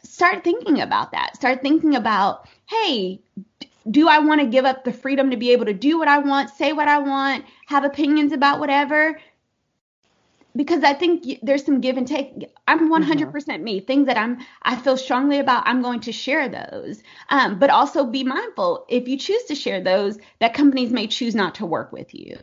start 0.05 0.45
thinking 0.45 0.81
about 0.81 1.13
that. 1.13 1.35
Start 1.37 1.63
thinking 1.63 1.97
about, 1.97 2.47
hey, 2.67 3.21
do 3.91 4.09
I 4.09 4.19
want 4.21 4.41
to 4.41 4.47
give 4.47 4.65
up 4.65 4.85
the 4.85 4.93
freedom 4.93 5.31
to 5.31 5.37
be 5.37 5.53
able 5.53 5.67
to 5.67 5.75
do 5.75 5.99
what 5.99 6.09
I 6.09 6.19
want, 6.19 6.51
say 6.51 6.73
what 6.73 6.89
I 6.89 6.99
want, 6.99 7.45
have 7.67 7.85
opinions 7.85 8.33
about 8.33 8.61
whatever? 8.61 9.21
Because 10.57 10.85
I 10.85 10.95
think 10.95 11.41
there's 11.43 11.65
some 11.65 11.81
give 11.81 11.97
and 11.97 12.07
take. 12.07 12.51
I'm 12.69 12.89
100% 12.89 13.63
me. 13.63 13.81
Things 13.81 14.07
that 14.07 14.17
I'm 14.17 14.39
I 14.63 14.77
feel 14.77 14.97
strongly 14.97 15.39
about, 15.41 15.65
I'm 15.67 15.83
going 15.83 16.01
to 16.01 16.13
share 16.13 16.49
those. 16.49 17.03
Um, 17.29 17.59
but 17.59 17.71
also 17.71 18.07
be 18.07 18.23
mindful 18.25 18.87
if 18.89 19.09
you 19.09 19.19
choose 19.19 19.45
to 19.45 19.55
share 19.57 19.81
those, 19.83 20.19
that 20.41 20.55
companies 20.55 20.93
may 20.93 21.09
choose 21.09 21.35
not 21.35 21.57
to 21.57 21.67
work 21.67 21.93
with 21.93 22.15
you. 22.15 22.39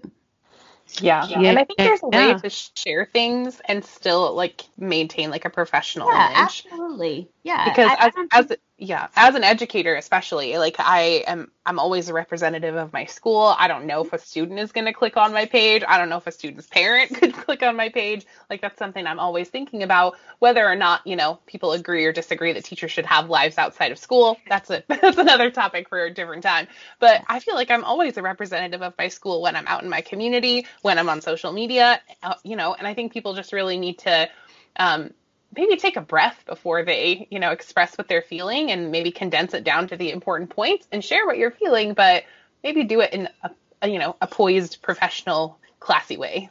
Yeah. 0.99 1.29
Yeah. 1.29 1.41
And 1.45 1.57
I 1.57 1.63
think 1.63 1.79
there's 1.83 2.03
a 2.03 2.09
way 2.09 2.27
Yeah. 2.27 2.35
to 2.35 2.49
share 2.49 3.05
things 3.05 3.61
and 3.65 3.83
still 3.85 4.33
like 4.35 4.63
maintain 4.77 5.29
like 5.31 5.45
a 5.45 5.49
professional 5.49 6.07
Yeah, 6.07 6.29
image. 6.29 6.65
absolutely. 6.69 7.29
Yeah. 7.43 7.63
because 7.63 7.91
I- 7.91 8.05
I 8.05 8.07
as, 8.07 8.13
don't 8.13 8.33
as 8.33 8.57
yeah 8.77 9.07
as 9.15 9.35
an 9.35 9.43
educator 9.43 9.95
especially 9.95 10.57
like 10.57 10.75
i 10.79 11.23
am 11.27 11.51
i'm 11.65 11.79
always 11.79 12.09
a 12.09 12.13
representative 12.13 12.75
of 12.75 12.91
my 12.93 13.05
school. 13.05 13.55
I 13.57 13.67
don't 13.67 13.85
know 13.85 14.01
if 14.03 14.13
a 14.13 14.17
student 14.17 14.59
is 14.59 14.71
going 14.71 14.85
to 14.85 14.93
click 14.93 15.17
on 15.17 15.31
my 15.33 15.45
page. 15.45 15.83
I 15.87 15.97
don't 15.99 16.09
know 16.09 16.17
if 16.17 16.25
a 16.27 16.31
student's 16.31 16.67
parent 16.67 17.13
could 17.15 17.33
click 17.33 17.61
on 17.63 17.75
my 17.75 17.89
page. 17.89 18.25
Like 18.49 18.61
that's 18.61 18.77
something 18.79 19.05
i'm 19.05 19.19
always 19.19 19.49
thinking 19.49 19.83
about 19.83 20.17
whether 20.39 20.65
or 20.67 20.75
not 20.75 21.05
you 21.05 21.15
know 21.15 21.39
people 21.45 21.73
agree 21.73 22.05
or 22.05 22.11
disagree 22.11 22.53
that 22.53 22.63
teachers 22.65 22.91
should 22.91 23.05
have 23.05 23.29
lives 23.29 23.57
outside 23.57 23.91
of 23.91 23.99
school. 23.99 24.37
That's 24.49 24.69
a 24.69 24.83
that's 24.89 25.17
another 25.17 25.51
topic 25.51 25.89
for 25.89 26.03
a 26.05 26.13
different 26.13 26.43
time. 26.43 26.67
But 26.99 27.21
i 27.27 27.39
feel 27.39 27.55
like 27.55 27.71
i'm 27.71 27.83
always 27.83 28.17
a 28.17 28.21
representative 28.21 28.81
of 28.81 28.93
my 28.97 29.07
school 29.07 29.41
when 29.41 29.55
i'm 29.55 29.67
out 29.67 29.83
in 29.83 29.89
my 29.89 30.01
community 30.01 30.65
when 30.81 30.97
i'm 30.99 31.09
on 31.09 31.21
social 31.21 31.51
media 31.51 32.01
uh, 32.23 32.35
you 32.43 32.55
know 32.55 32.73
and 32.73 32.87
i 32.87 32.93
think 32.93 33.11
people 33.13 33.33
just 33.33 33.53
really 33.53 33.77
need 33.77 33.99
to 33.99 34.29
um, 34.77 35.13
maybe 35.56 35.76
take 35.78 35.97
a 35.97 36.02
breath 36.02 36.43
before 36.45 36.84
they, 36.84 37.28
you 37.30 37.39
know, 37.39 37.52
express 37.52 37.97
what 37.97 38.08
they're 38.08 38.22
feeling 38.22 38.72
and 38.72 38.91
maybe 38.91 39.12
condense 39.12 39.54
it 39.54 39.64
down 39.64 39.88
to 39.88 39.97
the 39.97 40.12
important 40.12 40.49
points 40.49 40.88
and 40.91 41.04
share 41.04 41.26
what 41.26 41.38
you're 41.38 41.52
feeling, 41.52 41.93
but 41.93 42.24
maybe 42.64 42.84
do 42.84 43.02
it 43.02 43.14
in 43.14 43.28
a, 43.43 43.52
a 43.82 43.88
you 43.88 43.99
know, 43.99 44.16
a 44.22 44.28
poised, 44.28 44.82
professional, 44.82 45.60
classy 45.80 46.18
way. 46.18 46.49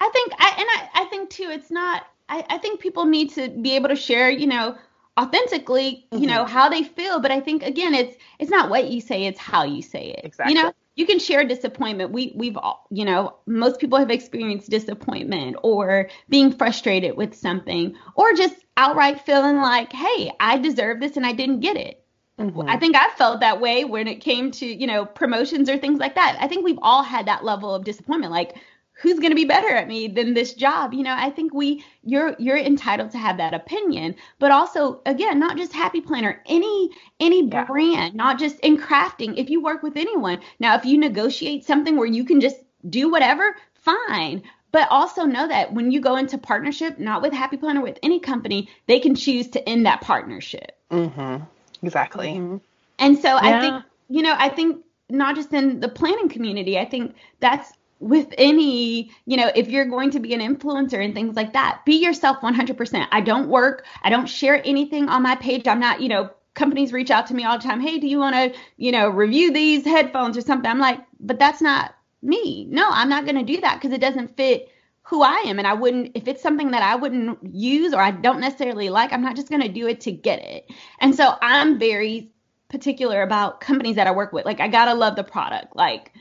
I 0.00 0.10
think, 0.12 0.32
I, 0.38 0.54
and 0.58 0.68
I, 0.68 1.02
I 1.02 1.04
think 1.06 1.30
too, 1.30 1.48
it's 1.50 1.70
not. 1.70 2.06
I, 2.28 2.44
I 2.48 2.58
think 2.58 2.80
people 2.80 3.04
need 3.04 3.30
to 3.34 3.48
be 3.48 3.76
able 3.76 3.88
to 3.88 3.96
share, 3.96 4.30
you 4.30 4.46
know, 4.46 4.76
authentically, 5.18 6.06
you 6.12 6.26
know, 6.26 6.44
mm-hmm. 6.44 6.52
how 6.52 6.68
they 6.68 6.82
feel. 6.82 7.20
But 7.20 7.30
I 7.30 7.40
think 7.40 7.62
again, 7.62 7.94
it's 7.94 8.16
it's 8.38 8.50
not 8.50 8.70
what 8.70 8.90
you 8.90 9.00
say, 9.00 9.26
it's 9.26 9.38
how 9.38 9.64
you 9.64 9.82
say 9.82 10.06
it. 10.06 10.24
Exactly. 10.24 10.54
You 10.54 10.62
know, 10.62 10.72
you 10.94 11.06
can 11.06 11.18
share 11.18 11.44
disappointment. 11.44 12.12
We 12.12 12.32
we've 12.36 12.56
all, 12.56 12.86
you 12.90 13.04
know, 13.04 13.36
most 13.46 13.80
people 13.80 13.98
have 13.98 14.10
experienced 14.10 14.70
disappointment 14.70 15.56
or 15.62 16.08
being 16.28 16.52
frustrated 16.52 17.16
with 17.16 17.34
something, 17.34 17.94
or 18.14 18.34
just 18.34 18.56
outright 18.76 19.20
feeling 19.20 19.56
like, 19.56 19.92
hey, 19.92 20.32
I 20.40 20.58
deserve 20.58 21.00
this 21.00 21.16
and 21.16 21.26
I 21.26 21.32
didn't 21.32 21.60
get 21.60 21.76
it. 21.76 22.04
Mm-hmm. 22.38 22.68
I 22.68 22.78
think 22.78 22.96
I 22.96 23.10
felt 23.16 23.40
that 23.40 23.60
way 23.60 23.84
when 23.84 24.08
it 24.08 24.20
came 24.20 24.50
to, 24.52 24.66
you 24.66 24.86
know, 24.86 25.04
promotions 25.04 25.68
or 25.68 25.76
things 25.76 25.98
like 25.98 26.14
that. 26.14 26.36
I 26.40 26.48
think 26.48 26.64
we've 26.64 26.78
all 26.82 27.02
had 27.02 27.26
that 27.26 27.44
level 27.44 27.74
of 27.74 27.84
disappointment. 27.84 28.32
Like, 28.32 28.56
who's 29.02 29.18
going 29.18 29.30
to 29.30 29.36
be 29.36 29.44
better 29.44 29.68
at 29.68 29.88
me 29.88 30.08
than 30.08 30.32
this 30.32 30.54
job? 30.54 30.94
You 30.94 31.02
know, 31.02 31.14
I 31.18 31.30
think 31.30 31.52
we 31.52 31.84
you're 32.04 32.36
you're 32.38 32.56
entitled 32.56 33.10
to 33.10 33.18
have 33.18 33.36
that 33.38 33.52
opinion, 33.52 34.14
but 34.38 34.52
also 34.52 35.02
again, 35.04 35.40
not 35.40 35.56
just 35.56 35.72
Happy 35.72 36.00
Planner, 36.00 36.40
any 36.46 36.90
any 37.20 37.46
Yeah. 37.46 37.64
brand, 37.64 38.14
not 38.14 38.38
just 38.38 38.60
in 38.60 38.78
crafting. 38.78 39.36
If 39.36 39.50
you 39.50 39.60
work 39.62 39.82
with 39.82 39.96
anyone, 39.96 40.40
now 40.60 40.76
if 40.76 40.84
you 40.84 40.96
negotiate 40.98 41.64
something 41.64 41.96
where 41.96 42.06
you 42.06 42.24
can 42.24 42.40
just 42.40 42.56
do 42.88 43.10
whatever, 43.10 43.56
fine. 43.74 44.42
But 44.70 44.88
also 44.90 45.24
know 45.24 45.46
that 45.48 45.74
when 45.74 45.90
you 45.90 46.00
go 46.00 46.16
into 46.16 46.38
partnership, 46.38 46.98
not 46.98 47.20
with 47.20 47.34
Happy 47.34 47.58
Planner, 47.58 47.82
with 47.82 47.98
any 48.02 48.20
company, 48.20 48.70
they 48.86 49.00
can 49.00 49.14
choose 49.14 49.48
to 49.48 49.68
end 49.68 49.84
that 49.84 50.00
partnership. 50.00 50.78
Mm-hmm. 50.90 51.44
Exactly. 51.82 52.60
And 52.98 53.18
so 53.18 53.36
I 53.36 53.60
think, 53.60 53.84
you 54.08 54.22
know, 54.22 54.34
I 54.36 54.48
think 54.48 54.84
not 55.10 55.34
just 55.34 55.52
in 55.52 55.80
the 55.80 55.88
planning 55.88 56.30
community, 56.30 56.78
I 56.78 56.86
think 56.86 57.14
that's 57.40 57.70
with 58.02 58.34
any, 58.36 59.12
you 59.26 59.36
know, 59.36 59.50
if 59.54 59.68
you're 59.68 59.84
going 59.84 60.10
to 60.10 60.18
be 60.18 60.34
an 60.34 60.40
influencer 60.40 61.02
and 61.02 61.14
things 61.14 61.36
like 61.36 61.52
that, 61.52 61.82
be 61.86 61.94
yourself 61.94 62.38
100%. 62.40 63.06
I 63.12 63.20
don't 63.20 63.48
work, 63.48 63.84
I 64.02 64.10
don't 64.10 64.26
share 64.26 64.60
anything 64.64 65.08
on 65.08 65.22
my 65.22 65.36
page. 65.36 65.68
I'm 65.68 65.78
not, 65.78 66.00
you 66.00 66.08
know, 66.08 66.28
companies 66.54 66.92
reach 66.92 67.12
out 67.12 67.28
to 67.28 67.34
me 67.34 67.44
all 67.44 67.56
the 67.56 67.62
time. 67.62 67.80
Hey, 67.80 67.98
do 67.98 68.08
you 68.08 68.18
want 68.18 68.34
to, 68.34 68.58
you 68.76 68.90
know, 68.90 69.08
review 69.08 69.52
these 69.52 69.84
headphones 69.84 70.36
or 70.36 70.40
something? 70.40 70.68
I'm 70.68 70.80
like, 70.80 70.98
but 71.20 71.38
that's 71.38 71.62
not 71.62 71.94
me. 72.22 72.66
No, 72.70 72.88
I'm 72.90 73.08
not 73.08 73.24
going 73.24 73.36
to 73.36 73.54
do 73.54 73.60
that 73.60 73.76
because 73.76 73.92
it 73.92 74.00
doesn't 74.00 74.36
fit 74.36 74.68
who 75.02 75.22
I 75.22 75.44
am. 75.46 75.58
And 75.58 75.68
I 75.68 75.74
wouldn't, 75.74 76.10
if 76.16 76.26
it's 76.26 76.42
something 76.42 76.72
that 76.72 76.82
I 76.82 76.96
wouldn't 76.96 77.38
use 77.54 77.94
or 77.94 78.00
I 78.00 78.10
don't 78.10 78.40
necessarily 78.40 78.88
like, 78.88 79.12
I'm 79.12 79.22
not 79.22 79.36
just 79.36 79.48
going 79.48 79.62
to 79.62 79.68
do 79.68 79.86
it 79.86 80.00
to 80.02 80.12
get 80.12 80.40
it. 80.40 80.68
And 80.98 81.14
so 81.14 81.36
I'm 81.40 81.78
very 81.78 82.32
particular 82.68 83.22
about 83.22 83.60
companies 83.60 83.94
that 83.94 84.08
I 84.08 84.10
work 84.10 84.32
with. 84.32 84.44
Like, 84.44 84.60
I 84.60 84.66
got 84.66 84.86
to 84.86 84.94
love 84.94 85.14
the 85.14 85.24
product. 85.24 85.76
Like, 85.76 86.12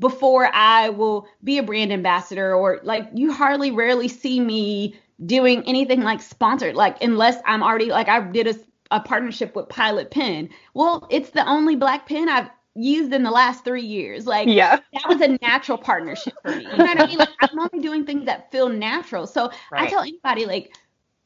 before 0.00 0.48
I 0.54 0.90
will 0.90 1.26
be 1.42 1.58
a 1.58 1.62
brand 1.62 1.92
ambassador 1.92 2.54
or 2.54 2.80
like 2.82 3.08
you 3.14 3.32
hardly 3.32 3.70
rarely 3.70 4.08
see 4.08 4.40
me 4.40 4.98
doing 5.26 5.64
anything 5.66 6.02
like 6.02 6.22
sponsored 6.22 6.76
like 6.76 7.02
unless 7.02 7.40
I'm 7.44 7.62
already 7.62 7.86
like 7.86 8.08
I 8.08 8.20
did 8.20 8.46
a, 8.46 8.54
a 8.90 9.00
partnership 9.00 9.56
with 9.56 9.68
Pilot 9.68 10.10
Pen. 10.10 10.48
Well, 10.74 11.06
it's 11.10 11.30
the 11.30 11.46
only 11.48 11.76
black 11.76 12.06
pen 12.08 12.28
I've 12.28 12.48
used 12.74 13.12
in 13.12 13.24
the 13.24 13.30
last 13.30 13.64
three 13.64 13.82
years. 13.82 14.26
Like 14.26 14.48
yeah. 14.48 14.78
that 14.92 15.08
was 15.08 15.20
a 15.20 15.36
natural 15.42 15.78
partnership 15.78 16.34
for 16.42 16.54
me. 16.54 16.62
You 16.62 16.76
know 16.76 16.84
what 16.84 17.00
I 17.00 17.06
mean? 17.06 17.18
Like 17.18 17.28
I'm 17.40 17.58
only 17.58 17.80
doing 17.80 18.06
things 18.06 18.26
that 18.26 18.50
feel 18.52 18.68
natural. 18.68 19.26
So 19.26 19.50
right. 19.72 19.82
I 19.82 19.86
tell 19.86 20.02
anybody 20.02 20.46
like 20.46 20.76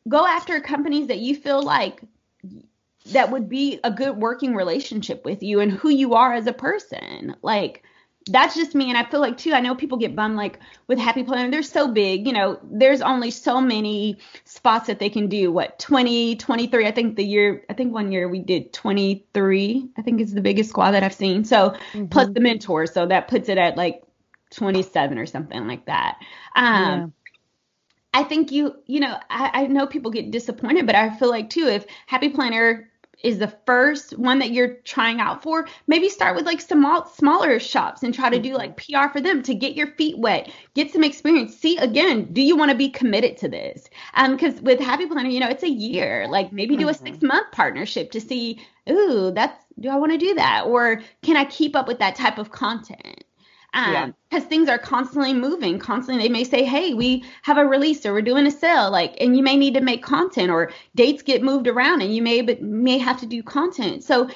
go 0.08 0.26
after 0.26 0.58
companies 0.60 1.08
that 1.08 1.18
you 1.18 1.36
feel 1.36 1.62
like 1.62 2.02
that 3.06 3.30
would 3.30 3.48
be 3.48 3.80
a 3.84 3.90
good 3.90 4.16
working 4.16 4.54
relationship 4.54 5.24
with 5.24 5.42
you 5.42 5.60
and 5.60 5.72
who 5.72 5.90
you 5.90 6.14
are 6.14 6.32
as 6.32 6.46
a 6.46 6.52
person. 6.52 7.36
Like 7.42 7.84
that's 8.28 8.54
just 8.54 8.74
me 8.74 8.88
and 8.88 8.96
i 8.96 9.04
feel 9.04 9.20
like 9.20 9.36
too 9.36 9.52
i 9.52 9.60
know 9.60 9.74
people 9.74 9.98
get 9.98 10.14
bummed 10.14 10.36
like 10.36 10.58
with 10.86 10.98
happy 10.98 11.22
planner 11.22 11.50
they're 11.50 11.62
so 11.62 11.88
big 11.88 12.26
you 12.26 12.32
know 12.32 12.58
there's 12.62 13.00
only 13.00 13.30
so 13.30 13.60
many 13.60 14.18
spots 14.44 14.86
that 14.86 14.98
they 14.98 15.08
can 15.08 15.28
do 15.28 15.50
what 15.50 15.78
20 15.78 16.36
23 16.36 16.86
i 16.86 16.90
think 16.90 17.16
the 17.16 17.24
year 17.24 17.64
i 17.68 17.72
think 17.72 17.92
one 17.92 18.12
year 18.12 18.28
we 18.28 18.38
did 18.38 18.72
23 18.72 19.88
i 19.96 20.02
think 20.02 20.20
is 20.20 20.32
the 20.32 20.40
biggest 20.40 20.70
squad 20.70 20.92
that 20.92 21.02
i've 21.02 21.14
seen 21.14 21.44
so 21.44 21.70
mm-hmm. 21.70 22.06
plus 22.06 22.28
the 22.32 22.40
mentor 22.40 22.86
so 22.86 23.06
that 23.06 23.28
puts 23.28 23.48
it 23.48 23.58
at 23.58 23.76
like 23.76 24.02
27 24.50 25.18
or 25.18 25.26
something 25.26 25.66
like 25.66 25.86
that 25.86 26.18
um 26.54 26.64
yeah. 26.64 27.06
I 28.14 28.24
think 28.24 28.52
you, 28.52 28.76
you 28.86 29.00
know, 29.00 29.18
I, 29.30 29.50
I 29.54 29.66
know 29.68 29.86
people 29.86 30.10
get 30.10 30.30
disappointed, 30.30 30.84
but 30.84 30.94
I 30.94 31.16
feel 31.16 31.30
like 31.30 31.48
too, 31.48 31.66
if 31.66 31.86
Happy 32.06 32.28
Planner 32.28 32.91
is 33.22 33.38
the 33.38 33.54
first 33.66 34.18
one 34.18 34.38
that 34.40 34.50
you're 34.50 34.74
trying 34.84 35.20
out 35.20 35.42
for, 35.42 35.66
maybe 35.86 36.08
start 36.08 36.36
with 36.36 36.46
like 36.46 36.60
small 36.60 37.06
smaller 37.06 37.58
shops 37.58 38.02
and 38.02 38.14
try 38.14 38.30
to 38.30 38.38
do 38.38 38.50
mm-hmm. 38.50 38.58
like 38.58 38.76
PR 38.76 39.12
for 39.12 39.20
them 39.20 39.42
to 39.42 39.54
get 39.54 39.74
your 39.74 39.88
feet 39.94 40.18
wet, 40.18 40.50
get 40.74 40.90
some 40.90 41.04
experience. 41.04 41.56
See 41.56 41.76
again, 41.78 42.32
do 42.32 42.42
you 42.42 42.56
want 42.56 42.70
to 42.70 42.76
be 42.76 42.88
committed 42.88 43.36
to 43.38 43.48
this? 43.48 43.88
Um, 44.14 44.32
because 44.32 44.60
with 44.60 44.80
Happy 44.80 45.06
Planner, 45.06 45.28
you 45.28 45.40
know, 45.40 45.48
it's 45.48 45.62
a 45.62 45.70
year. 45.70 46.26
Like 46.28 46.52
maybe 46.52 46.76
do 46.76 46.88
a 46.88 46.92
mm-hmm. 46.92 47.06
six 47.06 47.22
month 47.22 47.52
partnership 47.52 48.10
to 48.12 48.20
see, 48.20 48.60
ooh, 48.90 49.30
that's 49.34 49.62
do 49.80 49.88
I 49.88 49.96
want 49.96 50.12
to 50.12 50.18
do 50.18 50.34
that? 50.34 50.66
Or 50.66 51.00
can 51.22 51.36
I 51.36 51.44
keep 51.44 51.74
up 51.76 51.88
with 51.88 51.98
that 52.00 52.16
type 52.16 52.38
of 52.38 52.50
content? 52.50 53.24
Um 53.74 54.14
because 54.28 54.42
yeah. 54.42 54.48
things 54.48 54.68
are 54.68 54.78
constantly 54.78 55.32
moving 55.32 55.78
constantly 55.78 56.22
they 56.22 56.32
may 56.32 56.44
say 56.44 56.64
hey 56.64 56.94
we 56.94 57.24
have 57.42 57.58
a 57.58 57.66
release 57.66 58.04
or 58.04 58.12
we're 58.12 58.22
doing 58.22 58.46
a 58.46 58.50
sale 58.50 58.90
like 58.90 59.14
and 59.20 59.36
you 59.36 59.42
may 59.42 59.56
need 59.56 59.74
to 59.74 59.80
make 59.80 60.02
content 60.02 60.50
or 60.50 60.70
dates 60.94 61.22
get 61.22 61.42
moved 61.42 61.66
around 61.66 62.02
and 62.02 62.14
you 62.14 62.22
may 62.22 62.42
but 62.42 62.60
may 62.62 62.98
have 62.98 63.18
to 63.18 63.26
do 63.26 63.42
content 63.42 64.02
so 64.02 64.28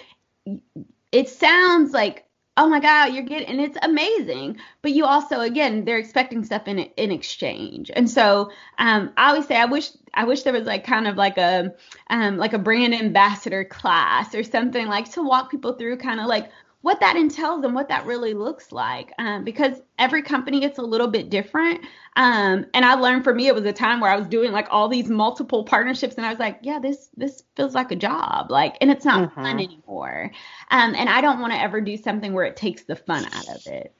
it 1.12 1.28
sounds 1.28 1.92
like 1.92 2.24
oh 2.56 2.68
my 2.68 2.80
god 2.80 3.12
you're 3.12 3.22
getting 3.22 3.48
and 3.48 3.60
it's 3.60 3.76
amazing 3.82 4.56
but 4.82 4.92
you 4.92 5.04
also 5.04 5.40
again 5.40 5.84
they're 5.84 5.98
expecting 5.98 6.42
stuff 6.42 6.66
in 6.66 6.78
in 6.78 7.10
exchange 7.10 7.90
and 7.94 8.08
so 8.08 8.50
um 8.78 9.12
i 9.16 9.28
always 9.28 9.46
say 9.46 9.56
i 9.56 9.66
wish 9.66 9.90
i 10.14 10.24
wish 10.24 10.42
there 10.42 10.52
was 10.52 10.66
like 10.66 10.84
kind 10.84 11.06
of 11.06 11.16
like 11.16 11.36
a 11.36 11.72
um 12.08 12.38
like 12.38 12.54
a 12.54 12.58
brand 12.58 12.94
ambassador 12.94 13.64
class 13.64 14.34
or 14.34 14.42
something 14.42 14.86
like 14.86 15.10
to 15.10 15.22
walk 15.22 15.50
people 15.50 15.74
through 15.74 15.96
kind 15.96 16.20
of 16.20 16.26
like 16.26 16.50
what 16.86 17.00
that 17.00 17.16
entails 17.16 17.64
and 17.64 17.74
what 17.74 17.88
that 17.88 18.06
really 18.06 18.32
looks 18.32 18.70
like 18.70 19.12
um, 19.18 19.42
because 19.42 19.82
every 19.98 20.22
company 20.22 20.62
it's 20.62 20.78
a 20.78 20.82
little 20.82 21.08
bit 21.08 21.30
different. 21.30 21.80
Um, 22.14 22.64
and 22.74 22.84
i 22.84 22.94
learned 22.94 23.24
for 23.24 23.34
me 23.34 23.48
it 23.48 23.54
was 23.56 23.64
a 23.64 23.72
time 23.72 23.98
where 23.98 24.10
i 24.10 24.16
was 24.16 24.28
doing 24.28 24.52
like 24.52 24.68
all 24.70 24.88
these 24.88 25.08
multiple 25.08 25.64
partnerships 25.64 26.14
and 26.14 26.24
i 26.24 26.30
was 26.30 26.38
like 26.38 26.60
yeah 26.62 26.78
this 26.78 27.08
this 27.16 27.42
feels 27.56 27.74
like 27.74 27.90
a 27.90 27.96
job. 27.96 28.52
Like 28.52 28.76
and 28.80 28.88
it's 28.88 29.04
not 29.04 29.28
mm-hmm. 29.28 29.34
fun 29.34 29.58
anymore. 29.58 30.30
Um, 30.70 30.94
and 30.94 31.08
i 31.08 31.20
don't 31.20 31.40
want 31.40 31.52
to 31.54 31.60
ever 31.60 31.80
do 31.80 31.96
something 31.96 32.32
where 32.32 32.44
it 32.44 32.56
takes 32.56 32.84
the 32.84 32.94
fun 32.94 33.24
out 33.24 33.48
of 33.48 33.66
it 33.66 33.92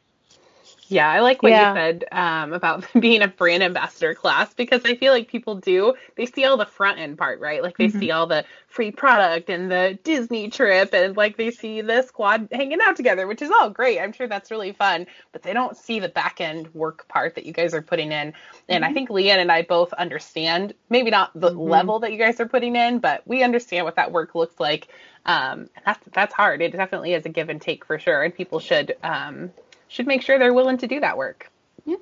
yeah, 0.89 1.11
I 1.11 1.21
like 1.21 1.43
what 1.43 1.51
yeah. 1.51 1.71
you 1.71 1.77
said 1.77 2.05
um, 2.13 2.53
about 2.53 2.87
being 3.01 3.23
a 3.23 3.29
brand 3.29 3.63
ambassador 3.63 4.15
class 4.15 4.55
because 4.55 4.83
I 4.85 4.95
feel 4.95 5.13
like 5.13 5.29
people 5.29 5.57
do 5.57 5.95
they 6.17 6.27
see 6.27 6.45
all 6.45 6.57
the 6.57 6.67
front 6.67 6.99
end 6.99 7.19
part, 7.19 7.41
right? 7.41 7.63
Like 7.63 7.77
they 7.77 7.87
mm-hmm. 7.87 7.99
see 7.99 8.11
all 8.11 8.27
the 8.27 8.45
free 8.69 8.91
product 8.91 9.49
and 9.49 9.71
the 9.71 9.99
Disney 10.05 10.51
trip 10.51 10.93
and 10.93 11.17
like 11.17 11.37
they 11.37 11.51
see 11.51 11.81
the 11.81 12.03
squad 12.03 12.49
hanging 12.53 12.81
out 12.81 12.97
together, 12.97 13.27
which 13.27 13.43
is 13.43 13.51
all 13.51 13.71
great. 13.71 14.01
I'm 14.01 14.13
sure 14.13 14.29
that's 14.29 14.51
really 14.51 14.73
fun, 14.73 15.07
but 15.33 15.43
they 15.43 15.53
don't 15.53 15.77
see 15.77 15.99
the 15.99 16.09
back 16.09 16.41
end 16.41 16.73
work 16.75 17.09
part 17.09 17.35
that 17.35 17.47
you 17.47 17.53
guys 17.53 17.75
are 17.75 17.83
putting 17.83 18.13
in. 18.13 18.33
And 18.69 18.83
mm-hmm. 18.83 18.91
I 18.91 18.93
think 18.93 19.09
Leanne 19.09 19.39
and 19.39 19.51
I 19.51 19.63
both 19.63 19.93
understand, 19.95 20.75
maybe 20.91 21.11
not 21.11 21.31
the 21.35 21.51
mm-hmm. 21.51 21.59
level 21.59 21.99
that 22.01 22.13
you 22.13 22.19
guys 22.19 22.41
are 22.41 22.49
putting 22.49 22.77
in, 22.77 22.99
but 22.99 23.23
we 23.27 23.43
understand 23.43 23.85
what 23.85 23.97
that 23.97 24.13
work 24.13 24.35
looks 24.35 24.61
like. 24.61 24.89
Um, 25.25 25.69
that's 25.85 26.07
that's 26.13 26.35
hard. 26.35 26.63
It 26.63 26.73
definitely 26.73 27.13
is 27.13 27.27
a 27.27 27.29
give 27.29 27.49
and 27.49 27.61
take 27.61 27.85
for 27.85 27.99
sure, 27.99 28.23
and 28.23 28.33
people 28.33 28.61
should 28.61 28.97
um, 29.03 29.51
should 29.89 30.07
make 30.07 30.23
sure 30.23 30.39
they're 30.39 30.55
willing 30.55 30.79
to 30.79 30.87
do 30.87 31.01
that 31.01 31.17
work. 31.17 31.51
Yeah. 31.85 31.97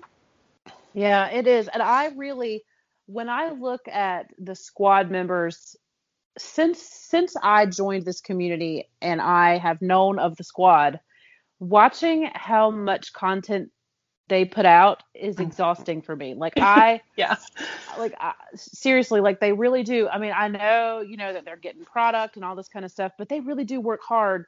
Yeah, 0.92 1.28
it 1.28 1.46
is. 1.46 1.68
And 1.68 1.82
I 1.82 2.08
really 2.16 2.64
when 3.06 3.28
I 3.28 3.50
look 3.50 3.86
at 3.88 4.30
the 4.38 4.54
squad 4.54 5.10
members 5.10 5.76
since 6.38 6.80
since 6.80 7.36
I 7.42 7.66
joined 7.66 8.04
this 8.04 8.20
community 8.20 8.88
and 9.00 9.20
I 9.20 9.58
have 9.58 9.82
known 9.82 10.18
of 10.18 10.36
the 10.36 10.44
squad, 10.44 11.00
watching 11.60 12.30
how 12.34 12.70
much 12.70 13.12
content 13.12 13.70
they 14.28 14.44
put 14.44 14.64
out 14.64 15.02
is 15.14 15.36
mm. 15.36 15.40
exhausting 15.40 16.00
for 16.02 16.16
me. 16.16 16.34
Like 16.34 16.54
I 16.58 17.02
yeah. 17.16 17.36
Like 17.98 18.14
I, 18.18 18.32
seriously, 18.54 19.20
like 19.20 19.40
they 19.40 19.52
really 19.52 19.82
do. 19.82 20.08
I 20.08 20.18
mean, 20.18 20.32
I 20.34 20.48
know, 20.48 21.00
you 21.06 21.16
know 21.16 21.32
that 21.32 21.44
they're 21.44 21.56
getting 21.56 21.84
product 21.84 22.36
and 22.36 22.44
all 22.44 22.56
this 22.56 22.68
kind 22.68 22.84
of 22.84 22.90
stuff, 22.90 23.12
but 23.18 23.28
they 23.28 23.40
really 23.40 23.64
do 23.64 23.80
work 23.80 24.00
hard 24.02 24.46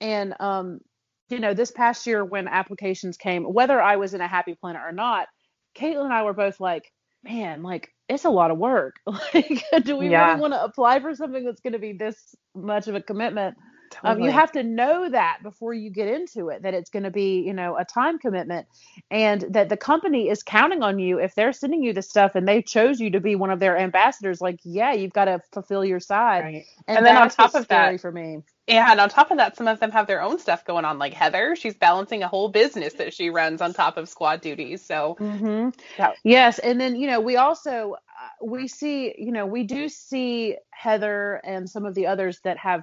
and 0.00 0.34
um 0.40 0.80
you 1.28 1.40
know, 1.40 1.54
this 1.54 1.70
past 1.70 2.06
year 2.06 2.24
when 2.24 2.48
applications 2.48 3.16
came, 3.16 3.44
whether 3.44 3.80
I 3.80 3.96
was 3.96 4.14
in 4.14 4.20
a 4.20 4.28
happy 4.28 4.54
planner 4.54 4.82
or 4.84 4.92
not, 4.92 5.28
Caitlin 5.76 6.04
and 6.04 6.12
I 6.12 6.22
were 6.22 6.32
both 6.32 6.60
like, 6.60 6.90
man, 7.24 7.62
like 7.62 7.90
it's 8.08 8.24
a 8.24 8.30
lot 8.30 8.50
of 8.50 8.58
work. 8.58 8.96
Like, 9.34 9.64
do 9.84 9.96
we 9.96 10.08
yeah. 10.08 10.28
really 10.28 10.40
want 10.40 10.52
to 10.54 10.62
apply 10.62 11.00
for 11.00 11.14
something 11.14 11.44
that's 11.44 11.60
going 11.60 11.72
to 11.72 11.78
be 11.78 11.92
this 11.92 12.34
much 12.54 12.88
of 12.88 12.94
a 12.94 13.02
commitment? 13.02 13.56
Totally. 13.90 14.12
Um, 14.12 14.20
you 14.22 14.30
have 14.30 14.52
to 14.52 14.62
know 14.62 15.08
that 15.08 15.38
before 15.42 15.74
you 15.74 15.90
get 15.90 16.08
into 16.08 16.48
it, 16.48 16.62
that 16.62 16.74
it's 16.74 16.90
going 16.90 17.02
to 17.04 17.10
be, 17.10 17.40
you 17.40 17.52
know, 17.52 17.76
a 17.76 17.84
time 17.84 18.18
commitment 18.18 18.66
and 19.10 19.44
that 19.50 19.68
the 19.68 19.76
company 19.76 20.28
is 20.28 20.42
counting 20.42 20.82
on 20.82 20.98
you. 20.98 21.18
If 21.18 21.34
they're 21.34 21.52
sending 21.52 21.82
you 21.82 21.92
the 21.92 22.02
stuff 22.02 22.34
and 22.34 22.46
they 22.46 22.62
chose 22.62 23.00
you 23.00 23.10
to 23.10 23.20
be 23.20 23.34
one 23.36 23.50
of 23.50 23.60
their 23.60 23.76
ambassadors, 23.76 24.40
like, 24.40 24.60
yeah, 24.64 24.92
you've 24.92 25.12
got 25.12 25.26
to 25.26 25.40
fulfill 25.52 25.84
your 25.84 26.00
side. 26.00 26.44
Right. 26.44 26.64
And, 26.86 26.98
and 26.98 27.06
then 27.06 27.16
on 27.16 27.30
top 27.30 27.54
of 27.54 27.68
that, 27.68 28.00
for 28.00 28.12
me. 28.12 28.42
Yeah, 28.66 28.90
And 28.90 29.00
on 29.00 29.08
top 29.08 29.30
of 29.30 29.36
that, 29.36 29.56
some 29.56 29.68
of 29.68 29.78
them 29.78 29.92
have 29.92 30.08
their 30.08 30.20
own 30.20 30.40
stuff 30.40 30.64
going 30.64 30.84
on. 30.84 30.98
Like 30.98 31.14
Heather, 31.14 31.54
she's 31.54 31.76
balancing 31.76 32.24
a 32.24 32.28
whole 32.28 32.48
business 32.48 32.94
that 32.94 33.14
she 33.14 33.30
runs 33.30 33.60
on 33.60 33.72
top 33.72 33.96
of 33.96 34.08
squad 34.08 34.40
duties. 34.40 34.84
So, 34.84 35.16
mm-hmm. 35.20 35.68
yeah. 35.96 36.12
yes. 36.24 36.58
And 36.58 36.80
then, 36.80 36.96
you 36.96 37.06
know, 37.06 37.20
we 37.20 37.36
also, 37.36 37.94
uh, 37.94 38.44
we 38.44 38.66
see, 38.66 39.14
you 39.16 39.30
know, 39.30 39.46
we 39.46 39.62
do 39.62 39.88
see 39.88 40.56
Heather 40.70 41.40
and 41.44 41.70
some 41.70 41.86
of 41.86 41.94
the 41.94 42.08
others 42.08 42.40
that 42.42 42.58
have 42.58 42.82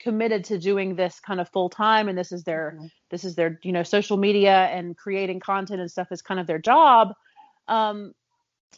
committed 0.00 0.44
to 0.44 0.58
doing 0.58 0.96
this 0.96 1.20
kind 1.20 1.40
of 1.40 1.48
full 1.50 1.68
time 1.68 2.08
and 2.08 2.16
this 2.16 2.32
is 2.32 2.42
their 2.44 2.74
mm-hmm. 2.76 2.86
this 3.10 3.24
is 3.24 3.34
their 3.34 3.58
you 3.62 3.72
know 3.72 3.82
social 3.82 4.16
media 4.16 4.66
and 4.72 4.96
creating 4.96 5.40
content 5.40 5.80
and 5.80 5.90
stuff 5.90 6.10
is 6.10 6.22
kind 6.22 6.40
of 6.40 6.46
their 6.46 6.58
job 6.58 7.12
um 7.68 8.12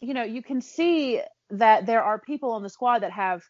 you 0.01 0.13
know 0.13 0.23
you 0.23 0.43
can 0.43 0.61
see 0.61 1.21
that 1.49 1.85
there 1.85 2.03
are 2.03 2.19
people 2.19 2.51
on 2.51 2.63
the 2.63 2.69
squad 2.69 2.99
that 2.99 3.11
have 3.11 3.41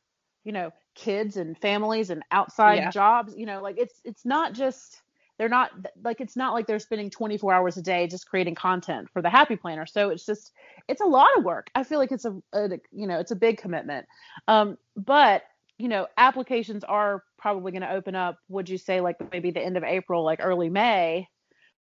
you 0.43 0.51
know 0.51 0.71
kids 0.95 1.37
and 1.37 1.57
families 1.57 2.09
and 2.09 2.21
outside 2.31 2.75
yeah. 2.75 2.91
jobs 2.91 3.33
you 3.35 3.45
know 3.45 3.61
like 3.61 3.77
it's 3.77 3.99
it's 4.03 4.25
not 4.25 4.53
just 4.53 5.01
they're 5.39 5.49
not 5.49 5.71
like 6.03 6.21
it's 6.21 6.37
not 6.37 6.53
like 6.53 6.67
they're 6.67 6.79
spending 6.79 7.09
24 7.09 7.53
hours 7.53 7.77
a 7.77 7.81
day 7.81 8.07
just 8.07 8.29
creating 8.29 8.53
content 8.53 9.09
for 9.11 9.21
the 9.21 9.29
happy 9.29 9.55
planner 9.55 9.85
so 9.85 10.09
it's 10.09 10.25
just 10.25 10.51
it's 10.87 11.01
a 11.01 11.05
lot 11.05 11.29
of 11.37 11.43
work 11.43 11.69
i 11.73 11.83
feel 11.83 11.97
like 11.97 12.11
it's 12.11 12.25
a, 12.25 12.39
a 12.53 12.69
you 12.91 13.07
know 13.07 13.19
it's 13.19 13.31
a 13.31 13.35
big 13.35 13.57
commitment 13.57 14.05
um 14.47 14.77
but 14.95 15.43
you 15.77 15.87
know, 15.87 16.07
applications 16.17 16.83
are 16.83 17.23
probably 17.37 17.71
going 17.71 17.81
to 17.81 17.91
open 17.91 18.15
up, 18.15 18.37
would 18.49 18.69
you 18.69 18.77
say 18.77 19.01
like 19.01 19.15
maybe 19.31 19.51
the 19.51 19.61
end 19.61 19.77
of 19.77 19.83
April, 19.83 20.23
like 20.23 20.39
early 20.41 20.69
May? 20.69 21.27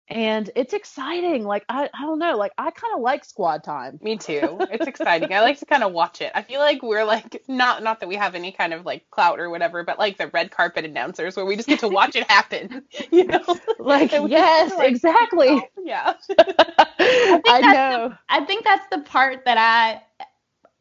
and 0.09 0.51
it's 0.55 0.73
exciting. 0.73 1.45
Like 1.45 1.65
I, 1.69 1.89
I 1.93 2.03
don't 2.03 2.19
know, 2.19 2.37
like 2.37 2.53
I 2.57 2.71
kind 2.71 2.95
of 2.95 3.01
like 3.01 3.25
squad 3.25 3.65
time. 3.65 3.99
Me 4.03 4.17
too. 4.17 4.59
It's 4.71 4.87
exciting. 4.87 5.33
I 5.33 5.41
like 5.41 5.59
to 5.61 5.67
kind 5.67 5.83
of 5.83 5.93
watch 5.93 6.21
it. 6.21 6.31
I 6.35 6.43
feel 6.43 6.61
like 6.61 6.83
we're 6.83 7.05
like 7.05 7.43
not 7.49 7.83
not 7.83 8.01
that 8.01 8.09
we 8.09 8.17
have 8.17 8.35
any 8.35 8.53
kind 8.53 8.73
of 8.73 8.87
like 8.87 9.09
clout 9.11 9.41
or 9.41 9.51
whatever, 9.51 9.83
but 9.83 9.99
like 9.99 10.17
the 10.17 10.29
red 10.29 10.51
carpet 10.51 10.85
announcers 10.85 11.37
where 11.37 11.45
we 11.45 11.57
just 11.57 11.69
get 11.69 11.81
to 11.81 11.89
watch 11.89 12.17
it 12.17 12.31
happen. 12.31 12.83
You 13.11 13.25
know, 13.25 13.41
like 13.79 14.11
yes, 14.11 14.75
like, 14.77 14.91
exactly. 14.91 15.61
Yeah. 15.83 16.15
I, 16.39 17.41
I 17.47 17.61
know. 17.61 18.09
The, 18.09 18.19
I 18.29 18.45
think 18.45 18.65
that's 18.65 18.87
the 18.91 19.01
part 19.01 19.45
that 19.45 19.59
I 19.59 20.25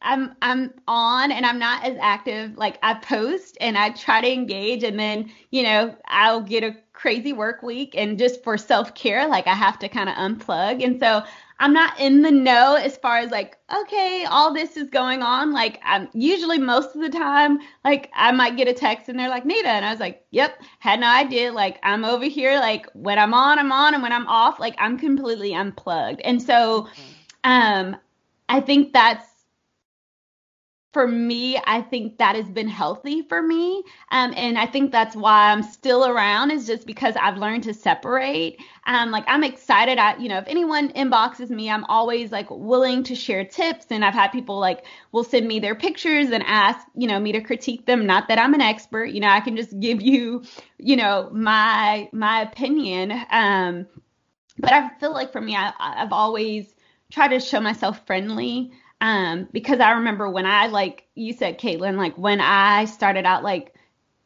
I'm 0.02 0.36
I'm 0.42 0.72
on 0.86 1.32
and 1.32 1.46
I'm 1.46 1.58
not 1.58 1.84
as 1.84 1.96
active. 2.00 2.56
Like 2.56 2.78
I 2.82 2.94
post 2.94 3.56
and 3.60 3.76
I 3.78 3.90
try 3.90 4.20
to 4.20 4.32
engage 4.32 4.84
and 4.84 4.98
then, 4.98 5.30
you 5.50 5.62
know, 5.62 5.96
I'll 6.08 6.42
get 6.42 6.62
a 6.62 6.76
crazy 6.92 7.32
work 7.32 7.62
week 7.62 7.94
and 7.96 8.18
just 8.18 8.42
for 8.42 8.56
self-care, 8.56 9.26
like 9.26 9.46
I 9.46 9.54
have 9.54 9.78
to 9.80 9.88
kind 9.88 10.08
of 10.08 10.14
unplug. 10.16 10.84
And 10.84 10.98
so 11.00 11.22
I'm 11.58 11.72
not 11.72 11.98
in 11.98 12.20
the 12.20 12.30
know 12.30 12.74
as 12.74 12.98
far 12.98 13.18
as 13.18 13.30
like, 13.30 13.56
okay, 13.74 14.26
all 14.28 14.52
this 14.52 14.76
is 14.76 14.90
going 14.90 15.22
on. 15.22 15.52
Like 15.52 15.80
I'm 15.82 16.08
usually 16.12 16.58
most 16.58 16.94
of 16.94 17.00
the 17.00 17.08
time, 17.08 17.58
like 17.84 18.10
I 18.14 18.32
might 18.32 18.56
get 18.56 18.68
a 18.68 18.74
text 18.74 19.08
and 19.08 19.18
they're 19.18 19.30
like, 19.30 19.46
Nita. 19.46 19.68
And 19.68 19.84
I 19.84 19.90
was 19.90 20.00
like, 20.00 20.26
yep, 20.30 20.62
had 20.78 21.00
no 21.00 21.08
idea. 21.08 21.52
Like 21.52 21.78
I'm 21.82 22.04
over 22.04 22.26
here, 22.26 22.58
like 22.58 22.86
when 22.92 23.18
I'm 23.18 23.32
on, 23.32 23.58
I'm 23.58 23.72
on, 23.72 23.94
and 23.94 24.02
when 24.02 24.12
I'm 24.12 24.26
off, 24.26 24.60
like 24.60 24.74
I'm 24.78 24.98
completely 24.98 25.54
unplugged. 25.54 26.20
And 26.20 26.42
so 26.42 26.82
mm-hmm. 26.82 27.50
um 27.50 27.96
I 28.48 28.60
think 28.60 28.92
that's 28.92 29.26
for 30.96 31.06
me, 31.06 31.60
I 31.66 31.82
think 31.82 32.16
that 32.16 32.36
has 32.36 32.48
been 32.48 32.68
healthy 32.68 33.20
for 33.20 33.42
me. 33.42 33.82
Um, 34.12 34.32
and 34.34 34.56
I 34.56 34.64
think 34.64 34.92
that's 34.92 35.14
why 35.14 35.52
I'm 35.52 35.62
still 35.62 36.06
around 36.06 36.52
is 36.52 36.66
just 36.66 36.86
because 36.86 37.14
I've 37.16 37.36
learned 37.36 37.64
to 37.64 37.74
separate. 37.74 38.62
Um, 38.86 39.10
like 39.10 39.24
I'm 39.26 39.44
excited. 39.44 39.98
I, 39.98 40.16
you 40.16 40.30
know, 40.30 40.38
if 40.38 40.46
anyone 40.48 40.90
inboxes 40.94 41.50
me, 41.50 41.68
I'm 41.68 41.84
always 41.84 42.32
like 42.32 42.46
willing 42.48 43.02
to 43.02 43.14
share 43.14 43.44
tips. 43.44 43.88
And 43.90 44.06
I've 44.06 44.14
had 44.14 44.28
people 44.28 44.58
like 44.58 44.86
will 45.12 45.22
send 45.22 45.46
me 45.46 45.60
their 45.60 45.74
pictures 45.74 46.30
and 46.30 46.42
ask, 46.46 46.86
you 46.94 47.06
know, 47.06 47.20
me 47.20 47.30
to 47.32 47.42
critique 47.42 47.84
them. 47.84 48.06
Not 48.06 48.28
that 48.28 48.38
I'm 48.38 48.54
an 48.54 48.62
expert, 48.62 49.10
you 49.10 49.20
know, 49.20 49.28
I 49.28 49.40
can 49.40 49.54
just 49.54 49.78
give 49.78 50.00
you, 50.00 50.44
you 50.78 50.96
know, 50.96 51.28
my 51.30 52.08
my 52.14 52.40
opinion. 52.40 53.12
Um, 53.30 53.86
but 54.56 54.72
I 54.72 54.88
feel 54.98 55.12
like 55.12 55.30
for 55.30 55.42
me, 55.42 55.56
I, 55.56 55.74
I've 55.78 56.14
always 56.14 56.74
tried 57.12 57.28
to 57.28 57.40
show 57.40 57.60
myself 57.60 58.06
friendly. 58.06 58.72
Um, 59.00 59.48
because 59.52 59.80
I 59.80 59.92
remember 59.92 60.30
when 60.30 60.46
I 60.46 60.68
like 60.68 61.06
you 61.14 61.32
said, 61.32 61.58
Caitlin, 61.58 61.96
like 61.96 62.16
when 62.16 62.40
I 62.40 62.86
started 62.86 63.26
out, 63.26 63.42
like 63.42 63.74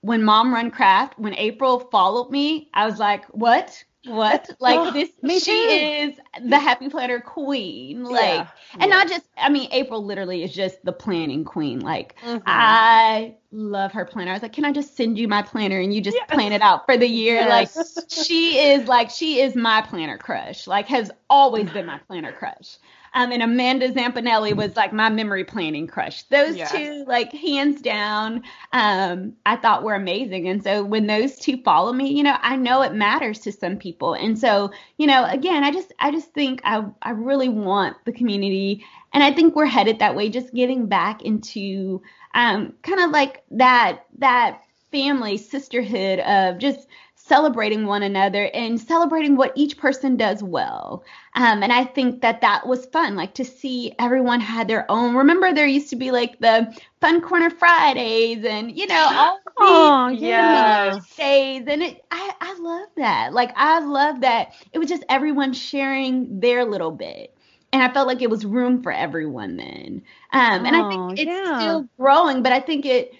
when 0.00 0.22
Mom 0.22 0.52
Run 0.52 0.70
Craft, 0.70 1.18
when 1.18 1.34
April 1.34 1.80
followed 1.80 2.30
me, 2.30 2.70
I 2.72 2.86
was 2.86 2.98
like, 2.98 3.24
what? 3.26 3.84
What? 4.06 4.48
Like 4.60 4.94
this? 5.22 5.44
She 5.44 5.52
is 5.52 6.16
the 6.42 6.58
happy 6.58 6.88
planner 6.88 7.20
queen. 7.20 8.04
Like, 8.04 8.22
yeah. 8.22 8.48
and 8.74 8.82
yeah. 8.82 8.86
not 8.86 9.08
just. 9.08 9.26
I 9.36 9.50
mean, 9.50 9.68
April 9.72 10.04
literally 10.04 10.42
is 10.42 10.52
just 10.54 10.82
the 10.84 10.92
planning 10.92 11.44
queen. 11.44 11.80
Like, 11.80 12.18
mm-hmm. 12.20 12.38
I 12.46 13.34
love 13.52 13.92
her 13.92 14.04
planner. 14.04 14.30
I 14.30 14.34
was 14.34 14.42
like, 14.42 14.52
can 14.52 14.64
I 14.64 14.72
just 14.72 14.96
send 14.96 15.18
you 15.18 15.28
my 15.28 15.42
planner 15.42 15.78
and 15.78 15.92
you 15.92 16.00
just 16.00 16.16
yes. 16.16 16.30
plan 16.30 16.52
it 16.52 16.62
out 16.62 16.86
for 16.86 16.96
the 16.96 17.08
year? 17.08 17.34
Yes. 17.34 17.86
Like, 17.86 18.06
she 18.08 18.58
is 18.58 18.88
like, 18.88 19.10
she 19.10 19.40
is 19.40 19.54
my 19.54 19.82
planner 19.82 20.16
crush. 20.16 20.66
Like, 20.66 20.86
has 20.86 21.10
always 21.28 21.68
been 21.70 21.86
my 21.86 21.98
planner 22.06 22.32
crush. 22.32 22.78
Um, 23.14 23.32
and 23.32 23.42
Amanda 23.42 23.90
Zampanelli 23.90 24.54
was 24.54 24.76
like 24.76 24.92
my 24.92 25.10
memory 25.10 25.44
planning 25.44 25.86
crush. 25.86 26.22
Those 26.24 26.56
yes. 26.56 26.70
two, 26.70 27.04
like 27.06 27.32
hands 27.32 27.82
down, 27.82 28.42
um, 28.72 29.34
I 29.46 29.56
thought 29.56 29.82
were 29.82 29.94
amazing. 29.94 30.48
And 30.48 30.62
so 30.62 30.84
when 30.84 31.06
those 31.06 31.36
two 31.36 31.60
follow 31.62 31.92
me, 31.92 32.08
you 32.12 32.22
know, 32.22 32.36
I 32.40 32.56
know 32.56 32.82
it 32.82 32.94
matters 32.94 33.40
to 33.40 33.52
some 33.52 33.76
people. 33.76 34.14
And 34.14 34.38
so, 34.38 34.70
you 34.96 35.06
know, 35.06 35.24
again, 35.24 35.64
I 35.64 35.72
just, 35.72 35.92
I 35.98 36.10
just 36.10 36.32
think 36.32 36.60
I, 36.64 36.84
I 37.02 37.10
really 37.10 37.48
want 37.48 37.96
the 38.04 38.12
community, 38.12 38.84
and 39.12 39.24
I 39.24 39.32
think 39.32 39.56
we're 39.56 39.66
headed 39.66 39.98
that 39.98 40.14
way. 40.14 40.28
Just 40.28 40.54
getting 40.54 40.86
back 40.86 41.22
into, 41.22 42.00
um, 42.34 42.74
kind 42.82 43.00
of 43.00 43.10
like 43.10 43.42
that, 43.50 44.06
that 44.18 44.62
family 44.92 45.36
sisterhood 45.36 46.20
of 46.20 46.58
just 46.58 46.86
celebrating 47.30 47.86
one 47.86 48.02
another 48.02 48.50
and 48.52 48.80
celebrating 48.80 49.36
what 49.36 49.52
each 49.54 49.78
person 49.78 50.16
does 50.16 50.42
well. 50.42 51.04
Um, 51.36 51.62
and 51.62 51.72
I 51.72 51.84
think 51.84 52.22
that 52.22 52.40
that 52.40 52.66
was 52.66 52.86
fun, 52.86 53.14
like 53.14 53.34
to 53.34 53.44
see 53.44 53.94
everyone 54.00 54.40
had 54.40 54.66
their 54.66 54.84
own. 54.90 55.14
Remember, 55.14 55.54
there 55.54 55.64
used 55.64 55.90
to 55.90 55.96
be 55.96 56.10
like 56.10 56.40
the 56.40 56.76
Fun 57.00 57.20
Corner 57.20 57.48
Fridays 57.48 58.44
and, 58.44 58.76
you 58.76 58.88
know, 58.88 59.06
all 59.12 59.38
the 59.44 59.52
oh, 59.58 60.08
yes. 60.08 61.14
days. 61.14 61.62
And 61.68 61.84
it, 61.84 62.04
I, 62.10 62.32
I 62.40 62.58
love 62.58 62.88
that. 62.96 63.32
Like, 63.32 63.52
I 63.54 63.78
love 63.78 64.22
that 64.22 64.52
it 64.72 64.80
was 64.80 64.88
just 64.88 65.04
everyone 65.08 65.52
sharing 65.52 66.40
their 66.40 66.64
little 66.64 66.90
bit 66.90 67.32
and 67.72 67.80
I 67.80 67.92
felt 67.92 68.08
like 68.08 68.22
it 68.22 68.30
was 68.30 68.44
room 68.44 68.82
for 68.82 68.90
everyone 68.90 69.56
then. 69.56 70.02
Um, 70.32 70.66
and 70.66 70.74
I 70.74 70.88
think 70.88 71.20
it's 71.20 71.28
yeah. 71.28 71.60
still 71.60 71.88
growing, 71.96 72.42
but 72.42 72.50
I 72.50 72.58
think 72.58 72.84
it 72.84 73.12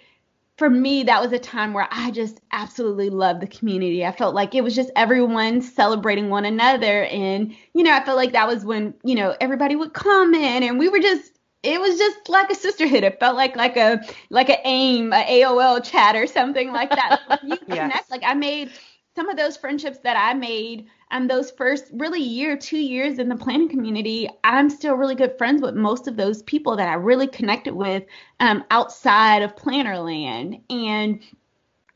for 0.61 0.69
me, 0.69 1.03
that 1.05 1.23
was 1.23 1.33
a 1.33 1.39
time 1.39 1.73
where 1.73 1.89
I 1.91 2.11
just 2.11 2.39
absolutely 2.53 3.09
loved 3.09 3.41
the 3.41 3.47
community. 3.47 4.05
I 4.05 4.13
felt 4.13 4.35
like 4.35 4.55
it 4.55 4.63
was 4.63 4.75
just 4.75 4.91
everyone 4.95 5.63
celebrating 5.63 6.29
one 6.29 6.45
another. 6.45 7.05
And, 7.05 7.57
you 7.73 7.83
know, 7.83 7.95
I 7.95 8.05
felt 8.05 8.19
like 8.19 8.33
that 8.33 8.47
was 8.47 8.63
when, 8.63 8.93
you 9.03 9.15
know, 9.15 9.35
everybody 9.41 9.75
would 9.75 9.95
comment 9.95 10.63
and 10.63 10.79
we 10.79 10.91
were 10.91 10.99
just, 10.99 11.33
it 11.63 11.81
was 11.81 11.97
just 11.97 12.29
like 12.29 12.51
a 12.51 12.55
sisterhood. 12.55 13.05
It 13.05 13.19
felt 13.19 13.37
like 13.37 13.57
like 13.57 13.79
a 13.79 14.03
like 14.29 14.51
a 14.51 14.59
AIM, 14.69 15.15
a 15.15 15.25
AOL 15.41 15.83
chat 15.83 16.15
or 16.15 16.27
something 16.27 16.73
like 16.73 16.91
that. 16.91 17.23
you 17.43 17.57
connect. 17.67 17.95
Yes. 17.95 18.11
Like 18.11 18.23
I 18.23 18.35
made 18.35 18.71
some 19.17 19.31
of 19.31 19.39
those 19.39 19.57
friendships 19.57 20.01
that 20.01 20.19
I 20.19 20.35
made 20.35 20.89
and 21.11 21.29
those 21.29 21.51
first 21.51 21.87
really 21.93 22.21
year, 22.21 22.57
two 22.57 22.79
years 22.79 23.19
in 23.19 23.29
the 23.29 23.37
planning 23.37 23.69
community, 23.69 24.29
I'm 24.45 24.71
still 24.71 24.95
really 24.95 25.15
good 25.15 25.37
friends 25.39 25.61
with 25.61 25.75
most 25.75 26.07
of 26.07 26.17
those 26.17 26.43
people 26.43 26.77
that 26.77 26.89
I 26.89 26.95
really 26.95 27.27
connected 27.27 27.75
with 27.75 28.05
um, 28.39 28.65
outside 28.71 29.43
of 29.43 29.57
Plannerland. 29.57 30.61
And 30.71 31.21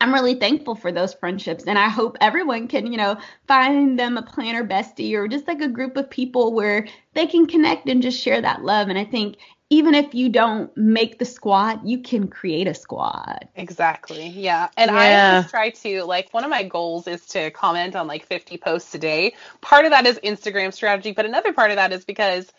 I'm 0.01 0.13
really 0.13 0.35
thankful 0.35 0.75
for 0.75 0.93
those 0.93 1.15
friendships. 1.15 1.65
And 1.65 1.79
I 1.79 1.89
hope 1.89 2.19
everyone 2.21 2.69
can, 2.69 2.91
you 2.91 2.99
know, 2.99 3.17
find 3.47 3.99
them 3.99 4.19
a 4.19 4.23
planner 4.23 4.67
bestie 4.67 5.15
or 5.15 5.29
just 5.29 5.47
like 5.47 5.61
a 5.61 5.69
group 5.69 5.97
of 5.97 6.11
people 6.11 6.53
where 6.53 6.87
they 7.15 7.27
can 7.27 7.47
connect 7.47 7.89
and 7.89 8.03
just 8.03 8.21
share 8.21 8.41
that 8.43 8.65
love. 8.65 8.89
And 8.89 8.99
I 8.99 9.05
think 9.05 9.37
even 9.71 9.95
if 9.95 10.15
you 10.15 10.29
don't 10.29 10.75
make 10.77 11.19
the 11.19 11.25
squad, 11.25 11.81
you 11.85 11.99
can 11.99 12.29
create 12.29 12.69
a 12.69 12.75
squad. 12.75 13.49
Exactly. 13.57 14.29
Yeah. 14.29 14.69
And 14.77 14.91
yeah. 14.91 14.97
I 14.97 15.35
always 15.37 15.51
try 15.51 15.71
to 15.71 16.05
like 16.05 16.33
one 16.33 16.45
of 16.45 16.51
my 16.51 16.63
goals 16.63 17.07
is 17.07 17.25
to 17.29 17.51
comment 17.51 17.97
on 17.97 18.07
like 18.07 18.27
50 18.27 18.59
posts 18.59 18.95
a 18.95 18.99
day. 18.99 19.35
Part 19.61 19.87
of 19.87 19.93
that 19.93 20.07
is 20.07 20.21
Instagram 20.23 20.73
strategy, 20.73 21.13
but 21.13 21.25
another 21.25 21.53
part 21.53 21.71
of 21.71 21.77
that 21.77 21.93
is 21.93 22.05
because 22.05 22.53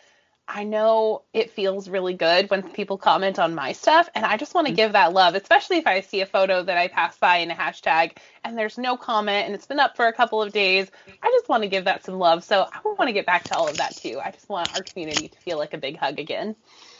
I 0.48 0.62
know 0.62 1.22
it 1.32 1.50
feels 1.50 1.88
really 1.88 2.14
good 2.14 2.50
when 2.50 2.62
people 2.62 2.98
comment 2.98 3.38
on 3.38 3.54
my 3.54 3.72
stuff 3.72 4.08
and 4.14 4.24
I 4.24 4.36
just 4.36 4.54
want 4.54 4.66
to 4.66 4.72
mm-hmm. 4.72 4.76
give 4.76 4.92
that 4.92 5.12
love, 5.12 5.34
especially 5.34 5.78
if 5.78 5.86
I 5.86 6.00
see 6.00 6.20
a 6.20 6.26
photo 6.26 6.62
that 6.62 6.76
I 6.76 6.86
pass 6.88 7.16
by 7.18 7.38
in 7.38 7.50
a 7.50 7.54
hashtag 7.54 8.16
and 8.44 8.56
there's 8.56 8.78
no 8.78 8.96
comment 8.96 9.46
and 9.46 9.54
it's 9.54 9.66
been 9.66 9.80
up 9.80 9.96
for 9.96 10.06
a 10.06 10.12
couple 10.12 10.42
of 10.42 10.52
days. 10.52 10.88
I 11.22 11.30
just 11.30 11.48
want 11.48 11.62
to 11.62 11.68
give 11.68 11.84
that 11.84 12.04
some 12.04 12.18
love. 12.18 12.44
So 12.44 12.66
I 12.72 12.80
want 12.84 13.08
to 13.08 13.12
get 13.12 13.26
back 13.26 13.44
to 13.44 13.56
all 13.56 13.68
of 13.68 13.76
that 13.78 13.96
too. 13.96 14.20
I 14.24 14.30
just 14.30 14.48
want 14.48 14.74
our 14.76 14.82
community 14.82 15.28
to 15.28 15.38
feel 15.38 15.58
like 15.58 15.74
a 15.74 15.78
big 15.78 15.96
hug 15.96 16.20
again. 16.20 16.54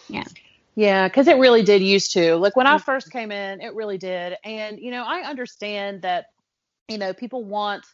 Yeah. 0.08 0.24
Yeah, 0.74 1.08
because 1.08 1.26
it 1.26 1.38
really 1.38 1.62
did 1.62 1.80
used 1.80 2.12
to. 2.12 2.36
Like 2.36 2.54
when 2.54 2.66
I 2.66 2.76
mm-hmm. 2.76 2.84
first 2.84 3.10
came 3.10 3.32
in, 3.32 3.62
it 3.62 3.74
really 3.74 3.96
did. 3.96 4.36
And, 4.44 4.78
you 4.78 4.90
know, 4.90 5.04
I 5.04 5.20
understand 5.20 6.02
that, 6.02 6.26
you 6.88 6.98
know, 6.98 7.14
people 7.14 7.44
want, 7.44 7.86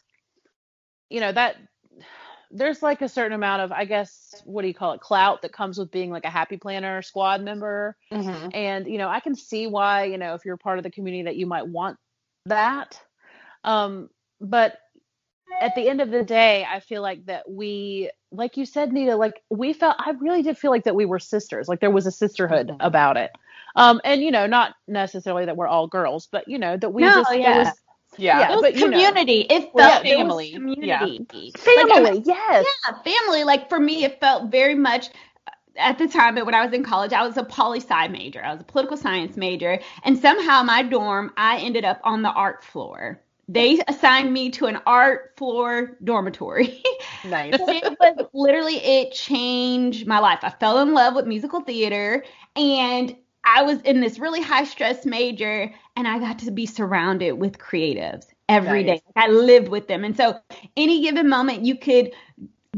you 1.09 1.21
know, 1.21 1.31
that 1.31 1.55
there's 2.51 2.83
like 2.83 3.01
a 3.01 3.07
certain 3.07 3.31
amount 3.31 3.61
of, 3.61 3.71
I 3.71 3.85
guess, 3.85 4.35
what 4.43 4.63
do 4.63 4.67
you 4.67 4.73
call 4.73 4.91
it, 4.91 4.99
clout 4.99 5.41
that 5.43 5.53
comes 5.53 5.77
with 5.77 5.91
being 5.91 6.11
like 6.11 6.25
a 6.25 6.29
happy 6.29 6.57
planner 6.57 7.01
squad 7.01 7.41
member. 7.41 7.95
Mm-hmm. 8.11 8.49
And, 8.53 8.85
you 8.85 8.97
know, 8.97 9.07
I 9.07 9.21
can 9.21 9.33
see 9.33 9.65
why, 9.65 10.03
you 10.03 10.17
know, 10.17 10.33
if 10.35 10.43
you're 10.43 10.57
part 10.57 10.77
of 10.77 10.83
the 10.83 10.91
community 10.91 11.23
that 11.23 11.37
you 11.37 11.45
might 11.45 11.67
want 11.67 11.97
that. 12.47 12.99
Um, 13.63 14.09
but 14.41 14.77
at 15.59 15.75
the 15.75 15.87
end 15.87 16.01
of 16.01 16.11
the 16.11 16.23
day, 16.23 16.65
I 16.69 16.79
feel 16.79 17.01
like 17.01 17.25
that 17.25 17.49
we, 17.49 18.09
like 18.31 18.57
you 18.57 18.65
said, 18.65 18.91
Nita, 18.91 19.15
like 19.15 19.41
we 19.49 19.73
felt, 19.73 19.95
I 19.99 20.11
really 20.19 20.41
did 20.41 20.57
feel 20.57 20.71
like 20.71 20.83
that 20.85 20.95
we 20.95 21.05
were 21.05 21.19
sisters. 21.19 21.67
Like 21.67 21.79
there 21.79 21.91
was 21.91 22.05
a 22.05 22.11
sisterhood 22.11 22.67
mm-hmm. 22.67 22.81
about 22.81 23.17
it. 23.17 23.31
Um, 23.75 24.01
and 24.03 24.21
you 24.21 24.31
know, 24.31 24.45
not 24.45 24.75
necessarily 24.87 25.45
that 25.45 25.57
we're 25.57 25.67
all 25.67 25.87
girls, 25.87 26.27
but 26.31 26.47
you 26.47 26.59
know, 26.59 26.77
that 26.77 26.89
we 26.89 27.01
no, 27.01 27.23
just, 27.23 27.35
yeah. 27.35 27.57
was, 27.57 27.67
yeah, 28.17 28.51
it 28.51 28.55
was 28.55 28.61
but, 28.61 28.75
community. 28.75 29.47
Know, 29.49 29.55
it 29.55 29.61
felt 29.75 30.05
yeah, 30.05 30.15
family. 30.17 30.51
community. 30.51 31.25
Yeah. 31.33 31.51
Family, 31.57 32.11
like, 32.11 32.27
yes. 32.27 32.65
Yeah, 32.85 33.01
family. 33.01 33.43
Like 33.43 33.69
for 33.69 33.79
me, 33.79 34.03
it 34.03 34.19
felt 34.19 34.51
very 34.51 34.75
much 34.75 35.09
at 35.75 35.97
the 35.97 36.07
time 36.07 36.35
But 36.35 36.45
when 36.45 36.53
I 36.53 36.63
was 36.63 36.73
in 36.73 36.83
college, 36.83 37.13
I 37.13 37.25
was 37.25 37.37
a 37.37 37.43
poli 37.43 37.79
sci 37.79 38.07
major. 38.09 38.43
I 38.43 38.51
was 38.51 38.61
a 38.61 38.65
political 38.65 38.97
science 38.97 39.37
major, 39.37 39.79
and 40.03 40.17
somehow 40.17 40.63
my 40.63 40.83
dorm, 40.83 41.31
I 41.37 41.57
ended 41.59 41.85
up 41.85 41.99
on 42.03 42.21
the 42.21 42.29
art 42.29 42.63
floor 42.63 43.19
they 43.47 43.79
assigned 43.87 44.31
me 44.31 44.49
to 44.51 44.65
an 44.67 44.79
art 44.85 45.33
floor 45.37 45.97
dormitory. 46.03 46.81
Nice. 47.25 47.57
but 47.99 48.29
literally, 48.33 48.75
it 48.75 49.13
changed 49.13 50.07
my 50.07 50.19
life. 50.19 50.39
I 50.41 50.49
fell 50.49 50.79
in 50.79 50.93
love 50.93 51.15
with 51.15 51.25
musical 51.25 51.61
theater, 51.61 52.25
and 52.57 53.15
I 53.45 53.61
was 53.63 53.79
in 53.81 54.01
this 54.01 54.19
really 54.19 54.41
high 54.41 54.65
stress 54.65 55.05
major, 55.05 55.73
and 55.95 56.05
I 56.05 56.19
got 56.19 56.39
to 56.39 56.51
be 56.51 56.65
surrounded 56.65 57.33
with 57.33 57.59
creatives. 57.59 58.25
every 58.49 58.83
nice. 58.83 58.99
day. 58.99 59.05
I 59.15 59.29
lived 59.29 59.69
with 59.69 59.87
them. 59.87 60.03
And 60.03 60.17
so 60.17 60.37
any 60.75 61.01
given 61.01 61.29
moment 61.29 61.63
you 61.63 61.77
could 61.77 62.11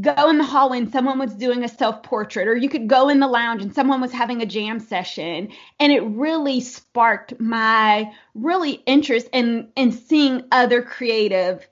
go 0.00 0.28
in 0.28 0.38
the 0.38 0.44
hallway 0.44 0.78
and 0.78 0.92
someone 0.92 1.18
was 1.18 1.34
doing 1.34 1.64
a 1.64 1.68
self 1.68 2.02
portrait, 2.02 2.48
or 2.48 2.56
you 2.56 2.68
could 2.68 2.88
go 2.88 3.08
in 3.08 3.20
the 3.20 3.28
lounge 3.28 3.62
and 3.62 3.74
someone 3.74 4.00
was 4.00 4.12
having 4.12 4.42
a 4.42 4.46
jam 4.46 4.78
session. 4.78 5.48
And 5.80 5.92
it 5.92 6.00
really 6.00 6.60
sparked 6.60 7.38
my 7.40 8.12
really 8.34 8.82
interest 8.86 9.28
in 9.32 9.68
in 9.76 9.92
seeing 9.92 10.44
other 10.52 10.82
creative 10.82 11.66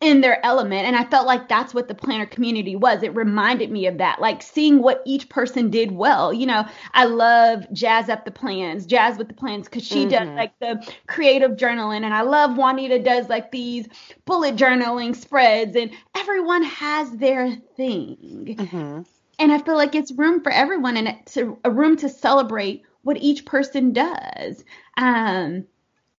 in 0.00 0.20
their 0.20 0.44
element 0.46 0.86
and 0.86 0.94
i 0.94 1.04
felt 1.04 1.26
like 1.26 1.48
that's 1.48 1.74
what 1.74 1.88
the 1.88 1.94
planner 1.94 2.26
community 2.26 2.76
was 2.76 3.02
it 3.02 3.14
reminded 3.16 3.68
me 3.68 3.86
of 3.86 3.98
that 3.98 4.20
like 4.20 4.42
seeing 4.42 4.80
what 4.80 5.02
each 5.04 5.28
person 5.28 5.70
did 5.70 5.90
well 5.90 6.32
you 6.32 6.46
know 6.46 6.64
i 6.94 7.04
love 7.04 7.66
jazz 7.72 8.08
up 8.08 8.24
the 8.24 8.30
plans 8.30 8.86
jazz 8.86 9.18
with 9.18 9.26
the 9.26 9.34
plans 9.34 9.66
because 9.66 9.84
she 9.84 10.06
mm-hmm. 10.06 10.10
does 10.10 10.28
like 10.30 10.56
the 10.60 10.94
creative 11.08 11.52
journaling 11.52 12.04
and 12.04 12.14
i 12.14 12.20
love 12.20 12.56
juanita 12.56 13.00
does 13.00 13.28
like 13.28 13.50
these 13.50 13.88
bullet 14.24 14.54
journaling 14.54 15.16
spreads 15.16 15.74
and 15.74 15.90
everyone 16.16 16.62
has 16.62 17.10
their 17.12 17.56
thing 17.76 18.54
mm-hmm. 18.56 19.02
and 19.40 19.52
i 19.52 19.58
feel 19.58 19.76
like 19.76 19.96
it's 19.96 20.12
room 20.12 20.40
for 20.44 20.52
everyone 20.52 20.96
and 20.96 21.08
it's 21.08 21.36
a, 21.36 21.56
a 21.64 21.70
room 21.72 21.96
to 21.96 22.08
celebrate 22.08 22.84
what 23.02 23.16
each 23.16 23.44
person 23.44 23.92
does 23.92 24.62
um 24.96 25.64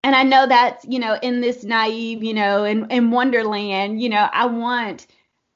and 0.04 0.14
I 0.14 0.22
know 0.22 0.46
that's, 0.46 0.84
you 0.86 0.98
know, 0.98 1.18
in 1.20 1.40
this 1.40 1.64
naive, 1.64 2.22
you 2.22 2.34
know, 2.34 2.64
in, 2.64 2.90
in 2.90 3.10
Wonderland, 3.10 4.00
you 4.00 4.08
know, 4.08 4.28
I 4.32 4.46
want 4.46 5.06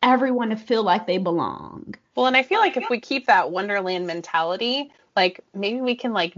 everyone 0.02 0.50
to 0.50 0.56
feel 0.56 0.82
like 0.82 1.06
they 1.06 1.18
belong. 1.18 1.94
Well, 2.16 2.26
and 2.26 2.36
I 2.36 2.42
feel 2.42 2.58
like 2.58 2.76
if 2.76 2.90
we 2.90 3.00
keep 3.00 3.26
that 3.26 3.50
Wonderland 3.50 4.06
mentality, 4.06 4.90
like 5.16 5.40
maybe 5.54 5.80
we 5.80 5.94
can 5.94 6.12
like 6.12 6.34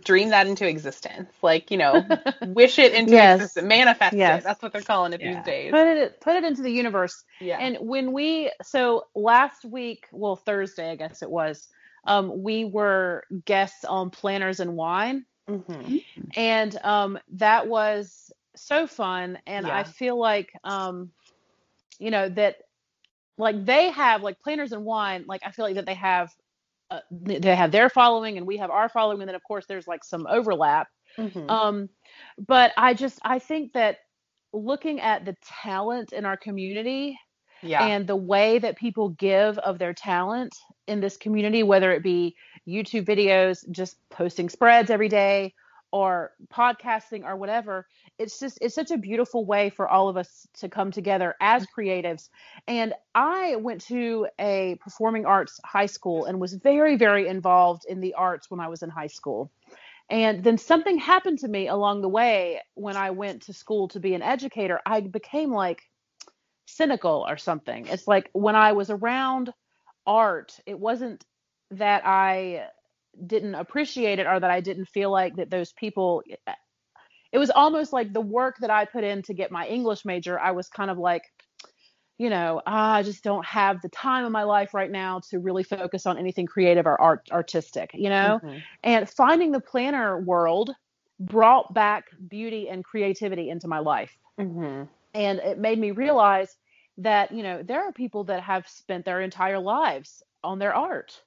dream 0.00 0.30
that 0.30 0.46
into 0.46 0.68
existence. 0.68 1.32
Like, 1.40 1.70
you 1.70 1.78
know, 1.78 2.06
wish 2.42 2.78
it 2.78 2.92
into 2.92 3.12
yes. 3.12 3.36
existence, 3.36 3.66
manifest 3.66 4.16
yes. 4.16 4.40
it. 4.40 4.44
That's 4.44 4.62
what 4.62 4.72
they're 4.72 4.82
calling 4.82 5.12
it 5.12 5.20
yeah. 5.20 5.36
these 5.36 5.44
days. 5.44 5.70
Put 5.70 5.86
it 5.86 6.20
put 6.20 6.36
it 6.36 6.44
into 6.44 6.62
the 6.62 6.72
universe. 6.72 7.24
Yeah. 7.40 7.58
And 7.58 7.78
when 7.80 8.12
we 8.12 8.50
so 8.62 9.06
last 9.14 9.64
week, 9.64 10.06
well 10.12 10.36
Thursday 10.36 10.90
I 10.90 10.96
guess 10.96 11.22
it 11.22 11.30
was, 11.30 11.68
um, 12.04 12.42
we 12.42 12.64
were 12.64 13.24
guests 13.44 13.84
on 13.84 14.10
Planners 14.10 14.60
and 14.60 14.76
Wine. 14.76 15.24
Mm-hmm. 15.48 15.96
And 16.36 16.78
um, 16.84 17.18
that 17.32 17.66
was 17.66 18.30
so 18.54 18.86
fun. 18.86 19.38
And 19.46 19.66
yeah. 19.66 19.76
I 19.76 19.84
feel 19.84 20.18
like, 20.18 20.50
um, 20.64 21.10
you 21.98 22.10
know, 22.10 22.28
that 22.28 22.56
like 23.38 23.64
they 23.64 23.90
have 23.90 24.22
like 24.22 24.40
planners 24.40 24.72
and 24.72 24.84
wine, 24.84 25.24
like 25.26 25.42
I 25.44 25.50
feel 25.50 25.64
like 25.64 25.76
that 25.76 25.86
they 25.86 25.94
have, 25.94 26.30
uh, 26.90 27.00
they 27.10 27.54
have 27.54 27.70
their 27.70 27.88
following 27.88 28.36
and 28.36 28.46
we 28.46 28.56
have 28.58 28.70
our 28.70 28.88
following. 28.88 29.20
And 29.20 29.28
then 29.28 29.34
of 29.34 29.42
course 29.44 29.66
there's 29.66 29.86
like 29.86 30.04
some 30.04 30.26
overlap. 30.28 30.88
Mm-hmm. 31.16 31.48
Um, 31.48 31.88
but 32.46 32.72
I 32.76 32.94
just, 32.94 33.18
I 33.22 33.38
think 33.38 33.72
that 33.72 33.98
looking 34.52 35.00
at 35.00 35.24
the 35.24 35.36
talent 35.62 36.12
in 36.12 36.24
our 36.24 36.36
community 36.36 37.18
yeah. 37.62 37.86
and 37.86 38.06
the 38.06 38.16
way 38.16 38.58
that 38.58 38.76
people 38.76 39.10
give 39.10 39.58
of 39.58 39.78
their 39.78 39.94
talent 39.94 40.54
in 40.86 41.00
this 41.00 41.16
community, 41.16 41.62
whether 41.62 41.92
it 41.92 42.02
be 42.02 42.36
YouTube 42.66 43.04
videos, 43.04 43.68
just 43.70 43.96
posting 44.10 44.48
spreads 44.48 44.90
every 44.90 45.08
day, 45.08 45.54
or 45.90 46.32
podcasting 46.52 47.24
or 47.24 47.36
whatever 47.36 47.86
it's 48.18 48.40
just 48.40 48.58
it's 48.60 48.74
such 48.74 48.90
a 48.90 48.98
beautiful 48.98 49.44
way 49.44 49.70
for 49.70 49.88
all 49.88 50.08
of 50.08 50.16
us 50.16 50.46
to 50.54 50.68
come 50.68 50.90
together 50.90 51.34
as 51.40 51.66
creatives. 51.66 52.28
And 52.66 52.94
i 53.14 53.56
went 53.56 53.82
to 53.82 54.26
a 54.38 54.76
performing 54.80 55.24
arts 55.24 55.60
high 55.64 55.86
school 55.86 56.24
and 56.24 56.40
was 56.40 56.54
very 56.54 56.96
very 56.96 57.28
involved 57.28 57.84
in 57.88 58.00
the 58.00 58.14
arts 58.14 58.50
when 58.50 58.60
i 58.60 58.68
was 58.68 58.82
in 58.82 58.90
high 58.90 59.06
school. 59.06 59.50
And 60.10 60.42
then 60.42 60.56
something 60.56 60.96
happened 60.96 61.40
to 61.40 61.48
me 61.48 61.68
along 61.68 62.00
the 62.02 62.08
way 62.08 62.60
when 62.74 62.96
i 62.96 63.10
went 63.10 63.42
to 63.42 63.52
school 63.52 63.88
to 63.88 64.00
be 64.00 64.14
an 64.14 64.22
educator. 64.22 64.80
I 64.84 65.00
became 65.00 65.52
like 65.52 65.82
cynical 66.68 67.24
or 67.28 67.36
something 67.36 67.86
it's 67.88 68.06
like 68.06 68.28
when 68.32 68.54
i 68.54 68.72
was 68.72 68.90
around 68.90 69.52
art 70.06 70.58
it 70.66 70.78
wasn't 70.78 71.24
that 71.70 72.06
I 72.06 72.66
didn't 73.26 73.54
appreciate 73.54 74.18
it 74.18 74.26
or 74.26 74.38
that 74.38 74.50
I 74.50 74.60
didn't 74.60 74.86
feel 74.86 75.10
like 75.10 75.36
that 75.36 75.50
those 75.50 75.72
people 75.72 76.22
it 77.30 77.38
was 77.38 77.50
almost 77.50 77.92
like 77.92 78.12
the 78.12 78.20
work 78.20 78.56
that 78.60 78.70
I 78.70 78.84
put 78.84 79.04
in 79.04 79.22
to 79.22 79.34
get 79.34 79.50
my 79.50 79.66
English 79.66 80.04
major 80.04 80.38
I 80.38 80.52
was 80.52 80.68
kind 80.68 80.90
of 80.90 80.98
like 80.98 81.24
you 82.16 82.30
know 82.30 82.62
ah, 82.66 82.94
I 82.94 83.02
just 83.02 83.24
don't 83.24 83.44
have 83.44 83.82
the 83.82 83.88
time 83.88 84.24
in 84.24 84.32
my 84.32 84.44
life 84.44 84.72
right 84.72 84.90
now 84.90 85.20
to 85.30 85.38
really 85.40 85.64
focus 85.64 86.06
on 86.06 86.16
anything 86.16 86.46
creative 86.46 86.86
or 86.86 87.00
art 87.00 87.28
artistic 87.32 87.90
you 87.92 88.08
know 88.08 88.40
mm-hmm. 88.42 88.58
and 88.84 89.10
finding 89.10 89.52
the 89.52 89.60
planner 89.60 90.18
world 90.20 90.70
brought 91.20 91.74
back 91.74 92.04
beauty 92.28 92.68
and 92.68 92.84
creativity 92.84 93.50
into 93.50 93.66
my 93.66 93.80
life 93.80 94.16
mm-hmm. 94.38 94.84
and 95.14 95.38
it 95.40 95.58
made 95.58 95.78
me 95.78 95.90
realize 95.90 96.56
that 96.98 97.32
you 97.32 97.42
know 97.42 97.62
there 97.62 97.84
are 97.84 97.92
people 97.92 98.24
that 98.24 98.42
have 98.42 98.68
spent 98.68 99.04
their 99.04 99.20
entire 99.20 99.58
lives 99.58 100.22
on 100.44 100.58
their 100.58 100.74
art 100.74 101.22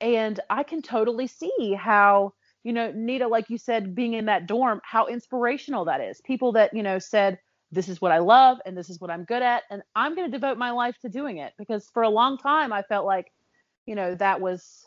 and 0.00 0.40
I 0.48 0.62
can 0.62 0.82
totally 0.82 1.26
see 1.26 1.74
how, 1.78 2.32
you 2.64 2.72
know, 2.72 2.92
Nita, 2.94 3.28
like 3.28 3.50
you 3.50 3.58
said, 3.58 3.94
being 3.94 4.14
in 4.14 4.26
that 4.26 4.46
dorm, 4.46 4.80
how 4.82 5.06
inspirational 5.06 5.84
that 5.86 6.00
is. 6.00 6.20
People 6.22 6.52
that, 6.52 6.74
you 6.74 6.82
know, 6.82 6.98
said, 6.98 7.38
this 7.70 7.88
is 7.88 8.00
what 8.00 8.10
I 8.10 8.18
love 8.18 8.58
and 8.66 8.76
this 8.76 8.90
is 8.90 9.00
what 9.00 9.10
I'm 9.10 9.24
good 9.24 9.42
at. 9.42 9.62
And 9.70 9.82
I'm 9.94 10.16
going 10.16 10.30
to 10.30 10.36
devote 10.36 10.58
my 10.58 10.70
life 10.70 10.98
to 11.02 11.08
doing 11.08 11.38
it 11.38 11.52
because 11.58 11.88
for 11.92 12.02
a 12.02 12.08
long 12.08 12.38
time 12.38 12.72
I 12.72 12.82
felt 12.82 13.06
like, 13.06 13.30
you 13.86 13.94
know, 13.94 14.14
that 14.16 14.40
was, 14.40 14.86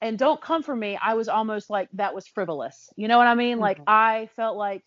and 0.00 0.18
don't 0.18 0.40
come 0.40 0.62
for 0.62 0.76
me. 0.76 0.98
I 1.02 1.14
was 1.14 1.28
almost 1.28 1.70
like 1.70 1.88
that 1.94 2.14
was 2.14 2.26
frivolous. 2.26 2.90
You 2.96 3.08
know 3.08 3.18
what 3.18 3.26
I 3.26 3.34
mean? 3.34 3.54
Mm-hmm. 3.54 3.62
Like 3.62 3.80
I 3.86 4.28
felt 4.36 4.56
like 4.56 4.82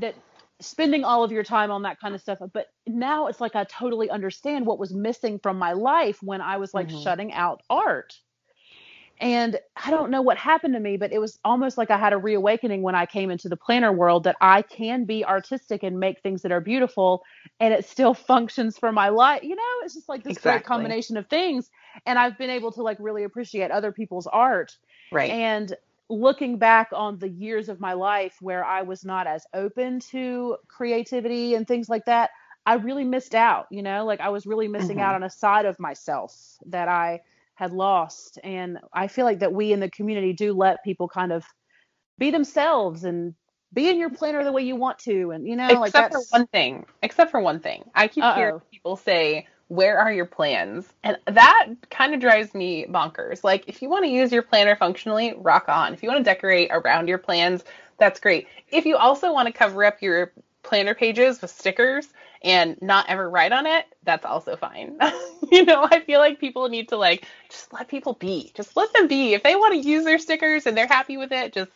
that 0.00 0.14
spending 0.60 1.04
all 1.04 1.22
of 1.22 1.32
your 1.32 1.44
time 1.44 1.70
on 1.70 1.82
that 1.82 2.00
kind 2.00 2.14
of 2.14 2.20
stuff. 2.20 2.38
But 2.52 2.66
now 2.86 3.26
it's 3.26 3.40
like 3.40 3.54
I 3.54 3.64
totally 3.64 4.10
understand 4.10 4.66
what 4.66 4.78
was 4.78 4.92
missing 4.92 5.38
from 5.38 5.58
my 5.58 5.72
life 5.72 6.18
when 6.22 6.40
I 6.40 6.56
was 6.56 6.74
like 6.74 6.88
mm-hmm. 6.88 7.02
shutting 7.02 7.32
out 7.32 7.62
art. 7.70 8.14
And 9.20 9.58
I 9.76 9.90
don't 9.90 10.10
know 10.10 10.22
what 10.22 10.38
happened 10.38 10.74
to 10.74 10.80
me, 10.80 10.96
but 10.96 11.12
it 11.12 11.18
was 11.18 11.38
almost 11.44 11.76
like 11.76 11.90
I 11.90 11.98
had 11.98 12.12
a 12.12 12.18
reawakening 12.18 12.82
when 12.82 12.94
I 12.94 13.04
came 13.04 13.30
into 13.30 13.48
the 13.48 13.56
planner 13.56 13.92
world 13.92 14.24
that 14.24 14.36
I 14.40 14.62
can 14.62 15.06
be 15.06 15.24
artistic 15.24 15.82
and 15.82 15.98
make 15.98 16.20
things 16.20 16.42
that 16.42 16.52
are 16.52 16.60
beautiful 16.60 17.24
and 17.58 17.74
it 17.74 17.84
still 17.84 18.14
functions 18.32 18.78
for 18.78 18.92
my 18.92 19.08
life. 19.08 19.42
You 19.42 19.56
know, 19.56 19.62
it's 19.82 19.94
just 19.94 20.08
like 20.08 20.22
this 20.22 20.36
exactly. 20.36 20.58
great 20.58 20.64
combination 20.66 21.16
of 21.16 21.26
things. 21.26 21.68
And 22.06 22.18
I've 22.18 22.38
been 22.38 22.50
able 22.50 22.70
to 22.72 22.82
like 22.82 22.98
really 23.00 23.24
appreciate 23.24 23.70
other 23.70 23.90
people's 23.90 24.28
art. 24.28 24.76
Right. 25.10 25.30
And 25.30 25.74
looking 26.10 26.58
back 26.58 26.88
on 26.92 27.18
the 27.18 27.28
years 27.28 27.68
of 27.68 27.80
my 27.80 27.92
life 27.92 28.36
where 28.40 28.64
I 28.64 28.82
was 28.82 29.04
not 29.04 29.26
as 29.26 29.44
open 29.52 30.00
to 30.10 30.56
creativity 30.68 31.54
and 31.54 31.66
things 31.66 31.88
like 31.88 32.06
that, 32.06 32.30
I 32.64 32.74
really 32.74 33.04
missed 33.04 33.34
out, 33.34 33.66
you 33.70 33.82
know, 33.82 34.04
like 34.04 34.20
I 34.20 34.28
was 34.28 34.46
really 34.46 34.68
missing 34.68 34.96
mm-hmm. 34.96 35.00
out 35.00 35.14
on 35.14 35.22
a 35.22 35.30
side 35.30 35.64
of 35.64 35.78
myself 35.78 36.34
that 36.66 36.88
I 36.88 37.20
had 37.54 37.72
lost. 37.72 38.38
And 38.44 38.78
I 38.92 39.08
feel 39.08 39.24
like 39.24 39.40
that 39.40 39.52
we 39.52 39.72
in 39.72 39.80
the 39.80 39.90
community 39.90 40.32
do 40.32 40.52
let 40.52 40.84
people 40.84 41.08
kind 41.08 41.32
of 41.32 41.44
be 42.18 42.30
themselves 42.30 43.04
and 43.04 43.34
be 43.72 43.88
in 43.88 43.98
your 43.98 44.10
planner 44.10 44.44
the 44.44 44.52
way 44.52 44.62
you 44.62 44.76
want 44.76 44.98
to. 45.00 45.30
And, 45.30 45.46
you 45.46 45.56
know, 45.56 45.64
except 45.64 45.80
like 45.80 45.92
that's... 45.92 46.28
for 46.28 46.38
one 46.38 46.46
thing, 46.48 46.86
except 47.02 47.30
for 47.30 47.40
one 47.40 47.60
thing, 47.60 47.84
I 47.94 48.08
keep 48.08 48.24
Uh-oh. 48.24 48.34
hearing 48.34 48.60
people 48.70 48.96
say, 48.96 49.46
where 49.68 49.98
are 49.98 50.12
your 50.12 50.24
plans? 50.24 50.88
And 51.04 51.16
that 51.26 51.68
kind 51.90 52.14
of 52.14 52.20
drives 52.20 52.54
me 52.54 52.86
bonkers. 52.88 53.44
Like, 53.44 53.64
if 53.66 53.82
you 53.82 53.88
want 53.88 54.04
to 54.04 54.10
use 54.10 54.32
your 54.32 54.42
planner 54.42 54.76
functionally, 54.76 55.34
rock 55.36 55.68
on. 55.68 55.92
If 55.92 56.02
you 56.02 56.08
want 56.08 56.18
to 56.20 56.24
decorate 56.24 56.70
around 56.70 57.08
your 57.08 57.18
plans, 57.18 57.64
that's 57.98 58.18
great. 58.18 58.48
If 58.70 58.86
you 58.86 58.96
also 58.96 59.32
want 59.32 59.46
to 59.46 59.52
cover 59.52 59.84
up 59.84 60.00
your 60.00 60.32
planner 60.62 60.94
pages 60.94 61.40
with 61.40 61.50
stickers 61.50 62.08
and 62.42 62.80
not 62.80 63.08
ever 63.08 63.28
write 63.28 63.52
on 63.52 63.66
it, 63.66 63.86
that's 64.04 64.24
also 64.24 64.56
fine. 64.56 64.98
you 65.52 65.64
know, 65.64 65.86
I 65.90 66.00
feel 66.00 66.20
like 66.20 66.40
people 66.40 66.68
need 66.68 66.88
to 66.88 66.96
like 66.96 67.26
just 67.50 67.72
let 67.72 67.88
people 67.88 68.14
be. 68.14 68.52
Just 68.54 68.76
let 68.76 68.92
them 68.92 69.06
be. 69.06 69.34
If 69.34 69.42
they 69.42 69.56
want 69.56 69.74
to 69.74 69.88
use 69.88 70.04
their 70.04 70.18
stickers 70.18 70.66
and 70.66 70.76
they're 70.76 70.86
happy 70.86 71.16
with 71.16 71.32
it, 71.32 71.52
just 71.52 71.72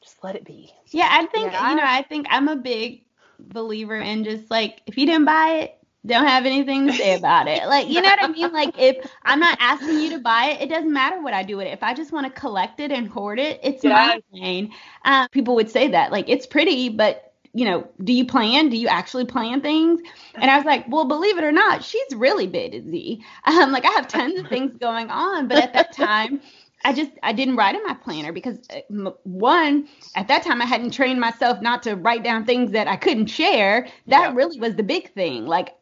just 0.00 0.22
let 0.22 0.36
it 0.36 0.44
be. 0.44 0.72
Yeah, 0.88 1.08
I 1.10 1.26
think 1.26 1.52
yeah. 1.52 1.70
you 1.70 1.76
know, 1.76 1.82
I 1.84 2.02
think 2.02 2.26
I'm 2.30 2.48
a 2.48 2.56
big 2.56 3.02
believer 3.38 3.96
in 3.96 4.24
just 4.24 4.50
like 4.50 4.80
if 4.86 4.96
you 4.96 5.06
didn't 5.06 5.24
buy 5.24 5.62
it, 5.62 5.83
don't 6.06 6.26
have 6.26 6.46
anything 6.46 6.86
to 6.86 6.92
say 6.92 7.16
about 7.16 7.48
it. 7.48 7.66
Like, 7.66 7.88
you 7.88 8.00
know 8.00 8.08
what 8.08 8.22
I 8.22 8.28
mean? 8.28 8.52
Like, 8.52 8.74
if 8.78 9.10
I'm 9.22 9.40
not 9.40 9.56
asking 9.60 10.00
you 10.00 10.10
to 10.10 10.18
buy 10.18 10.46
it, 10.46 10.62
it 10.62 10.68
doesn't 10.68 10.92
matter 10.92 11.22
what 11.22 11.34
I 11.34 11.42
do 11.42 11.56
with 11.56 11.66
it. 11.66 11.70
If 11.70 11.82
I 11.82 11.94
just 11.94 12.12
want 12.12 12.26
to 12.26 12.40
collect 12.40 12.80
it 12.80 12.90
and 12.90 13.08
hoard 13.08 13.38
it, 13.38 13.60
it's 13.62 13.82
yeah. 13.82 14.18
mine. 14.32 14.72
Um, 15.04 15.28
people 15.30 15.54
would 15.54 15.70
say 15.70 15.88
that, 15.88 16.12
like, 16.12 16.28
it's 16.28 16.46
pretty, 16.46 16.88
but 16.90 17.32
you 17.56 17.64
know, 17.64 17.88
do 18.02 18.12
you 18.12 18.26
plan? 18.26 18.68
Do 18.68 18.76
you 18.76 18.88
actually 18.88 19.24
plan 19.26 19.60
things? 19.60 20.00
And 20.34 20.50
I 20.50 20.56
was 20.56 20.66
like, 20.66 20.86
well, 20.88 21.04
believe 21.04 21.38
it 21.38 21.44
or 21.44 21.52
not, 21.52 21.84
she's 21.84 22.14
really 22.14 22.48
busy. 22.48 23.24
Um, 23.44 23.70
like, 23.70 23.84
I 23.84 23.92
have 23.92 24.08
tons 24.08 24.38
of 24.40 24.48
things 24.48 24.76
going 24.76 25.08
on, 25.08 25.46
but 25.46 25.58
at 25.58 25.72
that 25.72 25.92
time, 25.92 26.40
I 26.84 26.92
just 26.92 27.12
I 27.22 27.32
didn't 27.32 27.56
write 27.56 27.74
in 27.74 27.82
my 27.82 27.94
planner 27.94 28.32
because 28.32 28.58
uh, 28.70 29.10
one 29.22 29.88
at 30.14 30.28
that 30.28 30.42
time 30.42 30.60
I 30.60 30.66
hadn't 30.66 30.90
trained 30.90 31.18
myself 31.18 31.62
not 31.62 31.82
to 31.84 31.94
write 31.94 32.22
down 32.22 32.44
things 32.44 32.72
that 32.72 32.86
I 32.88 32.96
couldn't 32.96 33.26
share. 33.26 33.88
That 34.08 34.20
yeah. 34.20 34.34
really 34.34 34.60
was 34.60 34.76
the 34.76 34.82
big 34.82 35.12
thing. 35.14 35.46
Like 35.46 35.74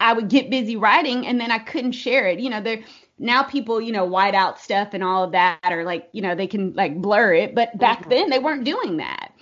I 0.00 0.12
would 0.12 0.28
get 0.28 0.50
busy 0.50 0.76
writing 0.76 1.26
and 1.26 1.40
then 1.40 1.50
I 1.50 1.58
couldn't 1.58 1.92
share 1.92 2.26
it. 2.26 2.40
You 2.40 2.50
know, 2.50 2.60
there 2.60 2.82
now 3.18 3.42
people, 3.42 3.80
you 3.80 3.92
know, 3.92 4.04
white 4.04 4.34
out 4.34 4.58
stuff 4.58 4.94
and 4.94 5.04
all 5.04 5.24
of 5.24 5.32
that 5.32 5.60
or 5.70 5.84
like, 5.84 6.08
you 6.12 6.22
know, 6.22 6.34
they 6.34 6.46
can 6.46 6.72
like 6.72 7.00
blur 7.00 7.34
it, 7.34 7.54
but 7.54 7.76
back 7.78 8.00
mm-hmm. 8.00 8.10
then 8.10 8.30
they 8.30 8.38
weren't 8.38 8.64
doing 8.64 8.96
that. 8.96 9.32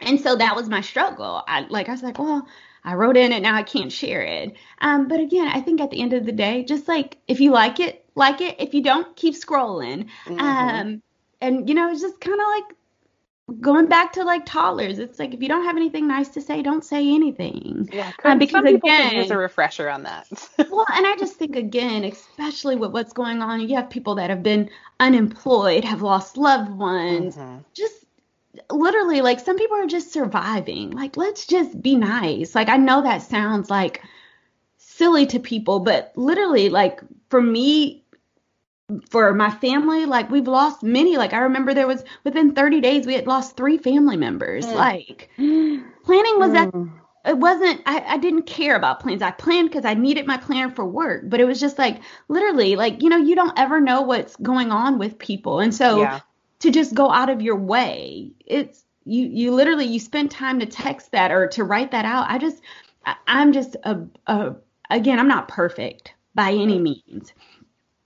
And 0.00 0.18
so 0.18 0.34
that 0.36 0.56
was 0.56 0.68
my 0.68 0.80
struggle. 0.80 1.42
I 1.46 1.66
like 1.68 1.88
I 1.88 1.92
was 1.92 2.02
like, 2.02 2.18
well, 2.18 2.48
I 2.82 2.94
wrote 2.94 3.18
in 3.18 3.32
it, 3.32 3.42
now 3.42 3.54
I 3.54 3.62
can't 3.62 3.92
share 3.92 4.22
it. 4.22 4.54
Um, 4.80 5.06
but 5.06 5.20
again, 5.20 5.48
I 5.48 5.60
think 5.60 5.82
at 5.82 5.90
the 5.90 6.00
end 6.00 6.14
of 6.14 6.24
the 6.24 6.32
day, 6.32 6.64
just 6.64 6.88
like 6.88 7.18
if 7.28 7.38
you 7.38 7.50
like 7.50 7.78
it, 7.78 8.06
like 8.14 8.40
it. 8.40 8.56
If 8.58 8.72
you 8.72 8.82
don't, 8.82 9.14
keep 9.16 9.34
scrolling. 9.34 10.06
Mm-hmm. 10.24 10.40
Um, 10.40 11.02
and 11.42 11.68
you 11.68 11.74
know, 11.74 11.90
it's 11.90 12.00
just 12.00 12.20
kind 12.20 12.40
of 12.40 12.46
like 12.46 12.76
going 13.60 13.86
back 13.86 14.12
to 14.12 14.24
like 14.24 14.46
toddlers. 14.46 14.98
It's 14.98 15.18
like 15.18 15.34
if 15.34 15.42
you 15.42 15.48
don't 15.48 15.64
have 15.64 15.76
anything 15.76 16.06
nice 16.06 16.28
to 16.30 16.40
say, 16.40 16.62
don't 16.62 16.84
say 16.84 17.14
anything. 17.14 17.88
Yeah, 17.92 18.12
um, 18.24 18.38
because 18.38 18.64
again, 18.64 19.16
use 19.16 19.30
a 19.30 19.36
refresher 19.36 19.88
on 19.88 20.04
that. 20.04 20.26
well, 20.70 20.86
and 20.92 21.06
I 21.06 21.16
just 21.18 21.34
think 21.34 21.56
again, 21.56 22.04
especially 22.04 22.76
with 22.76 22.92
what's 22.92 23.12
going 23.12 23.42
on, 23.42 23.60
you 23.68 23.76
have 23.76 23.90
people 23.90 24.16
that 24.16 24.30
have 24.30 24.42
been 24.42 24.70
unemployed, 24.98 25.84
have 25.84 26.02
lost 26.02 26.36
loved 26.36 26.70
ones, 26.70 27.36
mm-hmm. 27.36 27.58
just 27.74 28.04
literally 28.70 29.20
like 29.20 29.40
some 29.40 29.58
people 29.58 29.76
are 29.76 29.86
just 29.86 30.12
surviving. 30.12 30.90
Like 30.90 31.16
let's 31.16 31.46
just 31.46 31.80
be 31.80 31.96
nice. 31.96 32.54
Like 32.54 32.68
I 32.68 32.76
know 32.76 33.02
that 33.02 33.22
sounds 33.22 33.70
like 33.70 34.02
silly 34.78 35.26
to 35.26 35.40
people, 35.40 35.80
but 35.80 36.12
literally 36.16 36.68
like 36.68 37.00
for 37.28 37.40
me 37.40 37.99
for 39.10 39.34
my 39.34 39.50
family, 39.50 40.06
like 40.06 40.30
we've 40.30 40.48
lost 40.48 40.82
many. 40.82 41.16
Like 41.16 41.32
I 41.32 41.38
remember 41.38 41.74
there 41.74 41.86
was 41.86 42.04
within 42.24 42.54
30 42.54 42.80
days 42.80 43.06
we 43.06 43.14
had 43.14 43.26
lost 43.26 43.56
three 43.56 43.78
family 43.78 44.16
members. 44.16 44.66
Mm. 44.66 44.74
Like 44.74 45.30
planning 45.36 46.38
was 46.38 46.50
mm. 46.50 46.54
that 46.54 47.30
it 47.30 47.36
wasn't 47.36 47.82
I, 47.86 48.00
I 48.00 48.16
didn't 48.18 48.44
care 48.44 48.76
about 48.76 49.00
plans. 49.00 49.22
I 49.22 49.30
planned 49.30 49.70
because 49.70 49.84
I 49.84 49.94
needed 49.94 50.26
my 50.26 50.36
plan 50.36 50.72
for 50.74 50.84
work, 50.84 51.24
but 51.26 51.40
it 51.40 51.44
was 51.44 51.60
just 51.60 51.78
like 51.78 52.00
literally 52.28 52.76
like, 52.76 53.02
you 53.02 53.08
know, 53.08 53.18
you 53.18 53.34
don't 53.34 53.58
ever 53.58 53.80
know 53.80 54.02
what's 54.02 54.36
going 54.36 54.70
on 54.70 54.98
with 54.98 55.18
people. 55.18 55.60
And 55.60 55.74
so 55.74 56.00
yeah. 56.00 56.20
to 56.60 56.70
just 56.70 56.94
go 56.94 57.10
out 57.10 57.28
of 57.28 57.42
your 57.42 57.56
way, 57.56 58.32
it's 58.46 58.84
you 59.04 59.26
you 59.26 59.52
literally 59.52 59.86
you 59.86 59.98
spend 59.98 60.30
time 60.30 60.60
to 60.60 60.66
text 60.66 61.12
that 61.12 61.30
or 61.30 61.48
to 61.48 61.64
write 61.64 61.90
that 61.92 62.04
out. 62.04 62.30
I 62.30 62.38
just 62.38 62.62
I, 63.04 63.16
I'm 63.26 63.52
just 63.52 63.76
a, 63.84 64.00
a 64.26 64.54
again, 64.88 65.18
I'm 65.18 65.28
not 65.28 65.48
perfect 65.48 66.14
by 66.34 66.52
any 66.52 66.78
means 66.78 67.32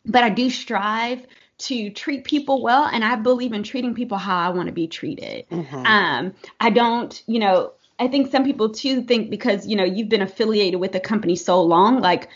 but 0.07 0.23
I 0.23 0.31
do 0.31 0.51
strive 0.51 1.27
to 1.57 1.91
treat 1.91 2.25
people 2.25 2.63
well 2.63 2.85
and 2.85 3.05
I 3.05 3.17
believe 3.17 3.53
in 3.53 3.63
treating 3.63 3.95
people 3.95 4.19
how 4.19 4.39
I 4.39 4.49
want 4.51 4.67
to 4.67 4.73
be 4.73 4.89
treated. 4.89 5.49
Mm-hmm. 5.51 5.87
Um, 5.87 6.35
I 6.61 6.71
don't, 6.71 7.23
you 7.27 7.39
know, 7.39 7.73
I 7.99 8.09
think 8.09 8.31
some 8.31 8.45
people 8.45 8.71
too 8.71 9.03
think 9.03 9.31
because, 9.31 9.67
you 9.67 9.77
know, 9.77 9.85
you've 9.85 10.09
been 10.09 10.23
affiliated 10.23 10.81
with 10.81 10.93
the 10.93 11.01
company 11.01 11.37
so 11.37 11.63
long, 11.63 12.01
like 12.01 12.29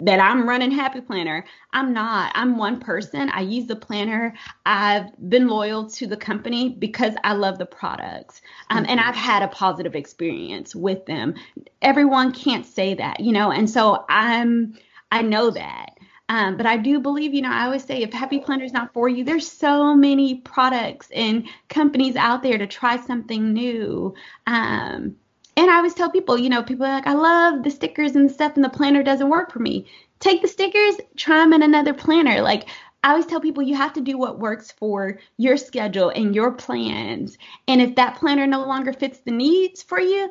that 0.00 0.18
I'm 0.18 0.48
running 0.48 0.70
Happy 0.70 1.00
Planner. 1.00 1.44
I'm 1.72 1.92
not. 1.92 2.32
I'm 2.34 2.58
one 2.58 2.80
person. 2.80 3.30
I 3.30 3.40
use 3.40 3.66
the 3.66 3.76
planner. 3.76 4.34
I've 4.64 5.10
been 5.28 5.48
loyal 5.48 5.88
to 5.90 6.06
the 6.06 6.16
company 6.16 6.70
because 6.70 7.14
I 7.24 7.34
love 7.34 7.58
the 7.58 7.66
products. 7.66 8.42
Um, 8.70 8.78
mm-hmm. 8.78 8.90
And 8.90 9.00
I've 9.00 9.14
had 9.14 9.42
a 9.42 9.48
positive 9.48 9.94
experience 9.94 10.74
with 10.74 11.06
them. 11.06 11.34
Everyone 11.82 12.32
can't 12.32 12.66
say 12.66 12.94
that, 12.94 13.20
you 13.20 13.32
know, 13.32 13.50
and 13.50 13.70
so 13.70 14.04
I'm, 14.08 14.74
I 15.12 15.22
know 15.22 15.50
that. 15.50 15.95
Um, 16.28 16.56
but 16.56 16.66
I 16.66 16.76
do 16.76 16.98
believe, 16.98 17.34
you 17.34 17.42
know, 17.42 17.52
I 17.52 17.66
always 17.66 17.84
say 17.84 18.02
if 18.02 18.12
Happy 18.12 18.40
Planner 18.40 18.64
is 18.64 18.72
not 18.72 18.92
for 18.92 19.08
you, 19.08 19.22
there's 19.22 19.50
so 19.50 19.94
many 19.94 20.36
products 20.36 21.08
and 21.14 21.48
companies 21.68 22.16
out 22.16 22.42
there 22.42 22.58
to 22.58 22.66
try 22.66 22.96
something 22.96 23.52
new. 23.52 24.14
Um, 24.46 25.16
and 25.56 25.70
I 25.70 25.76
always 25.76 25.94
tell 25.94 26.10
people, 26.10 26.36
you 26.36 26.50
know, 26.50 26.62
people 26.62 26.84
are 26.84 26.94
like, 26.94 27.06
I 27.06 27.14
love 27.14 27.62
the 27.62 27.70
stickers 27.70 28.16
and 28.16 28.30
stuff, 28.30 28.56
and 28.56 28.64
the 28.64 28.68
planner 28.68 29.02
doesn't 29.02 29.30
work 29.30 29.52
for 29.52 29.60
me. 29.60 29.86
Take 30.18 30.42
the 30.42 30.48
stickers, 30.48 30.96
try 31.16 31.38
them 31.38 31.52
in 31.52 31.62
another 31.62 31.94
planner. 31.94 32.42
Like, 32.42 32.68
I 33.04 33.10
always 33.10 33.26
tell 33.26 33.40
people 33.40 33.62
you 33.62 33.76
have 33.76 33.92
to 33.92 34.00
do 34.00 34.18
what 34.18 34.40
works 34.40 34.72
for 34.72 35.20
your 35.36 35.56
schedule 35.56 36.10
and 36.10 36.34
your 36.34 36.52
plans. 36.52 37.38
And 37.68 37.80
if 37.80 37.94
that 37.94 38.16
planner 38.16 38.46
no 38.46 38.66
longer 38.66 38.92
fits 38.92 39.20
the 39.20 39.30
needs 39.30 39.82
for 39.82 40.00
you, 40.00 40.30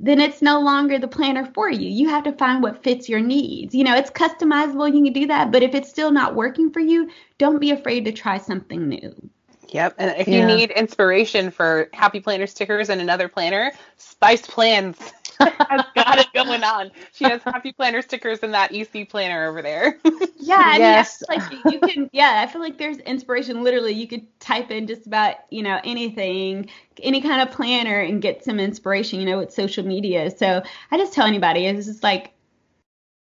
then 0.00 0.20
it's 0.20 0.42
no 0.42 0.60
longer 0.60 0.98
the 0.98 1.08
planner 1.08 1.44
for 1.54 1.70
you. 1.70 1.88
You 1.88 2.08
have 2.08 2.24
to 2.24 2.32
find 2.32 2.62
what 2.62 2.82
fits 2.84 3.08
your 3.08 3.20
needs. 3.20 3.74
You 3.74 3.84
know, 3.84 3.96
it's 3.96 4.10
customizable, 4.10 4.94
you 4.94 5.02
can 5.02 5.12
do 5.12 5.26
that, 5.26 5.50
but 5.50 5.62
if 5.62 5.74
it's 5.74 5.88
still 5.88 6.12
not 6.12 6.34
working 6.34 6.70
for 6.70 6.80
you, 6.80 7.10
don't 7.38 7.60
be 7.60 7.70
afraid 7.72 8.04
to 8.04 8.12
try 8.12 8.38
something 8.38 8.88
new. 8.88 9.30
Yep. 9.70 9.94
And 9.98 10.18
if 10.18 10.28
yeah. 10.28 10.40
you 10.40 10.46
need 10.46 10.70
inspiration 10.70 11.50
for 11.50 11.88
happy 11.92 12.20
planner 12.20 12.46
stickers 12.46 12.88
and 12.88 13.00
another 13.00 13.28
planner, 13.28 13.72
Spice 13.96 14.46
Plans 14.46 14.98
has 15.40 15.84
got 15.94 16.18
it 16.18 16.26
going 16.34 16.64
on. 16.64 16.90
She 17.12 17.24
has 17.24 17.42
happy 17.42 17.72
planner 17.72 18.02
stickers 18.02 18.40
in 18.40 18.50
that 18.52 18.74
EC 18.74 19.08
planner 19.08 19.46
over 19.46 19.62
there. 19.62 19.98
yeah, 20.38 20.62
I 20.64 20.78
yes. 20.78 21.22
mean, 21.28 21.38
like 21.38 21.72
you 21.72 21.80
can. 21.80 22.10
Yeah, 22.12 22.44
I 22.44 22.50
feel 22.50 22.60
like 22.60 22.78
there's 22.78 22.98
inspiration. 22.98 23.62
Literally, 23.62 23.92
you 23.92 24.08
could 24.08 24.26
type 24.40 24.70
in 24.70 24.86
just 24.86 25.06
about 25.06 25.36
you 25.50 25.62
know 25.62 25.80
anything, 25.84 26.70
any 27.02 27.20
kind 27.20 27.40
of 27.40 27.54
planner, 27.54 28.00
and 28.00 28.20
get 28.20 28.44
some 28.44 28.58
inspiration. 28.58 29.20
You 29.20 29.26
know, 29.26 29.38
with 29.38 29.52
social 29.52 29.84
media. 29.84 30.30
So 30.30 30.62
I 30.90 30.98
just 30.98 31.12
tell 31.12 31.26
anybody, 31.26 31.66
it's 31.66 31.86
just 31.86 32.02
like 32.02 32.32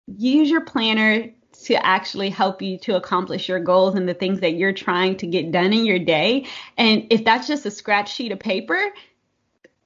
use 0.07 0.49
your 0.49 0.61
planner 0.61 1.29
to 1.63 1.85
actually 1.85 2.29
help 2.29 2.61
you 2.61 2.77
to 2.77 2.95
accomplish 2.95 3.49
your 3.49 3.59
goals 3.59 3.95
and 3.95 4.07
the 4.07 4.13
things 4.13 4.39
that 4.41 4.53
you're 4.53 4.73
trying 4.73 5.17
to 5.17 5.27
get 5.27 5.51
done 5.51 5.73
in 5.73 5.85
your 5.85 5.99
day. 5.99 6.45
And 6.77 7.07
if 7.09 7.25
that's 7.25 7.47
just 7.47 7.65
a 7.65 7.71
scratch 7.71 8.13
sheet 8.13 8.31
of 8.31 8.39
paper, 8.39 8.79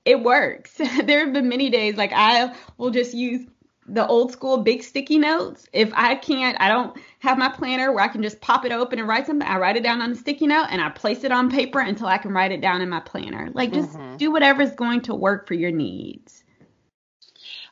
it 0.06 0.22
works. 0.22 0.74
there 1.04 1.26
have 1.26 1.34
been 1.34 1.50
many 1.50 1.70
days 1.70 1.96
like 1.96 2.12
I 2.14 2.56
will 2.78 2.92
just 2.92 3.14
use 3.14 3.46
the 3.88 4.06
old 4.08 4.32
school 4.32 4.58
big 4.58 4.84
sticky 4.84 5.18
notes. 5.18 5.68
If 5.74 5.92
I 5.94 6.16
can't, 6.16 6.58
I 6.60 6.70
don't 6.70 6.98
have 7.20 7.38
my 7.38 7.50
planner 7.50 7.92
where 7.92 8.04
I 8.04 8.08
can 8.08 8.22
just 8.22 8.40
pop 8.40 8.64
it 8.66 8.72
open 8.72 9.00
and 9.00 9.08
write 9.08 9.26
something. 9.26 9.48
I 9.48 9.58
write 9.58 9.76
it 9.76 9.84
down 9.84 10.02
on 10.02 10.12
a 10.12 10.16
sticky 10.16 10.48
note 10.48 10.68
and 10.70 10.82
I 10.82 10.90
place 10.90 11.24
it 11.24 11.32
on 11.32 11.50
paper 11.50 11.80
until 11.80 12.08
I 12.08 12.18
can 12.18 12.32
write 12.32 12.52
it 12.52 12.62
down 12.62 12.82
in 12.82 12.90
my 12.90 13.00
planner. 13.00 13.50
Like 13.54 13.74
just 13.74 13.94
mm-hmm. 13.94 14.18
do 14.18 14.32
whatever 14.32 14.62
is 14.62 14.72
going 14.72 15.02
to 15.02 15.16
work 15.16 15.48
for 15.48 15.56
your 15.56 15.72
needs. 15.72 16.44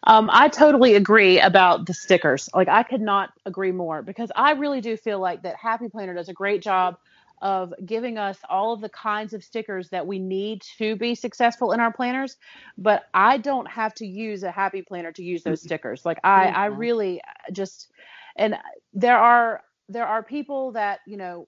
Um, 0.06 0.30
I 0.32 0.48
totally 0.48 0.96
agree 0.96 1.40
about 1.40 1.86
the 1.86 1.94
stickers. 1.94 2.50
Like 2.54 2.70
I 2.70 2.84
could 2.84 3.02
not 3.02 3.32
agree 3.46 3.72
more 3.72 4.02
because 4.02 4.32
I 4.36 4.52
really 4.52 4.82
do 4.82 4.96
feel 4.96 5.20
like 5.20 5.44
that 5.44 5.56
Happy 5.56 5.90
Planner 5.90 6.14
does 6.14 6.30
a 6.30 6.34
great 6.34 6.62
job 6.62 6.98
of 7.42 7.74
giving 7.86 8.18
us 8.18 8.38
all 8.50 8.74
of 8.74 8.82
the 8.82 8.90
kinds 8.90 9.34
of 9.34 9.44
stickers 9.44 9.90
that 9.90 10.06
we 10.06 10.20
need 10.20 10.62
to 10.78 10.96
be 10.96 11.16
successful 11.16 11.72
in 11.72 11.80
our 11.80 11.92
planners 11.92 12.38
but 12.78 13.04
i 13.14 13.38
don't 13.38 13.70
have 13.70 13.94
to 13.94 14.06
use 14.06 14.44
a 14.44 14.52
happy 14.52 14.82
planner 14.82 15.12
to 15.12 15.24
use 15.24 15.44
those 15.44 15.60
mm-hmm. 15.60 15.68
stickers 15.70 16.06
like 16.06 16.20
i 16.24 16.48
i 16.48 16.66
really 16.66 17.22
uh, 17.22 17.52
just 17.52 17.92
and 18.36 18.56
there 18.94 19.18
are 19.18 19.62
there 19.88 20.06
are 20.06 20.24
people 20.24 20.72
that 20.74 21.00
you 21.08 21.18
know 21.18 21.48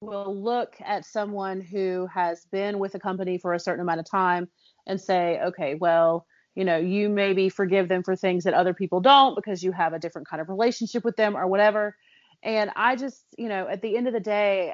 will 0.00 0.36
look 0.36 0.74
at 0.84 1.04
someone 1.04 1.60
who 1.60 2.08
has 2.12 2.44
been 2.50 2.78
with 2.78 2.94
a 2.94 2.98
company 2.98 3.38
for 3.38 3.54
a 3.54 3.60
certain 3.60 3.82
amount 3.82 4.00
of 4.00 4.08
time 4.08 4.48
and 4.86 5.00
say 5.00 5.40
okay 5.40 5.74
well 5.74 6.26
you 6.54 6.64
know 6.64 6.76
you 6.76 7.08
maybe 7.08 7.48
forgive 7.48 7.88
them 7.88 8.02
for 8.02 8.16
things 8.16 8.44
that 8.44 8.54
other 8.54 8.74
people 8.74 9.00
don't 9.00 9.34
because 9.34 9.62
you 9.62 9.72
have 9.72 9.92
a 9.92 9.98
different 9.98 10.28
kind 10.28 10.40
of 10.40 10.48
relationship 10.48 11.04
with 11.04 11.16
them 11.16 11.36
or 11.36 11.46
whatever 11.46 11.96
and 12.42 12.70
i 12.76 12.96
just 12.96 13.24
you 13.38 13.48
know 13.48 13.66
at 13.68 13.82
the 13.82 13.96
end 13.96 14.06
of 14.06 14.12
the 14.12 14.20
day 14.20 14.72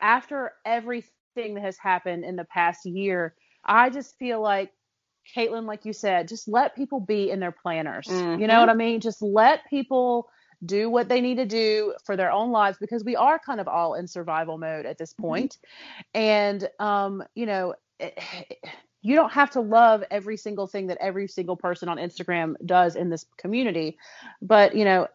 after 0.00 0.52
everything 0.64 1.54
that 1.54 1.62
has 1.62 1.78
happened 1.78 2.24
in 2.24 2.36
the 2.36 2.44
past 2.44 2.86
year, 2.86 3.34
I 3.64 3.90
just 3.90 4.18
feel 4.18 4.40
like 4.40 4.72
Caitlin, 5.34 5.66
like 5.66 5.84
you 5.84 5.92
said, 5.92 6.28
just 6.28 6.48
let 6.48 6.76
people 6.76 7.00
be 7.00 7.30
in 7.30 7.40
their 7.40 7.52
planners. 7.52 8.06
Mm-hmm. 8.06 8.40
You 8.40 8.46
know 8.46 8.60
what 8.60 8.68
I 8.68 8.74
mean? 8.74 9.00
Just 9.00 9.22
let 9.22 9.68
people 9.68 10.28
do 10.64 10.88
what 10.88 11.08
they 11.08 11.20
need 11.20 11.36
to 11.36 11.46
do 11.46 11.94
for 12.04 12.16
their 12.16 12.30
own 12.30 12.50
lives 12.50 12.78
because 12.80 13.04
we 13.04 13.16
are 13.16 13.38
kind 13.38 13.60
of 13.60 13.68
all 13.68 13.94
in 13.94 14.06
survival 14.06 14.56
mode 14.56 14.86
at 14.86 14.98
this 14.98 15.12
mm-hmm. 15.12 15.22
point. 15.24 15.58
Mm-hmm. 15.58 16.20
And 16.20 16.68
um, 16.78 17.24
you 17.34 17.46
know, 17.46 17.74
it, 17.98 18.18
you 19.06 19.14
don't 19.14 19.32
have 19.32 19.50
to 19.52 19.60
love 19.60 20.02
every 20.10 20.36
single 20.36 20.66
thing 20.66 20.88
that 20.88 20.98
every 21.00 21.28
single 21.28 21.56
person 21.56 21.88
on 21.88 21.96
Instagram 21.96 22.54
does 22.64 22.96
in 22.96 23.08
this 23.08 23.24
community, 23.38 23.98
but 24.42 24.74
you 24.74 24.84
know, 24.84 25.06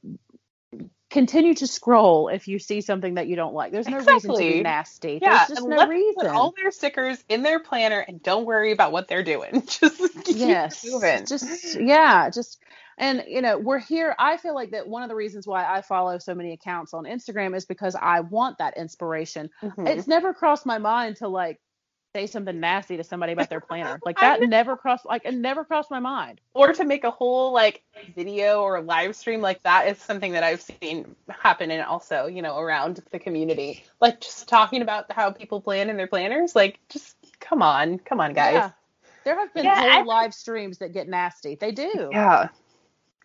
continue 1.09 1.53
to 1.53 1.68
scroll 1.68 2.30
if 2.30 2.47
you 2.47 2.57
see 2.57 2.80
something 2.80 3.15
that 3.15 3.27
you 3.27 3.35
don't 3.35 3.53
like. 3.53 3.73
There's 3.73 3.89
no 3.89 3.97
exactly. 3.97 4.30
reason 4.30 4.45
to 4.45 4.57
be 4.59 4.63
nasty. 4.63 5.19
Yeah, 5.22 5.45
There's 5.45 5.59
just 5.59 5.68
no 5.68 5.88
reason. 5.88 6.22
Put 6.22 6.27
all 6.27 6.53
their 6.55 6.72
stickers 6.72 7.22
in 7.27 7.43
their 7.43 7.59
planner 7.59 7.99
and 7.99 8.23
don't 8.23 8.45
worry 8.45 8.72
about 8.72 8.93
what 8.93 9.09
they're 9.09 9.23
doing. 9.23 9.61
just 9.68 9.99
keep 10.23 10.38
yes, 10.38 10.85
moving. 10.89 11.26
Just 11.26 11.77
yeah, 11.77 12.30
just 12.30 12.63
and 12.97 13.26
you 13.27 13.41
know 13.41 13.57
we're 13.57 13.80
here. 13.80 14.15
I 14.18 14.38
feel 14.38 14.55
like 14.55 14.72
that 14.72 14.88
one 14.88 15.03
of 15.03 15.09
the 15.09 15.15
reasons 15.15 15.45
why 15.45 15.65
I 15.65 15.81
follow 15.81 16.18
so 16.18 16.34
many 16.34 16.53
accounts 16.53 16.93
on 16.93 17.03
Instagram 17.03 17.57
is 17.57 17.65
because 17.65 17.97
I 18.01 18.22
want 18.22 18.59
that 18.59 18.77
inspiration. 18.77 19.49
Mm-hmm. 19.61 19.88
It's 19.88 20.07
never 20.07 20.34
crossed 20.34 20.65
my 20.65 20.77
mind 20.77 21.18
to 21.18 21.27
like 21.27 21.59
say 22.14 22.28
something 22.28 22.60
nasty 22.60 22.98
to 22.98 23.04
somebody 23.04 23.34
about 23.34 23.50
their 23.50 23.60
planner. 23.60 24.00
Like 24.06 24.20
that 24.20 24.42
never 24.42 24.76
crossed 24.76 25.06
like 25.06 25.26
it 25.26 25.34
never 25.34 25.64
crossed 25.64 25.92
my 25.92 26.00
mind. 26.00 26.42
Or 26.54 26.74
to 26.74 26.84
make 26.84 27.04
a 27.04 27.12
whole 27.12 27.54
like 27.54 27.84
video 28.16 28.62
or 28.62 28.82
live 28.82 29.16
stream 29.16 29.42
like 29.42 29.62
that 29.64 29.88
is 29.88 30.00
something 30.00 30.34
that 30.34 30.44
I've 30.44 30.62
seen 30.62 31.16
happen 31.30 31.72
and 31.72 31.84
also, 31.84 32.26
you 32.26 32.42
know, 32.42 32.58
around 32.58 33.02
the 33.12 33.20
community. 33.20 33.84
Like 34.00 34.22
just 34.22 34.48
talking 34.48 34.82
about 34.82 35.12
how 35.12 35.32
people 35.32 35.62
plan 35.62 35.90
in 35.90 35.98
their 35.98 36.08
planners. 36.08 36.56
Like 36.56 36.80
just 36.90 37.16
come 37.40 37.62
on, 37.62 38.00
come 38.00 38.20
on 38.20 38.34
guys. 38.34 38.54
Yeah. 38.54 38.72
There 39.24 39.38
have 39.38 39.54
been 39.54 39.66
yeah, 39.66 39.82
whole 39.82 40.12
I, 40.12 40.22
live 40.22 40.34
streams 40.34 40.80
that 40.80 40.94
get 40.94 41.08
nasty. 41.08 41.56
They 41.56 41.72
do. 41.72 42.10
Yeah. 42.12 42.50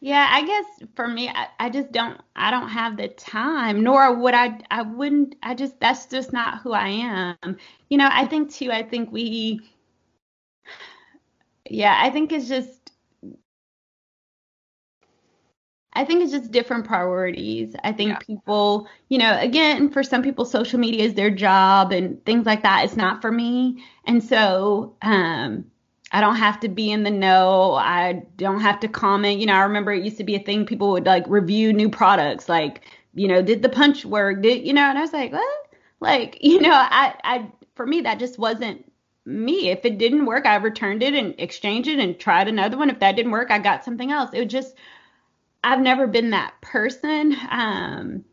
Yeah, 0.00 0.28
I 0.30 0.44
guess 0.44 0.88
for 0.94 1.08
me, 1.08 1.28
I, 1.28 1.48
I 1.58 1.70
just 1.70 1.90
don't, 1.92 2.20
I 2.36 2.50
don't 2.50 2.68
have 2.68 2.96
the 2.96 3.08
time, 3.08 3.82
nor 3.82 4.14
would 4.14 4.34
I, 4.34 4.60
I 4.70 4.82
wouldn't, 4.82 5.36
I 5.42 5.54
just, 5.54 5.80
that's 5.80 6.06
just 6.06 6.32
not 6.32 6.60
who 6.62 6.72
I 6.72 6.88
am. 6.88 7.56
You 7.88 7.98
know, 7.98 8.08
I 8.10 8.26
think 8.26 8.52
too, 8.52 8.70
I 8.70 8.82
think 8.82 9.10
we, 9.10 9.60
Yeah, 11.70 11.96
I 12.00 12.10
think 12.10 12.32
it's 12.32 12.48
just 12.48 12.92
I 15.94 16.04
think 16.04 16.22
it's 16.22 16.32
just 16.32 16.50
different 16.52 16.84
priorities. 16.86 17.74
I 17.82 17.92
think 17.92 18.10
yeah. 18.10 18.18
people, 18.20 18.86
you 19.08 19.18
know, 19.18 19.38
again, 19.40 19.88
for 19.90 20.02
some 20.02 20.22
people, 20.22 20.44
social 20.44 20.78
media 20.78 21.04
is 21.04 21.14
their 21.14 21.30
job 21.30 21.92
and 21.92 22.22
things 22.26 22.44
like 22.46 22.62
that. 22.62 22.84
It's 22.84 22.96
not 22.96 23.22
for 23.22 23.32
me. 23.32 23.82
And 24.04 24.22
so, 24.22 24.94
um, 25.02 25.64
I 26.16 26.20
don't 26.22 26.36
have 26.36 26.60
to 26.60 26.68
be 26.70 26.90
in 26.90 27.02
the 27.02 27.10
know. 27.10 27.74
I 27.74 28.22
don't 28.38 28.60
have 28.60 28.80
to 28.80 28.88
comment. 28.88 29.38
You 29.38 29.44
know, 29.44 29.52
I 29.52 29.64
remember 29.64 29.92
it 29.92 30.02
used 30.02 30.16
to 30.16 30.24
be 30.24 30.34
a 30.34 30.38
thing 30.38 30.64
people 30.64 30.92
would 30.92 31.04
like 31.04 31.24
review 31.28 31.74
new 31.74 31.90
products, 31.90 32.48
like, 32.48 32.86
you 33.12 33.28
know, 33.28 33.42
did 33.42 33.60
the 33.60 33.68
punch 33.68 34.06
work? 34.06 34.40
Did, 34.40 34.66
you 34.66 34.72
know, 34.72 34.88
and 34.88 34.96
I 34.96 35.02
was 35.02 35.12
like, 35.12 35.32
what? 35.32 35.68
Like, 36.00 36.38
you 36.40 36.62
know, 36.62 36.72
I, 36.72 37.14
I, 37.22 37.50
for 37.74 37.84
me, 37.84 38.00
that 38.00 38.18
just 38.18 38.38
wasn't 38.38 38.90
me. 39.26 39.68
If 39.68 39.84
it 39.84 39.98
didn't 39.98 40.24
work, 40.24 40.46
I 40.46 40.56
returned 40.56 41.02
it 41.02 41.12
and 41.12 41.34
exchanged 41.36 41.90
it 41.90 41.98
and 41.98 42.18
tried 42.18 42.48
another 42.48 42.78
one. 42.78 42.88
If 42.88 43.00
that 43.00 43.14
didn't 43.14 43.32
work, 43.32 43.50
I 43.50 43.58
got 43.58 43.84
something 43.84 44.10
else. 44.10 44.30
It 44.32 44.46
just, 44.46 44.74
I've 45.62 45.80
never 45.80 46.06
been 46.06 46.30
that 46.30 46.54
person. 46.62 47.36
Um, 47.50 48.24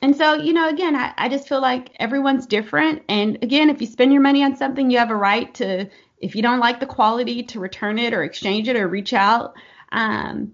and 0.00 0.16
so, 0.16 0.32
you 0.32 0.54
know, 0.54 0.70
again, 0.70 0.96
I, 0.96 1.12
I 1.18 1.28
just 1.28 1.46
feel 1.46 1.60
like 1.60 1.90
everyone's 1.98 2.46
different. 2.46 3.02
And 3.06 3.36
again, 3.42 3.68
if 3.68 3.82
you 3.82 3.86
spend 3.86 4.14
your 4.14 4.22
money 4.22 4.42
on 4.42 4.56
something, 4.56 4.90
you 4.90 4.96
have 4.96 5.10
a 5.10 5.16
right 5.16 5.52
to, 5.56 5.90
if 6.18 6.34
you 6.34 6.42
don't 6.42 6.60
like 6.60 6.80
the 6.80 6.86
quality, 6.86 7.42
to 7.44 7.60
return 7.60 7.98
it 7.98 8.14
or 8.14 8.22
exchange 8.22 8.68
it 8.68 8.76
or 8.76 8.88
reach 8.88 9.12
out. 9.12 9.54
Um, 9.92 10.52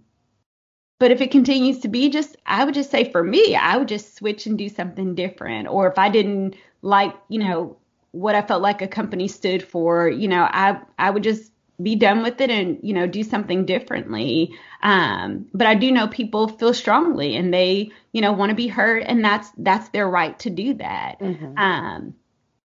but 0.99 1.11
if 1.11 1.21
it 1.21 1.31
continues 1.31 1.81
to 1.81 1.89
be 1.89 2.11
just, 2.11 2.37
I 2.47 2.65
would 2.65 2.75
just 2.75 2.91
say 2.91 3.11
for 3.11 3.23
me, 3.23 3.57
I 3.57 3.77
would 3.77 3.89
just 3.89 4.17
switch 4.17 4.47
and 4.47 4.57
do 4.57 4.69
something 4.69 5.15
different. 5.15 5.69
Or 5.69 5.91
if 5.91 5.99
I 5.99 6.09
didn't 6.09 6.55
like, 6.81 7.15
you 7.29 7.41
know, 7.41 7.77
what 8.13 8.35
I 8.35 8.43
felt 8.43 8.63
like 8.63 8.83
a 8.83 8.89
company 8.89 9.27
stood 9.27 9.63
for, 9.63 10.09
you 10.09 10.29
know, 10.29 10.43
I 10.43 10.81
I 10.99 11.11
would 11.11 11.23
just 11.23 11.53
be 11.83 11.97
done 11.97 12.23
with 12.23 12.41
it 12.41 12.51
and 12.51 12.79
you 12.83 12.93
know 12.93 13.07
do 13.07 13.23
something 13.23 13.65
differently 13.65 14.55
um, 14.83 15.47
but 15.55 15.67
i 15.67 15.75
do 15.75 15.91
know 15.91 16.07
people 16.07 16.49
feel 16.49 16.75
strongly 16.75 17.35
and 17.37 17.53
they 17.53 17.91
you 18.13 18.21
know 18.21 18.33
want 18.33 18.51
to 18.51 18.57
be 18.57 18.69
heard 18.69 19.03
and 19.03 19.25
that's 19.25 19.51
that's 19.59 19.89
their 19.89 20.09
right 20.09 20.39
to 20.39 20.51
do 20.51 20.75
that 20.75 21.19
mm-hmm. 21.19 21.59
um, 21.59 22.15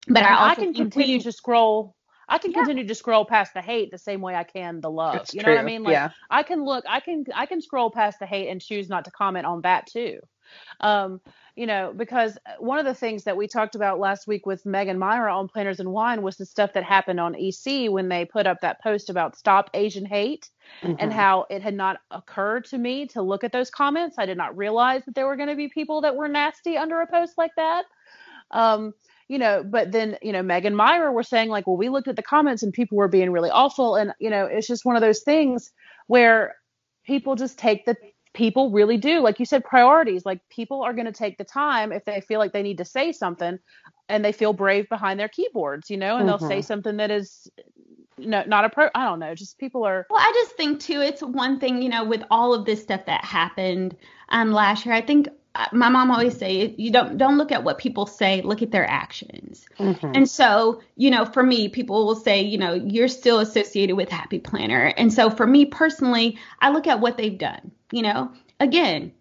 but 0.08 0.24
I, 0.24 0.52
I, 0.52 0.56
can 0.56 0.74
continue 0.74 1.20
to 1.22 1.32
scroll 1.32 1.96
I 2.28 2.38
can 2.38 2.52
yeah. 2.52 2.60
continue 2.60 2.88
to 2.88 2.96
scroll 2.96 3.26
past 3.26 3.54
the 3.54 3.62
hate 3.62 3.92
the 3.92 3.98
same 3.98 4.22
way 4.22 4.36
I 4.36 4.44
can 4.44 4.82
the 4.82 4.92
love. 4.92 5.28
You 5.34 5.42
know 5.42 5.46
true. 5.46 5.56
what 5.56 5.62
I 5.62 5.66
mean? 5.66 5.84
Like 5.84 5.94
yeah. 5.94 6.10
I 6.30 6.44
can 6.44 6.64
look, 6.64 6.84
I 6.88 7.00
can, 7.00 7.26
I 7.34 7.46
can 7.46 7.62
scroll 7.62 7.90
past 7.90 8.20
the 8.20 8.26
hate 8.26 8.50
and 8.50 8.62
choose 8.62 8.90
not 8.90 9.06
to 9.06 9.12
comment 9.12 9.46
on 9.46 9.62
that 9.62 9.88
too. 9.88 10.20
Um, 10.80 11.22
you 11.56 11.66
know, 11.66 11.92
because 11.96 12.38
one 12.60 12.78
of 12.78 12.86
the 12.86 12.94
things 12.94 13.24
that 13.24 13.36
we 13.36 13.48
talked 13.48 13.74
about 13.74 14.00
last 14.00 14.28
week 14.28 14.46
with 14.46 14.66
Megan 14.66 15.00
Myra 15.00 15.36
on 15.36 15.48
Planners 15.48 15.80
and 15.80 15.92
Wine 15.92 16.22
was 16.22 16.38
the 16.38 16.46
stuff 16.46 16.74
that 16.74 16.84
happened 16.84 17.20
on 17.20 17.36
EC 17.36 17.90
when 17.90 18.10
they 18.10 18.26
put 18.26 18.46
up 18.46 18.62
that 18.62 18.82
post 18.84 19.10
about 19.10 19.36
stop 19.36 19.72
Asian 19.74 20.06
hate 20.06 20.50
mm-hmm. 20.84 20.96
and 21.00 21.12
how 21.12 21.48
it 21.50 21.64
had 21.64 21.74
not 21.74 21.98
occurred 22.12 22.66
to 22.66 22.78
me 22.78 23.08
to 23.08 23.24
look 23.24 23.44
at 23.44 23.52
those 23.52 23.72
comments. 23.72 24.18
I 24.20 24.28
did 24.28 24.38
not 24.38 24.56
realize 24.56 25.04
that 25.06 25.16
there 25.16 25.26
were 25.26 25.36
going 25.36 25.50
to 25.50 25.56
be 25.56 25.68
people 25.68 26.02
that 26.02 26.16
were 26.16 26.28
nasty 26.28 26.78
under 26.78 27.02
a 27.02 27.08
post 27.08 27.38
like 27.38 27.56
that. 27.58 27.86
Um, 28.52 28.94
you 29.28 29.38
know, 29.38 29.64
but 29.64 29.92
then, 29.92 30.18
you 30.22 30.32
know, 30.32 30.42
Megan 30.42 30.76
Myra 30.76 31.12
were 31.12 31.24
saying 31.24 31.50
like, 31.50 31.68
well, 31.68 31.78
we 31.78 31.90
looked 31.90 32.08
at 32.08 32.16
the 32.16 32.24
comments 32.24 32.64
and 32.64 32.72
people 32.72 32.98
were 32.98 33.08
being 33.08 33.32
really 33.32 33.50
awful. 33.50 33.96
And, 33.96 34.14
you 34.20 34.30
know, 34.30 34.46
it's 34.46 34.68
just 34.68 34.86
one 34.86 34.96
of 34.96 35.02
those 35.02 35.22
things 35.22 35.72
where 36.08 36.56
people 37.06 37.36
just 37.36 37.58
take 37.58 37.86
the 37.86 37.96
people 38.34 38.70
really 38.70 38.98
do 38.98 39.20
like 39.20 39.40
you 39.40 39.46
said 39.46 39.64
priorities 39.64 40.24
like 40.24 40.40
people 40.50 40.84
are 40.84 40.94
going 40.94 41.08
to 41.08 41.12
take 41.12 41.40
the 41.40 41.44
time 41.44 41.92
if 41.92 42.06
they 42.06 42.22
feel 42.22 42.38
like 42.38 42.54
they 42.54 42.62
need 42.62 42.78
to 42.78 42.86
say 42.86 43.12
something 43.12 43.58
and 44.10 44.24
they 44.24 44.32
feel 44.32 44.54
brave 44.54 44.88
behind 44.90 45.20
their 45.20 45.28
keyboards 45.28 45.90
you 45.90 45.98
know 45.98 46.18
and 46.18 46.30
mm-hmm. 46.30 46.38
they'll 46.38 46.50
say 46.50 46.58
mm-hmm. 46.58 46.62
something 46.62 46.98
that 46.98 47.10
is 47.10 47.50
no 48.20 48.44
not 48.46 48.64
a 48.64 48.70
pro 48.70 48.90
i 48.94 49.06
don't 49.06 49.20
know 49.20 49.34
just 49.34 49.58
people 49.58 49.84
are 49.84 50.06
well 50.12 50.20
i 50.20 50.32
just 50.36 50.56
think 50.56 50.80
too 50.80 51.02
it's 51.02 51.24
one 51.24 51.60
thing 51.60 51.82
you 51.82 51.90
know 51.90 52.04
with 52.04 52.22
all 52.30 52.54
of 52.54 52.64
this 52.66 52.80
stuff 52.84 53.04
that 53.08 53.26
happened 53.26 53.98
um 54.30 54.52
last 54.52 54.86
year 54.86 54.94
i 54.94 55.02
think 55.02 55.28
my 55.72 55.90
mom 55.90 56.12
always 56.12 56.38
say 56.38 56.74
you 56.78 56.92
don't 56.92 57.18
don't 57.18 57.38
look 57.38 57.52
at 57.52 57.64
what 57.64 57.78
people 57.78 58.06
say 58.06 58.42
look 58.42 58.62
at 58.62 58.72
their 58.72 58.90
actions. 58.90 59.66
Mm-hmm. 59.80 60.12
and 60.16 60.30
so 60.30 60.82
you 60.96 61.10
know 61.10 61.26
for 61.26 61.44
me 61.44 61.70
people 61.70 62.06
will 62.06 62.16
say 62.16 62.42
you 62.42 62.58
know 62.58 62.74
you're 62.74 63.08
still 63.08 63.40
associated 63.40 63.96
with 63.96 64.10
happy 64.10 64.40
planner. 64.40 64.94
And 64.98 65.12
so 65.14 65.30
for 65.30 65.48
me 65.48 65.66
personally 65.66 66.38
i 66.62 66.70
look 66.70 66.88
at 66.88 67.00
what 67.00 67.18
they've 67.18 67.38
done 67.38 67.72
you 67.92 68.02
know. 68.02 68.32
Again 68.60 69.12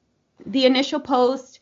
the 0.46 0.64
initial 0.64 1.00
post 1.00 1.60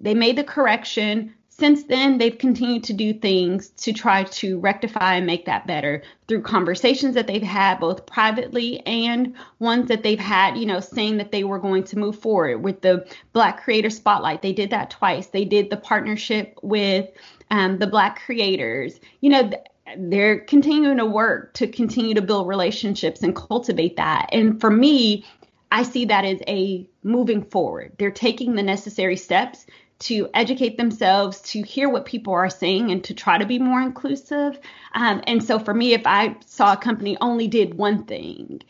they 0.00 0.14
made 0.14 0.36
the 0.36 0.44
correction 0.44 1.34
since 1.56 1.84
then, 1.84 2.18
they've 2.18 2.36
continued 2.36 2.82
to 2.84 2.92
do 2.92 3.14
things 3.14 3.68
to 3.70 3.92
try 3.92 4.24
to 4.24 4.58
rectify 4.58 5.14
and 5.14 5.26
make 5.26 5.44
that 5.44 5.68
better 5.68 6.02
through 6.26 6.42
conversations 6.42 7.14
that 7.14 7.28
they've 7.28 7.42
had 7.44 7.78
both 7.78 8.06
privately 8.06 8.84
and 8.86 9.36
ones 9.60 9.86
that 9.86 10.02
they've 10.02 10.18
had, 10.18 10.58
you 10.58 10.66
know, 10.66 10.80
saying 10.80 11.18
that 11.18 11.30
they 11.30 11.44
were 11.44 11.60
going 11.60 11.84
to 11.84 11.98
move 11.98 12.18
forward 12.18 12.64
with 12.64 12.80
the 12.80 13.06
Black 13.32 13.62
Creator 13.62 13.90
Spotlight. 13.90 14.42
They 14.42 14.52
did 14.52 14.70
that 14.70 14.90
twice. 14.90 15.28
They 15.28 15.44
did 15.44 15.70
the 15.70 15.76
partnership 15.76 16.58
with 16.60 17.08
um, 17.52 17.78
the 17.78 17.86
Black 17.86 18.20
creators. 18.26 18.98
You 19.20 19.30
know, 19.30 19.50
they're 19.96 20.40
continuing 20.40 20.96
to 20.96 21.06
work 21.06 21.54
to 21.54 21.68
continue 21.68 22.14
to 22.14 22.22
build 22.22 22.48
relationships 22.48 23.22
and 23.22 23.34
cultivate 23.36 23.94
that. 23.96 24.28
And 24.32 24.60
for 24.60 24.70
me, 24.70 25.24
I 25.70 25.84
see 25.84 26.04
that 26.06 26.24
as 26.24 26.40
a 26.48 26.88
moving 27.04 27.44
forward. 27.44 27.92
They're 27.98 28.10
taking 28.10 28.54
the 28.56 28.62
necessary 28.62 29.16
steps 29.16 29.66
to 30.00 30.28
educate 30.34 30.76
themselves, 30.76 31.40
to 31.40 31.62
hear 31.62 31.88
what 31.88 32.04
people 32.04 32.32
are 32.32 32.50
saying, 32.50 32.90
and 32.90 33.02
to 33.04 33.14
try 33.14 33.38
to 33.38 33.46
be 33.46 33.58
more 33.58 33.80
inclusive. 33.80 34.58
Um, 34.94 35.22
and 35.26 35.42
so 35.42 35.58
for 35.58 35.72
me, 35.72 35.94
if 35.94 36.02
I 36.06 36.36
saw 36.46 36.72
a 36.72 36.76
company 36.76 37.16
only 37.20 37.48
did 37.48 37.74
one 37.74 38.04
thing 38.04 38.62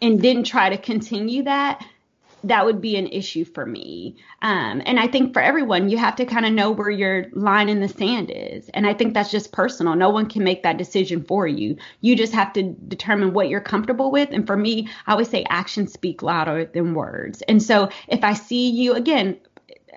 and 0.00 0.20
didn't 0.20 0.44
try 0.44 0.70
to 0.70 0.78
continue 0.78 1.44
that, 1.44 1.84
that 2.44 2.64
would 2.64 2.80
be 2.80 2.96
an 2.96 3.06
issue 3.06 3.44
for 3.44 3.64
me. 3.64 4.16
Um, 4.42 4.82
and 4.84 4.98
I 4.98 5.06
think 5.06 5.32
for 5.32 5.40
everyone, 5.40 5.88
you 5.88 5.98
have 5.98 6.16
to 6.16 6.26
kind 6.26 6.44
of 6.44 6.52
know 6.52 6.72
where 6.72 6.90
your 6.90 7.26
line 7.32 7.68
in 7.68 7.80
the 7.80 7.88
sand 7.88 8.32
is. 8.34 8.68
And 8.70 8.86
I 8.86 8.94
think 8.94 9.14
that's 9.14 9.30
just 9.30 9.52
personal. 9.52 9.94
No 9.94 10.10
one 10.10 10.28
can 10.28 10.42
make 10.42 10.64
that 10.64 10.76
decision 10.76 11.22
for 11.22 11.46
you. 11.46 11.76
You 12.00 12.16
just 12.16 12.32
have 12.32 12.52
to 12.54 12.62
determine 12.62 13.32
what 13.32 13.48
you're 13.48 13.60
comfortable 13.60 14.10
with. 14.10 14.30
And 14.32 14.46
for 14.46 14.56
me, 14.56 14.88
I 15.06 15.12
always 15.12 15.28
say 15.28 15.44
actions 15.48 15.92
speak 15.92 16.22
louder 16.22 16.64
than 16.64 16.94
words. 16.94 17.42
And 17.42 17.62
so 17.62 17.90
if 18.08 18.24
I 18.24 18.34
see 18.34 18.70
you, 18.70 18.94
again, 18.94 19.38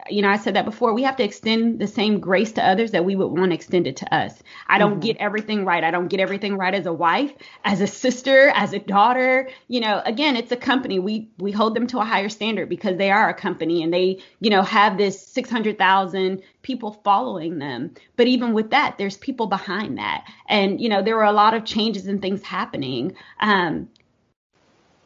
you 0.10 0.22
know, 0.22 0.30
I 0.30 0.38
said 0.38 0.56
that 0.56 0.66
before, 0.66 0.94
we 0.94 1.04
have 1.04 1.16
to 1.18 1.24
extend 1.24 1.80
the 1.80 1.88
same 1.88 2.20
grace 2.20 2.52
to 2.54 2.66
others 2.66 2.92
that 2.92 3.06
we 3.06 3.16
would 3.16 3.28
want 3.28 3.54
extended 3.54 3.98
to 3.98 4.14
us. 4.14 4.44
I 4.68 4.78
don't 4.78 4.94
mm-hmm. 4.94 5.00
get 5.00 5.18
everything 5.18 5.66
right. 5.66 5.84
I 5.84 5.92
don't 5.92 6.10
get 6.10 6.20
everything 6.20 6.58
right 6.58 6.74
as 6.74 6.86
a 6.86 6.94
wife, 6.94 7.32
as 7.64 7.82
a 7.82 7.88
sister, 7.88 8.50
as 8.50 8.74
a 8.74 8.80
daughter. 8.80 9.50
You 9.68 9.80
know, 9.80 10.02
again, 10.06 10.36
it's 10.36 10.52
a 10.52 10.58
company. 10.58 11.00
We 11.00 11.30
we 11.40 11.52
hold 11.52 11.76
them 11.76 11.88
to 11.88 12.00
a 12.00 12.06
higher 12.06 12.30
standard 12.30 12.70
because 12.70 12.98
they 12.98 13.10
are 13.10 13.30
a 13.30 13.34
company 13.34 13.84
and 13.84 13.94
they, 13.94 14.20
you 14.42 14.50
know, 14.50 14.62
have 14.64 14.98
this 14.98 15.20
600,000 15.28 16.42
people 16.62 17.00
following 17.04 17.60
them. 17.60 17.92
But 18.16 18.28
even 18.28 18.54
with 18.54 18.72
that, 18.72 18.98
there's 18.98 19.18
people 19.18 19.48
behind 19.48 19.98
that. 19.98 20.26
And, 20.48 20.82
you 20.82 20.90
know, 20.90 21.02
there 21.02 21.16
were 21.16 21.24
a 21.24 21.32
lot 21.32 21.54
of 21.54 21.64
changes 21.64 22.08
and 22.08 22.22
things 22.22 22.44
happening. 22.44 23.16
Um, 23.40 23.90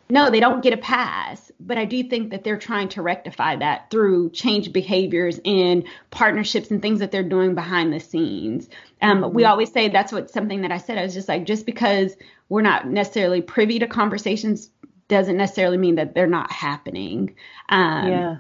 no, 0.10 0.30
they 0.32 0.40
don't 0.40 0.64
get 0.64 0.74
a 0.74 0.78
pass. 0.78 1.52
But 1.60 1.78
I 1.78 1.86
do 1.86 2.04
think 2.04 2.32
that 2.32 2.44
they're 2.44 2.58
trying 2.58 2.90
to 2.90 3.02
rectify 3.02 3.56
that 3.58 3.92
through 3.92 4.32
change 4.32 4.74
behaviors 4.74 5.40
and 5.46 5.84
partnerships 6.10 6.72
and 6.72 6.82
things 6.82 7.00
that 7.00 7.12
they're 7.12 7.24
doing 7.24 7.54
behind 7.54 7.94
the 7.94 8.00
scenes. 8.00 8.70
Um, 9.02 9.22
mm-hmm. 9.22 9.36
We 9.36 9.46
always 9.46 9.72
say 9.72 9.90
that's 9.90 10.12
what 10.12 10.32
something 10.32 10.62
that 10.62 10.72
I 10.72 10.78
said. 10.78 10.98
I 10.98 11.04
was 11.04 11.14
just 11.14 11.28
like, 11.28 11.46
just 11.46 11.66
because 11.66 12.16
we're 12.50 12.62
not 12.62 12.88
necessarily 12.88 13.42
privy 13.42 13.80
to 13.80 13.88
conversations 13.88 14.72
doesn't 15.10 15.38
necessarily 15.38 15.78
mean 15.78 15.96
that 15.96 16.16
they're 16.16 16.28
not 16.28 16.52
happening. 16.52 17.36
Um, 17.70 18.08
yeah. 18.08 18.36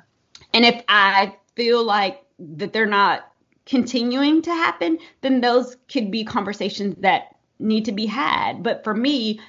And 0.53 0.65
if 0.65 0.83
I 0.87 1.35
feel 1.55 1.83
like 1.83 2.23
that 2.39 2.73
they're 2.73 2.85
not 2.85 3.31
continuing 3.65 4.41
to 4.43 4.51
happen, 4.51 4.97
then 5.21 5.41
those 5.41 5.77
could 5.91 6.09
be 6.09 6.23
conversations 6.23 6.95
that 6.99 7.35
need 7.59 7.85
to 7.85 7.91
be 7.91 8.05
had. 8.05 8.63
But 8.63 8.83
for 8.83 8.93
me, 8.93 9.39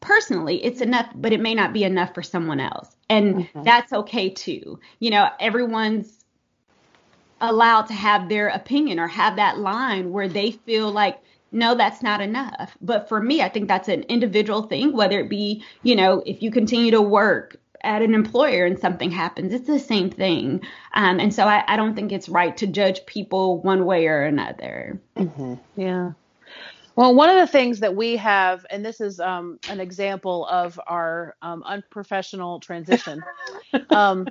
personally 0.00 0.64
it's 0.64 0.80
enough 0.80 1.10
but 1.14 1.32
it 1.32 1.40
may 1.40 1.54
not 1.54 1.72
be 1.72 1.84
enough 1.84 2.14
for 2.14 2.22
someone 2.22 2.60
else. 2.60 2.96
And 3.08 3.36
mm-hmm. 3.36 3.62
that's 3.62 3.92
okay 3.92 4.30
too. 4.30 4.78
You 4.98 5.10
know 5.10 5.28
everyone's 5.38 6.24
allowed 7.40 7.86
to 7.86 7.94
have 7.94 8.28
their 8.28 8.48
opinion 8.48 8.98
or 8.98 9.08
have 9.08 9.36
that 9.36 9.58
line 9.58 10.12
where 10.12 10.28
they 10.28 10.52
feel 10.52 10.90
like 10.90 11.18
no 11.52 11.74
that's 11.74 12.02
not 12.02 12.20
enough. 12.20 12.76
But 12.80 13.08
for 13.08 13.20
me 13.20 13.42
i 13.42 13.48
think 13.48 13.68
that's 13.68 13.88
an 13.88 14.02
individual 14.04 14.62
thing 14.62 14.92
whether 14.92 15.20
it 15.20 15.28
be 15.28 15.64
you 15.82 15.96
know 15.96 16.22
if 16.26 16.42
you 16.42 16.50
continue 16.50 16.90
to 16.92 17.02
work 17.02 17.56
at 17.82 18.02
an 18.02 18.14
employer 18.14 18.66
and 18.66 18.78
something 18.78 19.10
happens 19.10 19.52
it's 19.52 19.66
the 19.66 19.78
same 19.78 20.10
thing. 20.10 20.62
Um, 20.94 21.18
and 21.18 21.34
so 21.34 21.44
I, 21.44 21.64
I, 21.66 21.76
don't 21.76 21.94
think 21.94 22.12
it's 22.12 22.28
right 22.28 22.54
to 22.58 22.66
judge 22.66 23.06
people 23.06 23.62
one 23.62 23.86
way 23.86 24.06
or 24.06 24.22
another. 24.22 25.00
Mm-hmm. 25.16 25.54
yeah 25.76 26.12
Well, 26.96 27.14
one 27.14 27.30
of 27.30 27.36
the 27.36 27.46
things 27.46 27.80
that 27.80 27.94
we 27.94 28.16
have, 28.16 28.66
and 28.68 28.84
this 28.84 29.00
is 29.00 29.20
um, 29.20 29.58
an 29.68 29.80
example 29.80 30.46
of 30.46 30.78
our 30.86 31.36
um, 31.40 31.62
unprofessional 31.64 32.60
transition, 32.60 33.22
um, 33.90 34.26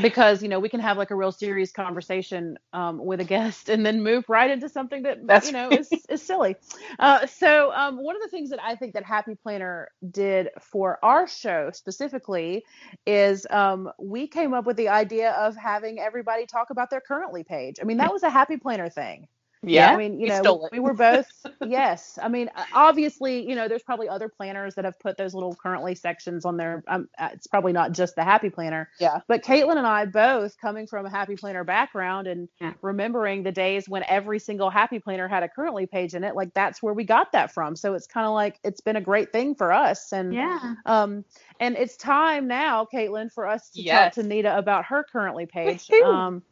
because 0.00 0.42
you 0.42 0.48
know 0.48 0.60
we 0.60 0.68
can 0.68 0.80
have 0.80 0.98
like 0.98 1.10
a 1.10 1.14
real 1.16 1.32
serious 1.32 1.72
conversation 1.72 2.58
um, 2.72 3.04
with 3.04 3.20
a 3.20 3.24
guest 3.24 3.68
and 3.70 3.84
then 3.84 4.02
move 4.02 4.24
right 4.28 4.50
into 4.50 4.68
something 4.68 5.02
that 5.02 5.26
That's 5.26 5.46
you 5.46 5.52
know 5.52 5.70
is, 5.70 5.90
is 6.08 6.22
silly. 6.22 6.56
Uh, 6.98 7.26
so 7.26 7.72
um, 7.72 7.96
one 7.96 8.14
of 8.14 8.22
the 8.22 8.28
things 8.28 8.50
that 8.50 8.62
I 8.62 8.76
think 8.76 8.92
that 8.94 9.04
Happy 9.04 9.34
Planner 9.34 9.88
did 10.10 10.50
for 10.60 10.98
our 11.02 11.26
show 11.26 11.70
specifically 11.72 12.64
is 13.06 13.46
um, 13.50 13.90
we 13.98 14.28
came 14.28 14.52
up 14.54 14.66
with 14.66 14.76
the 14.76 14.90
idea 14.90 15.32
of 15.32 15.56
having 15.56 15.98
everybody 15.98 16.46
talk 16.46 16.70
about 16.70 16.90
their 16.90 17.00
currently 17.00 17.42
page. 17.42 17.76
I 17.80 17.84
mean, 17.84 17.96
that 17.96 18.12
was 18.12 18.22
a 18.22 18.30
Happy 18.30 18.58
Planner 18.58 18.90
thing. 18.90 19.28
Yeah, 19.64 19.90
I 19.90 19.96
mean, 19.96 20.18
you 20.18 20.26
know, 20.28 20.40
stole 20.42 20.68
we 20.72 20.80
were 20.80 20.94
both, 20.94 21.26
yes. 21.64 22.18
I 22.20 22.28
mean, 22.28 22.50
obviously, 22.72 23.48
you 23.48 23.54
know, 23.54 23.68
there's 23.68 23.82
probably 23.84 24.08
other 24.08 24.28
planners 24.28 24.74
that 24.74 24.84
have 24.84 24.98
put 24.98 25.16
those 25.16 25.34
little 25.34 25.54
currently 25.54 25.94
sections 25.94 26.44
on 26.44 26.56
there. 26.56 26.82
Um, 26.88 27.08
uh, 27.18 27.28
it's 27.32 27.46
probably 27.46 27.72
not 27.72 27.92
just 27.92 28.16
the 28.16 28.24
Happy 28.24 28.50
Planner. 28.50 28.88
Yeah. 28.98 29.20
But 29.28 29.44
Caitlin 29.44 29.76
and 29.76 29.86
I 29.86 30.04
both 30.06 30.58
coming 30.58 30.86
from 30.88 31.06
a 31.06 31.10
Happy 31.10 31.36
Planner 31.36 31.62
background 31.62 32.26
and 32.26 32.48
Yeah. 32.60 32.72
remembering 32.82 33.44
the 33.44 33.52
days 33.52 33.88
when 33.88 34.02
every 34.08 34.40
single 34.40 34.68
Happy 34.68 34.98
Planner 34.98 35.28
had 35.28 35.44
a 35.44 35.48
currently 35.48 35.86
page 35.86 36.14
in 36.14 36.24
it, 36.24 36.34
like 36.34 36.52
that's 36.54 36.82
where 36.82 36.94
we 36.94 37.04
got 37.04 37.30
that 37.32 37.52
from. 37.52 37.76
So 37.76 37.94
it's 37.94 38.06
kind 38.08 38.26
of 38.26 38.32
like 38.32 38.58
it's 38.64 38.80
been 38.80 38.96
a 38.96 39.00
great 39.00 39.30
thing 39.30 39.54
for 39.54 39.72
us. 39.72 40.12
And 40.12 40.32
Yeah. 40.32 40.74
um, 40.86 41.24
and 41.60 41.76
it's 41.76 41.96
time 41.96 42.48
now, 42.48 42.86
Caitlin, 42.92 43.32
for 43.32 43.46
us 43.46 43.70
to 43.70 43.82
Yes. 43.82 44.14
talk 44.16 44.22
to 44.24 44.28
Nita 44.28 44.58
about 44.58 44.84
her 44.86 45.04
currently 45.04 45.46
page. 45.46 45.86
Woohoo. 45.86 46.12
Um, 46.12 46.42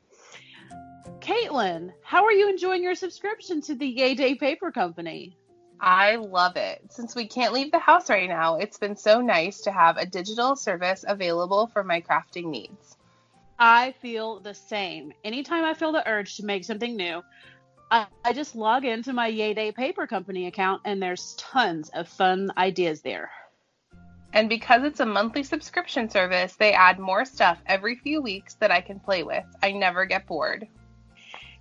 Caitlin, 1.21 1.93
how 2.03 2.25
are 2.25 2.33
you 2.33 2.49
enjoying 2.49 2.83
your 2.83 2.95
subscription 2.95 3.61
to 3.63 3.75
the 3.75 3.87
Yay 3.87 4.15
Day 4.15 4.35
Paper 4.35 4.71
Company? 4.71 5.37
I 5.81 6.17
love 6.17 6.57
it. 6.57 6.83
Since 6.91 7.15
we 7.15 7.27
can't 7.27 7.55
leave 7.55 7.73
the 7.73 7.79
house 7.79 8.11
right 8.11 8.29
now, 8.29 8.57
it's 8.57 8.79
been 8.79 8.97
so 8.97 9.21
nice 9.21 9.63
to 9.63 9.73
have 9.73 9.97
a 9.97 10.05
digital 10.05 10.57
service 10.57 11.05
available 11.09 11.69
for 11.69 11.83
my 11.83 12.01
crafting 12.01 12.47
needs. 12.47 12.97
I 13.59 13.95
feel 14.03 14.41
the 14.41 14.55
same. 14.55 15.13
Anytime 15.25 15.65
I 15.65 15.75
feel 15.75 15.93
the 15.93 16.09
urge 16.09 16.37
to 16.37 16.45
make 16.45 16.65
something 16.65 16.97
new, 16.97 17.23
I, 17.91 18.07
I 18.25 18.33
just 18.33 18.55
log 18.55 18.85
into 18.85 19.13
my 19.13 19.29
Yay 19.29 19.55
Day 19.55 19.73
Paper 19.73 20.07
Company 20.07 20.47
account 20.47 20.83
and 20.85 21.03
there's 21.03 21.35
tons 21.39 21.91
of 21.91 22.09
fun 22.09 22.51
ideas 22.57 23.01
there. 23.01 23.31
And 24.33 24.49
because 24.49 24.85
it's 24.85 25.01
a 25.01 25.07
monthly 25.07 25.43
subscription 25.43 26.09
service, 26.09 26.55
they 26.57 26.73
add 26.73 26.99
more 26.99 27.25
stuff 27.25 27.59
every 27.67 27.97
few 27.97 28.23
weeks 28.23 28.55
that 28.55 28.71
I 28.71 28.81
can 28.81 29.01
play 29.01 29.23
with. 29.23 29.45
I 29.63 29.73
never 29.73 30.05
get 30.05 30.27
bored. 30.27 30.69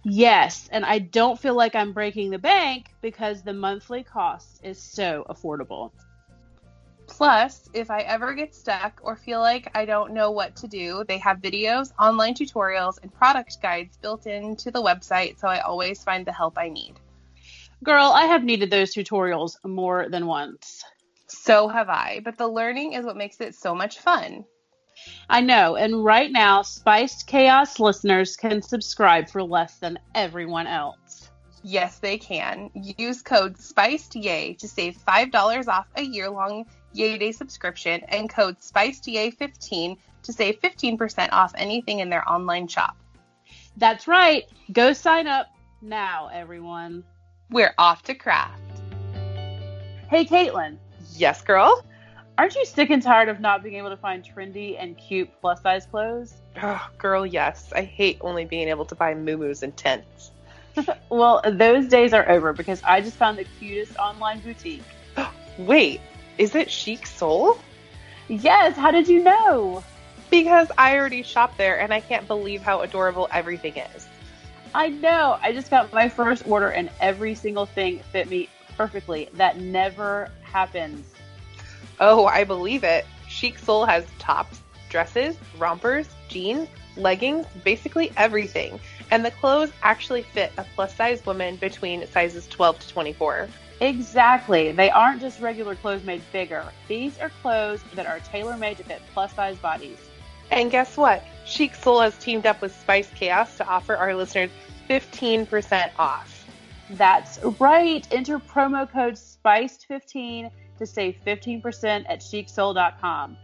Yes, 0.03 0.69
and 0.71 0.85
I 0.85 0.99
don't 0.99 1.39
feel 1.39 1.55
like 1.55 1.75
I'm 1.75 1.91
breaking 1.91 2.29
the 2.29 2.39
bank 2.39 2.93
because 3.01 3.43
the 3.43 3.53
monthly 3.53 4.03
cost 4.03 4.61
is 4.63 4.81
so 4.81 5.25
affordable. 5.29 5.91
Plus, 7.07 7.67
if 7.73 7.89
I 7.91 8.01
ever 8.01 8.33
get 8.33 8.55
stuck 8.55 9.01
or 9.03 9.15
feel 9.15 9.39
like 9.39 9.69
I 9.75 9.83
don't 9.83 10.13
know 10.13 10.31
what 10.31 10.55
to 10.57 10.67
do, 10.67 11.03
they 11.07 11.17
have 11.17 11.39
videos, 11.39 11.91
online 11.99 12.33
tutorials, 12.33 13.01
and 13.01 13.13
product 13.13 13.61
guides 13.61 13.97
built 13.97 14.27
into 14.27 14.71
the 14.71 14.81
website, 14.81 15.39
so 15.39 15.47
I 15.47 15.59
always 15.59 16.03
find 16.03 16.25
the 16.25 16.31
help 16.31 16.57
I 16.57 16.69
need. 16.69 16.99
Girl, 17.83 18.11
I 18.13 18.25
have 18.25 18.43
needed 18.43 18.69
those 18.69 18.93
tutorials 18.93 19.55
more 19.65 20.07
than 20.09 20.27
once. 20.27 20.83
So 21.27 21.67
have 21.67 21.89
I, 21.89 22.21
but 22.23 22.37
the 22.37 22.47
learning 22.47 22.93
is 22.93 23.05
what 23.05 23.17
makes 23.17 23.41
it 23.41 23.55
so 23.55 23.73
much 23.73 23.99
fun. 23.99 24.45
I 25.29 25.41
know, 25.41 25.75
and 25.75 26.03
right 26.03 26.31
now, 26.31 26.61
Spiced 26.61 27.27
Chaos 27.27 27.79
listeners 27.79 28.35
can 28.35 28.61
subscribe 28.61 29.29
for 29.29 29.43
less 29.43 29.77
than 29.77 29.99
everyone 30.15 30.67
else. 30.67 31.29
Yes, 31.63 31.99
they 31.99 32.17
can. 32.17 32.69
Use 32.73 33.21
code 33.21 33.57
SPICEDYAY 33.57 34.57
to 34.59 34.67
save 34.67 34.97
$5 34.97 35.67
off 35.67 35.87
a 35.95 36.01
year 36.01 36.29
long 36.29 36.65
Yay 36.93 37.17
Day 37.17 37.31
subscription 37.31 38.01
and 38.07 38.29
code 38.29 38.59
SPICEDYAY15 38.59 39.97
to 40.23 40.33
save 40.33 40.59
15% 40.61 41.29
off 41.31 41.53
anything 41.55 41.99
in 41.99 42.09
their 42.09 42.27
online 42.29 42.67
shop. 42.67 42.97
That's 43.77 44.07
right. 44.07 44.45
Go 44.71 44.93
sign 44.93 45.27
up 45.27 45.47
now, 45.81 46.29
everyone. 46.33 47.03
We're 47.49 47.73
off 47.77 48.03
to 48.03 48.15
craft. 48.15 48.61
Hey, 50.09 50.25
Caitlin, 50.25 50.77
Yes, 51.15 51.41
girl? 51.41 51.83
Aren't 52.39 52.55
you 52.55 52.63
sick 52.63 52.89
and 52.89 53.03
tired 53.03 53.27
of 53.27 53.41
not 53.41 53.61
being 53.61 53.75
able 53.75 53.89
to 53.89 53.97
find 53.97 54.23
trendy 54.23 54.77
and 54.79 54.97
cute 54.97 55.29
plus 55.41 55.61
size 55.61 55.85
clothes? 55.85 56.35
Oh, 56.63 56.89
girl, 56.97 57.25
yes. 57.25 57.73
I 57.75 57.81
hate 57.81 58.17
only 58.21 58.45
being 58.45 58.69
able 58.69 58.85
to 58.85 58.95
buy 58.95 59.13
moo 59.13 59.53
and 59.61 59.75
tents. 59.75 60.31
Well, 61.09 61.41
those 61.45 61.89
days 61.89 62.13
are 62.13 62.29
over 62.29 62.53
because 62.53 62.81
I 62.83 63.01
just 63.01 63.17
found 63.17 63.37
the 63.37 63.43
cutest 63.43 63.97
online 63.97 64.39
boutique. 64.39 64.83
Wait, 65.57 65.99
is 66.37 66.55
it 66.55 66.71
Chic 66.71 67.05
Soul? 67.05 67.59
Yes, 68.29 68.77
how 68.77 68.91
did 68.91 69.09
you 69.09 69.21
know? 69.21 69.83
Because 70.29 70.71
I 70.77 70.95
already 70.95 71.23
shop 71.23 71.57
there 71.57 71.81
and 71.81 71.93
I 71.93 71.99
can't 71.99 72.25
believe 72.25 72.61
how 72.61 72.81
adorable 72.81 73.27
everything 73.33 73.75
is. 73.95 74.07
I 74.73 74.89
know. 74.89 75.37
I 75.41 75.51
just 75.51 75.69
got 75.69 75.91
my 75.91 76.07
first 76.07 76.47
order 76.47 76.69
and 76.69 76.89
every 77.01 77.35
single 77.35 77.65
thing 77.65 77.99
fit 78.13 78.29
me 78.29 78.47
perfectly. 78.77 79.27
That 79.33 79.59
never 79.59 80.29
happens. 80.43 81.05
Oh, 81.99 82.25
I 82.25 82.43
believe 82.43 82.83
it. 82.83 83.05
Chic 83.27 83.59
Soul 83.59 83.85
has 83.85 84.05
tops, 84.17 84.61
dresses, 84.89 85.37
rompers, 85.57 86.07
jeans, 86.29 86.69
leggings, 86.95 87.45
basically 87.63 88.11
everything. 88.17 88.79
And 89.11 89.25
the 89.25 89.31
clothes 89.31 89.71
actually 89.83 90.23
fit 90.23 90.51
a 90.57 90.65
plus 90.75 90.95
size 90.95 91.25
woman 91.25 91.57
between 91.57 92.07
sizes 92.07 92.47
12 92.47 92.79
to 92.79 92.89
24. 92.89 93.49
Exactly. 93.81 94.71
They 94.71 94.89
aren't 94.89 95.21
just 95.21 95.39
regular 95.39 95.75
clothes 95.75 96.03
made 96.03 96.21
bigger. 96.31 96.65
These 96.87 97.17
are 97.19 97.29
clothes 97.41 97.81
that 97.95 98.05
are 98.05 98.19
tailor 98.19 98.57
made 98.57 98.77
to 98.77 98.83
fit 98.83 99.01
plus 99.13 99.33
size 99.33 99.57
bodies. 99.57 99.97
And 100.51 100.71
guess 100.71 100.97
what? 100.97 101.23
Chic 101.45 101.75
Soul 101.75 102.01
has 102.01 102.17
teamed 102.17 102.45
up 102.45 102.61
with 102.61 102.75
Spice 102.75 103.09
Chaos 103.15 103.55
to 103.57 103.67
offer 103.67 103.95
our 103.95 104.15
listeners 104.15 104.49
15% 104.89 105.91
off. 105.97 106.45
That's 106.91 107.39
right. 107.59 108.07
Enter 108.11 108.39
promo 108.39 108.91
code 108.91 109.13
SPICED15 109.13 110.49
to 110.79 110.85
save 110.87 111.15
15% 111.25 112.05
at 112.09 112.19
chicsoul.com. 112.19 113.37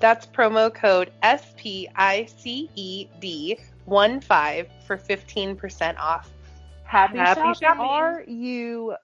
That's 0.00 0.26
promo 0.26 0.72
code 0.72 1.10
S 1.22 1.54
P 1.56 1.88
I 1.96 2.24
C 2.26 2.68
E 2.76 3.06
D 3.20 3.58
1 3.86 4.20
5 4.20 4.68
for 4.86 4.96
15% 4.96 5.98
off. 5.98 6.30
Happy, 6.84 7.18
Happy 7.18 7.40
shopping. 7.40 7.54
shopping. 7.54 7.80
Are 7.82 8.22
you 8.26 8.94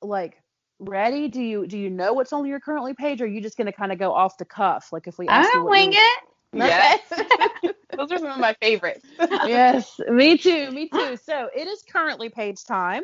like 0.00 0.40
ready? 0.78 1.28
Do 1.28 1.42
you 1.42 1.66
do 1.66 1.76
you 1.76 1.90
know 1.90 2.12
what's 2.12 2.32
on 2.32 2.46
your 2.46 2.60
currently 2.60 2.94
page 2.94 3.20
or 3.20 3.24
are 3.24 3.28
you 3.28 3.40
just 3.40 3.56
going 3.56 3.66
to 3.66 3.72
kind 3.72 3.90
of 3.92 3.98
go 3.98 4.12
off 4.12 4.38
the 4.38 4.44
cuff 4.44 4.92
like 4.92 5.06
if 5.06 5.18
we 5.18 5.26
ask 5.28 5.52
you 5.52 5.60
I'm 5.60 5.64
what 5.64 5.70
wing 5.72 5.92
you- 5.92 5.98
it. 6.00 6.18
Yes. 6.56 7.00
Those 7.96 8.12
are 8.12 8.18
some 8.18 8.28
of 8.30 8.38
my 8.38 8.54
favorites. 8.62 9.04
yes, 9.18 9.98
me 10.08 10.38
too, 10.38 10.70
me 10.70 10.88
too. 10.88 11.16
So, 11.16 11.48
it 11.54 11.66
is 11.66 11.82
currently 11.88 12.28
page 12.28 12.64
time. 12.64 13.02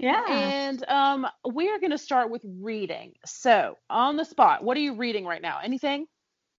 Yeah. 0.00 0.24
And 0.28 0.84
um, 0.88 1.26
we 1.52 1.68
are 1.68 1.78
going 1.78 1.90
to 1.90 1.98
start 1.98 2.30
with 2.30 2.42
reading. 2.44 3.12
So, 3.26 3.76
on 3.90 4.16
the 4.16 4.24
spot, 4.24 4.64
what 4.64 4.76
are 4.76 4.80
you 4.80 4.94
reading 4.94 5.26
right 5.26 5.42
now? 5.42 5.58
Anything? 5.62 6.06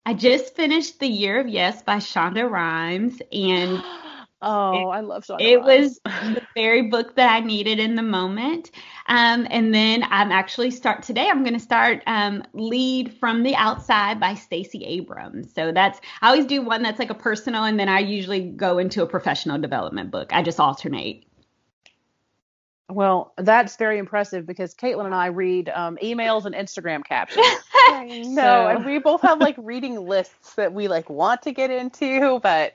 I 0.05 0.15
just 0.15 0.57
finished 0.57 0.99
The 0.99 1.07
Year 1.07 1.41
of 1.41 1.49
Yes 1.49 1.83
by 1.83 1.97
Shonda 1.97 2.51
Rhimes, 2.51 3.21
and 3.33 3.83
oh, 4.43 4.89
I 4.89 5.01
love 5.01 5.25
Shonda 5.25 5.41
it 5.41 5.57
Rhimes. 5.61 6.01
was 6.05 6.35
the 6.35 6.43
very 6.55 6.89
book 6.89 7.17
that 7.17 7.33
I 7.33 7.41
needed 7.41 7.79
in 7.79 7.95
the 7.95 8.03
moment. 8.03 8.71
Um, 9.09 9.47
and 9.51 9.75
then 9.75 10.03
I'm 10.05 10.33
actually 10.33 10.71
start 10.71 11.03
today. 11.03 11.29
I'm 11.29 11.43
going 11.43 11.55
to 11.55 11.61
start 11.61 12.03
um, 12.07 12.43
Lead 12.53 13.13
from 13.21 13.43
the 13.43 13.55
Outside 13.55 14.21
by 14.21 14.35
Stacey 14.35 14.85
Abrams. 14.85 15.53
So 15.55 15.73
that's 15.73 16.01
I 16.23 16.29
always 16.29 16.47
do 16.47 16.63
one 16.63 16.83
that's 16.83 16.99
like 16.99 17.11
a 17.11 17.15
personal, 17.15 17.65
and 17.65 17.79
then 17.79 17.89
I 17.89 18.01
usually 18.01 18.51
go 18.51 18.79
into 18.79 19.03
a 19.03 19.07
professional 19.07 19.59
development 19.59 20.11
book. 20.11 20.33
I 20.33 20.43
just 20.43 20.61
alternate. 20.61 21.25
Well, 22.91 23.33
that's 23.39 23.77
very 23.77 23.99
impressive 23.99 24.47
because 24.47 24.75
Caitlin 24.75 25.07
and 25.07 25.15
I 25.15 25.27
read 25.27 25.69
um, 25.71 25.99
emails 26.03 26.45
and 26.45 26.55
Instagram 26.55 27.05
captions. 27.05 27.47
I 27.87 28.05
know. 28.25 28.67
So- 28.67 28.67
and 28.67 28.85
we 28.85 28.99
both 28.99 29.23
have 29.23 29.41
like 29.41 29.57
reading 29.59 29.97
lists 30.07 30.55
that 30.57 30.73
we 30.73 30.89
like 30.89 31.09
want 31.11 31.43
to 31.43 31.53
get 31.53 31.71
into, 31.71 32.41
but 32.41 32.75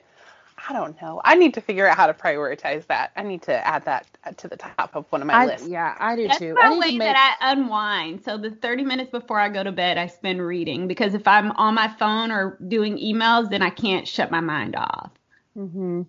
I 0.68 0.72
don't 0.72 1.00
know. 1.00 1.20
I 1.24 1.34
need 1.36 1.54
to 1.54 1.60
figure 1.60 1.86
out 1.86 1.96
how 1.96 2.06
to 2.06 2.14
prioritize 2.14 2.86
that. 2.86 3.12
I 3.16 3.22
need 3.22 3.42
to 3.42 3.66
add 3.66 3.84
that 3.84 4.06
to 4.38 4.48
the 4.48 4.56
top 4.56 4.96
of 4.96 5.06
one 5.10 5.20
of 5.22 5.26
my 5.28 5.36
I, 5.36 5.44
lists. 5.46 5.68
yeah, 5.68 5.96
I 5.98 6.16
do 6.16 6.28
That's 6.28 6.38
too. 6.38 6.54
my 6.54 6.62
I 6.62 6.70
need 6.70 6.80
way 6.80 6.92
to 6.92 6.92
make, 6.92 7.04
that 7.04 7.38
I 7.40 7.52
unwind. 7.52 8.24
So 8.24 8.38
the 8.38 8.50
30 8.50 8.84
minutes 8.84 9.10
before 9.10 9.38
I 9.38 9.48
go 9.48 9.62
to 9.62 9.72
bed, 9.72 9.98
I 9.98 10.06
spend 10.08 10.42
reading 10.44 10.88
because 10.88 11.14
if 11.14 11.28
I'm 11.28 11.52
on 11.52 11.74
my 11.74 11.88
phone 11.88 12.30
or 12.32 12.58
doing 12.68 12.98
emails, 12.98 13.50
then 13.50 13.62
I 13.62 13.70
can't 13.70 14.08
shut 14.08 14.30
my 14.30 14.40
mind 14.40 14.76
off. 14.76 15.10
hmm 15.54 16.02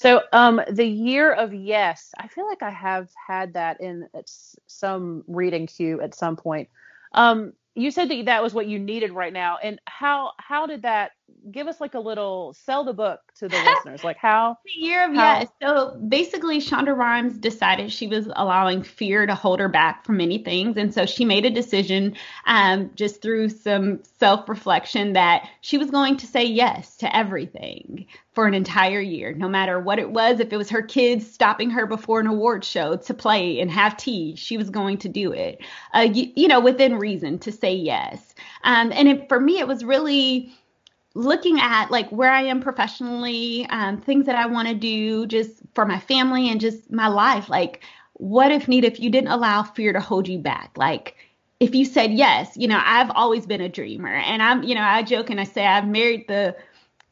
So, 0.00 0.22
um, 0.32 0.62
the 0.70 0.86
year 0.86 1.30
of 1.30 1.52
yes, 1.52 2.12
I 2.18 2.26
feel 2.26 2.46
like 2.46 2.62
I 2.62 2.70
have 2.70 3.10
had 3.28 3.52
that 3.52 3.82
in 3.82 4.08
some 4.66 5.22
reading 5.26 5.66
queue 5.66 6.00
at 6.00 6.14
some 6.14 6.36
point. 6.36 6.70
Um, 7.12 7.52
you 7.74 7.90
said 7.90 8.08
that 8.08 8.24
that 8.24 8.42
was 8.42 8.54
what 8.54 8.66
you 8.66 8.78
needed 8.78 9.12
right 9.12 9.32
now, 9.32 9.58
and 9.62 9.78
how 9.84 10.32
how 10.38 10.64
did 10.64 10.80
that 10.84 11.10
give 11.50 11.66
us 11.66 11.80
like 11.80 11.94
a 11.94 12.00
little 12.00 12.54
sell 12.54 12.84
the 12.84 12.92
book 12.92 13.20
to 13.36 13.48
the 13.48 13.56
listeners. 13.56 14.04
Like 14.04 14.16
how 14.16 14.58
the 14.64 14.70
year 14.72 15.04
of 15.08 15.14
how, 15.14 15.38
yes. 15.40 15.48
So 15.60 15.96
basically, 16.08 16.58
Shonda 16.58 16.96
Rhimes 16.96 17.38
decided 17.38 17.92
she 17.92 18.06
was 18.06 18.28
allowing 18.34 18.82
fear 18.82 19.26
to 19.26 19.34
hold 19.34 19.60
her 19.60 19.68
back 19.68 20.04
from 20.04 20.16
many 20.18 20.38
things, 20.38 20.76
and 20.76 20.92
so 20.92 21.06
she 21.06 21.24
made 21.24 21.44
a 21.44 21.50
decision, 21.50 22.16
um, 22.46 22.90
just 22.94 23.22
through 23.22 23.48
some 23.48 24.00
self-reflection, 24.18 25.14
that 25.14 25.48
she 25.60 25.78
was 25.78 25.90
going 25.90 26.16
to 26.18 26.26
say 26.26 26.44
yes 26.44 26.96
to 26.98 27.16
everything 27.16 28.06
for 28.32 28.46
an 28.46 28.54
entire 28.54 29.00
year, 29.00 29.32
no 29.32 29.48
matter 29.48 29.80
what 29.80 29.98
it 29.98 30.10
was. 30.10 30.40
If 30.40 30.52
it 30.52 30.56
was 30.56 30.70
her 30.70 30.82
kids 30.82 31.30
stopping 31.30 31.70
her 31.70 31.86
before 31.86 32.20
an 32.20 32.26
award 32.26 32.64
show 32.64 32.96
to 32.96 33.14
play 33.14 33.60
and 33.60 33.70
have 33.70 33.96
tea, 33.96 34.36
she 34.36 34.56
was 34.56 34.70
going 34.70 34.98
to 34.98 35.08
do 35.08 35.32
it. 35.32 35.60
Uh, 35.92 36.08
you, 36.12 36.32
you 36.36 36.48
know, 36.48 36.60
within 36.60 36.98
reason 36.98 37.38
to 37.40 37.52
say 37.52 37.74
yes. 37.74 38.34
Um, 38.62 38.92
and 38.92 39.08
it, 39.08 39.28
for 39.28 39.40
me, 39.40 39.58
it 39.58 39.66
was 39.66 39.84
really 39.84 40.52
looking 41.14 41.58
at 41.60 41.90
like 41.90 42.08
where 42.10 42.30
I 42.30 42.42
am 42.42 42.60
professionally, 42.60 43.66
um, 43.70 44.00
things 44.00 44.26
that 44.26 44.36
I 44.36 44.46
want 44.46 44.68
to 44.68 44.74
do 44.74 45.26
just 45.26 45.62
for 45.74 45.84
my 45.84 45.98
family 45.98 46.48
and 46.48 46.60
just 46.60 46.90
my 46.90 47.08
life. 47.08 47.48
Like, 47.48 47.82
what 48.14 48.52
if 48.52 48.68
need 48.68 48.84
if 48.84 49.00
you 49.00 49.10
didn't 49.10 49.30
allow 49.30 49.62
fear 49.62 49.92
to 49.92 50.00
hold 50.00 50.28
you 50.28 50.38
back? 50.38 50.72
Like, 50.76 51.16
if 51.58 51.74
you 51.74 51.84
said 51.84 52.12
yes, 52.12 52.56
you 52.56 52.68
know, 52.68 52.80
I've 52.82 53.10
always 53.10 53.46
been 53.46 53.60
a 53.60 53.68
dreamer, 53.68 54.14
and 54.14 54.42
I'm, 54.42 54.62
you 54.62 54.74
know, 54.74 54.82
I 54.82 55.02
joke 55.02 55.30
and 55.30 55.40
I 55.40 55.44
say 55.44 55.66
I've 55.66 55.86
married 55.86 56.26
the 56.26 56.56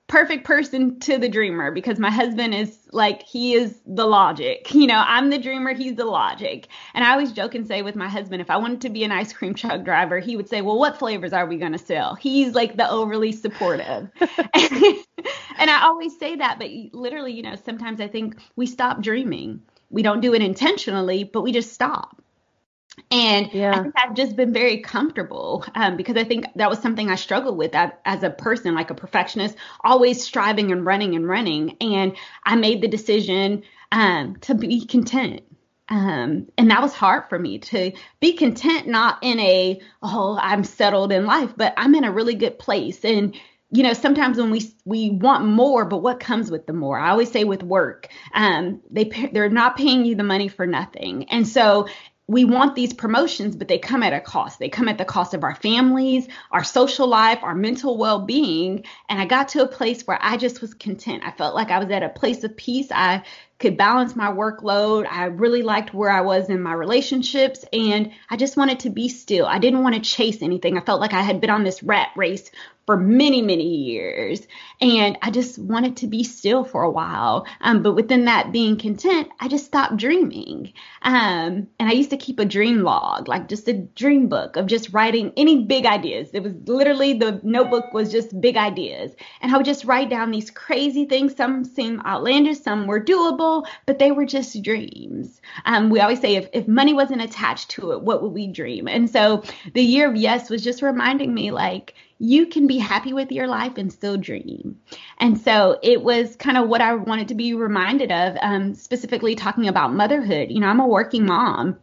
perfect 0.09 0.45
person 0.45 0.99
to 1.01 1.19
the 1.19 1.29
dreamer 1.29 1.71
because 1.71 1.99
my 1.99 2.11
husband 2.11 2.55
is 2.55 2.79
like 2.93 3.23
he 3.23 3.55
is 3.55 3.79
the 3.87 4.07
logic. 4.07 4.75
You 4.75 4.87
know, 4.87 5.03
I'm 5.07 5.29
the 5.29 5.39
dreamer, 5.39 5.75
he's 5.75 5.97
the 5.97 6.07
logic. 6.07 6.69
And 6.95 7.05
I 7.05 7.13
always 7.13 7.33
joke 7.33 7.55
and 7.55 7.67
say 7.67 7.83
with 7.83 7.95
my 7.95 8.09
husband, 8.09 8.41
if 8.41 8.51
I 8.51 8.57
wanted 8.57 8.81
to 8.83 8.91
be 8.91 9.05
an 9.05 9.13
ice 9.13 9.33
cream 9.33 9.55
truck 9.55 9.85
driver, 9.85 10.19
he 10.19 10.37
would 10.37 10.49
say, 10.49 10.63
"Well, 10.63 10.79
what 10.79 10.99
flavors 10.99 11.33
are 11.33 11.47
we 11.47 11.59
going 11.59 11.73
to 11.73 11.79
sell?" 11.79 12.15
He's 12.15 12.55
like 12.55 12.77
the 12.77 12.91
overly 12.91 13.33
supportive. 13.33 14.11
and 14.21 15.71
I 15.71 15.81
always 15.83 16.19
say 16.19 16.37
that, 16.37 16.59
but 16.59 16.71
literally, 16.93 17.33
you 17.33 17.43
know, 17.43 17.57
sometimes 17.57 18.01
I 18.01 18.09
think 18.09 18.37
we 18.57 18.67
stop 18.67 19.03
dreaming. 19.03 19.63
We 19.91 20.03
don't 20.03 20.21
do 20.21 20.35
it 20.35 20.43
intentionally, 20.43 21.25
but 21.25 21.43
we 21.43 21.53
just 21.53 21.73
stop. 21.73 22.23
And 23.11 23.51
yeah. 23.53 23.73
I 23.73 23.83
think 23.83 23.95
I've 23.97 24.15
just 24.15 24.37
been 24.37 24.53
very 24.53 24.79
comfortable 24.79 25.65
um, 25.75 25.97
because 25.97 26.17
I 26.17 26.25
think 26.25 26.47
that 26.57 26.71
was 26.71 26.79
something 26.81 27.11
I 27.11 27.15
struggled 27.17 27.57
with 27.57 27.75
as 27.75 28.23
a 28.23 28.31
person, 28.31 28.75
like 28.75 28.91
a 28.91 28.95
perfectionist, 28.95 29.57
always 29.83 30.23
striving 30.23 30.73
and 30.73 30.85
running 30.85 31.15
and 31.15 31.27
running. 31.27 31.77
And 31.81 32.17
I 32.45 32.57
made 32.57 32.81
the 32.81 32.89
decision 32.89 33.63
um, 33.93 34.37
to 34.43 34.55
be 34.55 34.87
content. 34.87 35.43
Um, 35.91 36.49
and 36.59 36.71
that 36.71 36.83
was 36.83 36.93
hard 36.93 37.31
for 37.31 37.39
me 37.39 37.59
to 37.59 37.93
be 38.21 38.35
content, 38.35 38.89
not 38.89 39.19
in 39.23 39.41
a, 39.41 39.81
oh, 40.03 40.39
I'm 40.41 40.65
settled 40.65 41.13
in 41.13 41.25
life, 41.25 41.55
but 41.57 41.73
I'm 41.79 41.95
in 41.95 42.05
a 42.05 42.13
really 42.13 42.35
good 42.35 42.59
place. 42.59 43.05
And 43.05 43.35
you 43.71 43.83
know 43.83 43.93
sometimes 43.93 44.39
when 44.39 44.51
we 44.51 44.63
we 44.85 45.11
want 45.11 45.45
more 45.45 45.85
but 45.85 45.99
what 45.99 46.21
comes 46.21 46.51
with 46.51 46.67
the 46.67 46.73
more 46.73 46.99
i 46.99 47.11
always 47.11 47.31
say 47.31 47.45
with 47.45 47.63
work 47.63 48.09
um 48.35 48.81
they 48.91 49.05
they're 49.33 49.51
not 49.51 49.77
paying 49.77 50.05
you 50.05 50.15
the 50.15 50.23
money 50.23 50.49
for 50.49 50.67
nothing 50.67 51.29
and 51.31 51.47
so 51.47 51.87
we 52.29 52.45
want 52.45 52.75
these 52.75 52.93
promotions, 52.93 53.57
but 53.57 53.69
they 53.69 53.79
come 53.79 54.03
at 54.03 54.13
a 54.13 54.21
cost. 54.21 54.59
They 54.59 54.69
come 54.69 54.87
at 54.87 54.99
the 54.99 55.07
cost 55.07 55.33
of 55.33 55.45
our 55.45 55.55
families, 55.55 56.29
our 56.53 56.63
social 56.63 57.09
life, 57.09 57.39
our 57.43 57.55
mental 57.55 57.97
well 57.97 58.21
being. 58.21 58.85
And 59.09 59.19
I 59.19 59.25
got 59.25 59.49
to 59.49 59.63
a 59.63 59.67
place 59.67 60.07
where 60.07 60.19
I 60.21 60.37
just 60.37 60.61
was 60.61 60.75
content. 60.75 61.23
I 61.25 61.31
felt 61.31 61.55
like 61.55 61.71
I 61.71 61.79
was 61.79 61.91
at 61.91 62.03
a 62.03 62.11
place 62.11 62.45
of 62.45 62.55
peace. 62.55 62.89
I 62.91 63.23
could 63.59 63.79
balance 63.79 64.15
my 64.15 64.31
workload. 64.31 65.07
I 65.11 65.25
really 65.25 65.63
liked 65.63 65.95
where 65.95 66.11
I 66.11 66.21
was 66.21 66.51
in 66.51 66.61
my 66.61 66.75
relationships 66.75 67.65
and 67.73 68.13
I 68.29 68.37
just 68.37 68.59
wanted 68.59 68.81
to 68.81 68.91
be 68.91 69.09
still. 69.09 69.47
I 69.47 69.59
didn't 69.59 69.83
want 69.83 69.95
to 69.95 70.01
chase 70.03 70.43
anything. 70.43 70.77
I 70.77 70.83
felt 70.83 71.01
like 71.01 71.15
I 71.15 71.23
had 71.23 71.41
been 71.41 71.51
on 71.51 71.65
this 71.65 71.83
rat 71.83 72.11
race 72.15 72.51
for 72.89 72.97
many, 72.97 73.43
many 73.43 73.67
years. 73.67 74.49
And 74.81 75.19
I 75.21 75.31
just 75.31 75.59
wanted 75.59 75.99
to 75.99 76.07
be 76.07 76.25
still 76.25 76.65
for 76.65 76.85
a 76.85 76.91
while. 76.91 77.47
Um, 77.61 77.83
but 77.83 77.93
within 77.93 78.25
that 78.25 78.51
being 78.51 78.79
content, 78.79 79.29
I 79.41 79.49
just 79.49 79.67
stopped 79.67 79.99
dreaming. 79.99 80.73
Um, 81.03 81.69
and 81.79 81.91
I 81.91 81.93
used 81.93 82.09
to 82.09 82.17
keep 82.17 82.39
a 82.39 82.47
dream 82.47 82.79
log, 82.81 83.29
like 83.29 83.47
just 83.47 83.69
a 83.69 83.75
dream 83.75 84.31
book 84.31 84.57
of 84.57 84.69
just 84.69 84.95
writing 84.95 85.35
any 85.37 85.65
big 85.65 85.85
ideas. 85.85 86.31
It 86.33 86.43
was 86.43 86.55
literally 86.65 87.13
the 87.13 87.39
notebook 87.43 87.93
was 87.93 88.11
just 88.11 88.41
big 88.41 88.57
ideas. 88.57 89.15
And 89.43 89.53
I 89.53 89.59
would 89.59 89.67
just 89.67 89.85
write 89.85 90.09
down 90.09 90.31
these 90.31 90.51
crazy 90.51 91.05
things. 91.05 91.37
Some 91.37 91.67
seemed 91.67 92.01
outlandish, 92.07 92.61
some 92.61 92.87
were 92.87 93.05
doable, 93.05 93.67
but 93.85 93.99
they 93.99 94.13
were 94.13 94.25
just 94.25 94.63
dreams. 94.63 95.43
Um, 95.67 95.91
we 95.91 96.01
always 96.01 96.23
say 96.23 96.37
if, 96.37 96.49
if 96.55 96.67
money 96.67 96.95
wasn't 96.95 97.21
attached 97.21 97.69
to 97.73 97.93
it, 97.93 98.01
what 98.01 98.23
would 98.23 98.33
we 98.33 98.47
dream? 98.47 98.89
And 98.89 99.11
so 99.11 99.43
the 99.75 99.83
year 99.83 100.09
of 100.09 100.17
yes 100.17 100.49
was 100.49 100.65
just 100.65 100.81
reminding 100.81 101.35
me 101.35 101.51
like, 101.51 101.95
you 102.19 102.47
can 102.47 102.67
be 102.67 102.79
happy 102.79 103.13
with 103.13 103.31
your 103.31 103.47
life 103.47 103.77
and 103.77 103.93
still 103.93 104.17
dream. 104.17 104.81
And 105.19 105.41
so 105.41 105.79
it 105.83 106.03
was 106.03 106.35
kind 106.37 106.57
of 106.57 106.69
what 106.69 106.81
I 106.81 106.95
wanted 106.95 107.29
to 107.29 107.35
be 107.35 107.55
reminded 107.55 108.11
of, 108.11 108.37
um, 108.41 108.75
specifically 108.75 109.35
talking 109.35 109.69
about 109.69 109.95
motherhood. 109.95 110.51
You 110.51 110.61
know, 110.61 110.67
I'm 110.67 110.81
a 110.81 110.87
working 110.87 111.25
mom, 111.25 111.79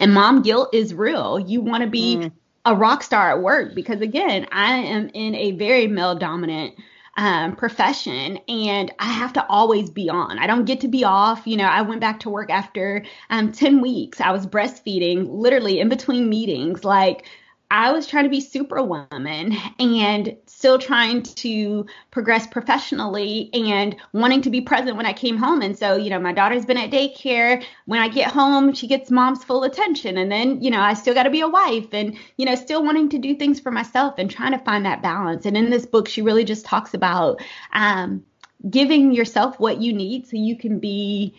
and 0.00 0.12
mom 0.12 0.42
guilt 0.42 0.70
is 0.74 0.94
real. 0.94 1.38
You 1.38 1.60
want 1.60 1.84
to 1.84 1.88
be 1.88 2.16
mm. 2.16 2.32
a 2.64 2.74
rock 2.74 3.02
star 3.02 3.30
at 3.30 3.40
work 3.40 3.74
because, 3.74 4.00
again, 4.00 4.48
I 4.50 4.78
am 4.78 5.10
in 5.14 5.34
a 5.34 5.52
very 5.52 5.86
male 5.86 6.16
dominant. 6.16 6.74
Um, 7.16 7.56
profession 7.56 8.38
and 8.46 8.92
I 9.00 9.06
have 9.06 9.32
to 9.32 9.44
always 9.48 9.90
be 9.90 10.08
on. 10.08 10.38
I 10.38 10.46
don't 10.46 10.66
get 10.66 10.82
to 10.82 10.88
be 10.88 11.02
off. 11.02 11.48
You 11.48 11.56
know, 11.56 11.64
I 11.64 11.82
went 11.82 12.00
back 12.00 12.20
to 12.20 12.30
work 12.30 12.48
after 12.48 13.04
um, 13.28 13.50
10 13.50 13.80
weeks. 13.80 14.20
I 14.20 14.30
was 14.30 14.46
breastfeeding 14.46 15.26
literally 15.28 15.80
in 15.80 15.88
between 15.88 16.28
meetings. 16.28 16.84
Like, 16.84 17.26
I 17.70 17.92
was 17.92 18.06
trying 18.06 18.24
to 18.24 18.30
be 18.30 18.40
superwoman 18.40 19.54
and 19.78 20.36
still 20.46 20.78
trying 20.78 21.22
to 21.22 21.84
progress 22.10 22.46
professionally 22.46 23.50
and 23.52 23.94
wanting 24.12 24.40
to 24.42 24.50
be 24.50 24.62
present 24.62 24.96
when 24.96 25.04
I 25.04 25.12
came 25.12 25.36
home. 25.36 25.60
And 25.60 25.78
so, 25.78 25.94
you 25.94 26.08
know, 26.08 26.18
my 26.18 26.32
daughter's 26.32 26.64
been 26.64 26.78
at 26.78 26.90
daycare. 26.90 27.62
When 27.84 28.00
I 28.00 28.08
get 28.08 28.32
home, 28.32 28.72
she 28.72 28.86
gets 28.86 29.10
mom's 29.10 29.44
full 29.44 29.64
attention. 29.64 30.16
And 30.16 30.32
then, 30.32 30.62
you 30.62 30.70
know, 30.70 30.80
I 30.80 30.94
still 30.94 31.12
got 31.12 31.24
to 31.24 31.30
be 31.30 31.42
a 31.42 31.48
wife 31.48 31.88
and, 31.92 32.16
you 32.38 32.46
know, 32.46 32.54
still 32.54 32.82
wanting 32.82 33.10
to 33.10 33.18
do 33.18 33.34
things 33.34 33.60
for 33.60 33.70
myself 33.70 34.14
and 34.16 34.30
trying 34.30 34.52
to 34.52 34.64
find 34.64 34.86
that 34.86 35.02
balance. 35.02 35.44
And 35.44 35.56
in 35.56 35.68
this 35.68 35.84
book, 35.84 36.08
she 36.08 36.22
really 36.22 36.44
just 36.44 36.64
talks 36.64 36.94
about 36.94 37.42
um, 37.74 38.24
giving 38.70 39.12
yourself 39.12 39.60
what 39.60 39.82
you 39.82 39.92
need 39.92 40.26
so 40.26 40.38
you 40.38 40.56
can 40.56 40.78
be 40.78 41.34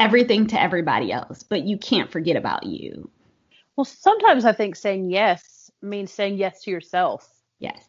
everything 0.00 0.48
to 0.48 0.60
everybody 0.60 1.12
else, 1.12 1.44
but 1.44 1.62
you 1.62 1.78
can't 1.78 2.10
forget 2.10 2.34
about 2.34 2.64
you. 2.64 3.08
Well, 3.76 3.84
sometimes 3.84 4.44
I 4.44 4.52
think 4.52 4.76
saying 4.76 5.10
yes 5.10 5.70
means 5.82 6.12
saying 6.12 6.36
yes 6.36 6.62
to 6.62 6.70
yourself. 6.70 7.28
Yes. 7.58 7.84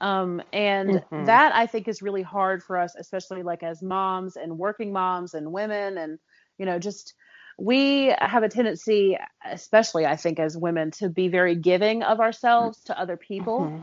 Um, 0.00 0.42
and 0.52 0.90
mm-hmm. 0.90 1.24
that 1.24 1.54
I 1.54 1.66
think 1.66 1.88
is 1.88 2.02
really 2.02 2.22
hard 2.22 2.62
for 2.62 2.76
us, 2.76 2.94
especially 2.96 3.42
like 3.42 3.62
as 3.62 3.82
moms 3.82 4.36
and 4.36 4.58
working 4.58 4.92
moms 4.92 5.34
and 5.34 5.52
women, 5.52 5.96
and 5.96 6.18
you 6.58 6.66
know, 6.66 6.78
just 6.78 7.14
we 7.58 8.14
have 8.18 8.42
a 8.42 8.48
tendency, 8.48 9.16
especially 9.44 10.04
I 10.04 10.16
think 10.16 10.38
as 10.38 10.56
women, 10.56 10.90
to 10.92 11.08
be 11.08 11.28
very 11.28 11.54
giving 11.54 12.02
of 12.02 12.20
ourselves 12.20 12.82
to 12.84 12.98
other 12.98 13.16
people. 13.16 13.60
Mm-hmm. 13.60 13.82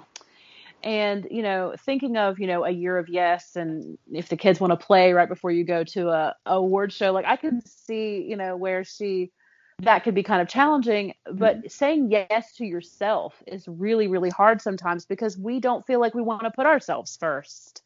And 0.83 1.27
you 1.31 1.41
know, 1.41 1.73
thinking 1.83 2.17
of 2.17 2.39
you 2.39 2.45
know 2.45 2.63
a 2.63 2.69
year 2.69 2.97
of 2.97 3.09
yes, 3.09 3.55
and 3.55 3.97
if 4.11 4.29
the 4.29 4.37
kids 4.37 4.59
want 4.59 4.77
to 4.77 4.85
play 4.85 5.13
right 5.13 5.29
before 5.29 5.49
you 5.49 5.63
go 5.63 5.83
to 5.85 6.09
a, 6.09 6.35
a 6.45 6.55
award 6.55 6.93
show, 6.93 7.11
like 7.11 7.25
I 7.25 7.37
can 7.37 7.65
see 7.65 8.21
you 8.21 8.35
know 8.35 8.55
where 8.55 8.83
she 8.83 9.31
that 9.79 10.03
could 10.03 10.15
be 10.15 10.23
kind 10.23 10.41
of 10.41 10.47
challenging 10.47 11.13
but 11.31 11.57
mm-hmm. 11.57 11.67
saying 11.67 12.11
yes 12.11 12.53
to 12.55 12.65
yourself 12.65 13.41
is 13.47 13.67
really 13.67 14.07
really 14.07 14.29
hard 14.29 14.61
sometimes 14.61 15.05
because 15.05 15.37
we 15.37 15.59
don't 15.59 15.85
feel 15.85 15.99
like 15.99 16.13
we 16.13 16.21
want 16.21 16.41
to 16.41 16.51
put 16.51 16.65
ourselves 16.65 17.17
first. 17.17 17.81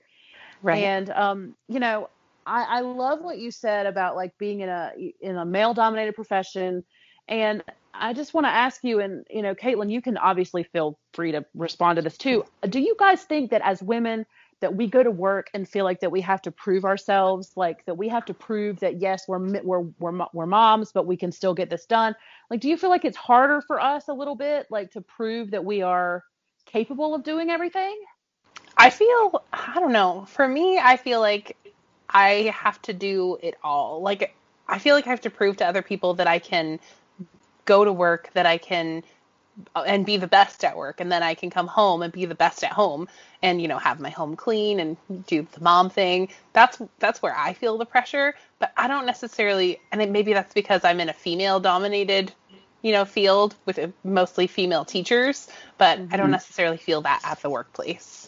Right. 0.61 0.83
And 0.83 1.09
um 1.11 1.55
you 1.67 1.79
know 1.79 2.09
i 2.45 2.77
i 2.77 2.79
love 2.81 3.21
what 3.21 3.37
you 3.37 3.51
said 3.51 3.85
about 3.85 4.15
like 4.15 4.37
being 4.37 4.61
in 4.61 4.69
a 4.69 4.91
in 5.21 5.37
a 5.37 5.45
male 5.45 5.73
dominated 5.73 6.13
profession 6.13 6.83
and 7.27 7.63
i 7.93 8.13
just 8.13 8.33
want 8.33 8.45
to 8.45 8.51
ask 8.51 8.83
you 8.83 8.99
and 8.99 9.25
you 9.29 9.41
know 9.41 9.53
caitlin 9.53 9.91
you 9.91 10.01
can 10.01 10.17
obviously 10.17 10.63
feel 10.63 10.97
free 11.13 11.31
to 11.31 11.45
respond 11.55 11.95
to 11.97 12.01
this 12.01 12.17
too. 12.17 12.45
Do 12.69 12.79
you 12.79 12.95
guys 12.97 13.23
think 13.23 13.51
that 13.51 13.61
as 13.63 13.81
women 13.81 14.25
that 14.59 14.75
we 14.75 14.87
go 14.87 15.03
to 15.03 15.11
work 15.11 15.49
and 15.53 15.67
feel 15.67 15.85
like 15.85 15.99
that 15.99 16.11
we 16.11 16.21
have 16.21 16.41
to 16.43 16.51
prove 16.51 16.83
ourselves, 16.85 17.51
like 17.55 17.85
that 17.85 17.95
we 17.95 18.07
have 18.07 18.25
to 18.25 18.33
prove 18.33 18.79
that 18.79 18.99
yes, 18.99 19.27
we're 19.27 19.39
we're 19.61 19.81
we're 19.99 20.25
we're 20.33 20.45
moms, 20.45 20.91
but 20.91 21.05
we 21.05 21.15
can 21.17 21.31
still 21.31 21.53
get 21.53 21.69
this 21.69 21.85
done. 21.85 22.15
Like, 22.49 22.59
do 22.61 22.69
you 22.69 22.77
feel 22.77 22.89
like 22.89 23.05
it's 23.05 23.17
harder 23.17 23.61
for 23.61 23.79
us 23.79 24.07
a 24.07 24.13
little 24.13 24.35
bit, 24.35 24.67
like 24.69 24.91
to 24.91 25.01
prove 25.01 25.51
that 25.51 25.63
we 25.63 25.81
are 25.81 26.23
capable 26.65 27.13
of 27.13 27.23
doing 27.23 27.49
everything? 27.49 27.97
I 28.77 28.89
feel 28.89 29.43
I 29.53 29.73
don't 29.75 29.93
know. 29.93 30.25
For 30.27 30.47
me, 30.47 30.79
I 30.79 30.97
feel 30.97 31.19
like 31.19 31.57
I 32.09 32.53
have 32.55 32.81
to 32.83 32.93
do 32.93 33.37
it 33.41 33.55
all. 33.63 34.01
Like 34.01 34.35
I 34.67 34.79
feel 34.79 34.95
like 34.95 35.07
I 35.07 35.11
have 35.11 35.21
to 35.21 35.29
prove 35.29 35.57
to 35.57 35.67
other 35.67 35.81
people 35.81 36.15
that 36.15 36.27
I 36.27 36.39
can 36.39 36.79
go 37.65 37.85
to 37.85 37.93
work, 37.93 38.31
that 38.33 38.45
I 38.45 38.57
can 38.57 39.03
and 39.75 40.05
be 40.05 40.17
the 40.17 40.27
best 40.27 40.63
at 40.63 40.77
work 40.77 40.99
and 40.99 41.11
then 41.11 41.23
I 41.23 41.33
can 41.33 41.49
come 41.49 41.67
home 41.67 42.01
and 42.01 42.13
be 42.13 42.25
the 42.25 42.35
best 42.35 42.63
at 42.63 42.71
home 42.71 43.07
and 43.41 43.61
you 43.61 43.67
know 43.67 43.77
have 43.77 43.99
my 43.99 44.09
home 44.09 44.35
clean 44.35 44.79
and 44.79 44.97
do 45.27 45.47
the 45.51 45.61
mom 45.61 45.89
thing 45.89 46.29
that's 46.53 46.81
that's 46.99 47.21
where 47.21 47.35
I 47.35 47.53
feel 47.53 47.77
the 47.77 47.85
pressure 47.85 48.35
but 48.59 48.71
I 48.77 48.87
don't 48.87 49.05
necessarily 49.05 49.79
and 49.91 50.11
maybe 50.11 50.33
that's 50.33 50.53
because 50.53 50.83
I'm 50.83 50.99
in 50.99 51.09
a 51.09 51.13
female 51.13 51.59
dominated 51.59 52.33
you 52.81 52.91
know 52.91 53.05
field 53.05 53.55
with 53.65 53.79
mostly 54.03 54.47
female 54.47 54.85
teachers 54.85 55.47
but 55.77 55.97
mm-hmm. 55.97 56.13
I 56.13 56.17
don't 56.17 56.25
mm-hmm. 56.25 56.33
necessarily 56.33 56.77
feel 56.77 57.01
that 57.01 57.21
at 57.23 57.41
the 57.41 57.49
workplace 57.49 58.27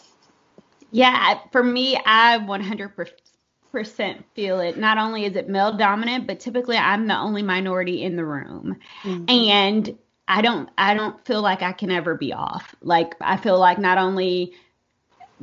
Yeah, 0.90 1.38
for 1.52 1.62
me, 1.62 1.96
I 2.04 2.38
100% 2.38 4.24
feel 4.34 4.60
it. 4.60 4.76
Not 4.76 4.98
only 4.98 5.24
is 5.24 5.36
it 5.36 5.48
male 5.48 5.76
dominant, 5.76 6.26
but 6.26 6.40
typically 6.40 6.76
I'm 6.76 7.06
the 7.06 7.16
only 7.16 7.42
minority 7.42 8.02
in 8.02 8.16
the 8.16 8.24
room. 8.24 8.76
Mm-hmm. 9.02 9.24
And 9.30 9.98
I 10.30 10.42
don't 10.42 10.70
I 10.78 10.94
don't 10.94 11.22
feel 11.26 11.42
like 11.42 11.60
I 11.60 11.72
can 11.72 11.90
ever 11.90 12.14
be 12.14 12.32
off. 12.32 12.76
Like 12.80 13.16
I 13.20 13.36
feel 13.36 13.58
like 13.58 13.78
not 13.78 13.98
only 13.98 14.54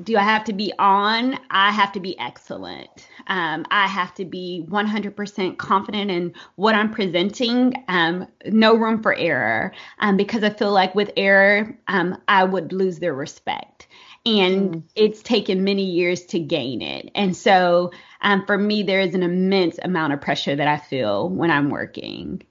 do 0.02 0.16
I 0.16 0.24
have 0.24 0.46
to 0.46 0.54
be 0.54 0.72
on, 0.80 1.38
I 1.50 1.72
have 1.72 1.92
to 1.94 2.00
be 2.00 2.18
excellent. 2.20 3.10
Um, 3.28 3.66
I 3.70 3.88
have 3.88 4.14
to 4.16 4.26
be 4.26 4.64
100% 4.70 5.58
confident 5.58 6.12
in 6.12 6.34
what 6.56 6.76
I'm 6.76 6.92
presenting. 6.92 7.84
Um, 7.88 8.28
no 8.46 8.76
room 8.76 9.02
for 9.02 9.14
error 9.16 9.74
um, 10.00 10.16
because 10.16 10.44
I 10.44 10.52
feel 10.52 10.72
like 10.72 10.94
with 10.94 11.12
error, 11.18 11.78
um, 11.88 12.22
I 12.28 12.44
would 12.44 12.72
lose 12.72 13.00
their 13.00 13.14
respect. 13.14 13.88
And 14.26 14.76
mm. 14.76 14.84
it's 14.96 15.22
taken 15.24 15.64
many 15.64 15.84
years 15.84 16.26
to 16.28 16.40
gain 16.40 16.82
it. 16.82 17.10
And 17.16 17.36
so 17.36 17.92
um, 18.22 18.46
for 18.46 18.58
me, 18.58 18.84
there 18.84 19.02
is 19.02 19.16
an 19.16 19.24
immense 19.24 19.80
amount 19.82 20.14
of 20.14 20.22
pressure 20.22 20.56
that 20.56 20.68
I 20.68 20.78
feel 20.78 21.28
when 21.28 21.50
I'm 21.50 21.70
working. 21.70 22.44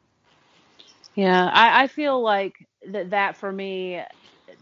Yeah, 1.16 1.51
I, 1.52 1.84
I 1.84 1.86
feel 1.88 2.22
like 2.22 2.55
that 2.93 3.10
that 3.10 3.36
for 3.36 3.51
me 3.51 4.02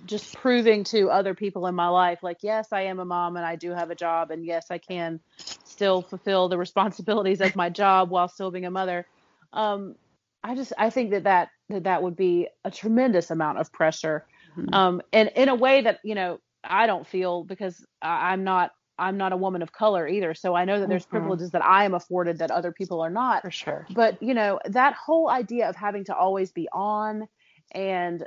just 0.07 0.35
proving 0.35 0.85
to 0.85 1.11
other 1.11 1.35
people 1.35 1.67
in 1.67 1.75
my 1.75 1.89
life 1.89 2.23
like 2.23 2.39
yes 2.43 2.69
i 2.73 2.83
am 2.83 3.01
a 3.01 3.05
mom 3.05 3.37
and 3.37 3.45
i 3.45 3.57
do 3.57 3.71
have 3.71 3.91
a 3.91 3.95
job 3.95 4.31
and 4.31 4.45
yes 4.45 4.67
i 4.71 4.79
can 4.79 5.21
still 5.37 6.03
fulfill 6.03 6.49
the 6.49 6.59
responsibilities 6.59 7.41
of 7.41 7.55
my 7.57 7.69
job 7.71 8.11
while 8.11 8.29
still 8.29 8.51
being 8.51 8.67
a 8.67 8.71
mother 8.71 9.07
um, 9.53 9.95
i 10.43 10.55
just 10.55 10.73
i 10.79 10.91
think 10.91 11.11
that 11.11 11.25
that 11.25 11.49
that, 11.69 11.85
that 11.85 12.03
would 12.03 12.17
be 12.17 12.49
a 12.65 12.71
tremendous 12.71 13.31
amount 13.31 13.59
of 13.59 13.73
pressure 13.73 14.27
mm-hmm. 14.57 14.75
um, 14.75 15.03
and 15.13 15.31
in 15.37 15.49
a 15.49 15.55
way 15.55 15.83
that 15.83 16.01
you 16.05 16.15
know 16.15 16.39
i 16.63 16.87
don't 16.87 17.07
feel 17.07 17.45
because 17.45 17.85
I, 18.03 18.33
i'm 18.33 18.45
not 18.45 18.73
i'm 18.99 19.17
not 19.17 19.33
a 19.33 19.37
woman 19.37 19.63
of 19.63 19.73
color 19.73 20.07
either 20.07 20.35
so 20.35 20.55
i 20.55 20.65
know 20.65 20.81
that 20.81 20.89
there's 20.89 21.05
mm-hmm. 21.05 21.17
privileges 21.17 21.51
that 21.51 21.65
i 21.65 21.85
am 21.85 21.95
afforded 21.95 22.39
that 22.39 22.51
other 22.51 22.73
people 22.73 23.01
are 23.01 23.11
not 23.11 23.43
for 23.43 23.51
sure 23.51 23.87
but 23.91 24.23
you 24.23 24.35
know 24.35 24.59
that 24.67 24.95
whole 24.95 25.29
idea 25.29 25.69
of 25.69 25.77
having 25.77 26.05
to 26.05 26.15
always 26.15 26.53
be 26.53 26.69
on 26.73 27.27
and 27.73 28.25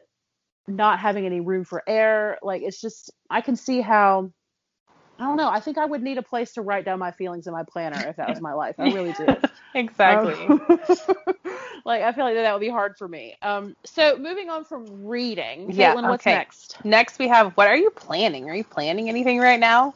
not 0.67 0.99
having 0.99 1.25
any 1.25 1.39
room 1.39 1.63
for 1.63 1.81
error. 1.87 2.37
Like 2.41 2.61
it's 2.61 2.79
just 2.79 3.11
I 3.29 3.41
can 3.41 3.55
see 3.55 3.81
how 3.81 4.31
I 5.19 5.23
don't 5.23 5.37
know. 5.37 5.49
I 5.49 5.59
think 5.59 5.79
I 5.79 5.85
would 5.85 6.03
need 6.03 6.19
a 6.19 6.21
place 6.21 6.53
to 6.53 6.61
write 6.61 6.85
down 6.85 6.99
my 6.99 7.11
feelings 7.11 7.47
in 7.47 7.53
my 7.53 7.63
planner 7.63 8.07
if 8.07 8.17
that 8.17 8.29
was 8.29 8.39
my 8.39 8.53
life. 8.53 8.75
I 8.77 8.91
really 8.91 9.13
do. 9.13 9.25
exactly. 9.73 10.35
Um, 10.45 10.61
like 11.85 12.03
I 12.03 12.11
feel 12.11 12.25
like 12.25 12.35
that 12.35 12.53
would 12.53 12.59
be 12.59 12.69
hard 12.69 12.97
for 12.97 13.07
me. 13.07 13.35
Um, 13.41 13.75
so 13.83 14.17
moving 14.17 14.49
on 14.49 14.63
from 14.63 15.05
reading, 15.07 15.71
yeah, 15.71 15.95
Caitlin, 15.95 16.09
what's 16.09 16.25
next? 16.25 16.77
Next 16.85 17.17
we 17.17 17.27
have 17.29 17.53
what 17.53 17.67
are 17.67 17.77
you 17.77 17.89
planning? 17.91 18.49
Are 18.49 18.55
you 18.55 18.63
planning 18.63 19.09
anything 19.09 19.39
right 19.39 19.59
now? 19.59 19.95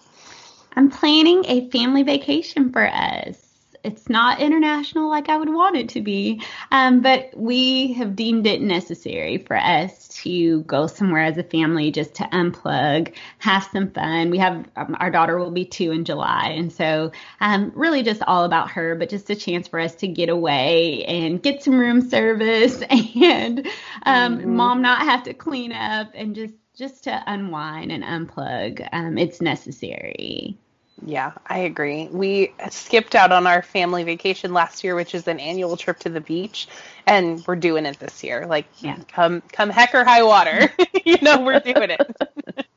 I'm 0.76 0.90
planning 0.90 1.46
a 1.48 1.70
family 1.70 2.04
vacation 2.04 2.72
for 2.72 2.88
us 2.88 3.52
it's 3.84 4.10
not 4.10 4.40
international 4.40 5.10
like 5.10 5.30
I 5.30 5.38
would 5.38 5.50
want 5.50 5.76
it 5.76 5.90
to 5.90 6.02
be. 6.02 6.42
Um, 6.72 7.02
but 7.02 7.32
we 7.36 7.94
have 7.94 8.16
deemed 8.16 8.46
it 8.48 8.62
necessary 8.62 9.38
for 9.40 9.58
us 9.58 10.08
to 10.10 10.62
go 10.64 10.88
somewhere 10.88 11.24
as 11.24 11.38
a 11.38 11.44
family 11.44 11.92
just 11.92 12.16
to 12.16 12.24
unplug, 12.24 13.14
have 13.40 13.64
some 13.72 13.90
fun. 13.92 14.30
We 14.30 14.38
have 14.38 14.68
um, 14.76 14.96
our 15.00 15.10
daughter 15.10 15.38
will 15.38 15.52
be 15.52 15.66
two 15.66 15.92
in 15.92 16.06
July, 16.06 16.54
and 16.56 16.72
so 16.72 17.12
um, 17.40 17.72
really 17.76 18.04
just 18.04 18.22
all 18.24 18.44
about 18.44 18.72
her, 18.72 18.96
but 18.96 19.10
just 19.10 19.30
a 19.30 19.36
chance 19.36 19.68
for 19.68 19.80
us 19.80 19.96
to 19.96 20.08
get 20.08 20.30
away 20.30 21.04
and 21.06 21.42
get 21.42 21.64
some 21.64 21.80
room 21.80 22.02
service 22.02 22.82
and 22.90 23.68
um, 24.04 24.38
mm-hmm. 24.38 24.56
mom 24.56 24.82
not 24.82 25.02
have 25.02 25.24
to 25.24 25.34
clean 25.34 25.72
up 25.72 26.12
and 26.14 26.36
just 26.36 26.54
just 26.76 27.04
to 27.06 27.24
unwind 27.28 27.92
and 27.92 28.04
unplug. 28.04 28.88
Um, 28.92 29.18
it's 29.18 29.42
necessary. 29.42 30.58
Yeah, 31.04 31.32
I 31.48 31.60
agree. 31.60 32.08
We 32.12 32.54
skipped 32.70 33.16
out 33.16 33.32
on 33.32 33.48
our 33.48 33.62
family 33.62 34.04
vacation 34.04 34.54
last 34.54 34.84
year, 34.84 34.96
which 34.96 35.16
is 35.16 35.28
an 35.28 35.40
annual 35.40 35.76
trip 35.76 36.00
to 36.00 36.10
the 36.10 36.22
beach, 36.22 36.68
and 37.08 37.44
we're 37.48 37.56
doing 37.56 37.86
it 37.86 38.00
this 38.00 38.24
year. 38.24 38.46
Like, 38.46 38.68
yeah. 38.80 38.98
come 39.08 39.42
come 39.52 39.70
heck 39.70 39.96
or 39.96 40.04
high 40.04 40.24
water, 40.24 40.72
you 41.06 41.18
know, 41.22 41.42
we're 41.42 41.60
doing 41.60 41.90
it. 41.90 42.02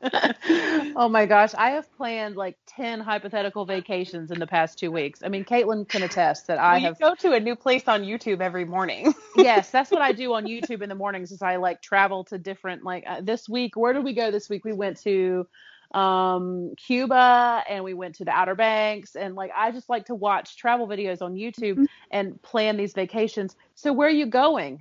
oh 0.95 1.07
my 1.09 1.25
gosh, 1.25 1.53
I 1.55 1.71
have 1.71 1.91
planned 1.97 2.35
like 2.35 2.57
ten 2.65 2.99
hypothetical 2.99 3.65
vacations 3.65 4.31
in 4.31 4.39
the 4.39 4.47
past 4.47 4.79
two 4.79 4.91
weeks. 4.91 5.21
I 5.23 5.29
mean, 5.29 5.45
Caitlin 5.45 5.87
can 5.87 6.03
attest 6.03 6.47
that 6.47 6.57
I 6.57 6.79
have 6.79 6.99
go 6.99 7.15
to 7.15 7.33
a 7.33 7.39
new 7.39 7.55
place 7.55 7.87
on 7.87 8.03
YouTube 8.03 8.41
every 8.41 8.65
morning. 8.65 9.13
yes, 9.35 9.69
that's 9.69 9.91
what 9.91 10.01
I 10.01 10.11
do 10.11 10.33
on 10.33 10.45
YouTube 10.45 10.81
in 10.81 10.89
the 10.89 10.95
mornings. 10.95 11.31
Is 11.31 11.41
I 11.41 11.57
like 11.57 11.81
travel 11.81 12.23
to 12.25 12.37
different 12.37 12.83
like 12.83 13.03
uh, 13.07 13.21
this 13.21 13.47
week. 13.47 13.75
Where 13.75 13.93
did 13.93 14.03
we 14.03 14.13
go 14.13 14.31
this 14.31 14.49
week? 14.49 14.65
We 14.65 14.73
went 14.73 14.99
to 15.01 15.47
um, 15.93 16.73
Cuba 16.77 17.63
and 17.69 17.83
we 17.83 17.93
went 17.93 18.15
to 18.15 18.25
the 18.25 18.31
Outer 18.31 18.55
Banks. 18.55 19.15
And 19.15 19.35
like, 19.35 19.51
I 19.55 19.71
just 19.71 19.89
like 19.89 20.05
to 20.05 20.15
watch 20.15 20.57
travel 20.57 20.87
videos 20.87 21.21
on 21.21 21.33
YouTube 21.33 21.75
mm-hmm. 21.75 21.85
and 22.11 22.41
plan 22.41 22.77
these 22.77 22.93
vacations. 22.93 23.55
So, 23.75 23.93
where 23.93 24.07
are 24.07 24.11
you 24.11 24.25
going? 24.25 24.79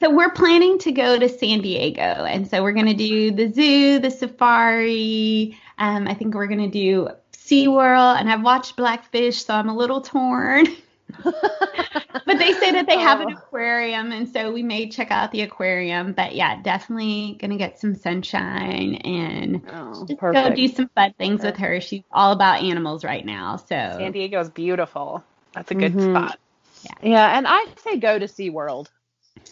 So, 0.00 0.10
we're 0.10 0.32
planning 0.32 0.78
to 0.78 0.92
go 0.92 1.18
to 1.18 1.28
San 1.28 1.60
Diego. 1.60 2.02
And 2.02 2.48
so, 2.48 2.62
we're 2.62 2.72
going 2.72 2.86
to 2.86 2.94
do 2.94 3.30
the 3.30 3.52
zoo, 3.52 3.98
the 3.98 4.10
safari. 4.10 5.58
Um, 5.78 6.08
I 6.08 6.14
think 6.14 6.34
we're 6.34 6.46
going 6.46 6.58
to 6.58 6.68
do 6.68 7.08
SeaWorld. 7.32 8.18
And 8.18 8.30
I've 8.30 8.42
watched 8.42 8.76
Blackfish, 8.76 9.44
so 9.44 9.54
I'm 9.54 9.68
a 9.68 9.76
little 9.76 10.00
torn. 10.00 10.66
but 11.24 12.38
they 12.38 12.52
say 12.52 12.72
that 12.72 12.86
they 12.86 12.98
have 12.98 13.20
an 13.20 13.28
oh. 13.30 13.36
aquarium, 13.36 14.12
and 14.12 14.28
so 14.28 14.52
we 14.52 14.62
may 14.62 14.88
check 14.88 15.10
out 15.10 15.32
the 15.32 15.42
aquarium. 15.42 16.12
But 16.12 16.34
yeah, 16.34 16.60
definitely 16.62 17.38
gonna 17.40 17.56
get 17.56 17.78
some 17.78 17.94
sunshine 17.94 18.94
and 18.96 19.62
oh, 19.72 20.06
just 20.06 20.20
go 20.20 20.54
do 20.54 20.68
some 20.68 20.88
fun 20.94 21.14
things 21.18 21.42
with 21.42 21.56
her. 21.56 21.80
She's 21.80 22.02
all 22.10 22.32
about 22.32 22.62
animals 22.62 23.04
right 23.04 23.24
now. 23.24 23.56
So 23.56 23.66
San 23.68 24.12
Diego's 24.12 24.50
beautiful. 24.50 25.24
That's 25.54 25.70
a 25.70 25.74
good 25.74 25.92
mm-hmm. 25.92 26.14
spot. 26.14 26.38
Yeah. 26.82 27.10
yeah, 27.10 27.38
and 27.38 27.46
I 27.46 27.66
say 27.76 27.98
go 27.98 28.18
to 28.18 28.26
SeaWorld. 28.26 28.88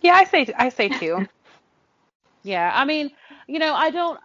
Yeah, 0.03 0.15
I 0.15 0.24
say 0.24 0.47
I 0.57 0.69
say 0.70 0.89
too. 0.89 1.27
yeah, 2.43 2.70
I 2.74 2.85
mean, 2.85 3.11
you 3.47 3.59
know, 3.59 3.74
I 3.74 3.91
don't 3.91 4.19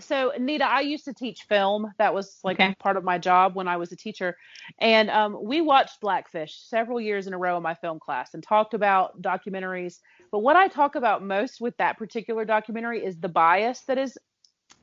so 0.00 0.32
Nita, 0.38 0.64
I 0.64 0.80
used 0.80 1.04
to 1.06 1.14
teach 1.14 1.42
film. 1.42 1.92
That 1.98 2.14
was 2.14 2.38
like 2.44 2.60
okay. 2.60 2.74
part 2.78 2.96
of 2.96 3.04
my 3.04 3.18
job 3.18 3.54
when 3.54 3.68
I 3.68 3.76
was 3.76 3.92
a 3.92 3.96
teacher. 3.96 4.36
And 4.78 5.10
um, 5.10 5.38
we 5.42 5.60
watched 5.60 6.00
Blackfish 6.00 6.58
several 6.66 7.00
years 7.00 7.26
in 7.26 7.34
a 7.34 7.38
row 7.38 7.56
in 7.56 7.62
my 7.62 7.74
film 7.74 7.98
class 7.98 8.34
and 8.34 8.42
talked 8.42 8.74
about 8.74 9.20
documentaries. 9.22 9.98
But 10.30 10.40
what 10.40 10.56
I 10.56 10.68
talk 10.68 10.94
about 10.94 11.22
most 11.22 11.60
with 11.60 11.76
that 11.78 11.98
particular 11.98 12.44
documentary 12.44 13.04
is 13.04 13.16
the 13.18 13.28
bias 13.28 13.80
that 13.82 13.98
is 13.98 14.18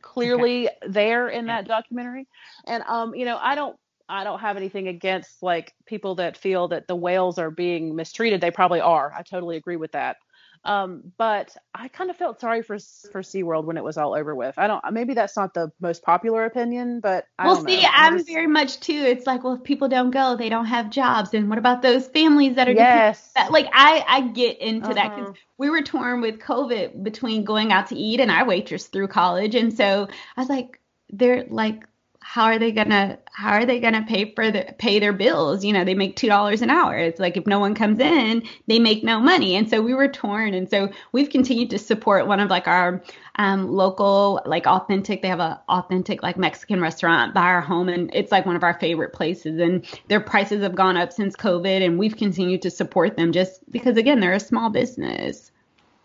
clearly 0.01 0.67
okay. 0.67 0.77
there 0.87 1.29
in 1.29 1.47
that 1.47 1.67
documentary. 1.67 2.27
And 2.65 2.83
um, 2.87 3.15
you 3.15 3.25
know, 3.25 3.37
I 3.41 3.55
don't 3.55 3.77
I 4.07 4.23
don't 4.23 4.39
have 4.39 4.57
anything 4.57 4.87
against 4.87 5.41
like 5.41 5.73
people 5.85 6.15
that 6.15 6.37
feel 6.37 6.67
that 6.69 6.87
the 6.87 6.95
whales 6.95 7.39
are 7.39 7.51
being 7.51 7.95
mistreated. 7.95 8.41
They 8.41 8.51
probably 8.51 8.81
are. 8.81 9.11
I 9.13 9.23
totally 9.23 9.57
agree 9.57 9.77
with 9.77 9.91
that. 9.93 10.17
Um, 10.65 11.13
but 11.17 11.55
I 11.75 11.89
kind 11.89 12.09
of 12.09 12.17
felt 12.17 12.41
sorry 12.41 12.63
for 12.63 12.79
for 13.11 13.21
SeaWorld 13.21 13.65
when 13.65 13.77
it 13.77 13.83
was 13.83 13.97
all 13.97 14.15
over 14.15 14.33
with. 14.33 14.55
I 14.57 14.65
don't 14.65 14.83
maybe 14.91 15.13
that's 15.13 15.37
not 15.37 15.53
the 15.53 15.71
most 15.79 16.01
popular 16.01 16.43
opinion, 16.45 17.01
but 17.01 17.27
I 17.37 17.45
well, 17.45 17.63
see, 17.63 17.85
I'm 17.85 18.17
just... 18.17 18.27
very 18.27 18.47
much 18.47 18.79
too. 18.79 18.93
It's 18.93 19.27
like, 19.27 19.43
well, 19.43 19.53
if 19.53 19.63
people 19.63 19.87
don't 19.87 20.09
go, 20.09 20.35
they 20.35 20.49
don't 20.49 20.65
have 20.65 20.89
jobs, 20.89 21.35
and 21.35 21.49
what 21.49 21.59
about 21.59 21.83
those 21.83 22.07
families 22.07 22.55
that 22.55 22.67
are 22.67 22.71
yes, 22.71 23.31
that, 23.35 23.51
like 23.51 23.67
I 23.71 24.03
I 24.07 24.21
get 24.29 24.59
into 24.59 24.87
uh-huh. 24.87 24.93
that 24.95 25.15
because 25.15 25.35
we 25.57 25.69
were 25.69 25.83
torn 25.83 26.21
with 26.21 26.39
COVID 26.39 27.03
between 27.03 27.43
going 27.43 27.71
out 27.71 27.87
to 27.87 27.95
eat 27.95 28.19
and 28.19 28.31
I 28.31 28.43
waitress 28.43 28.87
through 28.87 29.09
college, 29.09 29.53
and 29.53 29.71
so 29.71 30.07
I 30.35 30.41
was 30.41 30.49
like, 30.49 30.79
they're 31.11 31.45
like 31.47 31.85
how 32.27 32.45
are 32.45 32.57
they 32.57 32.71
gonna 32.71 33.19
how 33.31 33.51
are 33.51 33.67
they 33.67 33.79
gonna 33.79 34.03
pay 34.03 34.33
for 34.33 34.49
the 34.49 34.73
pay 34.79 34.97
their 34.97 35.13
bills? 35.13 35.63
You 35.63 35.71
know 35.71 35.85
they 35.85 35.93
make 35.93 36.15
two 36.15 36.27
dollars 36.27 36.63
an 36.63 36.71
hour. 36.71 36.97
It's 36.97 37.19
like 37.19 37.37
if 37.37 37.45
no 37.45 37.59
one 37.59 37.75
comes 37.75 37.99
in 37.99 38.41
they 38.65 38.79
make 38.79 39.03
no 39.03 39.19
money. 39.19 39.55
And 39.55 39.69
so 39.69 39.79
we 39.79 39.93
were 39.93 40.07
torn. 40.07 40.55
And 40.55 40.67
so 40.67 40.89
we've 41.11 41.29
continued 41.29 41.69
to 41.69 41.77
support 41.77 42.25
one 42.25 42.39
of 42.39 42.49
like 42.49 42.67
our 42.67 43.03
um, 43.35 43.67
local 43.67 44.41
like 44.47 44.65
authentic 44.65 45.21
they 45.21 45.27
have 45.27 45.39
a 45.39 45.61
authentic 45.69 46.23
like 46.23 46.35
mexican 46.35 46.81
restaurant 46.81 47.35
by 47.35 47.43
our 47.43 47.61
home. 47.61 47.89
And 47.89 48.09
it's 48.11 48.31
like 48.31 48.47
one 48.47 48.55
of 48.55 48.63
our 48.63 48.77
favorite 48.79 49.13
places. 49.13 49.59
And 49.59 49.85
their 50.07 50.19
prices 50.19 50.63
have 50.63 50.73
gone 50.73 50.97
up 50.97 51.13
since 51.13 51.35
covid. 51.35 51.85
And 51.85 51.99
we've 51.99 52.17
continued 52.17 52.63
to 52.63 52.71
support 52.71 53.17
them 53.17 53.33
just 53.33 53.71
because 53.71 53.97
again 53.97 54.19
they're 54.19 54.33
a 54.33 54.39
small 54.39 54.71
business. 54.71 55.51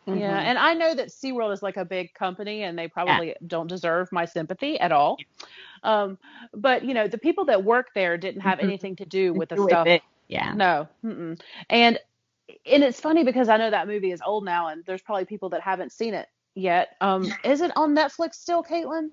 Mm-hmm. 0.06 0.20
Yeah, 0.20 0.38
and 0.38 0.58
I 0.58 0.74
know 0.74 0.94
that 0.94 1.08
SeaWorld 1.08 1.52
is 1.52 1.62
like 1.62 1.76
a 1.76 1.84
big 1.84 2.14
company 2.14 2.62
and 2.62 2.78
they 2.78 2.88
probably 2.88 3.28
yeah. 3.28 3.34
don't 3.46 3.66
deserve 3.66 4.10
my 4.12 4.24
sympathy 4.24 4.78
at 4.80 4.92
all. 4.92 5.18
Um, 5.82 6.18
but 6.54 6.84
you 6.84 6.94
know, 6.94 7.08
the 7.08 7.18
people 7.18 7.46
that 7.46 7.64
work 7.64 7.88
there 7.94 8.16
didn't 8.16 8.42
have 8.42 8.58
mm-hmm. 8.58 8.68
anything 8.68 8.96
to 8.96 9.04
do 9.04 9.32
with 9.32 9.48
the 9.48 9.56
with 9.56 9.70
stuff. 9.70 9.86
It. 9.86 10.02
Yeah. 10.28 10.52
No. 10.54 10.88
Mm-mm. 11.04 11.40
And 11.68 11.98
and 12.66 12.82
it's 12.82 13.00
funny 13.00 13.24
because 13.24 13.48
I 13.48 13.56
know 13.56 13.70
that 13.70 13.86
movie 13.86 14.12
is 14.12 14.20
old 14.24 14.44
now 14.44 14.68
and 14.68 14.84
there's 14.84 15.02
probably 15.02 15.24
people 15.24 15.50
that 15.50 15.60
haven't 15.60 15.92
seen 15.92 16.14
it 16.14 16.28
yet. 16.54 16.96
Um, 17.00 17.32
is 17.44 17.60
it 17.60 17.72
on 17.76 17.94
Netflix 17.94 18.34
still, 18.34 18.62
Caitlin? 18.62 19.10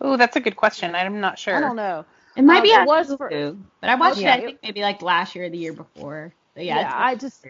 Oh, 0.00 0.16
that's 0.16 0.36
a 0.36 0.40
good 0.40 0.56
question. 0.56 0.94
I'm 0.94 1.20
not 1.20 1.38
sure. 1.38 1.56
I 1.56 1.60
don't 1.60 1.76
know. 1.76 2.04
It 2.36 2.42
might 2.42 2.58
um, 2.58 2.62
be. 2.64 2.68
It 2.70 2.86
was 2.86 3.14
for, 3.14 3.56
but 3.80 3.90
I 3.90 3.94
watched 3.94 4.18
yeah, 4.18 4.34
it. 4.34 4.38
I 4.38 4.44
think 4.44 4.58
maybe 4.62 4.80
like 4.80 5.02
last 5.02 5.34
year 5.34 5.44
or 5.44 5.50
the 5.50 5.58
year 5.58 5.72
before. 5.72 6.34
But 6.54 6.64
yeah, 6.64 6.80
yeah 6.80 6.92
I 6.94 7.14
just 7.14 7.44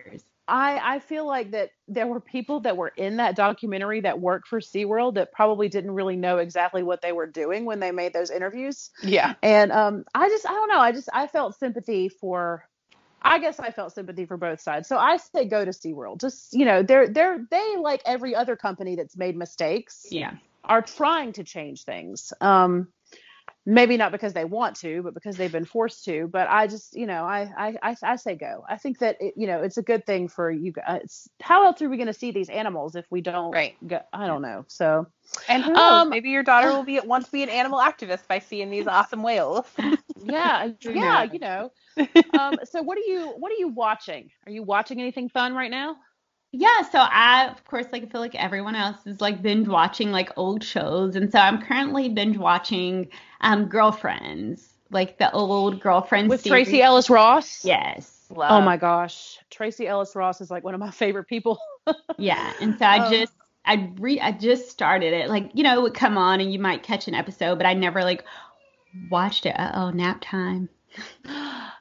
I 0.46 0.96
I 0.96 0.98
feel 0.98 1.26
like 1.26 1.52
that 1.52 1.70
there 1.88 2.06
were 2.06 2.20
people 2.20 2.60
that 2.60 2.76
were 2.76 2.92
in 2.96 3.16
that 3.16 3.36
documentary 3.36 4.00
that 4.02 4.20
worked 4.20 4.48
for 4.48 4.60
SeaWorld 4.60 5.14
that 5.14 5.32
probably 5.32 5.68
didn't 5.68 5.92
really 5.92 6.16
know 6.16 6.38
exactly 6.38 6.82
what 6.82 7.00
they 7.02 7.12
were 7.12 7.26
doing 7.26 7.64
when 7.64 7.80
they 7.80 7.92
made 7.92 8.12
those 8.12 8.30
interviews. 8.30 8.90
Yeah. 9.02 9.34
And 9.42 9.72
um 9.72 10.04
I 10.14 10.28
just 10.28 10.46
I 10.46 10.52
don't 10.52 10.68
know, 10.68 10.80
I 10.80 10.92
just 10.92 11.08
I 11.12 11.26
felt 11.26 11.58
sympathy 11.58 12.08
for 12.08 12.64
I 13.22 13.38
guess 13.38 13.58
I 13.58 13.70
felt 13.70 13.94
sympathy 13.94 14.26
for 14.26 14.36
both 14.36 14.60
sides. 14.60 14.86
So 14.86 14.98
I 14.98 15.16
say 15.16 15.46
go 15.46 15.64
to 15.64 15.70
SeaWorld. 15.70 16.20
Just, 16.20 16.52
you 16.52 16.66
know, 16.66 16.82
they're 16.82 17.08
they're 17.08 17.38
they 17.50 17.76
like 17.78 18.02
every 18.04 18.34
other 18.34 18.54
company 18.54 18.96
that's 18.96 19.16
made 19.16 19.36
mistakes 19.36 20.06
Yeah. 20.10 20.34
are 20.62 20.82
trying 20.82 21.32
to 21.32 21.44
change 21.44 21.84
things. 21.84 22.34
Um 22.42 22.88
maybe 23.66 23.96
not 23.96 24.12
because 24.12 24.32
they 24.32 24.44
want 24.44 24.76
to, 24.76 25.02
but 25.02 25.14
because 25.14 25.36
they've 25.36 25.52
been 25.52 25.64
forced 25.64 26.04
to. 26.04 26.28
But 26.28 26.48
I 26.48 26.66
just, 26.66 26.94
you 26.96 27.06
know, 27.06 27.24
I 27.24 27.50
I 27.56 27.76
I, 27.82 27.96
I 28.02 28.16
say 28.16 28.34
go. 28.34 28.64
I 28.68 28.76
think 28.76 28.98
that 28.98 29.16
it, 29.20 29.34
you 29.36 29.46
know 29.46 29.62
it's 29.62 29.78
a 29.78 29.82
good 29.82 30.06
thing 30.06 30.28
for 30.28 30.50
you 30.50 30.72
guys. 30.72 31.28
How 31.40 31.64
else 31.64 31.80
are 31.82 31.88
we 31.88 31.96
going 31.96 32.08
to 32.08 32.12
see 32.12 32.30
these 32.30 32.48
animals 32.48 32.96
if 32.96 33.06
we 33.10 33.20
don't? 33.20 33.52
Right. 33.52 33.74
Go, 33.86 34.00
I 34.12 34.26
don't 34.26 34.42
know. 34.42 34.64
So 34.68 35.06
And 35.48 35.64
who 35.64 35.72
knows? 35.72 36.02
Um, 36.02 36.10
Maybe 36.10 36.30
your 36.30 36.42
daughter 36.42 36.68
will 36.72 36.84
be 36.84 37.00
want 37.00 37.26
to 37.26 37.32
be 37.32 37.42
an 37.42 37.48
animal 37.48 37.78
activist 37.78 38.26
by 38.28 38.38
seeing 38.38 38.70
these 38.70 38.86
awesome 38.86 39.22
whales. 39.22 39.66
yeah, 40.24 40.68
yeah, 40.82 41.22
you 41.24 41.38
know. 41.38 41.70
Um, 42.38 42.58
so 42.64 42.82
what 42.82 42.98
are 42.98 43.06
you 43.06 43.34
what 43.38 43.52
are 43.52 43.58
you 43.58 43.68
watching? 43.68 44.30
Are 44.46 44.52
you 44.52 44.62
watching 44.62 45.00
anything 45.00 45.28
fun 45.28 45.54
right 45.54 45.70
now? 45.70 45.96
Yeah, 46.56 46.82
so 46.82 47.00
I, 47.00 47.48
of 47.48 47.64
course, 47.64 47.86
like 47.90 48.04
I 48.04 48.06
feel 48.06 48.20
like 48.20 48.36
everyone 48.36 48.76
else 48.76 49.04
is 49.06 49.20
like 49.20 49.42
binge 49.42 49.66
watching 49.66 50.12
like 50.12 50.30
old 50.36 50.62
shows, 50.62 51.16
and 51.16 51.32
so 51.32 51.40
I'm 51.40 51.60
currently 51.60 52.08
binge 52.08 52.36
watching 52.36 53.08
um 53.44 53.66
Girlfriends, 53.66 54.68
like 54.90 55.18
the 55.18 55.30
old 55.32 55.80
Girlfriends 55.80 56.28
With 56.30 56.40
series. 56.40 56.66
Tracee 56.66 56.82
Ellis 56.82 57.08
Ross. 57.08 57.64
Yes. 57.64 58.10
Love. 58.30 58.50
Oh 58.50 58.60
my 58.60 58.76
gosh, 58.76 59.38
Tracee 59.50 59.86
Ellis 59.86 60.16
Ross 60.16 60.40
is 60.40 60.50
like 60.50 60.64
one 60.64 60.74
of 60.74 60.80
my 60.80 60.90
favorite 61.02 61.28
people. 61.28 61.58
Yeah, 62.18 62.52
and 62.60 62.76
so 62.78 62.84
I 62.86 63.06
Um, 63.06 63.12
just 63.12 63.32
I 63.64 63.90
re 64.00 64.18
I 64.20 64.32
just 64.32 64.70
started 64.70 65.12
it. 65.12 65.28
Like, 65.28 65.50
you 65.54 65.62
know, 65.62 65.78
it 65.78 65.82
would 65.82 65.94
come 65.94 66.18
on 66.18 66.40
and 66.40 66.52
you 66.52 66.58
might 66.58 66.82
catch 66.82 67.06
an 67.06 67.14
episode, 67.14 67.56
but 67.56 67.66
I 67.66 67.74
never 67.74 68.02
like 68.02 68.24
watched 69.10 69.46
it. 69.46 69.54
Uh-oh, 69.58 69.90
nap 69.90 70.18
time. 70.20 70.68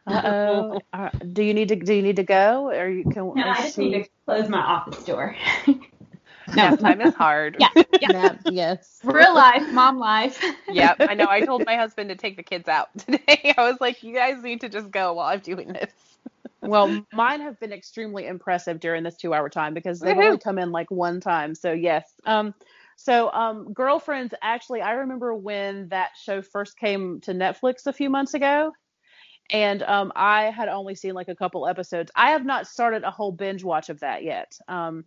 Uh-oh. 0.05 0.79
Uh, 0.91 1.09
do 1.31 1.43
you 1.43 1.53
need 1.53 1.69
to 1.69 1.75
do 1.77 1.93
you 1.93 2.01
need 2.01 2.17
to 2.17 2.23
go 2.23 2.69
or 2.69 2.89
you 2.89 3.03
can 3.03 3.33
No, 3.35 3.43
I 3.43 3.51
is 3.59 3.65
just 3.65 3.77
need 3.77 4.03
to 4.03 4.09
close 4.25 4.49
my 4.49 4.59
office 4.59 5.03
door. 5.05 5.35
Nap 6.51 6.77
time 6.77 7.01
is 7.01 7.13
hard. 7.13 7.57
Yeah, 7.59 7.69
yeah. 7.99 8.07
nap? 8.09 8.39
Yes. 8.45 8.99
Real 9.03 9.35
life, 9.35 9.71
mom 9.71 9.97
life. 9.97 10.41
Yep. 10.69 10.99
I 11.07 11.13
know. 11.13 11.27
I 11.29 11.41
told 11.41 11.65
my 11.65 11.75
husband 11.75 12.09
to 12.09 12.15
take 12.15 12.37
the 12.37 12.43
kids 12.43 12.67
out 12.67 12.87
today. 12.97 13.53
I 13.57 13.61
was 13.69 13.77
like, 13.81 14.03
you 14.03 14.13
guys 14.15 14.41
need 14.41 14.61
to 14.61 14.69
just 14.69 14.91
go 14.91 15.13
while 15.13 15.27
I'm 15.27 15.39
doing 15.39 15.73
this. 15.73 15.91
Well, 16.63 17.05
mine 17.11 17.41
have 17.41 17.59
been 17.59 17.73
extremely 17.73 18.25
impressive 18.27 18.79
during 18.79 19.03
this 19.03 19.17
two 19.17 19.33
hour 19.33 19.49
time 19.49 19.73
because 19.73 19.99
they've 19.99 20.17
Woohoo. 20.17 20.17
only 20.17 20.37
come 20.37 20.57
in 20.57 20.71
like 20.71 20.89
one 20.89 21.19
time. 21.19 21.55
So 21.55 21.71
yes. 21.73 22.13
Um 22.25 22.53
so 22.95 23.31
um 23.31 23.73
girlfriends 23.73 24.33
actually 24.41 24.81
I 24.81 24.93
remember 24.93 25.35
when 25.35 25.89
that 25.89 26.11
show 26.21 26.41
first 26.41 26.77
came 26.77 27.19
to 27.21 27.33
Netflix 27.33 27.85
a 27.87 27.93
few 27.93 28.09
months 28.09 28.33
ago. 28.33 28.71
And 29.51 29.83
um 29.83 30.11
I 30.15 30.45
had 30.45 30.69
only 30.69 30.95
seen 30.95 31.13
like 31.13 31.27
a 31.27 31.35
couple 31.35 31.67
episodes. 31.67 32.11
I 32.15 32.31
have 32.31 32.45
not 32.45 32.67
started 32.67 33.03
a 33.03 33.11
whole 33.11 33.31
binge 33.31 33.63
watch 33.63 33.89
of 33.89 33.99
that 33.99 34.23
yet. 34.23 34.57
Um 34.67 35.05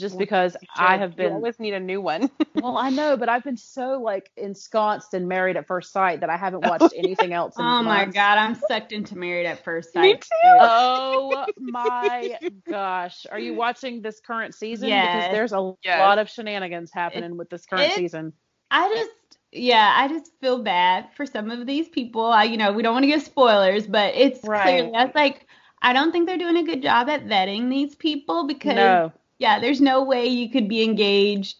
just 0.00 0.18
because 0.18 0.56
I 0.76 0.96
have 0.96 1.10
You 1.12 1.16
been 1.16 1.32
always 1.32 1.58
need 1.60 1.74
a 1.74 1.80
new 1.80 2.00
one. 2.00 2.30
well, 2.54 2.76
I 2.76 2.90
know, 2.90 3.16
but 3.16 3.28
I've 3.28 3.44
been 3.44 3.56
so 3.56 4.00
like 4.00 4.30
ensconced 4.36 5.14
and 5.14 5.28
married 5.28 5.56
at 5.56 5.66
first 5.66 5.92
sight 5.92 6.20
that 6.20 6.30
I 6.30 6.36
haven't 6.36 6.64
oh, 6.64 6.68
watched 6.68 6.94
anything 6.96 7.32
else 7.32 7.58
in 7.58 7.64
Oh 7.64 7.82
my 7.82 8.04
god, 8.06 8.38
I'm 8.38 8.54
sucked 8.54 8.92
into 8.92 9.16
Married 9.16 9.46
at 9.46 9.62
First 9.64 9.92
Sight. 9.94 10.02
Me 10.02 10.14
too. 10.14 10.28
Oh 10.60 11.44
my 11.58 12.38
gosh. 12.68 13.26
Are 13.30 13.38
you 13.38 13.54
watching 13.54 14.02
this 14.02 14.20
current 14.20 14.54
season? 14.54 14.88
Yes. 14.88 15.14
Because 15.14 15.32
there's 15.32 15.52
a 15.52 15.72
Yes. 15.84 16.00
lot 16.00 16.18
of 16.18 16.28
shenanigans 16.28 16.90
happening 16.92 17.36
with 17.36 17.50
this 17.50 17.66
current 17.66 17.92
it- 17.92 17.94
season. 17.94 18.32
I 18.72 18.88
just, 18.94 19.38
yeah, 19.50 19.92
I 19.96 20.06
just 20.06 20.30
feel 20.40 20.62
bad 20.62 21.08
for 21.16 21.26
some 21.26 21.50
of 21.50 21.66
these 21.66 21.88
people. 21.88 22.24
I, 22.24 22.44
you 22.44 22.56
know, 22.56 22.72
we 22.72 22.82
don't 22.84 22.92
want 22.94 23.02
to 23.02 23.08
give 23.08 23.22
spoilers, 23.22 23.84
but 23.86 24.14
it's 24.14 24.44
Right. 24.44 24.62
clearly, 24.62 24.90
was 24.90 25.10
like, 25.14 25.46
I 25.82 25.92
don't 25.92 26.12
think 26.12 26.26
they're 26.28 26.38
doing 26.38 26.56
a 26.56 26.62
good 26.62 26.82
job 26.82 27.08
at 27.08 27.26
vetting 27.26 27.68
these 27.68 27.96
people 27.96 28.46
because, 28.46 28.76
No. 28.76 29.12
Yeah, 29.40 29.58
there's 29.58 29.80
no 29.80 30.04
way 30.04 30.26
you 30.26 30.48
could 30.50 30.68
be 30.68 30.84
engaged 30.84 31.56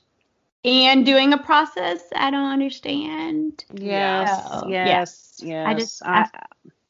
and 0.64 1.04
doing 1.04 1.32
a 1.32 1.38
process. 1.38 2.02
I 2.14 2.30
don't 2.30 2.52
understand. 2.52 3.64
Yes. 3.74 4.44
So, 4.60 4.68
Yes. 4.68 5.40
Yes. 5.42 5.66
I 5.66 5.74
just- 5.74 6.02
I, 6.04 6.26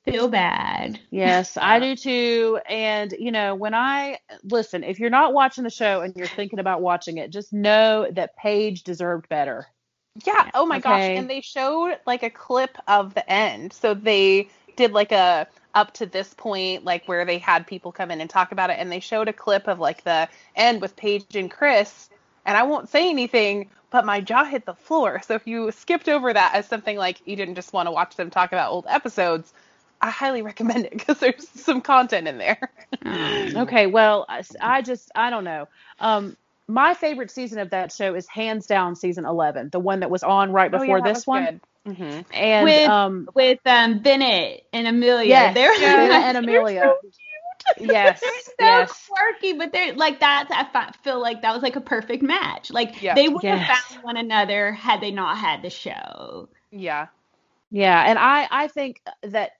Feel 0.06 0.28
bad. 0.28 0.98
yes, 1.10 1.58
I 1.58 1.78
do 1.78 1.94
too. 1.94 2.58
And 2.68 3.12
you 3.18 3.30
know, 3.30 3.54
when 3.54 3.74
I 3.74 4.18
listen, 4.42 4.82
if 4.82 4.98
you're 4.98 5.10
not 5.10 5.34
watching 5.34 5.62
the 5.62 5.70
show 5.70 6.00
and 6.00 6.16
you're 6.16 6.26
thinking 6.26 6.58
about 6.58 6.80
watching 6.80 7.18
it, 7.18 7.30
just 7.30 7.52
know 7.52 8.08
that 8.12 8.34
Paige 8.36 8.82
deserved 8.82 9.28
better. 9.28 9.66
Yeah. 10.26 10.50
Oh 10.54 10.64
my 10.64 10.80
gosh. 10.80 11.02
And 11.02 11.28
they 11.30 11.42
showed 11.42 11.98
like 12.06 12.22
a 12.22 12.30
clip 12.30 12.76
of 12.88 13.12
the 13.14 13.30
end. 13.30 13.74
So 13.74 13.92
they 13.92 14.48
did 14.74 14.92
like 14.92 15.12
a 15.12 15.46
up 15.74 15.92
to 15.94 16.06
this 16.06 16.34
point, 16.34 16.84
like 16.84 17.06
where 17.06 17.24
they 17.24 17.38
had 17.38 17.66
people 17.66 17.92
come 17.92 18.10
in 18.10 18.20
and 18.20 18.28
talk 18.28 18.52
about 18.52 18.70
it, 18.70 18.76
and 18.78 18.90
they 18.90 19.00
showed 19.00 19.28
a 19.28 19.32
clip 19.32 19.68
of 19.68 19.78
like 19.78 20.04
the 20.04 20.28
end 20.56 20.80
with 20.80 20.96
Paige 20.96 21.36
and 21.36 21.50
Chris. 21.50 22.08
And 22.46 22.56
I 22.56 22.62
won't 22.62 22.88
say 22.88 23.08
anything, 23.08 23.70
but 23.90 24.04
my 24.04 24.20
jaw 24.20 24.44
hit 24.44 24.64
the 24.64 24.74
floor. 24.74 25.20
So 25.24 25.34
if 25.34 25.46
you 25.46 25.70
skipped 25.72 26.08
over 26.08 26.32
that 26.32 26.54
as 26.54 26.66
something 26.66 26.96
like 26.96 27.26
you 27.26 27.36
didn't 27.36 27.54
just 27.54 27.72
want 27.72 27.86
to 27.86 27.92
watch 27.92 28.16
them 28.16 28.30
talk 28.30 28.52
about 28.52 28.70
old 28.70 28.86
episodes, 28.88 29.52
I 30.00 30.10
highly 30.10 30.42
recommend 30.50 30.86
it 30.86 30.92
because 30.92 31.18
there's 31.18 31.48
some 31.48 31.80
content 31.80 32.28
in 32.28 32.38
there. 32.38 32.70
Um, 33.04 33.56
Okay, 33.56 33.86
well, 33.86 34.26
I, 34.28 34.42
I 34.60 34.82
just 34.82 35.10
I 35.14 35.30
don't 35.30 35.44
know. 35.44 35.68
Um, 35.98 36.36
my 36.66 36.94
favorite 36.94 37.30
season 37.30 37.58
of 37.58 37.70
that 37.70 37.92
show 37.92 38.14
is 38.14 38.28
hands 38.28 38.66
down 38.66 38.94
season 38.94 39.24
11, 39.24 39.70
the 39.70 39.80
one 39.80 40.00
that 40.00 40.10
was 40.10 40.22
on 40.22 40.52
right 40.52 40.70
before 40.70 41.02
this 41.02 41.26
one. 41.26 41.60
Hmm 41.86 42.20
And 42.32 42.64
With- 42.64 42.88
um, 42.88 43.28
with 43.34 43.58
um 43.66 44.00
Bennett 44.00 44.64
and 44.72 44.86
Amelia. 44.86 45.28
yes, 45.28 45.54
They're, 45.54 45.74
Jenna 45.78 46.14
and 46.26 46.36
Amelia. 46.42 46.94
Yes, 47.78 48.20
They're 48.20 48.30
so 48.86 48.92
yes. 48.92 49.08
quirky, 49.08 49.52
but 49.58 49.72
they're 49.72 49.94
like 49.94 50.18
that's 50.20 50.50
I 50.50 50.92
feel 51.04 51.20
like 51.20 51.42
that 51.42 51.52
was 51.54 51.62
like 51.62 51.76
a 51.76 51.80
perfect 51.80 52.22
match. 52.22 52.70
Like 52.70 53.00
Yeah. 53.02 53.14
they 53.14 53.28
would 53.28 53.44
have 53.44 53.78
found 53.90 54.02
one 54.02 54.16
another 54.16 54.72
had 54.72 55.00
they 55.00 55.10
not 55.10 55.36
had 55.38 55.62
the 55.62 55.70
show. 55.70 56.48
Yeah. 56.70 57.08
Yeah, 57.70 58.02
and 58.06 58.18
I 58.18 58.48
I 58.50 58.68
think 58.68 59.00
that 59.22 59.52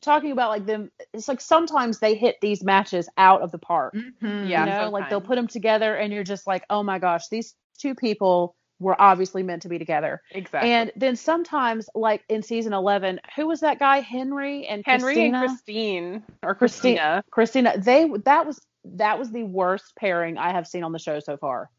talking 0.00 0.30
about 0.30 0.50
like 0.50 0.66
them, 0.66 0.90
it's 1.12 1.28
like 1.28 1.40
sometimes 1.40 1.98
they 1.98 2.14
hit 2.14 2.36
these 2.40 2.62
matches 2.64 3.08
out 3.18 3.42
of 3.42 3.50
the 3.52 3.58
park. 3.58 3.94
Mhm. 3.94 4.48
Yeah. 4.48 4.64
you 4.64 4.70
know, 4.84 4.90
like 4.90 5.10
they'll 5.10 5.20
put 5.20 5.36
them 5.36 5.48
together, 5.48 5.94
and 5.94 6.12
you're 6.12 6.24
just 6.24 6.46
like, 6.46 6.64
oh 6.70 6.82
my 6.82 6.98
gosh, 6.98 7.28
these 7.28 7.54
two 7.78 7.94
people 7.94 8.54
were 8.78 9.00
obviously 9.00 9.42
meant 9.42 9.62
to 9.62 9.68
be 9.68 9.78
together. 9.78 10.22
Exactly. 10.32 10.70
And 10.70 10.92
then 10.96 11.16
sometimes, 11.16 11.88
like 11.94 12.24
in 12.28 12.42
season 12.42 12.72
11, 12.72 13.20
who 13.34 13.46
was 13.46 13.60
that 13.60 13.78
guy? 13.78 14.00
Henry 14.00 14.66
and 14.66 14.82
Henry 14.84 15.14
Christina? 15.14 15.38
and 15.38 15.48
Christine 15.48 16.22
or 16.42 16.54
Christi- 16.54 16.96
Christina. 16.96 17.24
Christina, 17.30 17.78
they 17.78 18.10
that 18.24 18.46
was 18.46 18.60
that 18.84 19.18
was 19.18 19.30
the 19.30 19.42
worst 19.42 19.96
pairing 19.96 20.38
I 20.38 20.52
have 20.52 20.66
seen 20.66 20.84
on 20.84 20.92
the 20.92 20.98
show 20.98 21.20
so 21.20 21.36
far. 21.36 21.70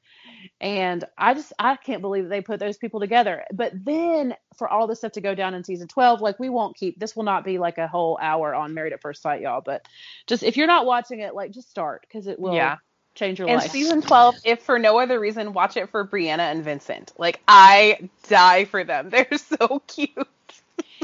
And 0.60 1.04
I 1.18 1.34
just 1.34 1.54
I 1.58 1.76
can't 1.78 2.02
believe 2.02 2.24
that 2.24 2.30
they 2.30 2.42
put 2.42 2.60
those 2.60 2.78
people 2.78 3.00
together. 3.00 3.44
But 3.54 3.74
then 3.86 4.36
for 4.58 4.68
all 4.68 4.88
this 4.88 5.00
stuff 5.00 5.14
to 5.14 5.22
go 5.22 5.36
down 5.36 5.54
in 5.54 5.64
season 5.64 5.88
12, 5.88 6.22
like 6.22 6.40
we 6.40 6.50
won't 6.50 6.76
keep 6.76 7.00
this 7.00 7.16
will 7.16 7.24
not 7.24 7.46
be 7.46 7.60
like 7.60 7.78
a 7.78 7.88
whole 7.88 8.18
hour 8.22 8.54
on 8.54 8.74
Married 8.74 8.94
at 8.94 9.02
First 9.02 9.22
Sight, 9.22 9.42
y'all. 9.42 9.62
But 9.64 9.88
just 10.26 10.44
if 10.44 10.58
you're 10.58 10.68
not 10.68 10.86
watching 10.86 11.20
it, 11.20 11.34
like 11.36 11.52
just 11.52 11.70
start 11.70 12.02
because 12.02 12.28
it 12.28 12.40
will 12.40 12.56
Yeah. 12.56 12.78
Change 13.18 13.40
your 13.40 13.50
And 13.50 13.60
life. 13.60 13.72
season 13.72 14.02
12, 14.02 14.36
if 14.46 14.62
for 14.62 14.80
no 14.80 15.00
other 15.00 15.20
reason, 15.20 15.54
watch 15.54 15.78
it 15.78 15.90
for 15.90 16.08
Brianna 16.08 16.52
and 16.52 16.64
Vincent. 16.64 17.14
Like, 17.18 17.42
I 17.48 18.10
die 18.30 18.66
for 18.66 18.84
them. 18.84 19.10
They're 19.12 19.28
so 19.38 19.82
cute. 19.88 20.12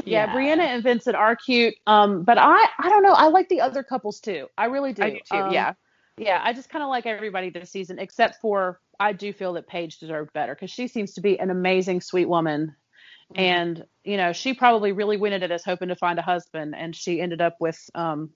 yeah, 0.04 0.34
Brianna 0.34 0.60
and 0.60 0.82
Vincent 0.82 1.16
are 1.16 1.36
cute. 1.36 1.74
Um, 1.86 2.22
but 2.22 2.38
I 2.38 2.66
I 2.78 2.88
don't 2.88 3.02
know. 3.02 3.14
I 3.14 3.28
like 3.28 3.48
the 3.48 3.60
other 3.60 3.82
couples 3.82 4.20
too. 4.20 4.48
I 4.56 4.66
really 4.66 4.92
do. 4.92 5.02
I 5.02 5.10
do 5.10 5.18
too. 5.30 5.36
Um, 5.36 5.52
yeah. 5.52 5.74
Yeah, 6.16 6.40
I 6.42 6.52
just 6.52 6.70
kind 6.70 6.84
of 6.84 6.90
like 6.90 7.06
everybody 7.06 7.50
this 7.50 7.70
season, 7.70 7.98
except 7.98 8.40
for 8.40 8.80
I 9.00 9.12
do 9.12 9.32
feel 9.32 9.54
that 9.54 9.66
Paige 9.66 9.98
deserved 9.98 10.32
better 10.32 10.54
because 10.54 10.70
she 10.70 10.86
seems 10.86 11.14
to 11.14 11.20
be 11.20 11.38
an 11.40 11.50
amazing, 11.50 12.00
sweet 12.00 12.28
woman. 12.28 12.76
Mm-hmm. 13.32 13.40
And, 13.40 13.84
you 14.04 14.16
know, 14.16 14.32
she 14.32 14.54
probably 14.54 14.92
really 14.92 15.16
went 15.16 15.34
into 15.34 15.48
this 15.48 15.64
hoping 15.64 15.88
to 15.88 15.96
find 15.96 16.18
a 16.18 16.22
husband, 16.22 16.74
and 16.76 16.94
she 16.94 17.20
ended 17.20 17.40
up 17.40 17.56
with 17.58 17.78
um, 17.94 18.30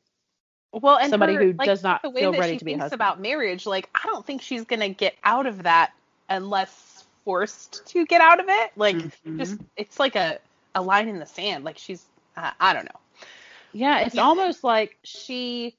Well, 0.73 0.99
and 0.99 1.11
somebody 1.11 1.35
her- 1.35 1.43
who 1.45 1.53
like, 1.59 1.67
does 1.67 1.83
not 1.83 2.03
the 2.03 2.11
way 2.11 2.21
feel 2.21 2.33
that 2.33 2.41
ready 2.41 2.53
she 2.55 2.59
to 2.59 2.65
be 2.65 2.73
a 2.73 2.75
thinks 2.75 2.83
husband. 2.85 3.01
about 3.01 3.21
marriage, 3.21 3.67
like, 3.67 3.89
I 3.95 4.01
don't 4.07 4.25
think 4.27 4.43
she's 4.43 4.65
going 4.65 4.81
to 4.81 4.89
get 4.91 5.15
out 5.25 5.47
of 5.47 5.63
that 5.65 5.93
unless 6.29 7.05
forced 7.25 7.87
to 7.89 8.05
get 8.07 8.21
out 8.21 8.41
of 8.41 8.47
it. 8.49 8.71
Like, 8.77 8.97
Mm-hmm. 8.97 9.39
just, 9.39 9.57
it's 9.77 9.99
like 9.99 10.15
a, 10.17 10.39
a 10.75 10.83
line 10.83 11.09
in 11.09 11.19
the 11.19 11.27
sand. 11.27 11.65
Like, 11.65 11.79
she's, 11.79 12.05
uh, 12.37 12.51
I 12.61 12.73
don't 12.75 12.85
know. 12.85 13.01
Yeah, 13.73 14.01
it's 14.01 14.17
almost 14.19 14.65
like 14.65 14.99
she 15.05 15.77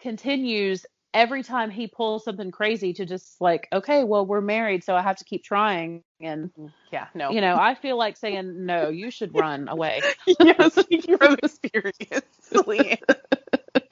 continues 0.00 0.84
every 1.12 1.42
time 1.44 1.70
he 1.70 1.86
pulls 1.86 2.24
something 2.24 2.50
crazy 2.50 2.92
to 2.94 3.06
just 3.06 3.40
like, 3.40 3.68
okay, 3.72 4.02
well, 4.04 4.26
we're 4.26 4.40
married, 4.40 4.82
so 4.84 4.94
I 4.96 5.02
have 5.02 5.16
to 5.16 5.24
keep 5.24 5.44
trying. 5.44 6.02
And, 6.20 6.50
Yeah, 6.92 7.06
no. 7.14 7.30
you 7.30 7.40
know, 7.40 7.56
I 7.56 7.74
feel 7.76 7.96
like 7.96 8.16
saying, 8.16 8.66
no, 8.66 8.88
you 8.88 9.10
should 9.10 9.34
run 9.34 9.68
away. 9.68 10.00
yes, 10.40 10.74
from 10.74 11.36
experience. 11.42 12.52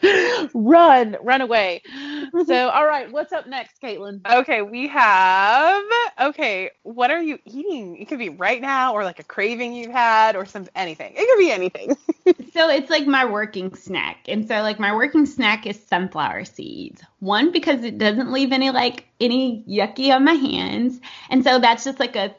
Leanne. 0.02 0.50
run, 0.54 1.16
run 1.22 1.40
away. 1.40 1.82
so, 2.46 2.68
all 2.68 2.86
right, 2.86 3.10
what's 3.10 3.32
up 3.32 3.46
next, 3.46 3.80
Caitlin? 3.80 4.20
Okay, 4.30 4.62
we 4.62 4.88
have. 4.88 5.82
Okay, 6.20 6.70
what 6.82 7.10
are 7.10 7.22
you 7.22 7.38
eating? 7.44 7.96
It 7.96 8.06
could 8.06 8.18
be 8.18 8.28
right 8.28 8.60
now, 8.60 8.94
or 8.94 9.04
like 9.04 9.18
a 9.18 9.24
craving 9.24 9.74
you've 9.74 9.90
had, 9.90 10.36
or 10.36 10.46
some 10.46 10.66
anything. 10.74 11.14
It 11.16 11.28
could 11.28 11.38
be 11.38 11.50
anything. 11.50 11.96
so 12.52 12.68
it's 12.68 12.90
like 12.90 13.06
my 13.06 13.24
working 13.24 13.74
snack, 13.74 14.28
and 14.28 14.46
so 14.46 14.62
like 14.62 14.78
my 14.78 14.94
working 14.94 15.26
snack 15.26 15.66
is 15.66 15.82
sunflower 15.86 16.44
seeds. 16.44 17.02
One 17.20 17.52
because 17.52 17.84
it 17.84 17.98
doesn't 17.98 18.32
leave 18.32 18.52
any 18.52 18.70
like 18.70 19.06
any 19.20 19.64
yucky 19.68 20.14
on 20.14 20.24
my 20.24 20.34
hands, 20.34 21.00
and 21.30 21.44
so 21.44 21.58
that's 21.58 21.84
just 21.84 22.00
like 22.00 22.16
a. 22.16 22.34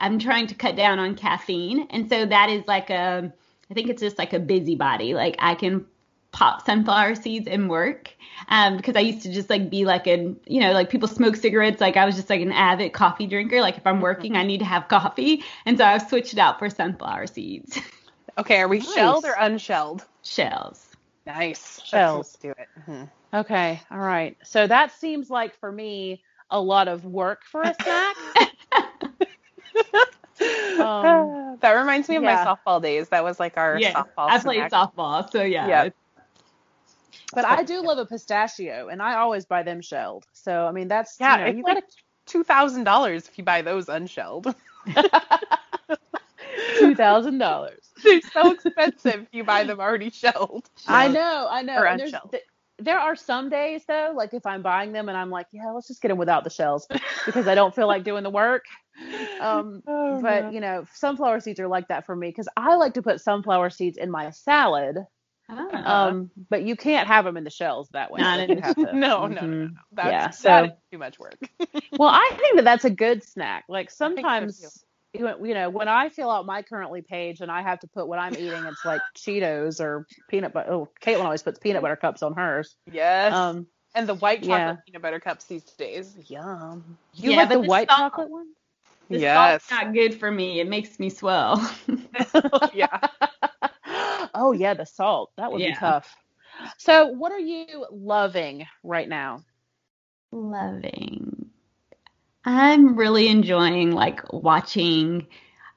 I'm 0.00 0.20
trying 0.20 0.46
to 0.46 0.54
cut 0.54 0.76
down 0.76 1.00
on 1.00 1.16
caffeine, 1.16 1.88
and 1.90 2.08
so 2.08 2.24
that 2.26 2.50
is 2.50 2.64
like 2.66 2.90
a. 2.90 3.32
I 3.70 3.74
think 3.74 3.90
it's 3.90 4.00
just 4.00 4.16
like 4.16 4.32
a 4.32 4.38
busybody. 4.38 5.12
Like 5.12 5.36
I 5.40 5.54
can 5.54 5.84
pop 6.32 6.64
sunflower 6.64 7.14
seeds 7.14 7.46
in 7.46 7.68
work 7.68 8.14
um, 8.48 8.76
because 8.76 8.96
I 8.96 9.00
used 9.00 9.22
to 9.22 9.32
just 9.32 9.48
like 9.50 9.70
be 9.70 9.84
like 9.84 10.06
a 10.06 10.34
you 10.46 10.60
know 10.60 10.72
like 10.72 10.90
people 10.90 11.08
smoke 11.08 11.36
cigarettes 11.36 11.80
like 11.80 11.96
I 11.96 12.04
was 12.04 12.16
just 12.16 12.30
like 12.30 12.40
an 12.40 12.52
avid 12.52 12.92
coffee 12.92 13.26
drinker 13.26 13.60
like 13.60 13.76
if 13.78 13.86
I'm 13.86 14.00
working 14.00 14.36
I 14.36 14.44
need 14.44 14.58
to 14.58 14.64
have 14.64 14.88
coffee 14.88 15.42
and 15.64 15.78
so 15.78 15.84
I've 15.84 16.08
switched 16.08 16.32
it 16.32 16.38
out 16.38 16.58
for 16.58 16.68
sunflower 16.70 17.26
seeds. 17.28 17.78
Okay, 18.38 18.60
are 18.60 18.68
we 18.68 18.80
Nice. 18.80 18.94
shelled 18.94 19.24
or 19.24 19.34
unshelled? 19.36 20.06
Shells. 20.22 20.86
Nice. 21.26 21.80
Shells. 21.84 22.36
Do 22.40 22.50
it. 22.50 22.68
Mhm. 22.88 23.10
Okay, 23.34 23.80
all 23.90 23.98
right. 23.98 24.36
So 24.44 24.66
that 24.66 24.92
seems 24.92 25.28
like 25.28 25.56
for 25.58 25.72
me 25.72 26.22
a 26.50 26.60
lot 26.60 26.86
of 26.88 27.04
work 27.04 27.42
for 27.44 27.62
a 27.62 27.74
snack. 27.74 28.16
Um, 30.80 31.58
that 31.60 31.72
reminds 31.72 32.08
me 32.08 32.16
of 32.16 32.22
yeah. 32.22 32.44
my 32.44 32.56
softball 32.56 32.80
days. 32.80 33.08
That 33.08 33.24
was 33.24 33.40
like 33.40 33.56
our 33.56 33.78
Yeah, 33.80 33.92
softball. 33.92 34.30
I 34.30 34.38
played 34.38 34.60
snack. 34.60 34.72
softball 34.72 35.30
so 35.30 35.42
yeah. 35.42 35.66
Yeah. 35.68 35.88
But 37.34 37.44
I 37.44 37.62
do 37.62 37.82
love 37.82 37.98
a 37.98 38.06
pistachio, 38.06 38.88
and 38.88 39.02
I 39.02 39.14
always 39.16 39.44
buy 39.46 39.62
them 39.62 39.80
shelled. 39.80 40.26
So 40.32 40.66
I 40.66 40.72
mean 40.72 40.88
that's 40.88 41.20
Yeah, 41.20 41.34
you 41.34 41.36
know, 41.36 41.50
it's 41.50 41.58
you 41.58 41.62
like 41.62 41.84
two 42.26 42.44
thousand 42.44 42.84
dollars 42.84 43.28
if 43.28 43.38
you 43.38 43.44
buy 43.44 43.62
those 43.62 43.88
unshelled. 43.88 44.54
two 46.74 46.94
thousand 46.94 47.38
dollars. 47.38 47.90
They're 48.04 48.20
so 48.22 48.50
expensive 48.50 49.22
if 49.22 49.28
you 49.32 49.44
buy 49.44 49.64
them 49.64 49.80
already 49.80 50.10
shelled. 50.10 50.68
I 50.86 51.08
know, 51.08 51.46
I 51.50 51.62
know. 51.62 51.80
Or 51.80 51.84
And 51.84 52.02
unshelled. 52.02 52.30
th- 52.30 52.44
there 52.78 52.98
are 52.98 53.16
some 53.16 53.48
days 53.50 53.84
though, 53.86 54.12
like 54.14 54.34
if 54.34 54.46
I'm 54.46 54.62
buying 54.62 54.92
them 54.92 55.08
and 55.08 55.16
I'm 55.16 55.30
like, 55.30 55.46
yeah, 55.52 55.70
let's 55.70 55.88
just 55.88 56.00
get 56.02 56.08
them 56.08 56.18
without 56.18 56.44
the 56.44 56.50
shells 56.50 56.88
because 57.24 57.46
I 57.48 57.54
don't 57.54 57.74
feel 57.74 57.86
like 57.88 58.04
doing 58.04 58.22
the 58.22 58.30
work. 58.30 58.64
Um, 59.40 59.82
Oh, 59.86 60.20
but 60.20 60.48
man. 60.48 60.50
you 60.50 60.60
know, 60.60 60.84
sunflower 60.94 61.40
seeds 61.40 61.60
are 61.60 61.68
like 61.68 61.88
that 61.88 62.06
for 62.06 62.14
me 62.16 62.28
because 62.28 62.48
I 62.56 62.76
like 62.76 62.94
to 62.94 63.02
put 63.02 63.20
sunflower 63.20 63.70
seeds 63.70 63.98
in 63.98 64.10
my 64.10 64.30
salad. 64.30 64.96
Oh. 65.50 65.70
Um, 65.84 66.30
but 66.50 66.62
you 66.62 66.76
can't 66.76 67.08
have 67.08 67.24
them 67.24 67.36
in 67.36 67.44
the 67.44 67.50
shells 67.50 67.88
that 67.90 68.10
way. 68.10 68.20
Not 68.20 68.40
in 68.40 68.58
have 68.58 68.74
to- 68.76 68.82
no, 68.94 69.26
no, 69.26 69.26
no, 69.26 69.28
no, 69.28 69.40
Mhm. 69.40 69.70
no. 69.72 69.80
That's, 69.92 70.08
Yeah, 70.10 70.30
so- 70.30 70.64
is 70.64 70.70
too 70.92 70.98
much 70.98 71.18
work. 71.18 71.38
Well, 71.98 72.10
I 72.10 72.30
think 72.38 72.56
that 72.56 72.64
that's 72.64 72.84
a 72.84 72.90
good 72.90 73.24
snack. 73.24 73.64
Like 73.68 73.86
think 73.86 73.90
so, 73.92 74.04
sometimes, 74.06 74.84
you 75.14 75.26
you 75.42 75.54
know, 75.54 75.70
when 75.70 75.88
I 75.88 76.10
fill 76.10 76.30
out 76.30 76.44
my 76.46 76.62
currently 76.62 77.00
page 77.02 77.40
and 77.40 77.50
I 77.50 77.62
have 77.62 77.80
to 77.80 77.88
put 77.88 78.06
what 78.06 78.18
I'm 78.18 78.34
eating, 78.34 78.62
it's 78.66 78.84
like 78.84 79.00
Cheetos 79.16 79.80
or 79.80 80.06
peanut 80.28 80.52
butter. 80.52 80.70
Oh, 80.70 80.88
Caitlin 81.02 81.24
always 81.24 81.42
puts 81.42 81.58
peanut 81.58 81.80
butter 81.82 81.96
cups 81.96 82.22
on 82.22 82.34
hers. 82.34 82.76
yes. 82.92 83.32
Um, 83.32 83.66
and 83.94 84.06
the 84.08 84.14
white 84.14 84.42
chocolate 84.42 84.58
yeah. 84.60 84.76
peanut 84.86 85.02
butter 85.02 85.18
cups 85.18 85.46
these 85.46 85.64
days. 85.64 86.14
Yum. 86.28 86.84
you 87.14 87.30
Yeah, 87.30 87.38
like 87.38 87.48
the 87.48 87.54
the 87.54 87.60
white 87.62 87.88
salt- 87.88 87.98
chocolate 88.12 88.30
one? 88.30 88.48
The 89.08 89.18
yes. 89.20 89.64
salt's 89.64 89.70
not 89.70 89.94
good 89.94 90.14
for 90.20 90.30
me. 90.30 90.60
It 90.60 90.68
makes 90.68 91.00
me 91.00 91.08
swell. 91.08 91.66
yeah. 92.74 93.00
Oh 94.38 94.52
yeah, 94.52 94.74
the 94.74 94.86
salt. 94.86 95.32
That 95.36 95.52
would 95.52 95.58
be 95.58 95.74
tough. 95.74 96.16
So, 96.78 97.08
what 97.08 97.32
are 97.32 97.38
you 97.38 97.86
loving 97.90 98.66
right 98.82 99.08
now? 99.08 99.44
Loving. 100.32 101.50
I'm 102.44 102.96
really 102.96 103.28
enjoying 103.28 103.92
like 103.92 104.20
watching 104.32 105.26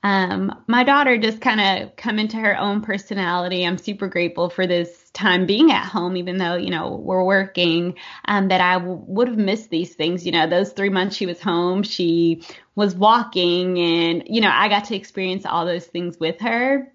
um, 0.03 0.63
my 0.67 0.83
daughter 0.83 1.17
just 1.17 1.41
kind 1.41 1.61
of 1.61 1.95
come 1.95 2.17
into 2.17 2.37
her 2.37 2.57
own 2.57 2.81
personality. 2.81 3.63
I'm 3.63 3.77
super 3.77 4.07
grateful 4.07 4.49
for 4.49 4.65
this 4.65 5.11
time 5.11 5.45
being 5.45 5.71
at 5.71 5.85
home, 5.85 6.17
even 6.17 6.37
though, 6.37 6.55
you 6.55 6.71
know, 6.71 6.95
we're 6.95 7.23
working, 7.23 7.95
um, 8.25 8.47
that 8.47 8.61
I 8.61 8.79
w- 8.79 9.03
would 9.05 9.27
have 9.27 9.37
missed 9.37 9.69
these 9.69 9.93
things. 9.93 10.25
You 10.25 10.31
know, 10.31 10.47
those 10.47 10.71
three 10.71 10.89
months 10.89 11.15
she 11.15 11.27
was 11.27 11.39
home, 11.39 11.83
she 11.83 12.41
was 12.75 12.95
walking, 12.95 13.77
and, 13.77 14.23
you 14.25 14.41
know, 14.41 14.49
I 14.51 14.69
got 14.69 14.85
to 14.85 14.95
experience 14.95 15.45
all 15.45 15.65
those 15.65 15.85
things 15.85 16.19
with 16.19 16.39
her. 16.39 16.91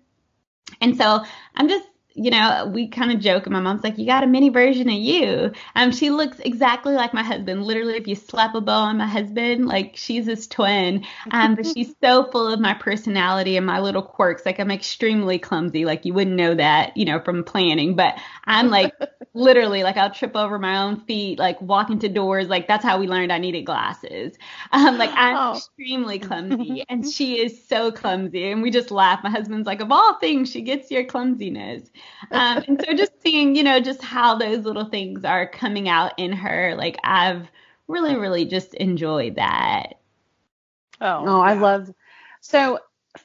And 0.80 0.96
so 0.96 1.24
I'm 1.54 1.68
just, 1.68 1.88
you 2.16 2.30
know, 2.30 2.70
we 2.72 2.88
kind 2.88 3.12
of 3.12 3.20
joke, 3.20 3.46
and 3.46 3.52
my 3.52 3.60
mom's 3.60 3.84
like, 3.84 3.98
"You 3.98 4.06
got 4.06 4.24
a 4.24 4.26
mini 4.26 4.48
version 4.48 4.88
of 4.88 4.94
you." 4.94 5.52
Um, 5.74 5.92
she 5.92 6.10
looks 6.10 6.38
exactly 6.40 6.94
like 6.94 7.12
my 7.14 7.22
husband. 7.22 7.64
Literally, 7.64 7.94
if 7.96 8.08
you 8.08 8.14
slap 8.14 8.54
a 8.54 8.60
bow 8.60 8.72
on 8.80 8.98
my 8.98 9.06
husband, 9.06 9.66
like 9.66 9.92
she's 9.96 10.26
his 10.26 10.46
twin. 10.48 11.04
Um, 11.30 11.54
but 11.56 11.66
she's 11.66 11.94
so 12.02 12.30
full 12.30 12.48
of 12.48 12.58
my 12.60 12.74
personality 12.74 13.56
and 13.56 13.66
my 13.66 13.80
little 13.80 14.02
quirks. 14.02 14.46
Like 14.46 14.58
I'm 14.58 14.70
extremely 14.70 15.38
clumsy. 15.38 15.84
Like 15.84 16.04
you 16.04 16.14
wouldn't 16.14 16.36
know 16.36 16.54
that, 16.54 16.96
you 16.96 17.04
know, 17.04 17.20
from 17.20 17.44
planning. 17.44 17.96
But 17.96 18.14
I'm 18.44 18.68
like 18.70 18.94
literally 19.34 19.82
like 19.82 19.96
I'll 19.96 20.10
trip 20.12 20.34
over 20.36 20.58
my 20.58 20.78
own 20.78 21.00
feet, 21.06 21.38
like 21.38 21.60
walk 21.60 21.90
into 21.90 22.08
doors. 22.08 22.48
Like 22.48 22.66
that's 22.66 22.84
how 22.84 22.98
we 22.98 23.06
learned 23.08 23.32
I 23.32 23.38
needed 23.38 23.62
glasses. 23.66 24.36
Um, 24.72 24.98
like 24.98 25.10
I'm 25.14 25.36
Oh. 25.36 25.52
extremely 25.56 26.18
clumsy, 26.18 26.84
and 26.88 27.06
she 27.06 27.40
is 27.40 27.66
so 27.68 27.92
clumsy, 27.92 28.50
and 28.50 28.62
we 28.62 28.70
just 28.70 28.90
laugh. 28.90 29.20
My 29.22 29.30
husband's 29.30 29.66
like, 29.66 29.80
of 29.80 29.92
all 29.92 30.18
things, 30.18 30.50
she 30.50 30.62
gets 30.62 30.90
your 30.90 31.04
clumsiness. 31.04 31.90
Um, 32.32 32.62
and 32.68 32.80
so 32.84 32.94
just 32.94 33.20
seeing, 33.22 33.56
you 33.56 33.62
know, 33.62 33.80
just 33.80 34.02
how 34.02 34.36
those 34.36 34.64
little 34.64 34.86
things 34.86 35.24
are 35.24 35.48
coming 35.48 35.88
out 35.88 36.12
in 36.18 36.32
her, 36.32 36.74
like 36.76 36.96
I've 37.04 37.48
really, 37.88 38.16
really 38.16 38.44
just 38.46 38.74
enjoyed 38.74 39.36
that. 39.36 39.94
Oh, 41.00 41.26
Oh, 41.26 41.40
I 41.40 41.54
love. 41.54 41.90
So 42.40 42.78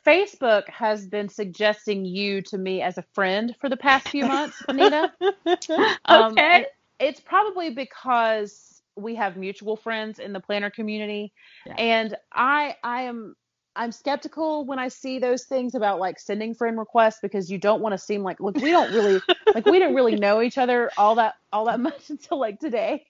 Facebook 0.06 0.68
has 0.70 1.06
been 1.08 1.30
suggesting 1.30 2.06
you 2.06 2.42
to 2.44 2.58
me 2.58 2.82
as 2.82 2.98
a 2.98 3.06
friend 3.14 3.56
for 3.60 3.70
the 3.70 3.78
past 3.78 4.10
few 4.10 4.26
months, 4.26 4.62
Anita. 4.68 5.10
Um, 6.06 6.44
Okay. 6.48 6.48
and 6.52 6.66
It's 7.00 7.20
probably 7.20 7.72
because 7.72 8.82
we 8.96 9.16
have 9.16 9.38
mutual 9.38 9.76
friends 9.78 10.20
in 10.20 10.34
the 10.34 10.40
planner 10.40 10.70
community, 10.70 11.34
Yeah. 11.66 11.78
and 11.78 12.16
I 12.34 12.76
I 12.84 13.04
am 13.04 13.36
I'm 13.76 13.92
skeptical 13.92 14.66
when 14.66 14.80
I 14.80 14.90
see 14.90 15.20
those 15.20 15.46
things 15.46 15.76
about 15.76 16.00
like 16.00 16.20
sending 16.20 16.54
friend 16.54 16.78
requests 16.78 17.20
because 17.22 17.50
you 17.50 17.58
don't 17.58 17.82
want 17.82 17.94
to 17.94 17.98
seem 17.98 18.22
like 18.24 18.40
look 18.40 18.60
we 18.60 18.72
don't 18.72 18.92
really 18.92 19.22
like 19.56 19.66
we 19.66 19.80
didn't 19.80 19.96
really 19.96 20.16
know 20.16 20.42
each 20.42 20.58
other 20.58 20.92
all 20.98 21.16
that 21.16 21.36
all 21.54 21.66
that 21.66 21.80
much 21.82 22.10
until 22.10 22.40
like 22.40 22.60
today. 22.60 23.06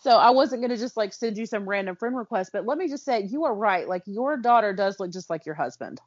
So 0.00 0.10
I 0.10 0.30
wasn't 0.30 0.62
gonna 0.62 0.76
just 0.76 0.96
like 0.96 1.12
send 1.12 1.38
you 1.38 1.46
some 1.46 1.68
random 1.68 1.96
friend 1.96 2.16
request. 2.16 2.50
But 2.52 2.66
let 2.66 2.78
me 2.78 2.88
just 2.88 3.04
say 3.04 3.22
you 3.22 3.44
are 3.44 3.54
right. 3.54 3.88
Like 3.88 4.02
your 4.06 4.36
daughter 4.36 4.72
does 4.74 5.00
look 5.00 5.12
just 5.12 5.30
like 5.30 5.46
your 5.46 5.54
husband. 5.54 6.00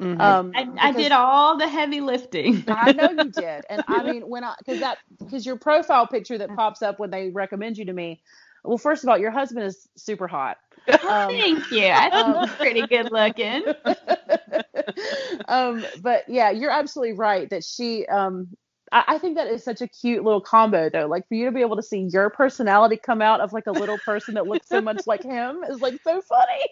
Mhm. 0.00 0.20
Um, 0.20 0.52
I, 0.54 0.88
I 0.88 0.92
did 0.92 1.12
all 1.12 1.58
the 1.58 1.68
heavy 1.68 2.00
lifting. 2.00 2.64
I 2.68 2.92
know 2.92 3.10
you 3.10 3.30
did, 3.30 3.64
and 3.68 3.82
I 3.88 4.04
mean 4.04 4.22
when 4.22 4.44
I 4.44 4.54
because 4.58 4.80
that 4.80 4.98
because 5.18 5.44
your 5.44 5.56
profile 5.56 6.06
picture 6.06 6.38
that 6.38 6.48
pops 6.56 6.82
up 6.82 6.98
when 6.98 7.10
they 7.10 7.30
recommend 7.30 7.76
you 7.78 7.84
to 7.86 7.92
me. 7.92 8.22
Well, 8.68 8.76
first 8.76 9.02
of 9.02 9.08
all, 9.08 9.16
your 9.16 9.30
husband 9.30 9.64
is 9.64 9.88
super 9.96 10.28
hot. 10.28 10.58
Um, 10.88 11.28
Thank 11.28 11.70
you. 11.70 11.86
I 11.86 12.08
think 12.08 12.26
um, 12.26 12.48
he's 12.48 12.56
pretty 12.56 12.86
good 12.86 13.12
looking. 13.12 13.62
um, 15.48 15.84
but 16.00 16.24
yeah, 16.28 16.50
you're 16.50 16.70
absolutely 16.70 17.14
right 17.14 17.48
that 17.50 17.62
she. 17.62 18.06
Um, 18.06 18.48
I, 18.90 19.04
I 19.06 19.18
think 19.18 19.36
that 19.36 19.48
is 19.48 19.62
such 19.62 19.82
a 19.82 19.86
cute 19.86 20.24
little 20.24 20.40
combo, 20.40 20.88
though. 20.88 21.06
Like 21.06 21.28
for 21.28 21.34
you 21.34 21.44
to 21.44 21.52
be 21.52 21.60
able 21.60 21.76
to 21.76 21.82
see 21.82 22.08
your 22.10 22.30
personality 22.30 22.96
come 22.96 23.20
out 23.20 23.40
of 23.40 23.52
like 23.52 23.66
a 23.66 23.72
little 23.72 23.98
person 23.98 24.34
that 24.34 24.46
looks 24.46 24.66
so 24.66 24.80
much 24.80 25.06
like 25.06 25.22
him 25.22 25.62
is 25.68 25.82
like 25.82 26.00
so 26.02 26.22
funny. 26.22 26.68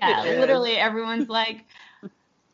Yeah, 0.00 0.22
literally 0.22 0.76
everyone's 0.76 1.28
like, 1.28 1.64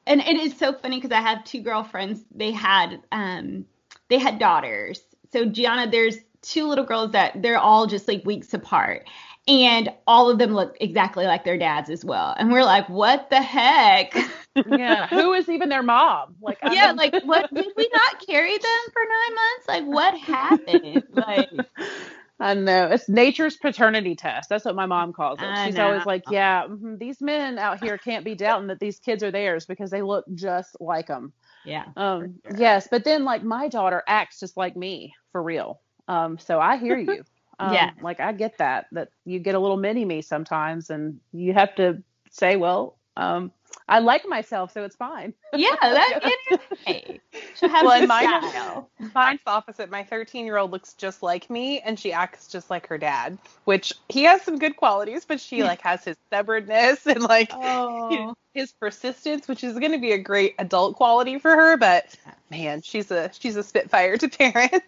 and 0.06 0.20
it 0.22 0.36
is 0.38 0.56
so 0.56 0.72
funny 0.72 0.98
because 0.98 1.12
I 1.12 1.20
have 1.20 1.44
two 1.44 1.60
girlfriends. 1.60 2.22
They 2.34 2.52
had 2.52 3.02
um 3.10 3.66
they 4.08 4.18
had 4.18 4.38
daughters. 4.38 5.02
So 5.30 5.44
Gianna, 5.44 5.90
there's 5.90 6.16
two 6.42 6.68
little 6.68 6.84
girls 6.84 7.12
that 7.12 7.40
they're 7.42 7.58
all 7.58 7.86
just 7.86 8.08
like 8.08 8.24
weeks 8.24 8.52
apart. 8.54 9.08
And 9.48 9.88
all 10.06 10.30
of 10.30 10.38
them 10.38 10.54
look 10.54 10.76
exactly 10.80 11.26
like 11.26 11.44
their 11.44 11.58
dads 11.58 11.90
as 11.90 12.04
well. 12.04 12.34
And 12.38 12.52
we're 12.52 12.64
like, 12.64 12.88
what 12.88 13.30
the 13.30 13.42
heck? 13.42 14.14
Yeah, 14.64 15.08
who 15.08 15.32
is 15.32 15.48
even 15.48 15.68
their 15.70 15.82
mom? 15.82 16.36
Like, 16.40 16.58
I 16.62 16.74
yeah, 16.74 16.92
like 16.96 17.14
what 17.20 17.46
did 17.54 17.72
we 17.76 17.90
not 17.92 18.26
carry 18.26 18.52
them 18.52 18.82
for 18.92 19.02
nine 19.02 19.34
months? 19.34 19.68
Like 19.68 19.84
what 19.84 20.18
happened? 20.18 21.04
Like 21.10 21.50
I 22.40 22.54
know 22.54 22.88
it's 22.88 23.08
nature's 23.08 23.56
paternity 23.56 24.16
test. 24.16 24.48
That's 24.48 24.64
what 24.64 24.76
my 24.76 24.86
mom 24.86 25.12
calls 25.12 25.42
it. 25.42 25.56
I 25.56 25.58
She's 25.58 25.78
always 25.78 26.06
like, 26.06 26.24
"Yeah, 26.28 26.66
mhm, 26.68 26.98
these 26.98 27.20
men 27.20 27.58
out 27.58 27.80
here 27.80 27.98
can't 27.98 28.24
be 28.24 28.34
doubting 28.34 28.68
that 28.68 28.80
these 28.80 29.00
kids 29.00 29.22
are 29.22 29.30
theirs 29.32 29.66
because 29.66 29.90
they 29.90 30.02
look 30.02 30.24
just 30.34 30.76
like 30.80 31.08
them." 31.08 31.32
yeah. 31.64 31.86
Um, 31.96 32.40
yes, 32.56 32.88
but 32.90 33.04
then 33.04 33.24
like 33.24 33.44
my 33.44 33.68
daughter 33.68 34.02
acts 34.08 34.40
just 34.40 34.56
like 34.56 34.76
me 34.76 35.14
for 35.32 35.42
real. 35.42 35.81
Um, 36.08 36.38
so 36.38 36.60
I 36.60 36.76
hear 36.76 36.98
you. 36.98 37.24
Um, 37.58 37.92
Yeah. 37.92 37.92
like 38.00 38.20
I 38.20 38.32
get 38.32 38.58
that 38.58 38.86
that 38.92 39.08
you 39.24 39.38
get 39.38 39.54
a 39.54 39.58
little 39.58 39.76
mini 39.76 40.04
me 40.04 40.22
sometimes, 40.22 40.90
and 40.90 41.20
you 41.32 41.52
have 41.52 41.74
to 41.76 42.02
say, 42.30 42.56
"Well, 42.56 42.98
um, 43.16 43.52
I 43.88 43.98
like 43.98 44.26
myself, 44.28 44.72
so 44.72 44.84
it's 44.84 44.96
fine. 44.96 45.34
Yeah, 45.54 45.74
that 45.80 46.20
it 46.22 46.60
is. 46.72 46.78
Hey, 46.86 47.20
Well, 47.60 48.06
mine- 48.06 48.28
style. 48.28 48.90
Mine's 49.14 49.40
the 49.44 49.50
opposite. 49.50 49.90
My 49.90 50.04
13 50.04 50.46
year 50.46 50.56
old 50.56 50.70
looks 50.70 50.94
just 50.94 51.22
like 51.22 51.50
me, 51.50 51.80
and 51.80 51.98
she 51.98 52.12
acts 52.12 52.46
just 52.48 52.70
like 52.70 52.86
her 52.86 52.96
dad, 52.98 53.38
which 53.64 53.92
he 54.08 54.22
has 54.24 54.42
some 54.42 54.58
good 54.58 54.76
qualities, 54.76 55.24
but 55.24 55.40
she 55.40 55.62
like 55.62 55.80
has 55.82 56.04
his 56.04 56.16
stubbornness 56.28 57.06
and 57.06 57.20
like 57.22 57.50
Oh. 57.52 58.34
his 58.54 58.72
persistence, 58.72 59.48
which 59.48 59.64
is 59.64 59.78
going 59.78 59.92
to 59.92 59.98
be 59.98 60.12
a 60.12 60.18
great 60.18 60.54
adult 60.58 60.96
quality 60.96 61.38
for 61.38 61.50
her. 61.50 61.76
But 61.76 62.16
man, 62.50 62.82
she's 62.82 63.10
a 63.10 63.30
she's 63.38 63.56
a 63.56 63.62
spitfire 63.62 64.16
to 64.16 64.28
parent. 64.38 64.82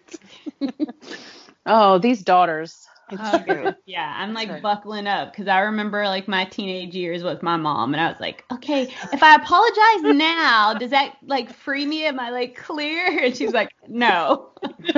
Oh, 1.67 1.97
these 1.97 2.21
daughters. 2.21 2.87
Oh, 3.19 3.39
girl. 3.39 3.71
Um, 3.71 3.75
yeah, 3.85 4.13
I'm 4.17 4.33
like 4.33 4.59
Sure. 4.59 4.61
buckling 4.61 5.07
up 5.07 5.31
because 5.31 5.47
I 5.47 5.59
remember 5.61 6.03
like 6.05 6.27
my 6.27 6.45
teenage 6.45 6.95
years 6.95 7.23
with 7.23 7.43
my 7.43 7.55
mom, 7.57 7.93
and 7.93 8.01
I 8.01 8.09
was 8.09 8.19
like, 8.19 8.43
okay, 8.51 8.93
if 9.11 9.23
I 9.23 9.35
apologize 9.35 10.03
now, 10.03 10.73
does 10.73 10.91
that 10.91 11.15
like 11.23 11.53
free 11.53 11.85
me? 11.85 12.05
Am 12.05 12.19
I 12.19 12.29
like 12.31 12.55
clear? 12.55 13.07
And 13.25 13.35
she's 13.35 13.53
like, 13.53 13.69
no. 13.87 14.49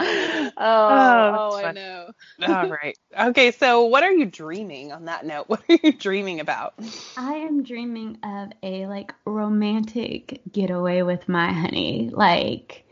Oh, 0.00 1.24
oh, 1.26 1.54
Oh, 1.54 1.54
I 1.54 1.68
know. 1.68 2.10
All 2.42 2.68
right. 2.68 2.96
Okay, 3.18 3.50
so 3.52 3.84
what 3.84 4.02
are 4.02 4.12
you 4.12 4.26
dreaming 4.26 4.92
on 4.92 5.06
that 5.06 5.24
note? 5.26 5.48
What 5.48 5.62
are 5.68 5.78
you 5.82 5.92
dreaming 5.92 6.40
about? 6.40 6.74
I 7.16 7.34
am 7.34 7.62
dreaming 7.64 8.18
of 8.22 8.52
a 8.62 8.86
like 8.86 9.12
romantic 9.26 10.40
getaway 10.52 11.02
with 11.02 11.28
my 11.28 11.52
honey. 11.52 12.10
Like 12.12 12.86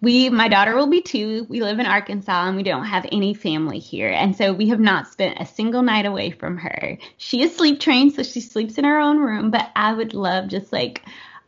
we 0.00 0.28
my 0.30 0.48
daughter 0.48 0.76
will 0.76 0.86
be 0.86 1.02
2. 1.02 1.46
We 1.48 1.62
live 1.62 1.78
in 1.78 1.86
Arkansas 1.86 2.46
and 2.46 2.56
we 2.56 2.62
don't 2.62 2.84
have 2.84 3.06
any 3.10 3.34
family 3.34 3.78
here. 3.78 4.08
And 4.08 4.36
so 4.36 4.52
we 4.52 4.68
have 4.68 4.80
not 4.80 5.08
spent 5.08 5.40
a 5.40 5.46
single 5.46 5.82
night 5.82 6.06
away 6.06 6.30
from 6.30 6.58
her. 6.58 6.98
She 7.16 7.42
is 7.42 7.56
sleep 7.56 7.80
trained 7.80 8.14
so 8.14 8.22
she 8.22 8.40
sleeps 8.40 8.78
in 8.78 8.84
her 8.84 9.00
own 9.00 9.18
room, 9.18 9.50
but 9.50 9.70
I 9.74 9.92
would 9.92 10.14
love 10.14 10.48
just 10.48 10.72
like 10.72 11.02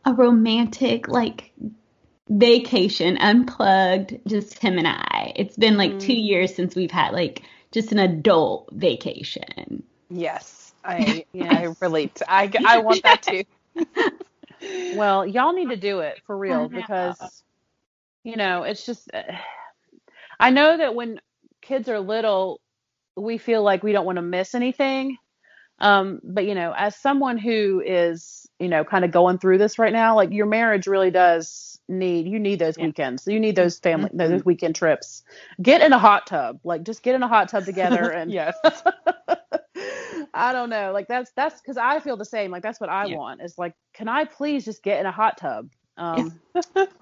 a 0.05 0.13
romantic 0.13 1.07
like 1.07 1.53
vacation 2.29 3.17
unplugged 3.17 4.19
just 4.27 4.59
him 4.59 4.77
and 4.77 4.87
I. 4.87 5.33
It's 5.35 5.57
been 5.57 5.77
like 5.77 5.99
2 5.99 6.13
Mm. 6.13 6.25
years 6.25 6.55
since 6.55 6.75
we've 6.75 6.91
had 6.91 7.13
like 7.13 7.43
just 7.71 7.91
an 7.91 7.99
adult 7.99 8.69
vacation. 8.73 9.83
Yes, 10.09 10.73
I 10.83 11.25
I 11.39 11.73
relate. 11.79 12.21
I 12.27 12.51
I 12.65 12.79
want 12.79 13.03
that 13.03 13.21
too. 13.21 13.43
Well, 14.91 15.25
y'all 15.25 15.53
need 15.53 15.69
to 15.69 15.77
do 15.77 15.99
it 16.01 16.21
for 16.27 16.37
real 16.37 16.69
because, 16.69 17.43
you 18.23 18.35
know, 18.37 18.63
it's 18.63 18.85
just. 18.85 19.09
uh, 19.13 19.21
I 20.39 20.51
know 20.51 20.77
that 20.77 20.95
when 20.95 21.19
kids 21.61 21.89
are 21.89 21.99
little, 21.99 22.61
we 23.15 23.37
feel 23.37 23.63
like 23.63 23.83
we 23.83 23.91
don't 23.91 24.05
want 24.05 24.17
to 24.17 24.21
miss 24.23 24.55
anything. 24.55 25.17
Um, 25.79 26.19
but 26.23 26.45
you 26.45 26.55
know, 26.55 26.73
as 26.77 26.95
someone 26.95 27.37
who 27.37 27.81
is, 27.85 28.47
you 28.59 28.69
know, 28.69 28.83
kind 28.83 29.03
of 29.05 29.11
going 29.11 29.39
through 29.39 29.57
this 29.57 29.79
right 29.79 29.93
now, 29.93 30.15
like 30.15 30.31
your 30.31 30.45
marriage 30.45 30.87
really 30.87 31.11
does 31.11 31.79
need 31.89 32.27
you 32.27 32.39
need 32.39 32.59
those 32.59 32.77
Yeah. 32.77 32.87
weekends. 32.87 33.27
You 33.27 33.39
need 33.39 33.55
those 33.55 33.79
family 33.79 34.09
Mhm. 34.13 34.13
those 34.13 34.45
weekend 34.45 34.75
trips. 34.75 35.23
Get 35.61 35.81
in 35.81 35.93
a 35.93 35.99
hot 35.99 36.27
tub. 36.27 36.59
Like 36.63 36.83
just 36.83 37.03
get 37.03 37.15
in 37.15 37.23
a 37.23 37.27
hot 37.27 37.49
tub 37.49 37.65
together 37.65 38.09
and 38.11 38.33
yes. 38.33 38.57
I 40.33 40.53
don't 40.53 40.69
know. 40.69 40.91
Like 40.93 41.07
that's 41.07 41.31
that's 41.35 41.61
because 41.61 41.77
I 41.77 41.99
feel 41.99 42.17
the 42.17 42.25
same. 42.25 42.51
Like 42.51 42.63
that's 42.63 42.79
what 42.79 42.89
I 42.89 43.07
Yeah. 43.07 43.17
want. 43.17 43.41
Is 43.41 43.57
like, 43.57 43.73
can 43.93 44.07
I 44.07 44.25
please 44.25 44.65
just 44.65 44.83
get 44.83 44.99
in 44.99 45.05
a 45.07 45.11
hot 45.11 45.37
tub? 45.37 45.69
Um, 45.97 46.39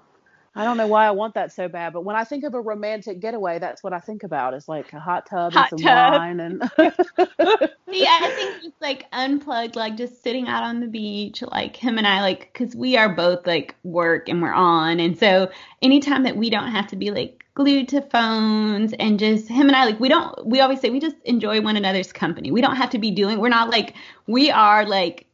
I 0.54 0.64
don't 0.64 0.76
know 0.76 0.88
why 0.88 1.06
I 1.06 1.12
want 1.12 1.34
that 1.34 1.52
so 1.52 1.68
bad, 1.68 1.92
but 1.92 2.04
when 2.04 2.16
I 2.16 2.24
think 2.24 2.42
of 2.42 2.54
a 2.54 2.60
romantic 2.60 3.20
getaway, 3.20 3.60
that's 3.60 3.84
what 3.84 3.92
I 3.92 4.00
think 4.00 4.24
about. 4.24 4.52
It's 4.52 4.68
like 4.68 4.92
a 4.92 4.98
hot 4.98 5.26
tub 5.26 5.52
Hot 5.52 5.70
and 5.72 5.80
some 5.80 5.86
tub. 5.86 6.12
wine 6.14 6.40
and. 6.40 6.62
See, 7.88 8.04
I 8.06 8.32
think 8.36 8.62
just 8.62 8.80
like 8.80 9.06
unplugged, 9.12 9.76
like 9.76 9.96
just 9.96 10.22
sitting 10.24 10.48
out 10.48 10.64
on 10.64 10.80
the 10.80 10.88
beach, 10.88 11.42
like 11.42 11.76
him 11.76 11.98
and 11.98 12.06
I, 12.06 12.20
like, 12.22 12.52
because 12.52 12.74
we 12.74 12.96
are 12.96 13.08
both 13.14 13.46
like 13.46 13.76
work 13.84 14.28
and 14.28 14.42
we're 14.42 14.52
on. 14.52 14.98
And 14.98 15.16
so 15.18 15.50
anytime 15.82 16.24
that 16.24 16.36
we 16.36 16.50
don't 16.50 16.68
have 16.72 16.88
to 16.88 16.96
be 16.96 17.10
like 17.12 17.44
glued 17.54 17.88
to 17.90 18.00
phones 18.02 18.92
and 18.94 19.18
just 19.20 19.48
him 19.48 19.68
and 19.68 19.76
I, 19.76 19.84
like, 19.84 20.00
we 20.00 20.08
don't, 20.08 20.46
we 20.46 20.60
always 20.60 20.80
say 20.80 20.90
we 20.90 20.98
just 21.00 21.16
enjoy 21.24 21.60
one 21.60 21.76
another's 21.76 22.12
company. 22.12 22.50
We 22.50 22.60
don't 22.60 22.76
have 22.76 22.90
to 22.90 22.98
be 22.98 23.12
doing, 23.12 23.38
we're 23.38 23.48
not 23.50 23.70
like, 23.70 23.94
we 24.26 24.50
are 24.50 24.84
like 24.84 25.26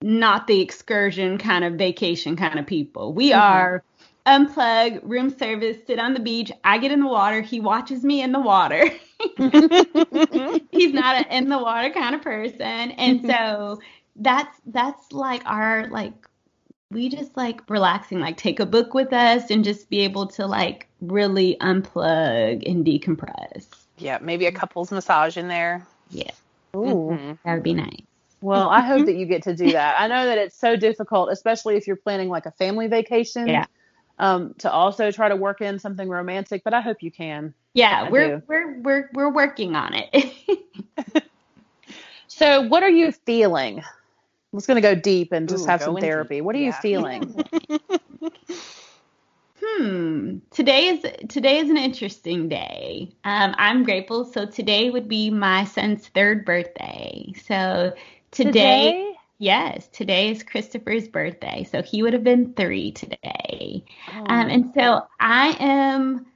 not 0.00 0.46
the 0.46 0.60
excursion 0.60 1.38
kind 1.38 1.64
of 1.64 1.74
vacation 1.74 2.36
kind 2.36 2.58
of 2.58 2.66
people. 2.66 3.12
We 3.12 3.30
Mhm. 3.32 3.38
are 3.40 3.82
unplug, 4.26 5.00
room 5.02 5.30
service, 5.30 5.78
sit 5.86 5.98
on 5.98 6.14
the 6.14 6.20
beach. 6.20 6.52
I 6.64 6.78
get 6.78 6.92
in 6.92 7.00
the 7.00 7.08
water. 7.08 7.40
He 7.40 7.60
watches 7.60 8.04
me 8.04 8.22
in 8.22 8.32
the 8.32 8.40
water. 8.40 8.90
he's 10.72 10.92
not 10.92 11.16
an 11.16 11.24
in 11.30 11.48
the 11.48 11.58
water 11.58 11.90
kind 11.90 12.14
of 12.14 12.22
person 12.22 12.90
and 12.92 13.24
so 13.24 13.78
that's 14.16 14.58
that's 14.66 15.12
like 15.12 15.42
our 15.46 15.86
like 15.88 16.12
we 16.90 17.08
just 17.08 17.36
like 17.36 17.60
relaxing 17.70 18.18
like 18.18 18.36
take 18.36 18.58
a 18.58 18.66
book 18.66 18.94
with 18.94 19.12
us 19.12 19.50
and 19.50 19.62
just 19.64 19.88
be 19.88 20.00
able 20.00 20.26
to 20.26 20.44
like 20.46 20.88
really 21.00 21.56
unplug 21.60 22.68
and 22.68 22.84
decompress 22.84 23.66
yeah, 23.98 24.18
maybe 24.20 24.46
a 24.46 24.52
couple's 24.52 24.90
massage 24.90 25.36
in 25.36 25.46
there. 25.46 25.86
yeah 26.10 26.32
Ooh. 26.74 27.10
Mhm. 27.12 27.38
that 27.44 27.54
would 27.54 27.62
be 27.62 27.74
nice 27.74 28.02
Well, 28.40 28.68
I 28.70 28.80
hope 28.80 29.06
that 29.06 29.14
you 29.14 29.26
get 29.26 29.44
to 29.44 29.54
do 29.54 29.70
that. 29.72 30.00
I 30.00 30.08
know 30.08 30.26
that 30.26 30.36
it's 30.38 30.56
so 30.58 30.74
difficult, 30.74 31.30
especially 31.30 31.76
if 31.76 31.86
you're 31.86 31.94
planning 31.96 32.28
like 32.28 32.46
a 32.46 32.50
family 32.50 32.88
vacation. 32.88 33.46
Yeah. 33.48 33.66
Um, 34.18 34.54
to 34.58 34.70
also 34.70 35.10
try 35.10 35.28
to 35.28 35.36
work 35.36 35.60
in 35.60 35.78
something 35.78 36.08
romantic, 36.08 36.62
but 36.64 36.74
I 36.74 36.80
hope 36.80 37.02
you 37.02 37.10
can. 37.10 37.54
yeah 37.74 38.04
I 38.04 38.10
we're 38.10 38.36
do. 38.36 38.42
we're 38.46 38.80
we're 38.80 39.10
we're 39.14 39.32
working 39.32 39.74
on 39.76 39.94
it 39.94 40.34
So, 42.34 42.62
what 42.62 42.82
are 42.82 42.90
you 42.90 43.12
feeling? 43.12 43.80
I 43.80 43.84
was 44.52 44.66
going 44.66 44.76
to 44.76 44.80
go 44.80 44.94
deep 44.94 45.32
and 45.32 45.48
just 45.48 45.64
Ooh, 45.64 45.66
have 45.66 45.80
some 45.80 45.94
going 45.94 46.08
deep. 46.08 46.10
therapy. 46.10 46.40
What 46.40 46.56
are 46.56 46.60
you 46.60 46.72
feeling? 46.72 47.44
Hmm. 49.64 50.38
Today 50.50 50.88
is 50.88 51.06
today 51.28 51.58
is 51.58 51.70
an 51.70 51.76
interesting 51.76 52.48
day. 52.48 53.14
Um, 53.24 53.54
I'm 53.58 53.84
grateful. 53.84 54.24
So 54.24 54.44
today 54.44 54.90
would 54.90 55.08
be 55.08 55.30
my 55.30 55.64
son's 55.64 56.08
third 56.08 56.44
birthday. 56.44 57.32
So 57.44 57.94
today, 58.32 59.14
yes, 59.42 59.88
today 59.88 60.30
is 60.30 60.44
Christopher's 60.44 61.08
birthday. 61.08 61.64
So 61.64 61.82
he 61.82 62.02
would 62.02 62.12
have 62.12 62.22
been 62.22 62.54
three 62.54 62.92
today. 62.92 63.84
Oh. 64.14 64.20
Um, 64.20 64.48
and 64.48 64.72
so 64.72 65.02
I 65.18 65.56
am, 65.58 66.26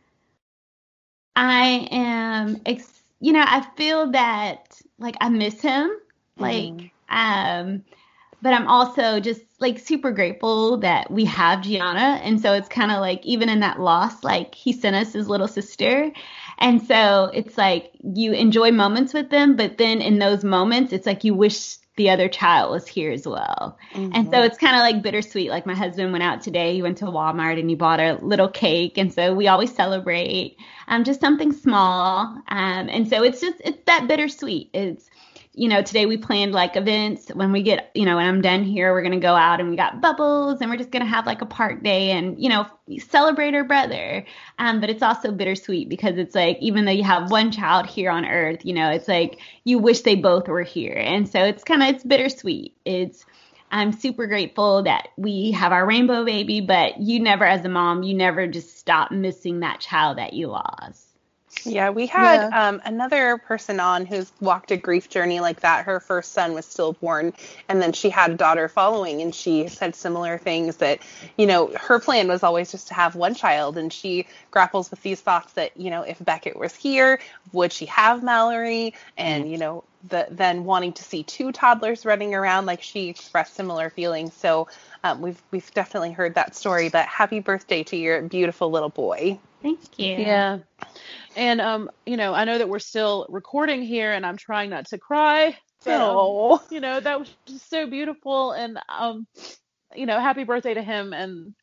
I 1.36 1.88
am, 1.92 2.60
ex- 2.66 3.04
you 3.20 3.32
know, 3.32 3.44
I 3.46 3.64
feel 3.76 4.10
that 4.10 4.80
like 4.98 5.16
I 5.20 5.28
miss 5.28 5.60
him, 5.60 5.88
like, 6.36 6.90
um, 7.08 7.84
but 8.42 8.52
I'm 8.52 8.66
also 8.66 9.20
just 9.20 9.42
like 9.60 9.78
super 9.78 10.10
grateful 10.10 10.78
that 10.78 11.08
we 11.08 11.24
have 11.26 11.62
Gianna. 11.62 12.20
And 12.24 12.40
so 12.40 12.54
it's 12.54 12.68
kind 12.68 12.90
of 12.90 13.00
like, 13.00 13.24
even 13.24 13.48
in 13.48 13.60
that 13.60 13.78
loss, 13.78 14.24
like 14.24 14.52
he 14.52 14.72
sent 14.72 14.96
us 14.96 15.12
his 15.12 15.28
little 15.28 15.48
sister. 15.48 16.10
And 16.58 16.84
so 16.84 17.30
it's 17.32 17.56
like 17.56 17.92
you 18.02 18.32
enjoy 18.32 18.72
moments 18.72 19.14
with 19.14 19.30
them, 19.30 19.54
but 19.54 19.78
then 19.78 20.02
in 20.02 20.18
those 20.18 20.42
moments, 20.42 20.92
it's 20.92 21.06
like 21.06 21.22
you 21.22 21.34
wish 21.34 21.76
the 21.97 22.10
other 22.10 22.28
child 22.28 22.70
was 22.73 22.86
here 22.86 23.10
as 23.12 23.27
well. 23.27 23.78
And 24.12 24.28
Mm-hmm. 24.28 24.31
so 24.31 24.43
it's 24.43 24.59
kind 24.59 24.77
of 24.77 24.81
like 24.81 25.02
bittersweet. 25.02 25.51
Like 25.51 25.66
my 25.66 25.74
husband 25.74 26.12
went 26.12 26.24
out 26.24 26.43
today, 26.43 26.74
he 26.74 26.82
went 26.82 26.98
to 26.98 27.06
Walmart 27.06 27.59
and 27.59 27.68
he 27.68 27.74
bought 27.77 28.01
a 28.01 28.18
little 28.23 28.48
cake. 28.48 28.98
And 28.98 29.12
so 29.12 29.35
we 29.35 29.48
always 29.48 29.74
celebrate 29.74 30.56
um, 30.89 31.05
just 31.05 31.20
something 31.20 31.52
small. 31.52 32.36
Um, 32.48 32.89
and 32.90 33.09
so 33.09 33.23
it's 33.23 33.40
just, 33.40 33.56
it's 33.64 33.82
that 33.86 34.09
bittersweet. 34.09 34.70
It's, 34.74 35.10
you 35.56 35.68
know, 35.68 35.80
today 35.80 36.04
we 36.04 36.18
planned 36.18 36.52
like 36.52 36.76
events. 36.76 37.28
When 37.30 37.50
we 37.50 37.62
get, 37.62 37.90
you 37.94 38.04
know, 38.04 38.16
when 38.16 38.26
I'm 38.28 38.42
done 38.42 38.62
here, 38.62 38.92
we're 38.92 39.00
going 39.00 39.12
to 39.12 39.18
go 39.18 39.34
out 39.34 39.58
and 39.58 39.70
we 39.70 39.76
got 39.76 40.02
bubbles 40.02 40.60
and 40.60 40.70
we're 40.70 40.76
just 40.76 40.90
going 40.90 41.02
to 41.02 41.08
have 41.08 41.24
like 41.24 41.40
a 41.40 41.46
park 41.46 41.82
day 41.82 42.10
and, 42.10 42.38
you 42.38 42.50
know, 42.50 42.66
celebrate 42.98 43.54
our 43.54 43.64
brother. 43.64 44.26
Um, 44.58 44.82
but 44.82 44.90
it's 44.90 45.02
also 45.02 45.32
bittersweet 45.32 45.88
because 45.88 46.18
it's 46.18 46.34
like, 46.34 46.58
even 46.60 46.84
though 46.84 46.92
you 46.92 47.04
have 47.04 47.30
one 47.30 47.50
child 47.50 47.86
here 47.86 48.10
on 48.10 48.26
earth, 48.26 48.66
you 48.66 48.74
know, 48.74 48.90
it's 48.90 49.08
like 49.08 49.40
you 49.64 49.78
wish 49.78 50.02
they 50.02 50.14
both 50.14 50.46
were 50.46 50.62
here. 50.62 50.94
And 50.94 51.26
so 51.26 51.42
it's 51.42 51.64
kind 51.64 51.82
of, 51.82 51.88
it's 51.88 52.04
bittersweet. 52.04 52.76
It's, 52.84 53.24
I'm 53.70 53.92
super 53.92 54.26
grateful 54.26 54.82
that 54.82 55.08
we 55.16 55.52
have 55.52 55.72
our 55.72 55.86
rainbow 55.86 56.22
baby, 56.26 56.60
but 56.60 57.00
you 57.00 57.18
never, 57.18 57.46
as 57.46 57.64
a 57.64 57.70
mom, 57.70 58.02
you 58.02 58.14
never 58.14 58.46
just 58.46 58.78
stop 58.78 59.10
missing 59.10 59.60
that 59.60 59.80
child 59.80 60.18
that 60.18 60.34
you 60.34 60.48
lost. 60.48 61.05
Yeah, 61.66 61.90
we 61.90 62.06
had 62.06 62.51
um, 62.52 62.80
another 62.84 63.38
person 63.38 63.80
on 63.80 64.06
who's 64.06 64.32
walked 64.40 64.70
a 64.70 64.76
grief 64.76 65.09
journey 65.09 65.40
like 65.40 65.60
that. 65.60 65.84
Her 65.84 66.01
first 66.01 66.32
son 66.32 66.55
was 66.55 66.66
stillborn, 66.66 67.32
and 67.68 67.82
then 67.82 67.93
she 67.93 68.10
had 68.10 68.30
a 68.30 68.34
daughter 68.34 68.68
following, 68.68 69.22
and 69.22 69.34
she 69.34 69.68
said 69.68 69.94
similar 69.94 70.38
things 70.38 70.76
that, 70.76 71.01
you 71.36 71.47
know, 71.47 71.72
her 71.78 71.98
plan 71.98 72.28
was 72.28 72.43
always 72.43 72.70
just 72.70 72.88
to 72.88 72.94
have 72.94 73.14
one 73.14 73.34
child, 73.34 73.76
and 73.76 73.93
she 73.93 74.26
grapples 74.51 74.90
with 74.90 75.02
these 75.02 75.20
thoughts 75.20 75.52
that, 75.55 75.76
you 75.76 75.90
know, 75.90 76.02
if 76.02 76.24
Beckett 76.24 76.56
was 76.56 76.74
here, 76.74 77.20
would 77.52 77.72
she 77.72 77.86
have 77.86 78.22
Mallory? 78.22 78.94
And, 79.16 79.51
you 79.51 79.59
know, 79.59 79.84
the, 80.09 80.26
then 80.30 80.64
wanting 80.64 80.93
to 80.94 81.05
see 81.05 81.22
two 81.22 81.52
toddlers 81.52 82.05
running 82.05 82.34
around, 82.34 82.66
like 82.66 82.82
she 82.82 83.09
expressed 83.09 83.55
similar 83.55 83.90
feelings. 83.90 84.32
So 84.34 84.68
um, 85.06 85.22
we've 85.22 85.42
we've 85.50 85.72
definitely 85.74 86.12
heard 86.12 86.34
that 86.34 86.54
story. 86.54 86.88
But 86.88 87.06
happy 87.06 87.40
birthday 87.40 87.82
to 87.84 87.96
your 87.96 88.22
beautiful 88.22 88.70
little 88.70 88.88
boy. 88.90 89.38
Thank 89.62 89.98
you. 89.98 90.16
Yeah. 90.18 90.58
And 91.36 91.60
um, 91.60 91.90
you 92.06 92.16
know, 92.16 92.34
I 92.34 92.44
know 92.44 92.58
that 92.58 92.68
we're 92.68 92.78
still 92.78 93.26
recording 93.28 93.82
here 93.82 94.12
and 94.12 94.26
I'm 94.26 94.36
trying 94.36 94.70
not 94.70 94.86
to 94.88 94.98
cry 94.98 95.56
But, 95.84 96.00
um, 96.00 96.16
Oh. 96.18 96.60
you 96.70 96.80
know, 96.80 97.00
that 97.00 97.18
was 97.18 97.30
just 97.46 97.68
so 97.70 97.86
beautiful 97.86 98.52
and 98.52 98.78
um 98.88 99.26
you 99.94 100.06
know, 100.06 100.18
happy 100.20 100.44
birthday 100.44 100.74
to 100.74 100.82
him 100.82 101.12
and 101.12 101.54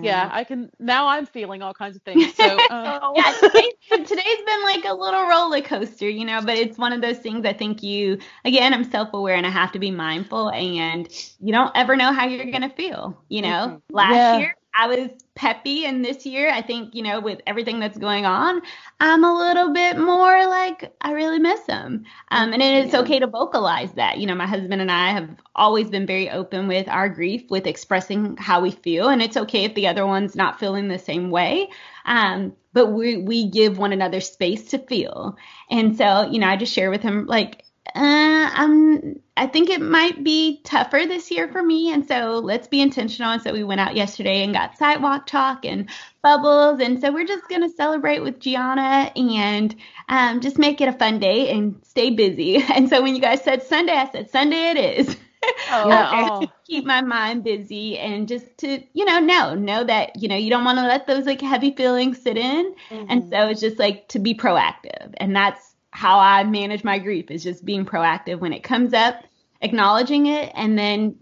yeah, 0.00 0.28
I 0.30 0.44
can 0.44 0.70
now 0.78 1.08
I'm 1.08 1.26
feeling 1.26 1.62
all 1.62 1.74
kinds 1.74 1.96
of 1.96 2.02
things. 2.02 2.32
So 2.34 2.64
uh, 2.68 3.00
yeah, 3.14 3.32
today's, 3.38 4.08
today's 4.08 4.42
been 4.46 4.62
like 4.64 4.84
a 4.84 4.92
little 4.94 5.26
roller 5.28 5.60
coaster, 5.60 6.08
you 6.08 6.24
know, 6.24 6.40
but 6.42 6.56
it's 6.56 6.78
one 6.78 6.92
of 6.92 7.00
those 7.00 7.18
things 7.18 7.44
I 7.44 7.52
think 7.52 7.82
you, 7.82 8.18
again, 8.44 8.72
I'm 8.74 8.84
self 8.84 9.12
aware 9.12 9.36
and 9.36 9.46
I 9.46 9.50
have 9.50 9.72
to 9.72 9.78
be 9.78 9.90
mindful, 9.90 10.50
and 10.50 11.08
you 11.40 11.52
don't 11.52 11.72
ever 11.76 11.96
know 11.96 12.12
how 12.12 12.26
you're 12.26 12.46
going 12.50 12.62
to 12.68 12.68
feel, 12.74 13.22
you 13.28 13.42
know. 13.42 13.74
Last 13.92 14.32
Yeah. 14.32 14.32
year, 14.32 14.54
I 14.80 14.86
was 14.86 15.10
peppy, 15.34 15.84
and 15.86 16.04
this 16.04 16.24
year, 16.24 16.50
I 16.50 16.62
think, 16.62 16.94
you 16.94 17.02
know, 17.02 17.18
with 17.18 17.40
everything 17.48 17.80
that's 17.80 17.98
going 17.98 18.24
on, 18.24 18.62
I'm 19.00 19.24
a 19.24 19.36
little 19.36 19.72
bit 19.72 19.98
more 19.98 20.46
like, 20.46 20.94
I 21.00 21.10
really 21.12 21.40
miss 21.40 21.66
him. 21.66 22.04
Um, 22.30 22.52
and 22.52 22.62
it's 22.62 22.94
okay 22.94 23.18
to 23.18 23.26
vocalize 23.26 23.92
that. 23.94 24.18
You 24.18 24.28
know, 24.28 24.36
my 24.36 24.46
husband 24.46 24.80
and 24.80 24.90
I 24.90 25.10
have 25.10 25.30
always 25.56 25.90
been 25.90 26.06
very 26.06 26.30
open 26.30 26.68
with 26.68 26.86
our 26.88 27.08
grief, 27.08 27.42
with 27.50 27.66
expressing 27.66 28.36
how 28.36 28.60
we 28.60 28.70
feel, 28.70 29.08
and 29.08 29.20
it's 29.20 29.36
okay 29.36 29.64
if 29.64 29.74
the 29.74 29.88
other 29.88 30.06
one's 30.06 30.36
not 30.36 30.60
feeling 30.60 30.86
the 30.86 30.98
same 30.98 31.30
way. 31.30 31.70
Um, 32.04 32.54
but 32.72 32.92
we 32.92 33.16
we 33.16 33.50
give 33.50 33.78
one 33.78 33.92
another 33.92 34.20
space 34.20 34.66
to 34.70 34.78
feel. 34.78 35.36
And 35.70 35.96
so, 35.96 36.30
you 36.30 36.38
know, 36.38 36.46
I 36.46 36.56
just 36.56 36.72
share 36.72 36.90
with 36.90 37.02
him 37.02 37.26
like, 37.26 37.64
uh, 37.94 38.50
I'm 38.54 39.20
I 39.36 39.46
think 39.46 39.70
it 39.70 39.80
might 39.80 40.24
be 40.24 40.60
tougher 40.64 41.06
this 41.06 41.30
year 41.30 41.48
for 41.48 41.62
me, 41.62 41.92
and 41.92 42.06
so 42.06 42.40
let's 42.42 42.66
be 42.66 42.80
intentional. 42.80 43.32
And 43.32 43.40
so 43.40 43.52
we 43.52 43.62
went 43.62 43.80
out 43.80 43.94
yesterday 43.94 44.42
and 44.42 44.52
got 44.52 44.76
sidewalk 44.76 45.26
chalk 45.26 45.64
and 45.64 45.88
bubbles, 46.22 46.80
and 46.80 47.00
so 47.00 47.12
we're 47.12 47.26
just 47.26 47.48
gonna 47.48 47.68
celebrate 47.68 48.20
with 48.20 48.40
Gianna 48.40 49.12
and 49.16 49.74
um, 50.08 50.40
just 50.40 50.58
make 50.58 50.80
it 50.80 50.88
a 50.88 50.92
fun 50.92 51.18
day 51.18 51.50
and 51.50 51.80
stay 51.84 52.10
busy. 52.10 52.62
And 52.74 52.88
so 52.88 53.02
when 53.02 53.14
you 53.14 53.20
guys 53.20 53.42
said 53.42 53.62
Sunday, 53.62 53.92
I 53.92 54.10
said 54.10 54.30
Sunday 54.30 54.70
it 54.70 54.76
is. 54.76 55.16
yeah, 55.70 56.10
oh, 56.12 56.46
keep 56.66 56.84
my 56.84 57.00
mind 57.00 57.44
busy 57.44 57.96
and 57.96 58.26
just 58.26 58.58
to 58.58 58.82
you 58.92 59.04
know 59.04 59.20
know 59.20 59.54
know 59.54 59.84
that 59.84 60.20
you 60.20 60.28
know 60.28 60.36
you 60.36 60.50
don't 60.50 60.64
want 60.64 60.78
to 60.78 60.86
let 60.86 61.06
those 61.06 61.26
like 61.26 61.40
heavy 61.40 61.70
feelings 61.74 62.20
sit 62.20 62.36
in 62.36 62.74
and 62.90 63.28
so 63.30 63.48
it's 63.48 63.60
just 63.60 63.78
like 63.78 64.08
to 64.08 64.18
be 64.18 64.34
proactive 64.34 65.14
and 65.18 65.34
that's 65.36 65.67
how 65.98 66.18
i 66.20 66.44
manage 66.44 66.84
my 66.84 66.98
grief 66.98 67.30
is 67.30 67.42
just 67.44 67.64
being 67.64 67.84
proactive 67.86 68.40
when 68.40 68.52
it 68.54 68.62
comes 68.64 68.94
up 68.94 69.16
acknowledging 69.62 70.26
it 70.26 70.52
and 70.54 70.78
then 70.78 71.16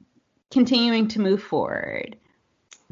continuing 0.51 1.09
to 1.09 1.21
move 1.21 1.43
forward 1.43 2.17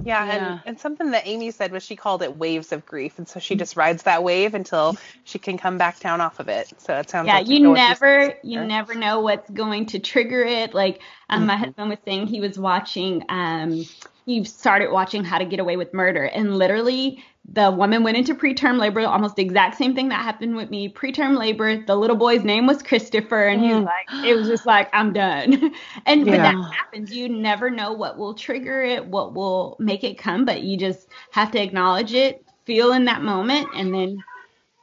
Yeah, 0.02 0.24
Yeah. 0.24 0.34
And, 0.36 0.60
and 0.66 0.80
something 0.80 1.12
that 1.12 1.26
Amy 1.26 1.50
said 1.52 1.72
was 1.72 1.84
she 1.84 1.96
called 1.96 2.22
it 2.22 2.36
waves 2.36 2.72
of 2.72 2.86
grief, 2.86 3.18
and 3.18 3.28
so 3.28 3.40
she 3.40 3.56
just 3.56 3.76
rides 3.76 4.04
that 4.04 4.24
wave 4.24 4.54
until 4.54 4.96
she 5.24 5.38
can 5.38 5.58
come 5.58 5.78
back 5.78 6.00
down 6.00 6.20
off 6.20 6.40
of 6.40 6.48
it. 6.48 6.72
So 6.78 6.96
it 6.98 7.10
sounds 7.10 7.32
yeah 7.32 7.32
like 7.32 7.48
you 7.48 7.60
you're 7.60 7.60
never 7.60 8.34
you 8.42 8.60
do. 8.60 8.66
never 8.66 8.94
know 8.94 9.20
what's 9.20 9.50
going 9.50 9.86
to 9.86 9.98
trigger 9.98 10.42
it 10.44 10.74
like 10.74 11.00
um, 11.30 11.46
my 11.46 11.56
Mhm. 11.56 11.58
husband 11.58 11.90
was 11.90 11.98
saying 12.04 12.26
he 12.26 12.40
was 12.40 12.58
watching 12.58 13.22
um 13.28 13.88
he 14.26 14.44
started 14.44 14.90
watching 14.90 15.24
how 15.24 15.38
to 15.38 15.44
get 15.46 15.60
away 15.60 15.76
with 15.76 15.94
murder 15.94 16.24
and 16.24 16.56
literally 16.58 17.22
the 17.52 17.70
woman 17.70 18.02
went 18.02 18.16
into 18.16 18.34
preterm 18.34 18.78
labor 18.78 19.00
almost 19.00 19.36
the 19.36 19.42
exact 19.42 19.76
same 19.76 19.94
thing 19.94 20.08
that 20.08 20.22
happened 20.22 20.56
with 20.56 20.70
me 20.70 20.88
preterm 20.88 21.36
labor 21.38 21.76
the 21.84 21.94
little 21.96 22.16
boy's 22.16 22.44
name 22.44 22.66
was 22.66 22.82
christopher 22.82 23.44
and 23.46 23.60
he 23.60 23.72
was 23.74 23.82
Mm. 23.82 23.84
like 23.84 24.08
it 24.22 24.34
was 24.34 24.46
just 24.48 24.66
like 24.66 24.88
i'm 24.92 25.12
done 25.12 25.72
and 26.06 26.30
but 26.30 26.42
that 26.42 26.56
happens 26.78 27.12
you 27.12 27.28
never 27.28 27.70
know 27.70 27.92
what 27.92 28.18
will 28.18 28.34
trigger 28.34 28.82
it 28.82 29.06
what 29.06 29.34
will 29.34 29.76
make 29.78 30.04
it 30.04 30.18
come 30.18 30.44
but 30.44 30.62
you 30.62 30.76
just 30.76 31.08
have 31.30 31.50
to 31.52 31.60
acknowledge 31.62 32.14
it 32.14 32.44
feel 32.64 32.92
in 32.92 33.04
that 33.04 33.22
moment 33.22 33.68
and 33.74 33.92
then 33.94 34.24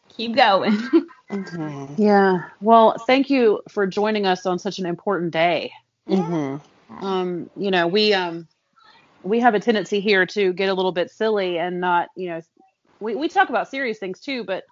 keep 0.10 0.36
going 0.36 0.78
Mhm. 1.32 1.98
yeah. 1.98 2.40
Well, 2.62 2.98
thank 3.08 3.30
you 3.30 3.62
for 3.70 3.88
joining 3.88 4.26
us 4.26 4.46
on 4.46 4.60
such 4.60 4.80
an 4.80 4.86
important 4.86 5.32
day. 5.32 5.72
Mhm. 6.08 6.62
um 7.02 7.50
you 7.56 7.72
know 7.72 7.88
we 7.88 8.14
um 8.14 8.48
we 9.24 9.40
have 9.40 9.54
a 9.56 9.60
tendency 9.60 10.00
here 10.00 10.26
to 10.26 10.54
get 10.54 10.70
a 10.70 10.74
little 10.74 10.92
bit 10.92 11.10
silly 11.10 11.58
and 11.58 11.80
not 11.80 12.10
you 12.16 12.30
know 12.30 12.42
we, 13.02 13.16
we 13.16 13.30
talk 13.30 13.50
about 13.50 13.70
serious 13.70 14.00
things 14.00 14.22
too 14.22 14.46
but 14.46 14.66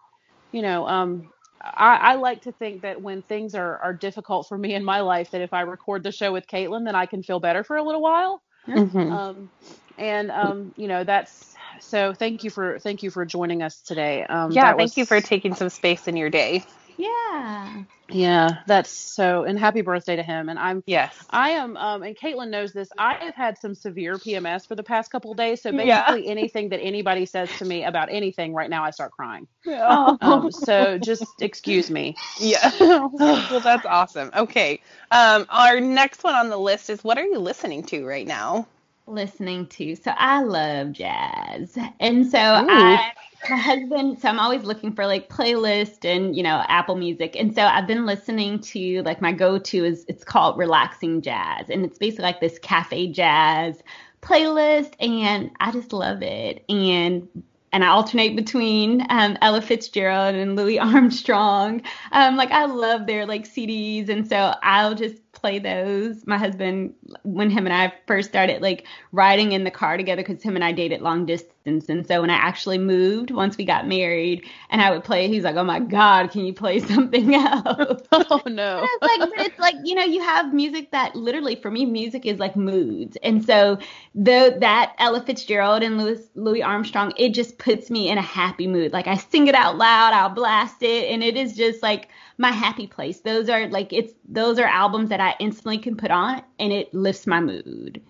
you 0.53 0.63
know 0.63 0.87
um 0.87 1.29
I, 1.63 1.97
I 1.97 2.15
like 2.15 2.43
to 2.43 2.53
think 2.53 2.83
that 2.83 3.01
when 3.01 3.23
things 3.23 3.55
are, 3.55 3.79
are 3.79 3.93
difficult 3.93 4.47
for 4.47 4.57
me 4.57 4.75
in 4.75 4.85
my 4.85 5.01
life 5.01 5.31
that 5.31 5.41
if 5.41 5.53
I 5.53 5.61
record 5.63 6.03
the 6.03 6.13
show 6.13 6.33
with 6.33 6.47
Caitlin 6.47 6.85
then 6.85 6.95
I 6.95 7.07
can 7.07 7.23
feel 7.23 7.41
better 7.41 7.63
for 7.65 7.77
a 7.77 7.83
little 7.83 8.01
while 8.03 8.43
Mhm. 8.67 9.11
um 9.11 9.49
and 9.97 10.31
um 10.31 10.73
you 10.77 10.87
know 10.87 11.03
that's 11.05 11.55
so 11.81 12.13
thank 12.13 12.43
you 12.43 12.51
for 12.51 12.79
thank 12.79 13.03
you 13.03 13.11
for 13.11 13.25
joining 13.25 13.63
us 13.63 13.81
today 13.81 14.25
um 14.25 14.57
yeah, 14.57 14.61
that 14.61 14.77
thank 14.77 14.97
you 14.97 15.05
for 15.05 15.21
taking 15.21 15.55
some 15.55 15.69
space 15.69 16.07
in 16.07 16.17
your 16.17 16.29
day. 16.29 16.63
Yeah 16.99 17.83
yeah 18.11 18.57
that's 18.67 18.89
so 18.91 19.43
and 19.43 19.59
happy 19.59 19.81
birthday 19.81 20.15
to 20.15 20.23
him 20.23 20.49
and 20.49 20.59
I'm 20.59 20.83
Yes. 20.85 21.15
I 21.29 21.51
am, 21.51 21.77
um, 21.77 22.01
and 22.03 22.17
Caitlin 22.17 22.49
knows 22.49 22.73
this. 22.73 22.89
I 22.97 23.15
have 23.23 23.35
had 23.35 23.57
some 23.57 23.75
severe 23.75 24.17
PMS 24.17 24.67
for 24.67 24.75
the 24.75 24.83
past 24.83 25.11
couple 25.11 25.31
of 25.31 25.37
days. 25.37 25.61
So 25.61 25.71
Yeah. 25.71 26.05
basically, 26.05 26.27
anything 26.27 26.69
that 26.69 26.79
anybody 26.81 27.25
says 27.25 27.49
to 27.59 27.65
me 27.65 27.83
about 27.83 28.09
anything 28.11 28.53
right 28.53 28.69
now, 28.69 28.83
I 28.83 28.89
start 28.91 29.11
crying. 29.11 29.47
oh, 29.67 30.17
Um, 30.21 30.51
so 30.51 30.97
just 30.97 31.25
excuse 31.41 31.91
me. 31.91 32.15
Yeah. 32.41 32.71
well, 33.13 33.59
that's 33.59 33.85
awesome. 33.85 34.31
Okay. 34.35 34.81
Um, 35.11 35.45
our 35.49 35.79
next 35.79 36.23
one 36.23 36.35
on 36.35 36.49
the 36.49 36.57
list 36.57 36.89
is 36.89 37.03
what 37.03 37.17
are 37.17 37.25
you 37.25 37.39
listening 37.39 37.83
to 37.87 38.05
right 38.05 38.25
now? 38.27 38.67
Listening 39.09 39.67
to. 39.67 39.95
So 39.95 40.11
I 40.15 40.43
love 40.43 40.91
jazz. 40.91 41.77
And 41.99 42.29
so 42.29 42.39
I 42.39 43.11
my 43.49 43.55
husband, 43.55 44.19
so 44.19 44.27
I'm 44.27 44.39
always 44.39 44.63
looking 44.63 44.93
for 44.93 45.05
like 45.05 45.29
playlist 45.29 46.03
and, 46.03 46.35
you 46.35 46.43
know, 46.43 46.63
Apple 46.67 46.95
Music. 46.95 47.35
And 47.37 47.53
so 47.55 47.63
I've 47.63 47.87
been 47.87 48.05
listening 48.05 48.59
to 48.59 49.01
like 49.03 49.21
my 49.21 49.31
go-to 49.31 49.85
is 49.85 50.05
it's 50.07 50.23
called 50.23 50.57
Relaxing 50.57 51.21
Jazz. 51.21 51.69
And 51.69 51.85
it's 51.85 51.97
basically 51.97 52.23
like 52.23 52.41
this 52.41 52.59
cafe 52.59 53.07
jazz 53.07 53.81
playlist 54.21 54.93
and 54.99 55.51
I 55.59 55.71
just 55.71 55.93
love 55.93 56.21
it. 56.21 56.65
And 56.67 57.27
and 57.71 57.83
I 57.83 57.89
alternate 57.89 58.35
between 58.35 59.05
um, 59.09 59.37
Ella 59.41 59.61
Fitzgerald 59.61 60.35
and 60.35 60.55
Louis 60.55 60.79
Armstrong. 60.79 61.81
Um, 62.11 62.35
like 62.35 62.51
I 62.51 62.65
love 62.65 63.05
their 63.05 63.25
like 63.25 63.45
CDs, 63.45 64.09
and 64.09 64.27
so 64.27 64.53
I'll 64.63 64.95
just 64.95 65.17
play 65.31 65.59
those. 65.59 66.25
My 66.25 66.37
husband, 66.37 66.93
when 67.23 67.49
him 67.49 67.65
and 67.65 67.73
I 67.73 67.93
first 68.07 68.29
started 68.29 68.61
like 68.61 68.85
riding 69.11 69.51
in 69.51 69.63
the 69.63 69.71
car 69.71 69.97
together, 69.97 70.23
because 70.23 70.43
him 70.43 70.55
and 70.55 70.63
I 70.63 70.71
dated 70.71 71.01
long 71.01 71.25
distance, 71.25 71.89
and 71.89 72.05
so 72.05 72.21
when 72.21 72.29
I 72.29 72.35
actually 72.35 72.77
moved, 72.77 73.31
once 73.31 73.57
we 73.57 73.65
got 73.65 73.87
married, 73.87 74.45
and 74.69 74.81
I 74.81 74.91
would 74.91 75.03
play, 75.03 75.27
he's 75.27 75.43
like, 75.43 75.55
"Oh 75.55 75.63
my 75.63 75.79
God, 75.79 76.31
can 76.31 76.45
you 76.45 76.53
play 76.53 76.79
something 76.93 77.35
else?" 77.35 78.01
Oh 78.11 78.41
no. 78.45 78.85
it's 78.85 79.01
like, 79.01 79.29
but 79.29 79.45
it's 79.45 79.59
like 79.59 79.75
you 79.83 79.95
know, 79.95 80.03
you 80.03 80.21
have 80.21 80.53
music 80.53 80.91
that 80.91 81.15
literally 81.15 81.55
for 81.55 81.71
me, 81.71 81.85
music 81.85 82.25
is 82.25 82.39
like 82.39 82.55
moods, 82.55 83.17
and 83.23 83.43
so 83.43 83.77
the 84.15 84.57
that 84.59 84.93
Ella 84.97 85.21
Fitzgerald 85.21 85.83
and 85.83 85.97
Louis 85.97 86.27
Louis 86.35 86.61
Armstrong, 86.61 87.13
it 87.17 87.33
just 87.33 87.57
puts 87.57 87.89
me 87.89 88.09
in 88.09 88.17
a 88.17 88.21
happy 88.21 88.67
mood. 88.67 88.93
Like 88.93 89.07
I 89.07 89.15
sing 89.15 89.47
it 89.47 89.55
out 89.55 89.77
loud, 89.77 90.13
I'll 90.13 90.29
blast 90.29 90.81
it, 90.81 91.11
and 91.11 91.23
it 91.23 91.37
is 91.37 91.55
just 91.55 91.81
like 91.83 92.09
my 92.39 92.51
happy 92.51 92.87
place. 92.87 93.19
Those 93.19 93.49
are 93.49 93.67
like 93.67 93.93
it's 93.93 94.13
those 94.27 94.57
are 94.57 94.65
albums 94.65 95.09
that 95.09 95.19
I 95.19 95.35
instantly 95.39 95.77
can 95.77 95.95
put 95.95 96.09
on, 96.09 96.41
and 96.57 96.73
it 96.73 96.91
lifts 96.93 97.27
my 97.27 97.41
mood. 97.41 98.01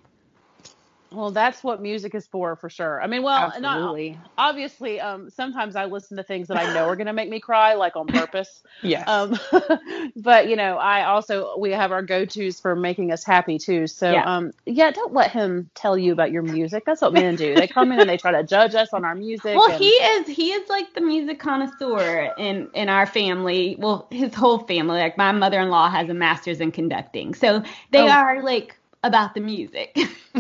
Well, 1.12 1.32
that's 1.32 1.64
what 1.64 1.82
music 1.82 2.14
is 2.14 2.28
for, 2.28 2.56
for 2.56 2.70
sure. 2.70 3.02
I 3.02 3.08
mean, 3.08 3.24
well, 3.24 3.52
not 3.60 3.78
Absolutely. 3.78 4.18
obviously. 4.38 5.00
Um, 5.02 5.30
sometimes 5.32 5.76
I 5.76 5.86
listen 5.86 6.18
to 6.18 6.24
things 6.24 6.48
that 6.50 6.58
I 6.58 6.72
know 6.74 6.86
are 6.86 6.96
going 6.96 7.08
to 7.08 7.14
make 7.14 7.30
me 7.30 7.40
cry, 7.40 7.74
like 7.74 7.96
on 7.96 8.08
purpose. 8.08 8.62
Yes. 8.82 9.10
Um, 9.10 9.38
but 10.16 10.48
you 10.48 10.56
know, 10.56 10.78
I 10.78 11.04
also 11.04 11.58
we 11.58 11.72
have 11.72 11.92
our 11.92 12.02
go-tos 12.02 12.62
for 12.62 12.78
making 12.78 13.12
us 13.12 13.26
happy 13.26 13.58
too. 13.58 13.88
So 13.88 14.14
Yeah. 14.14 14.24
um, 14.24 14.52
yeah, 14.66 14.92
don't 14.92 15.14
let 15.14 15.32
him 15.32 15.70
tell 15.76 15.98
you 15.98 16.14
about 16.14 16.32
your 16.32 16.44
music. 16.44 16.84
That's 16.86 17.02
what 17.02 17.12
men 17.12 17.36
do. 17.36 17.56
They 17.56 17.68
come 17.68 17.92
in 17.92 18.00
and 18.00 18.10
they 18.10 18.16
try 18.16 18.32
to 18.32 18.44
judge 18.44 18.76
us 18.76 18.94
on 18.94 19.04
our 19.04 19.16
music. 19.16 19.58
Well, 19.58 19.70
and- 19.70 19.84
he 19.84 19.90
is 19.90 20.28
he 20.28 20.52
is 20.54 20.70
like 20.70 20.94
the 20.94 21.02
music 21.02 21.40
connoisseur 21.40 22.34
in 22.38 22.70
in 22.74 22.88
our 22.88 23.06
family. 23.06 23.76
Well, 23.78 24.08
his 24.12 24.34
whole 24.34 24.60
family. 24.60 25.00
Like 25.00 25.18
my 25.18 25.34
mother-in-law 25.34 25.90
has 25.90 26.08
a 26.08 26.14
master's 26.14 26.62
in 26.62 26.72
conducting, 26.72 27.34
so 27.34 27.62
they 27.92 28.04
Oh. 28.04 28.08
are 28.08 28.42
like 28.44 28.78
about 29.04 29.34
the 29.34 29.42
music. 29.42 29.98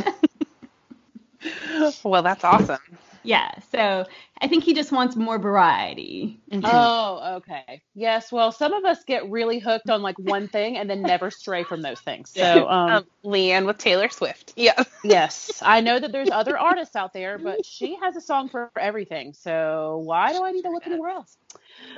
well, 2.03 2.23
that's 2.23 2.43
awesome. 2.43 2.79
Yeah. 3.23 3.51
So 3.71 4.05
I 4.41 4.47
think 4.47 4.63
he 4.63 4.73
just 4.73 4.91
wants 4.91 5.15
more 5.15 5.37
variety. 5.37 6.39
Oh, 6.51 7.37
okay. 7.37 7.81
Yes. 7.93 8.31
Well, 8.31 8.51
some 8.51 8.73
of 8.73 8.85
us 8.85 9.03
get 9.03 9.29
really 9.29 9.59
hooked 9.59 9.89
on 9.89 10.01
like 10.01 10.17
one 10.17 10.47
thing 10.47 10.77
and 10.77 10.89
then 10.89 11.01
never 11.01 11.29
stray 11.31 11.63
from 11.63 11.81
those 11.81 11.99
things. 11.99 12.31
So, 12.31 12.67
um, 12.69 12.89
Um, 12.89 13.05
Leanne 13.23 13.65
with 13.65 13.77
Taylor 13.77 14.09
Swift. 14.09 14.53
Yeah. 14.55 14.83
yes, 15.03 15.61
I 15.63 15.81
know 15.81 15.99
that 15.99 16.11
there's 16.11 16.31
other 16.31 16.57
artists 16.57 16.95
out 16.95 17.13
there, 17.13 17.37
but 17.37 17.65
she 17.65 17.95
has 18.01 18.15
a 18.15 18.21
song 18.21 18.49
for 18.49 18.71
everything. 18.79 19.33
So 19.33 20.01
why 20.05 20.31
do 20.33 20.43
I 20.43 20.51
need 20.51 20.63
to 20.63 20.69
look 20.71 20.87
anywhere 20.87 21.11
else? 21.11 21.37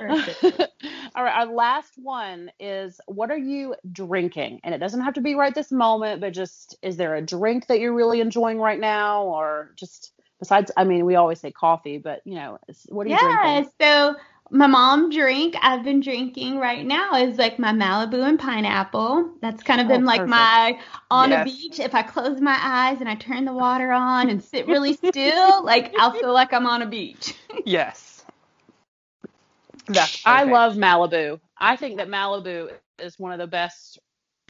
All 0.00 0.06
right. 0.06 0.68
Our 1.14 1.46
last 1.46 1.92
one 1.96 2.50
is 2.58 3.00
what 3.06 3.30
are 3.30 3.38
you 3.38 3.74
drinking? 3.90 4.60
And 4.64 4.74
it 4.74 4.78
doesn't 4.78 5.00
have 5.02 5.14
to 5.14 5.20
be 5.20 5.34
right 5.34 5.54
this 5.54 5.70
moment, 5.72 6.20
but 6.20 6.32
just 6.32 6.76
is 6.82 6.96
there 6.96 7.14
a 7.14 7.22
drink 7.22 7.66
that 7.68 7.78
you're 7.80 7.94
really 7.94 8.20
enjoying 8.20 8.58
right 8.58 8.80
now, 8.80 9.24
or 9.24 9.72
just 9.76 10.12
besides? 10.42 10.72
I 10.76 10.84
mean, 10.84 11.06
we 11.06 11.16
always 11.16 11.40
say 11.40 11.52
coffee, 11.52 11.98
but 11.98 12.22
you 12.26 12.36
know, 12.36 12.58
what 12.88 13.06
are 13.06 13.10
you 13.10 13.16
Yeah. 13.16 13.16
drinking? 13.16 13.66
So 13.80 14.16
my 14.50 14.66
mom 14.66 15.10
drink 15.10 15.56
I've 15.62 15.84
been 15.84 16.00
drinking 16.00 16.58
right 16.58 16.86
now 16.86 17.14
is 17.16 17.38
like 17.38 17.58
my 17.58 17.72
Malibu 17.72 18.26
and 18.28 18.38
pineapple. 18.38 19.32
That's 19.42 19.62
kind 19.62 19.80
of 19.80 19.88
oh, 19.88 19.88
been 19.88 20.04
Oh, 20.04 20.06
like 20.06 20.26
perfect. 20.26 20.26
my 20.26 20.78
on 21.10 21.32
Yes. 21.32 21.32
a 21.32 21.38
beach. 21.38 21.80
If 21.80 21.94
I 21.94 22.02
close 22.02 22.40
my 22.40 22.58
eyes 22.60 23.00
and 23.00 23.08
I 23.08 23.14
turn 23.16 23.44
the 23.44 23.52
water 23.54 23.92
on 23.92 24.30
and 24.30 24.42
sit 24.42 24.66
really 24.68 24.94
still, 24.94 25.64
like 25.64 25.92
I'll 25.96 26.12
feel 26.12 26.32
like 26.34 26.52
I'm 26.52 26.66
on 26.66 26.82
a 26.82 26.86
beach. 26.86 27.34
Yes. 27.64 28.24
That's 29.88 30.24
I 30.24 30.44
love 30.44 30.74
Malibu. 30.74 31.40
I 31.58 31.76
think 31.76 31.98
that 31.98 32.08
Malibu 32.08 32.70
is 32.98 33.18
one 33.18 33.32
of 33.32 33.38
the 33.38 33.46
best 33.46 33.98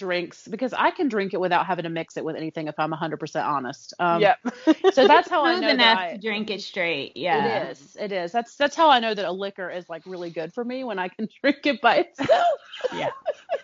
drinks 0.03 0.49
because 0.49 0.73
I 0.73 0.91
can 0.91 1.07
drink 1.07 1.33
it 1.33 1.41
without 1.41 1.65
having 1.65 1.85
to 1.85 1.89
mix 1.89 2.17
it 2.17 2.25
with 2.25 2.35
anything 2.35 2.67
if 2.67 2.75
I'm 2.77 2.91
100% 2.91 3.45
honest. 3.45 3.95
Um, 4.01 4.21
yep. 4.21 4.39
So 4.93 5.07
that's 5.07 5.31
how 5.31 5.45
I 5.45 5.53
Smooth 5.53 5.63
know 5.63 5.69
that 5.69 5.75
enough 5.75 5.99
I, 5.99 6.13
to 6.15 6.19
drink 6.19 6.51
it 6.51 6.61
straight. 6.61 7.17
Yeah. 7.17 7.69
It 7.69 7.71
is. 7.71 7.97
It 8.01 8.11
is. 8.11 8.33
That's 8.33 8.57
that's 8.57 8.75
how 8.75 8.91
I 8.91 8.99
know 8.99 9.15
that 9.15 9.25
a 9.25 9.31
liquor 9.31 9.71
is 9.71 9.89
like 9.89 10.03
really 10.05 10.31
good 10.31 10.53
for 10.53 10.65
me 10.65 10.83
when 10.83 10.99
I 10.99 11.07
can 11.07 11.29
drink 11.41 11.65
it 11.67 11.81
by 11.81 11.99
itself. 11.99 12.59
Yeah. 12.93 13.11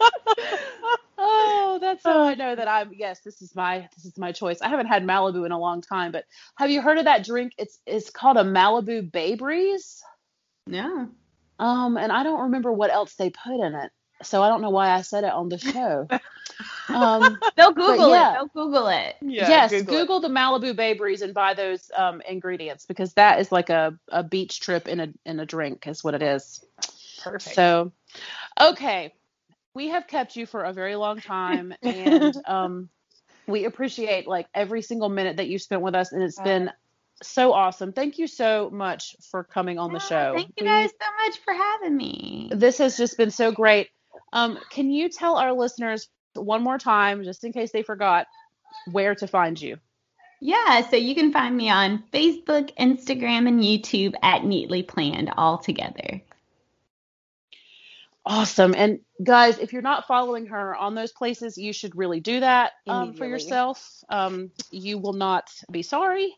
oh, 1.19 1.78
that's 1.81 2.05
how 2.05 2.23
I 2.23 2.35
know 2.35 2.55
that 2.55 2.69
I'm. 2.69 2.93
Yes, 2.94 3.20
this 3.24 3.43
is 3.43 3.56
my 3.56 3.89
this 3.97 4.05
is 4.05 4.16
my 4.16 4.31
choice. 4.31 4.62
I 4.62 4.69
haven't 4.69 4.86
had 4.86 5.05
Malibu 5.05 5.44
in 5.44 5.51
a 5.51 5.59
long 5.59 5.81
time, 5.81 6.12
but 6.12 6.24
have 6.56 6.70
you 6.70 6.81
heard 6.81 6.98
of 6.98 7.06
that 7.06 7.24
drink? 7.24 7.55
It's 7.59 7.81
it's 7.85 8.10
called 8.10 8.36
a 8.36 8.44
Malibu 8.44 9.10
Bay 9.10 9.35
Breeze. 9.35 10.01
Yeah. 10.66 11.06
Um, 11.59 11.97
and 11.97 12.12
I 12.12 12.23
don't 12.23 12.43
remember 12.43 12.73
what 12.73 12.93
else 12.93 13.15
they 13.16 13.31
put 13.31 13.60
in 13.60 13.74
it, 13.74 13.90
so 14.23 14.43
I 14.43 14.49
don't 14.49 14.62
know 14.62 14.70
why 14.70 14.90
I 14.90 15.03
said 15.03 15.24
it 15.24 15.32
on 15.32 15.49
the 15.49 15.59
show. 15.59 16.09
um, 16.95 17.39
They'll 17.57 17.73
Google 17.73 18.11
yeah. 18.11 18.32
it. 18.32 18.35
They'll 18.35 18.65
Google 18.66 18.89
it. 18.89 19.16
Yeah, 19.20 19.49
yes, 19.49 19.82
Google 19.82 20.19
it. 20.19 20.23
The 20.23 20.28
Malibu 20.28 20.74
Bay 20.74 20.95
Breeze 20.95 21.23
and 21.23 21.35
buy 21.35 21.55
those 21.55 21.90
um, 21.97 22.20
ingredients 22.28 22.86
because 22.86 23.15
that 23.15 23.40
is 23.40 23.53
like 23.53 23.70
a, 23.70 23.99
a 24.09 24.23
beach 24.23 24.61
trip 24.61 24.89
in 24.89 25.01
a 25.01 25.09
in 25.24 25.40
a 25.40 25.47
drink 25.47 25.86
is 25.86 26.03
what 26.03 26.15
it 26.15 26.23
is. 26.23 26.65
Perfect. 27.23 27.55
So, 27.55 27.93
okay, 28.61 29.12
we 29.74 29.89
have 29.89 30.07
kept 30.07 30.36
you 30.36 30.47
for 30.47 30.62
a 30.62 30.73
very 30.73 30.97
long 30.97 31.20
time, 31.20 31.74
and 31.82 32.35
um, 32.47 32.89
we 33.47 33.65
appreciate 33.65 34.27
like 34.27 34.47
every 34.55 34.82
single 34.82 35.09
minute 35.09 35.36
that 35.39 35.49
you 35.49 35.59
spent 35.59 35.82
with 35.82 35.95
us, 35.95 36.12
and 36.12 36.23
it's 36.23 36.40
been 36.40 36.70
so 37.23 37.53
awesome. 37.53 37.93
Thank 37.93 38.19
you 38.19 38.27
so 38.27 38.70
much 38.70 39.16
for 39.31 39.43
coming 39.45 39.78
on 39.78 39.93
the 39.93 39.99
show. 40.01 40.32
Thank 40.36 40.49
you 40.57 40.65
We- 40.65 40.66
guys 40.66 40.90
so 40.90 41.27
much 41.27 41.39
for 41.45 41.53
having 41.53 41.97
me. 41.97 42.51
this 42.55 42.78
has 42.78 42.97
just 42.97 43.16
been 43.16 43.31
so 43.31 43.53
great. 43.53 43.89
Um, 44.32 44.59
can 44.70 44.90
you 44.90 45.09
tell 45.09 45.36
our 45.36 45.52
listeners 45.52 46.09
one 46.34 46.62
more 46.62 46.78
time, 46.78 47.24
just 47.24 47.44
in 47.44 47.52
case 47.52 47.72
they 47.72 47.82
forgot, 47.82 48.26
where 48.90 49.14
to 49.16 49.26
find 49.26 49.60
you? 49.60 49.78
Yeah, 50.40 50.88
so 50.88 50.96
you 50.96 51.14
can 51.14 51.32
find 51.32 51.56
me 51.56 51.68
on 51.68 52.05
Facebook, 52.12 52.70
Instagram, 52.76 53.48
and 53.48 53.60
YouTube 53.60 54.14
at 54.22 54.42
Neatly 54.42 54.86
Planned 54.86 55.32
all 55.36 55.59
together. 55.59 56.22
Awesome. 58.24 58.74
And 58.76 59.00
guys, 59.22 59.59
if 59.59 59.72
you're 59.72 59.82
not 59.82 60.06
following 60.06 60.46
her 60.48 60.76
on 60.76 60.94
those 60.94 61.12
places, 61.12 61.56
you 61.56 61.72
should 61.72 61.96
really 61.96 62.20
do 62.20 62.40
that 62.40 62.72
um, 62.86 63.14
for 63.14 63.26
yourself. 63.26 64.05
Um, 64.10 64.50
you 64.70 64.98
will 64.98 65.14
not 65.14 65.50
be 65.70 65.82
sorry. 65.82 66.36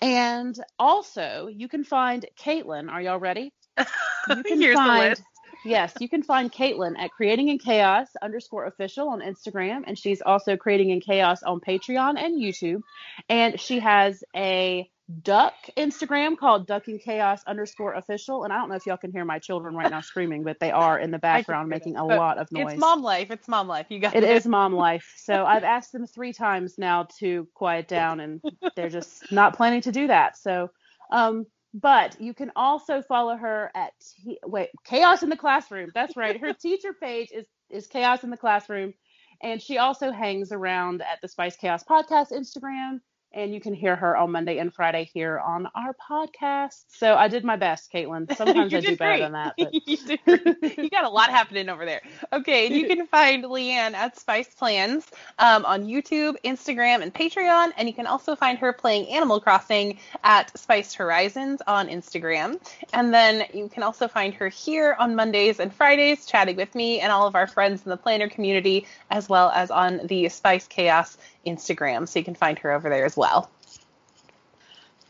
And 0.00 0.54
also, 0.78 1.48
you 1.50 1.66
can 1.66 1.82
find 1.82 2.26
Caitlin. 2.38 2.90
Are 2.90 3.00
y'all 3.00 3.18
ready? 3.18 3.52
You 4.26 4.42
can 4.42 4.58
Here's 4.58 4.74
the 4.74 4.82
find 4.82 5.10
list. 5.10 5.22
Yes, 5.64 5.94
you 6.00 6.08
can 6.08 6.22
find 6.22 6.52
Caitlin 6.52 6.98
at 6.98 7.10
Creating 7.10 7.48
in 7.48 7.58
Chaos 7.58 8.08
underscore 8.22 8.66
official 8.66 9.08
on 9.08 9.20
Instagram, 9.20 9.82
and 9.86 9.98
she's 9.98 10.20
also 10.20 10.56
Creating 10.56 10.90
in 10.90 11.00
Chaos 11.00 11.42
on 11.42 11.60
Patreon 11.60 12.18
and 12.18 12.40
YouTube. 12.40 12.82
And 13.28 13.58
she 13.58 13.80
has 13.80 14.22
a 14.34 14.88
duck 15.22 15.54
Instagram 15.76 16.36
called 16.36 16.66
Duck 16.66 16.88
in 16.88 16.98
Chaos 16.98 17.42
underscore 17.46 17.94
official. 17.94 18.44
And 18.44 18.52
I 18.52 18.58
don't 18.58 18.68
know 18.68 18.74
if 18.74 18.86
y'all 18.86 18.96
can 18.96 19.12
hear 19.12 19.24
my 19.24 19.38
children 19.38 19.74
right 19.76 19.90
now 19.90 20.00
screaming, 20.02 20.44
but 20.44 20.58
they 20.60 20.70
are 20.70 20.98
in 20.98 21.10
the 21.10 21.18
background 21.18 21.68
making 21.68 21.96
a 21.96 22.04
lot 22.04 22.38
of 22.38 22.50
noise. 22.50 22.72
It's 22.72 22.80
mom 22.80 23.02
life. 23.02 23.30
It's 23.30 23.48
mom 23.48 23.68
life. 23.68 23.86
You 23.90 23.98
got 23.98 24.14
It 24.14 24.24
is 24.24 24.46
mom 24.46 24.74
life. 24.74 25.12
So 25.16 25.44
I've 25.44 25.64
asked 25.64 25.92
them 25.92 26.06
three 26.06 26.32
times 26.32 26.78
now 26.78 27.08
to 27.18 27.46
quiet 27.54 27.88
down, 27.88 28.20
and 28.20 28.40
they're 28.76 28.88
just 28.88 29.30
not 29.30 29.56
planning 29.56 29.82
to 29.82 29.92
do 29.92 30.06
that. 30.06 30.38
So, 30.38 30.70
um, 31.10 31.46
but 31.74 32.20
you 32.20 32.32
can 32.32 32.52
also 32.54 33.02
follow 33.02 33.36
her 33.36 33.70
at 33.74 33.92
T- 34.00 34.38
wait 34.46 34.70
Chaos 34.84 35.22
in 35.22 35.28
the 35.28 35.36
Classroom. 35.36 35.90
That's 35.94 36.16
right. 36.16 36.40
Her 36.40 36.52
teacher 36.52 36.94
page 36.94 37.30
is 37.32 37.46
is 37.68 37.88
Chaos 37.88 38.22
in 38.22 38.30
the 38.30 38.36
Classroom, 38.36 38.94
and 39.42 39.60
she 39.60 39.78
also 39.78 40.12
hangs 40.12 40.52
around 40.52 41.02
at 41.02 41.20
the 41.20 41.28
Spice 41.28 41.56
Chaos 41.56 41.82
Podcast 41.82 42.30
Instagram. 42.30 43.00
And 43.34 43.52
you 43.52 43.60
can 43.60 43.74
hear 43.74 43.96
her 43.96 44.16
on 44.16 44.30
Monday 44.30 44.58
and 44.58 44.72
Friday 44.72 45.10
here 45.12 45.40
on 45.40 45.68
our 45.74 45.92
podcast. 46.08 46.84
So 46.86 47.16
I 47.16 47.26
did 47.26 47.42
my 47.44 47.56
best, 47.56 47.92
Caitlin. 47.92 48.32
Sometimes 48.36 48.72
I 48.72 48.80
do 48.80 48.96
better 48.96 49.24
than 49.24 49.32
that. 49.32 49.54
But 49.58 49.74
you, 49.74 49.96
did 49.96 50.20
great. 50.24 50.78
you 50.78 50.88
got 50.88 51.04
a 51.04 51.08
lot 51.08 51.30
happening 51.30 51.68
over 51.68 51.84
there. 51.84 52.00
Okay, 52.32 52.66
and 52.66 52.76
you 52.76 52.86
can 52.86 53.06
find 53.08 53.42
Leanne 53.42 53.94
at 53.94 54.16
Spice 54.16 54.54
Plans 54.54 55.10
um, 55.40 55.64
on 55.64 55.84
YouTube, 55.84 56.36
Instagram, 56.44 57.02
and 57.02 57.12
Patreon. 57.12 57.72
And 57.76 57.88
you 57.88 57.94
can 57.94 58.06
also 58.06 58.36
find 58.36 58.56
her 58.58 58.72
playing 58.72 59.08
Animal 59.08 59.40
Crossing 59.40 59.98
at 60.22 60.56
Spiced 60.56 60.94
Horizons 60.94 61.60
on 61.66 61.88
Instagram. 61.88 62.60
And 62.92 63.12
then 63.12 63.46
you 63.52 63.68
can 63.68 63.82
also 63.82 64.06
find 64.06 64.32
her 64.34 64.48
here 64.48 64.94
on 65.00 65.16
Mondays 65.16 65.58
and 65.58 65.74
Fridays, 65.74 66.24
chatting 66.26 66.54
with 66.54 66.74
me 66.74 67.00
and 67.00 67.10
all 67.10 67.26
of 67.26 67.34
our 67.34 67.48
friends 67.48 67.82
in 67.84 67.90
the 67.90 67.96
planner 67.96 68.28
community, 68.28 68.86
as 69.10 69.28
well 69.28 69.50
as 69.50 69.72
on 69.72 70.06
the 70.06 70.28
Spice 70.28 70.68
Chaos 70.68 71.16
Instagram. 71.46 72.08
So 72.08 72.18
you 72.18 72.24
can 72.24 72.34
find 72.34 72.58
her 72.60 72.72
over 72.72 72.88
there 72.88 73.04
as 73.04 73.16
well. 73.16 73.50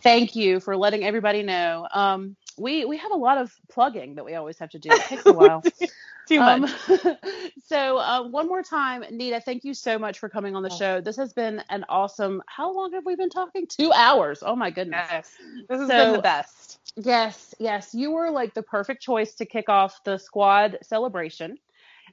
thank 0.03 0.37
you 0.37 0.61
for 0.61 0.77
letting 0.77 1.05
everybody 1.05 1.43
know. 1.43 1.87
Um, 1.93 2.37
we 2.57 2.85
we 2.85 2.97
have 2.99 3.11
a 3.13 3.17
lot 3.17 3.39
of 3.39 3.53
plugging 3.71 4.15
that 4.17 4.25
we 4.25 4.35
always 4.35 4.59
have 4.59 4.71
to 4.71 4.79
do. 4.79 4.91
It 4.93 5.01
takes 5.03 5.27
a 5.27 5.33
while. 5.41 5.63
Too 6.29 6.41
Um, 6.41 6.63
much. 6.63 6.71
so 7.67 7.99
uh, 7.99 8.23
one 8.29 8.47
more 8.49 8.63
time, 8.63 9.05
Nita, 9.11 9.41
thank 9.41 9.65
you 9.65 9.75
so 9.75 9.99
much 9.99 10.19
for 10.19 10.29
coming 10.29 10.55
on 10.57 10.63
the 10.63 10.71
show. 10.71 11.01
This 11.01 11.17
has 11.17 11.33
been 11.33 11.63
an 11.69 11.85
awesome. 11.89 12.43
How 12.47 12.73
long 12.73 12.93
have 12.93 13.05
we 13.05 13.15
been 13.17 13.29
talking? 13.31 13.67
Two 13.67 13.93
hours. 13.93 14.43
Oh 14.45 14.57
my 14.57 14.71
goodness. 14.71 15.07
yes, 15.11 15.33
this 15.69 15.81
has 15.81 15.89
So- 15.89 16.05
been 16.05 16.13
the 16.15 16.23
best. 16.23 16.79
Yes, 16.97 17.55
yes, 17.59 17.93
you 17.93 18.13
were 18.13 18.31
like 18.31 18.55
the 18.55 18.63
perfect 18.63 19.03
choice 19.03 19.35
to 19.35 19.45
kick 19.47 19.69
off 19.69 20.05
the 20.05 20.17
squad 20.17 20.79
celebration. 20.83 21.59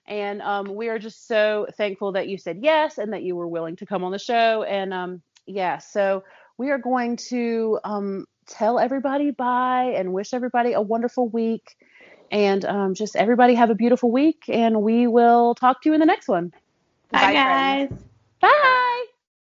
And 0.08 0.42
um, 0.42 0.76
we 0.76 0.90
are 0.90 1.00
just 1.00 1.28
so 1.28 1.68
thankful 1.78 2.14
that 2.14 2.28
you 2.28 2.38
said 2.38 2.60
yes 2.62 2.98
and 2.98 3.14
that 3.14 3.24
you 3.24 3.36
were 3.36 3.48
willing 3.48 3.76
to 3.78 3.86
come 3.86 4.04
on 4.04 4.12
the 4.12 4.20
show. 4.20 4.64
And 4.64 4.94
um, 4.94 5.22
yeah, 5.46 5.78
so 5.78 6.24
we 6.58 6.70
are 6.72 6.78
going 6.80 7.18
to 7.30 7.80
um, 7.84 8.26
tell 8.48 8.80
everybody 8.80 9.32
bye 9.32 9.94
and 9.96 10.14
wish 10.14 10.34
everybody 10.34 10.74
a 10.74 10.82
wonderful 10.82 11.30
week. 11.30 11.76
And 12.32 12.64
um, 12.66 12.94
just 12.94 13.16
everybody 13.16 13.56
have 13.56 13.70
a 13.70 13.76
beautiful 13.76 14.12
week. 14.12 14.44
And 14.48 14.82
we 14.82 15.08
will 15.08 15.56
talk 15.56 15.82
to 15.84 15.90
you 15.90 15.94
in 15.94 16.00
the 16.00 16.06
next 16.06 16.28
one. 16.28 16.52
Bye, 17.12 17.20
Bye, 17.20 17.34
guys. 17.34 17.90
friends. 17.90 18.04
Bye. 18.42 18.91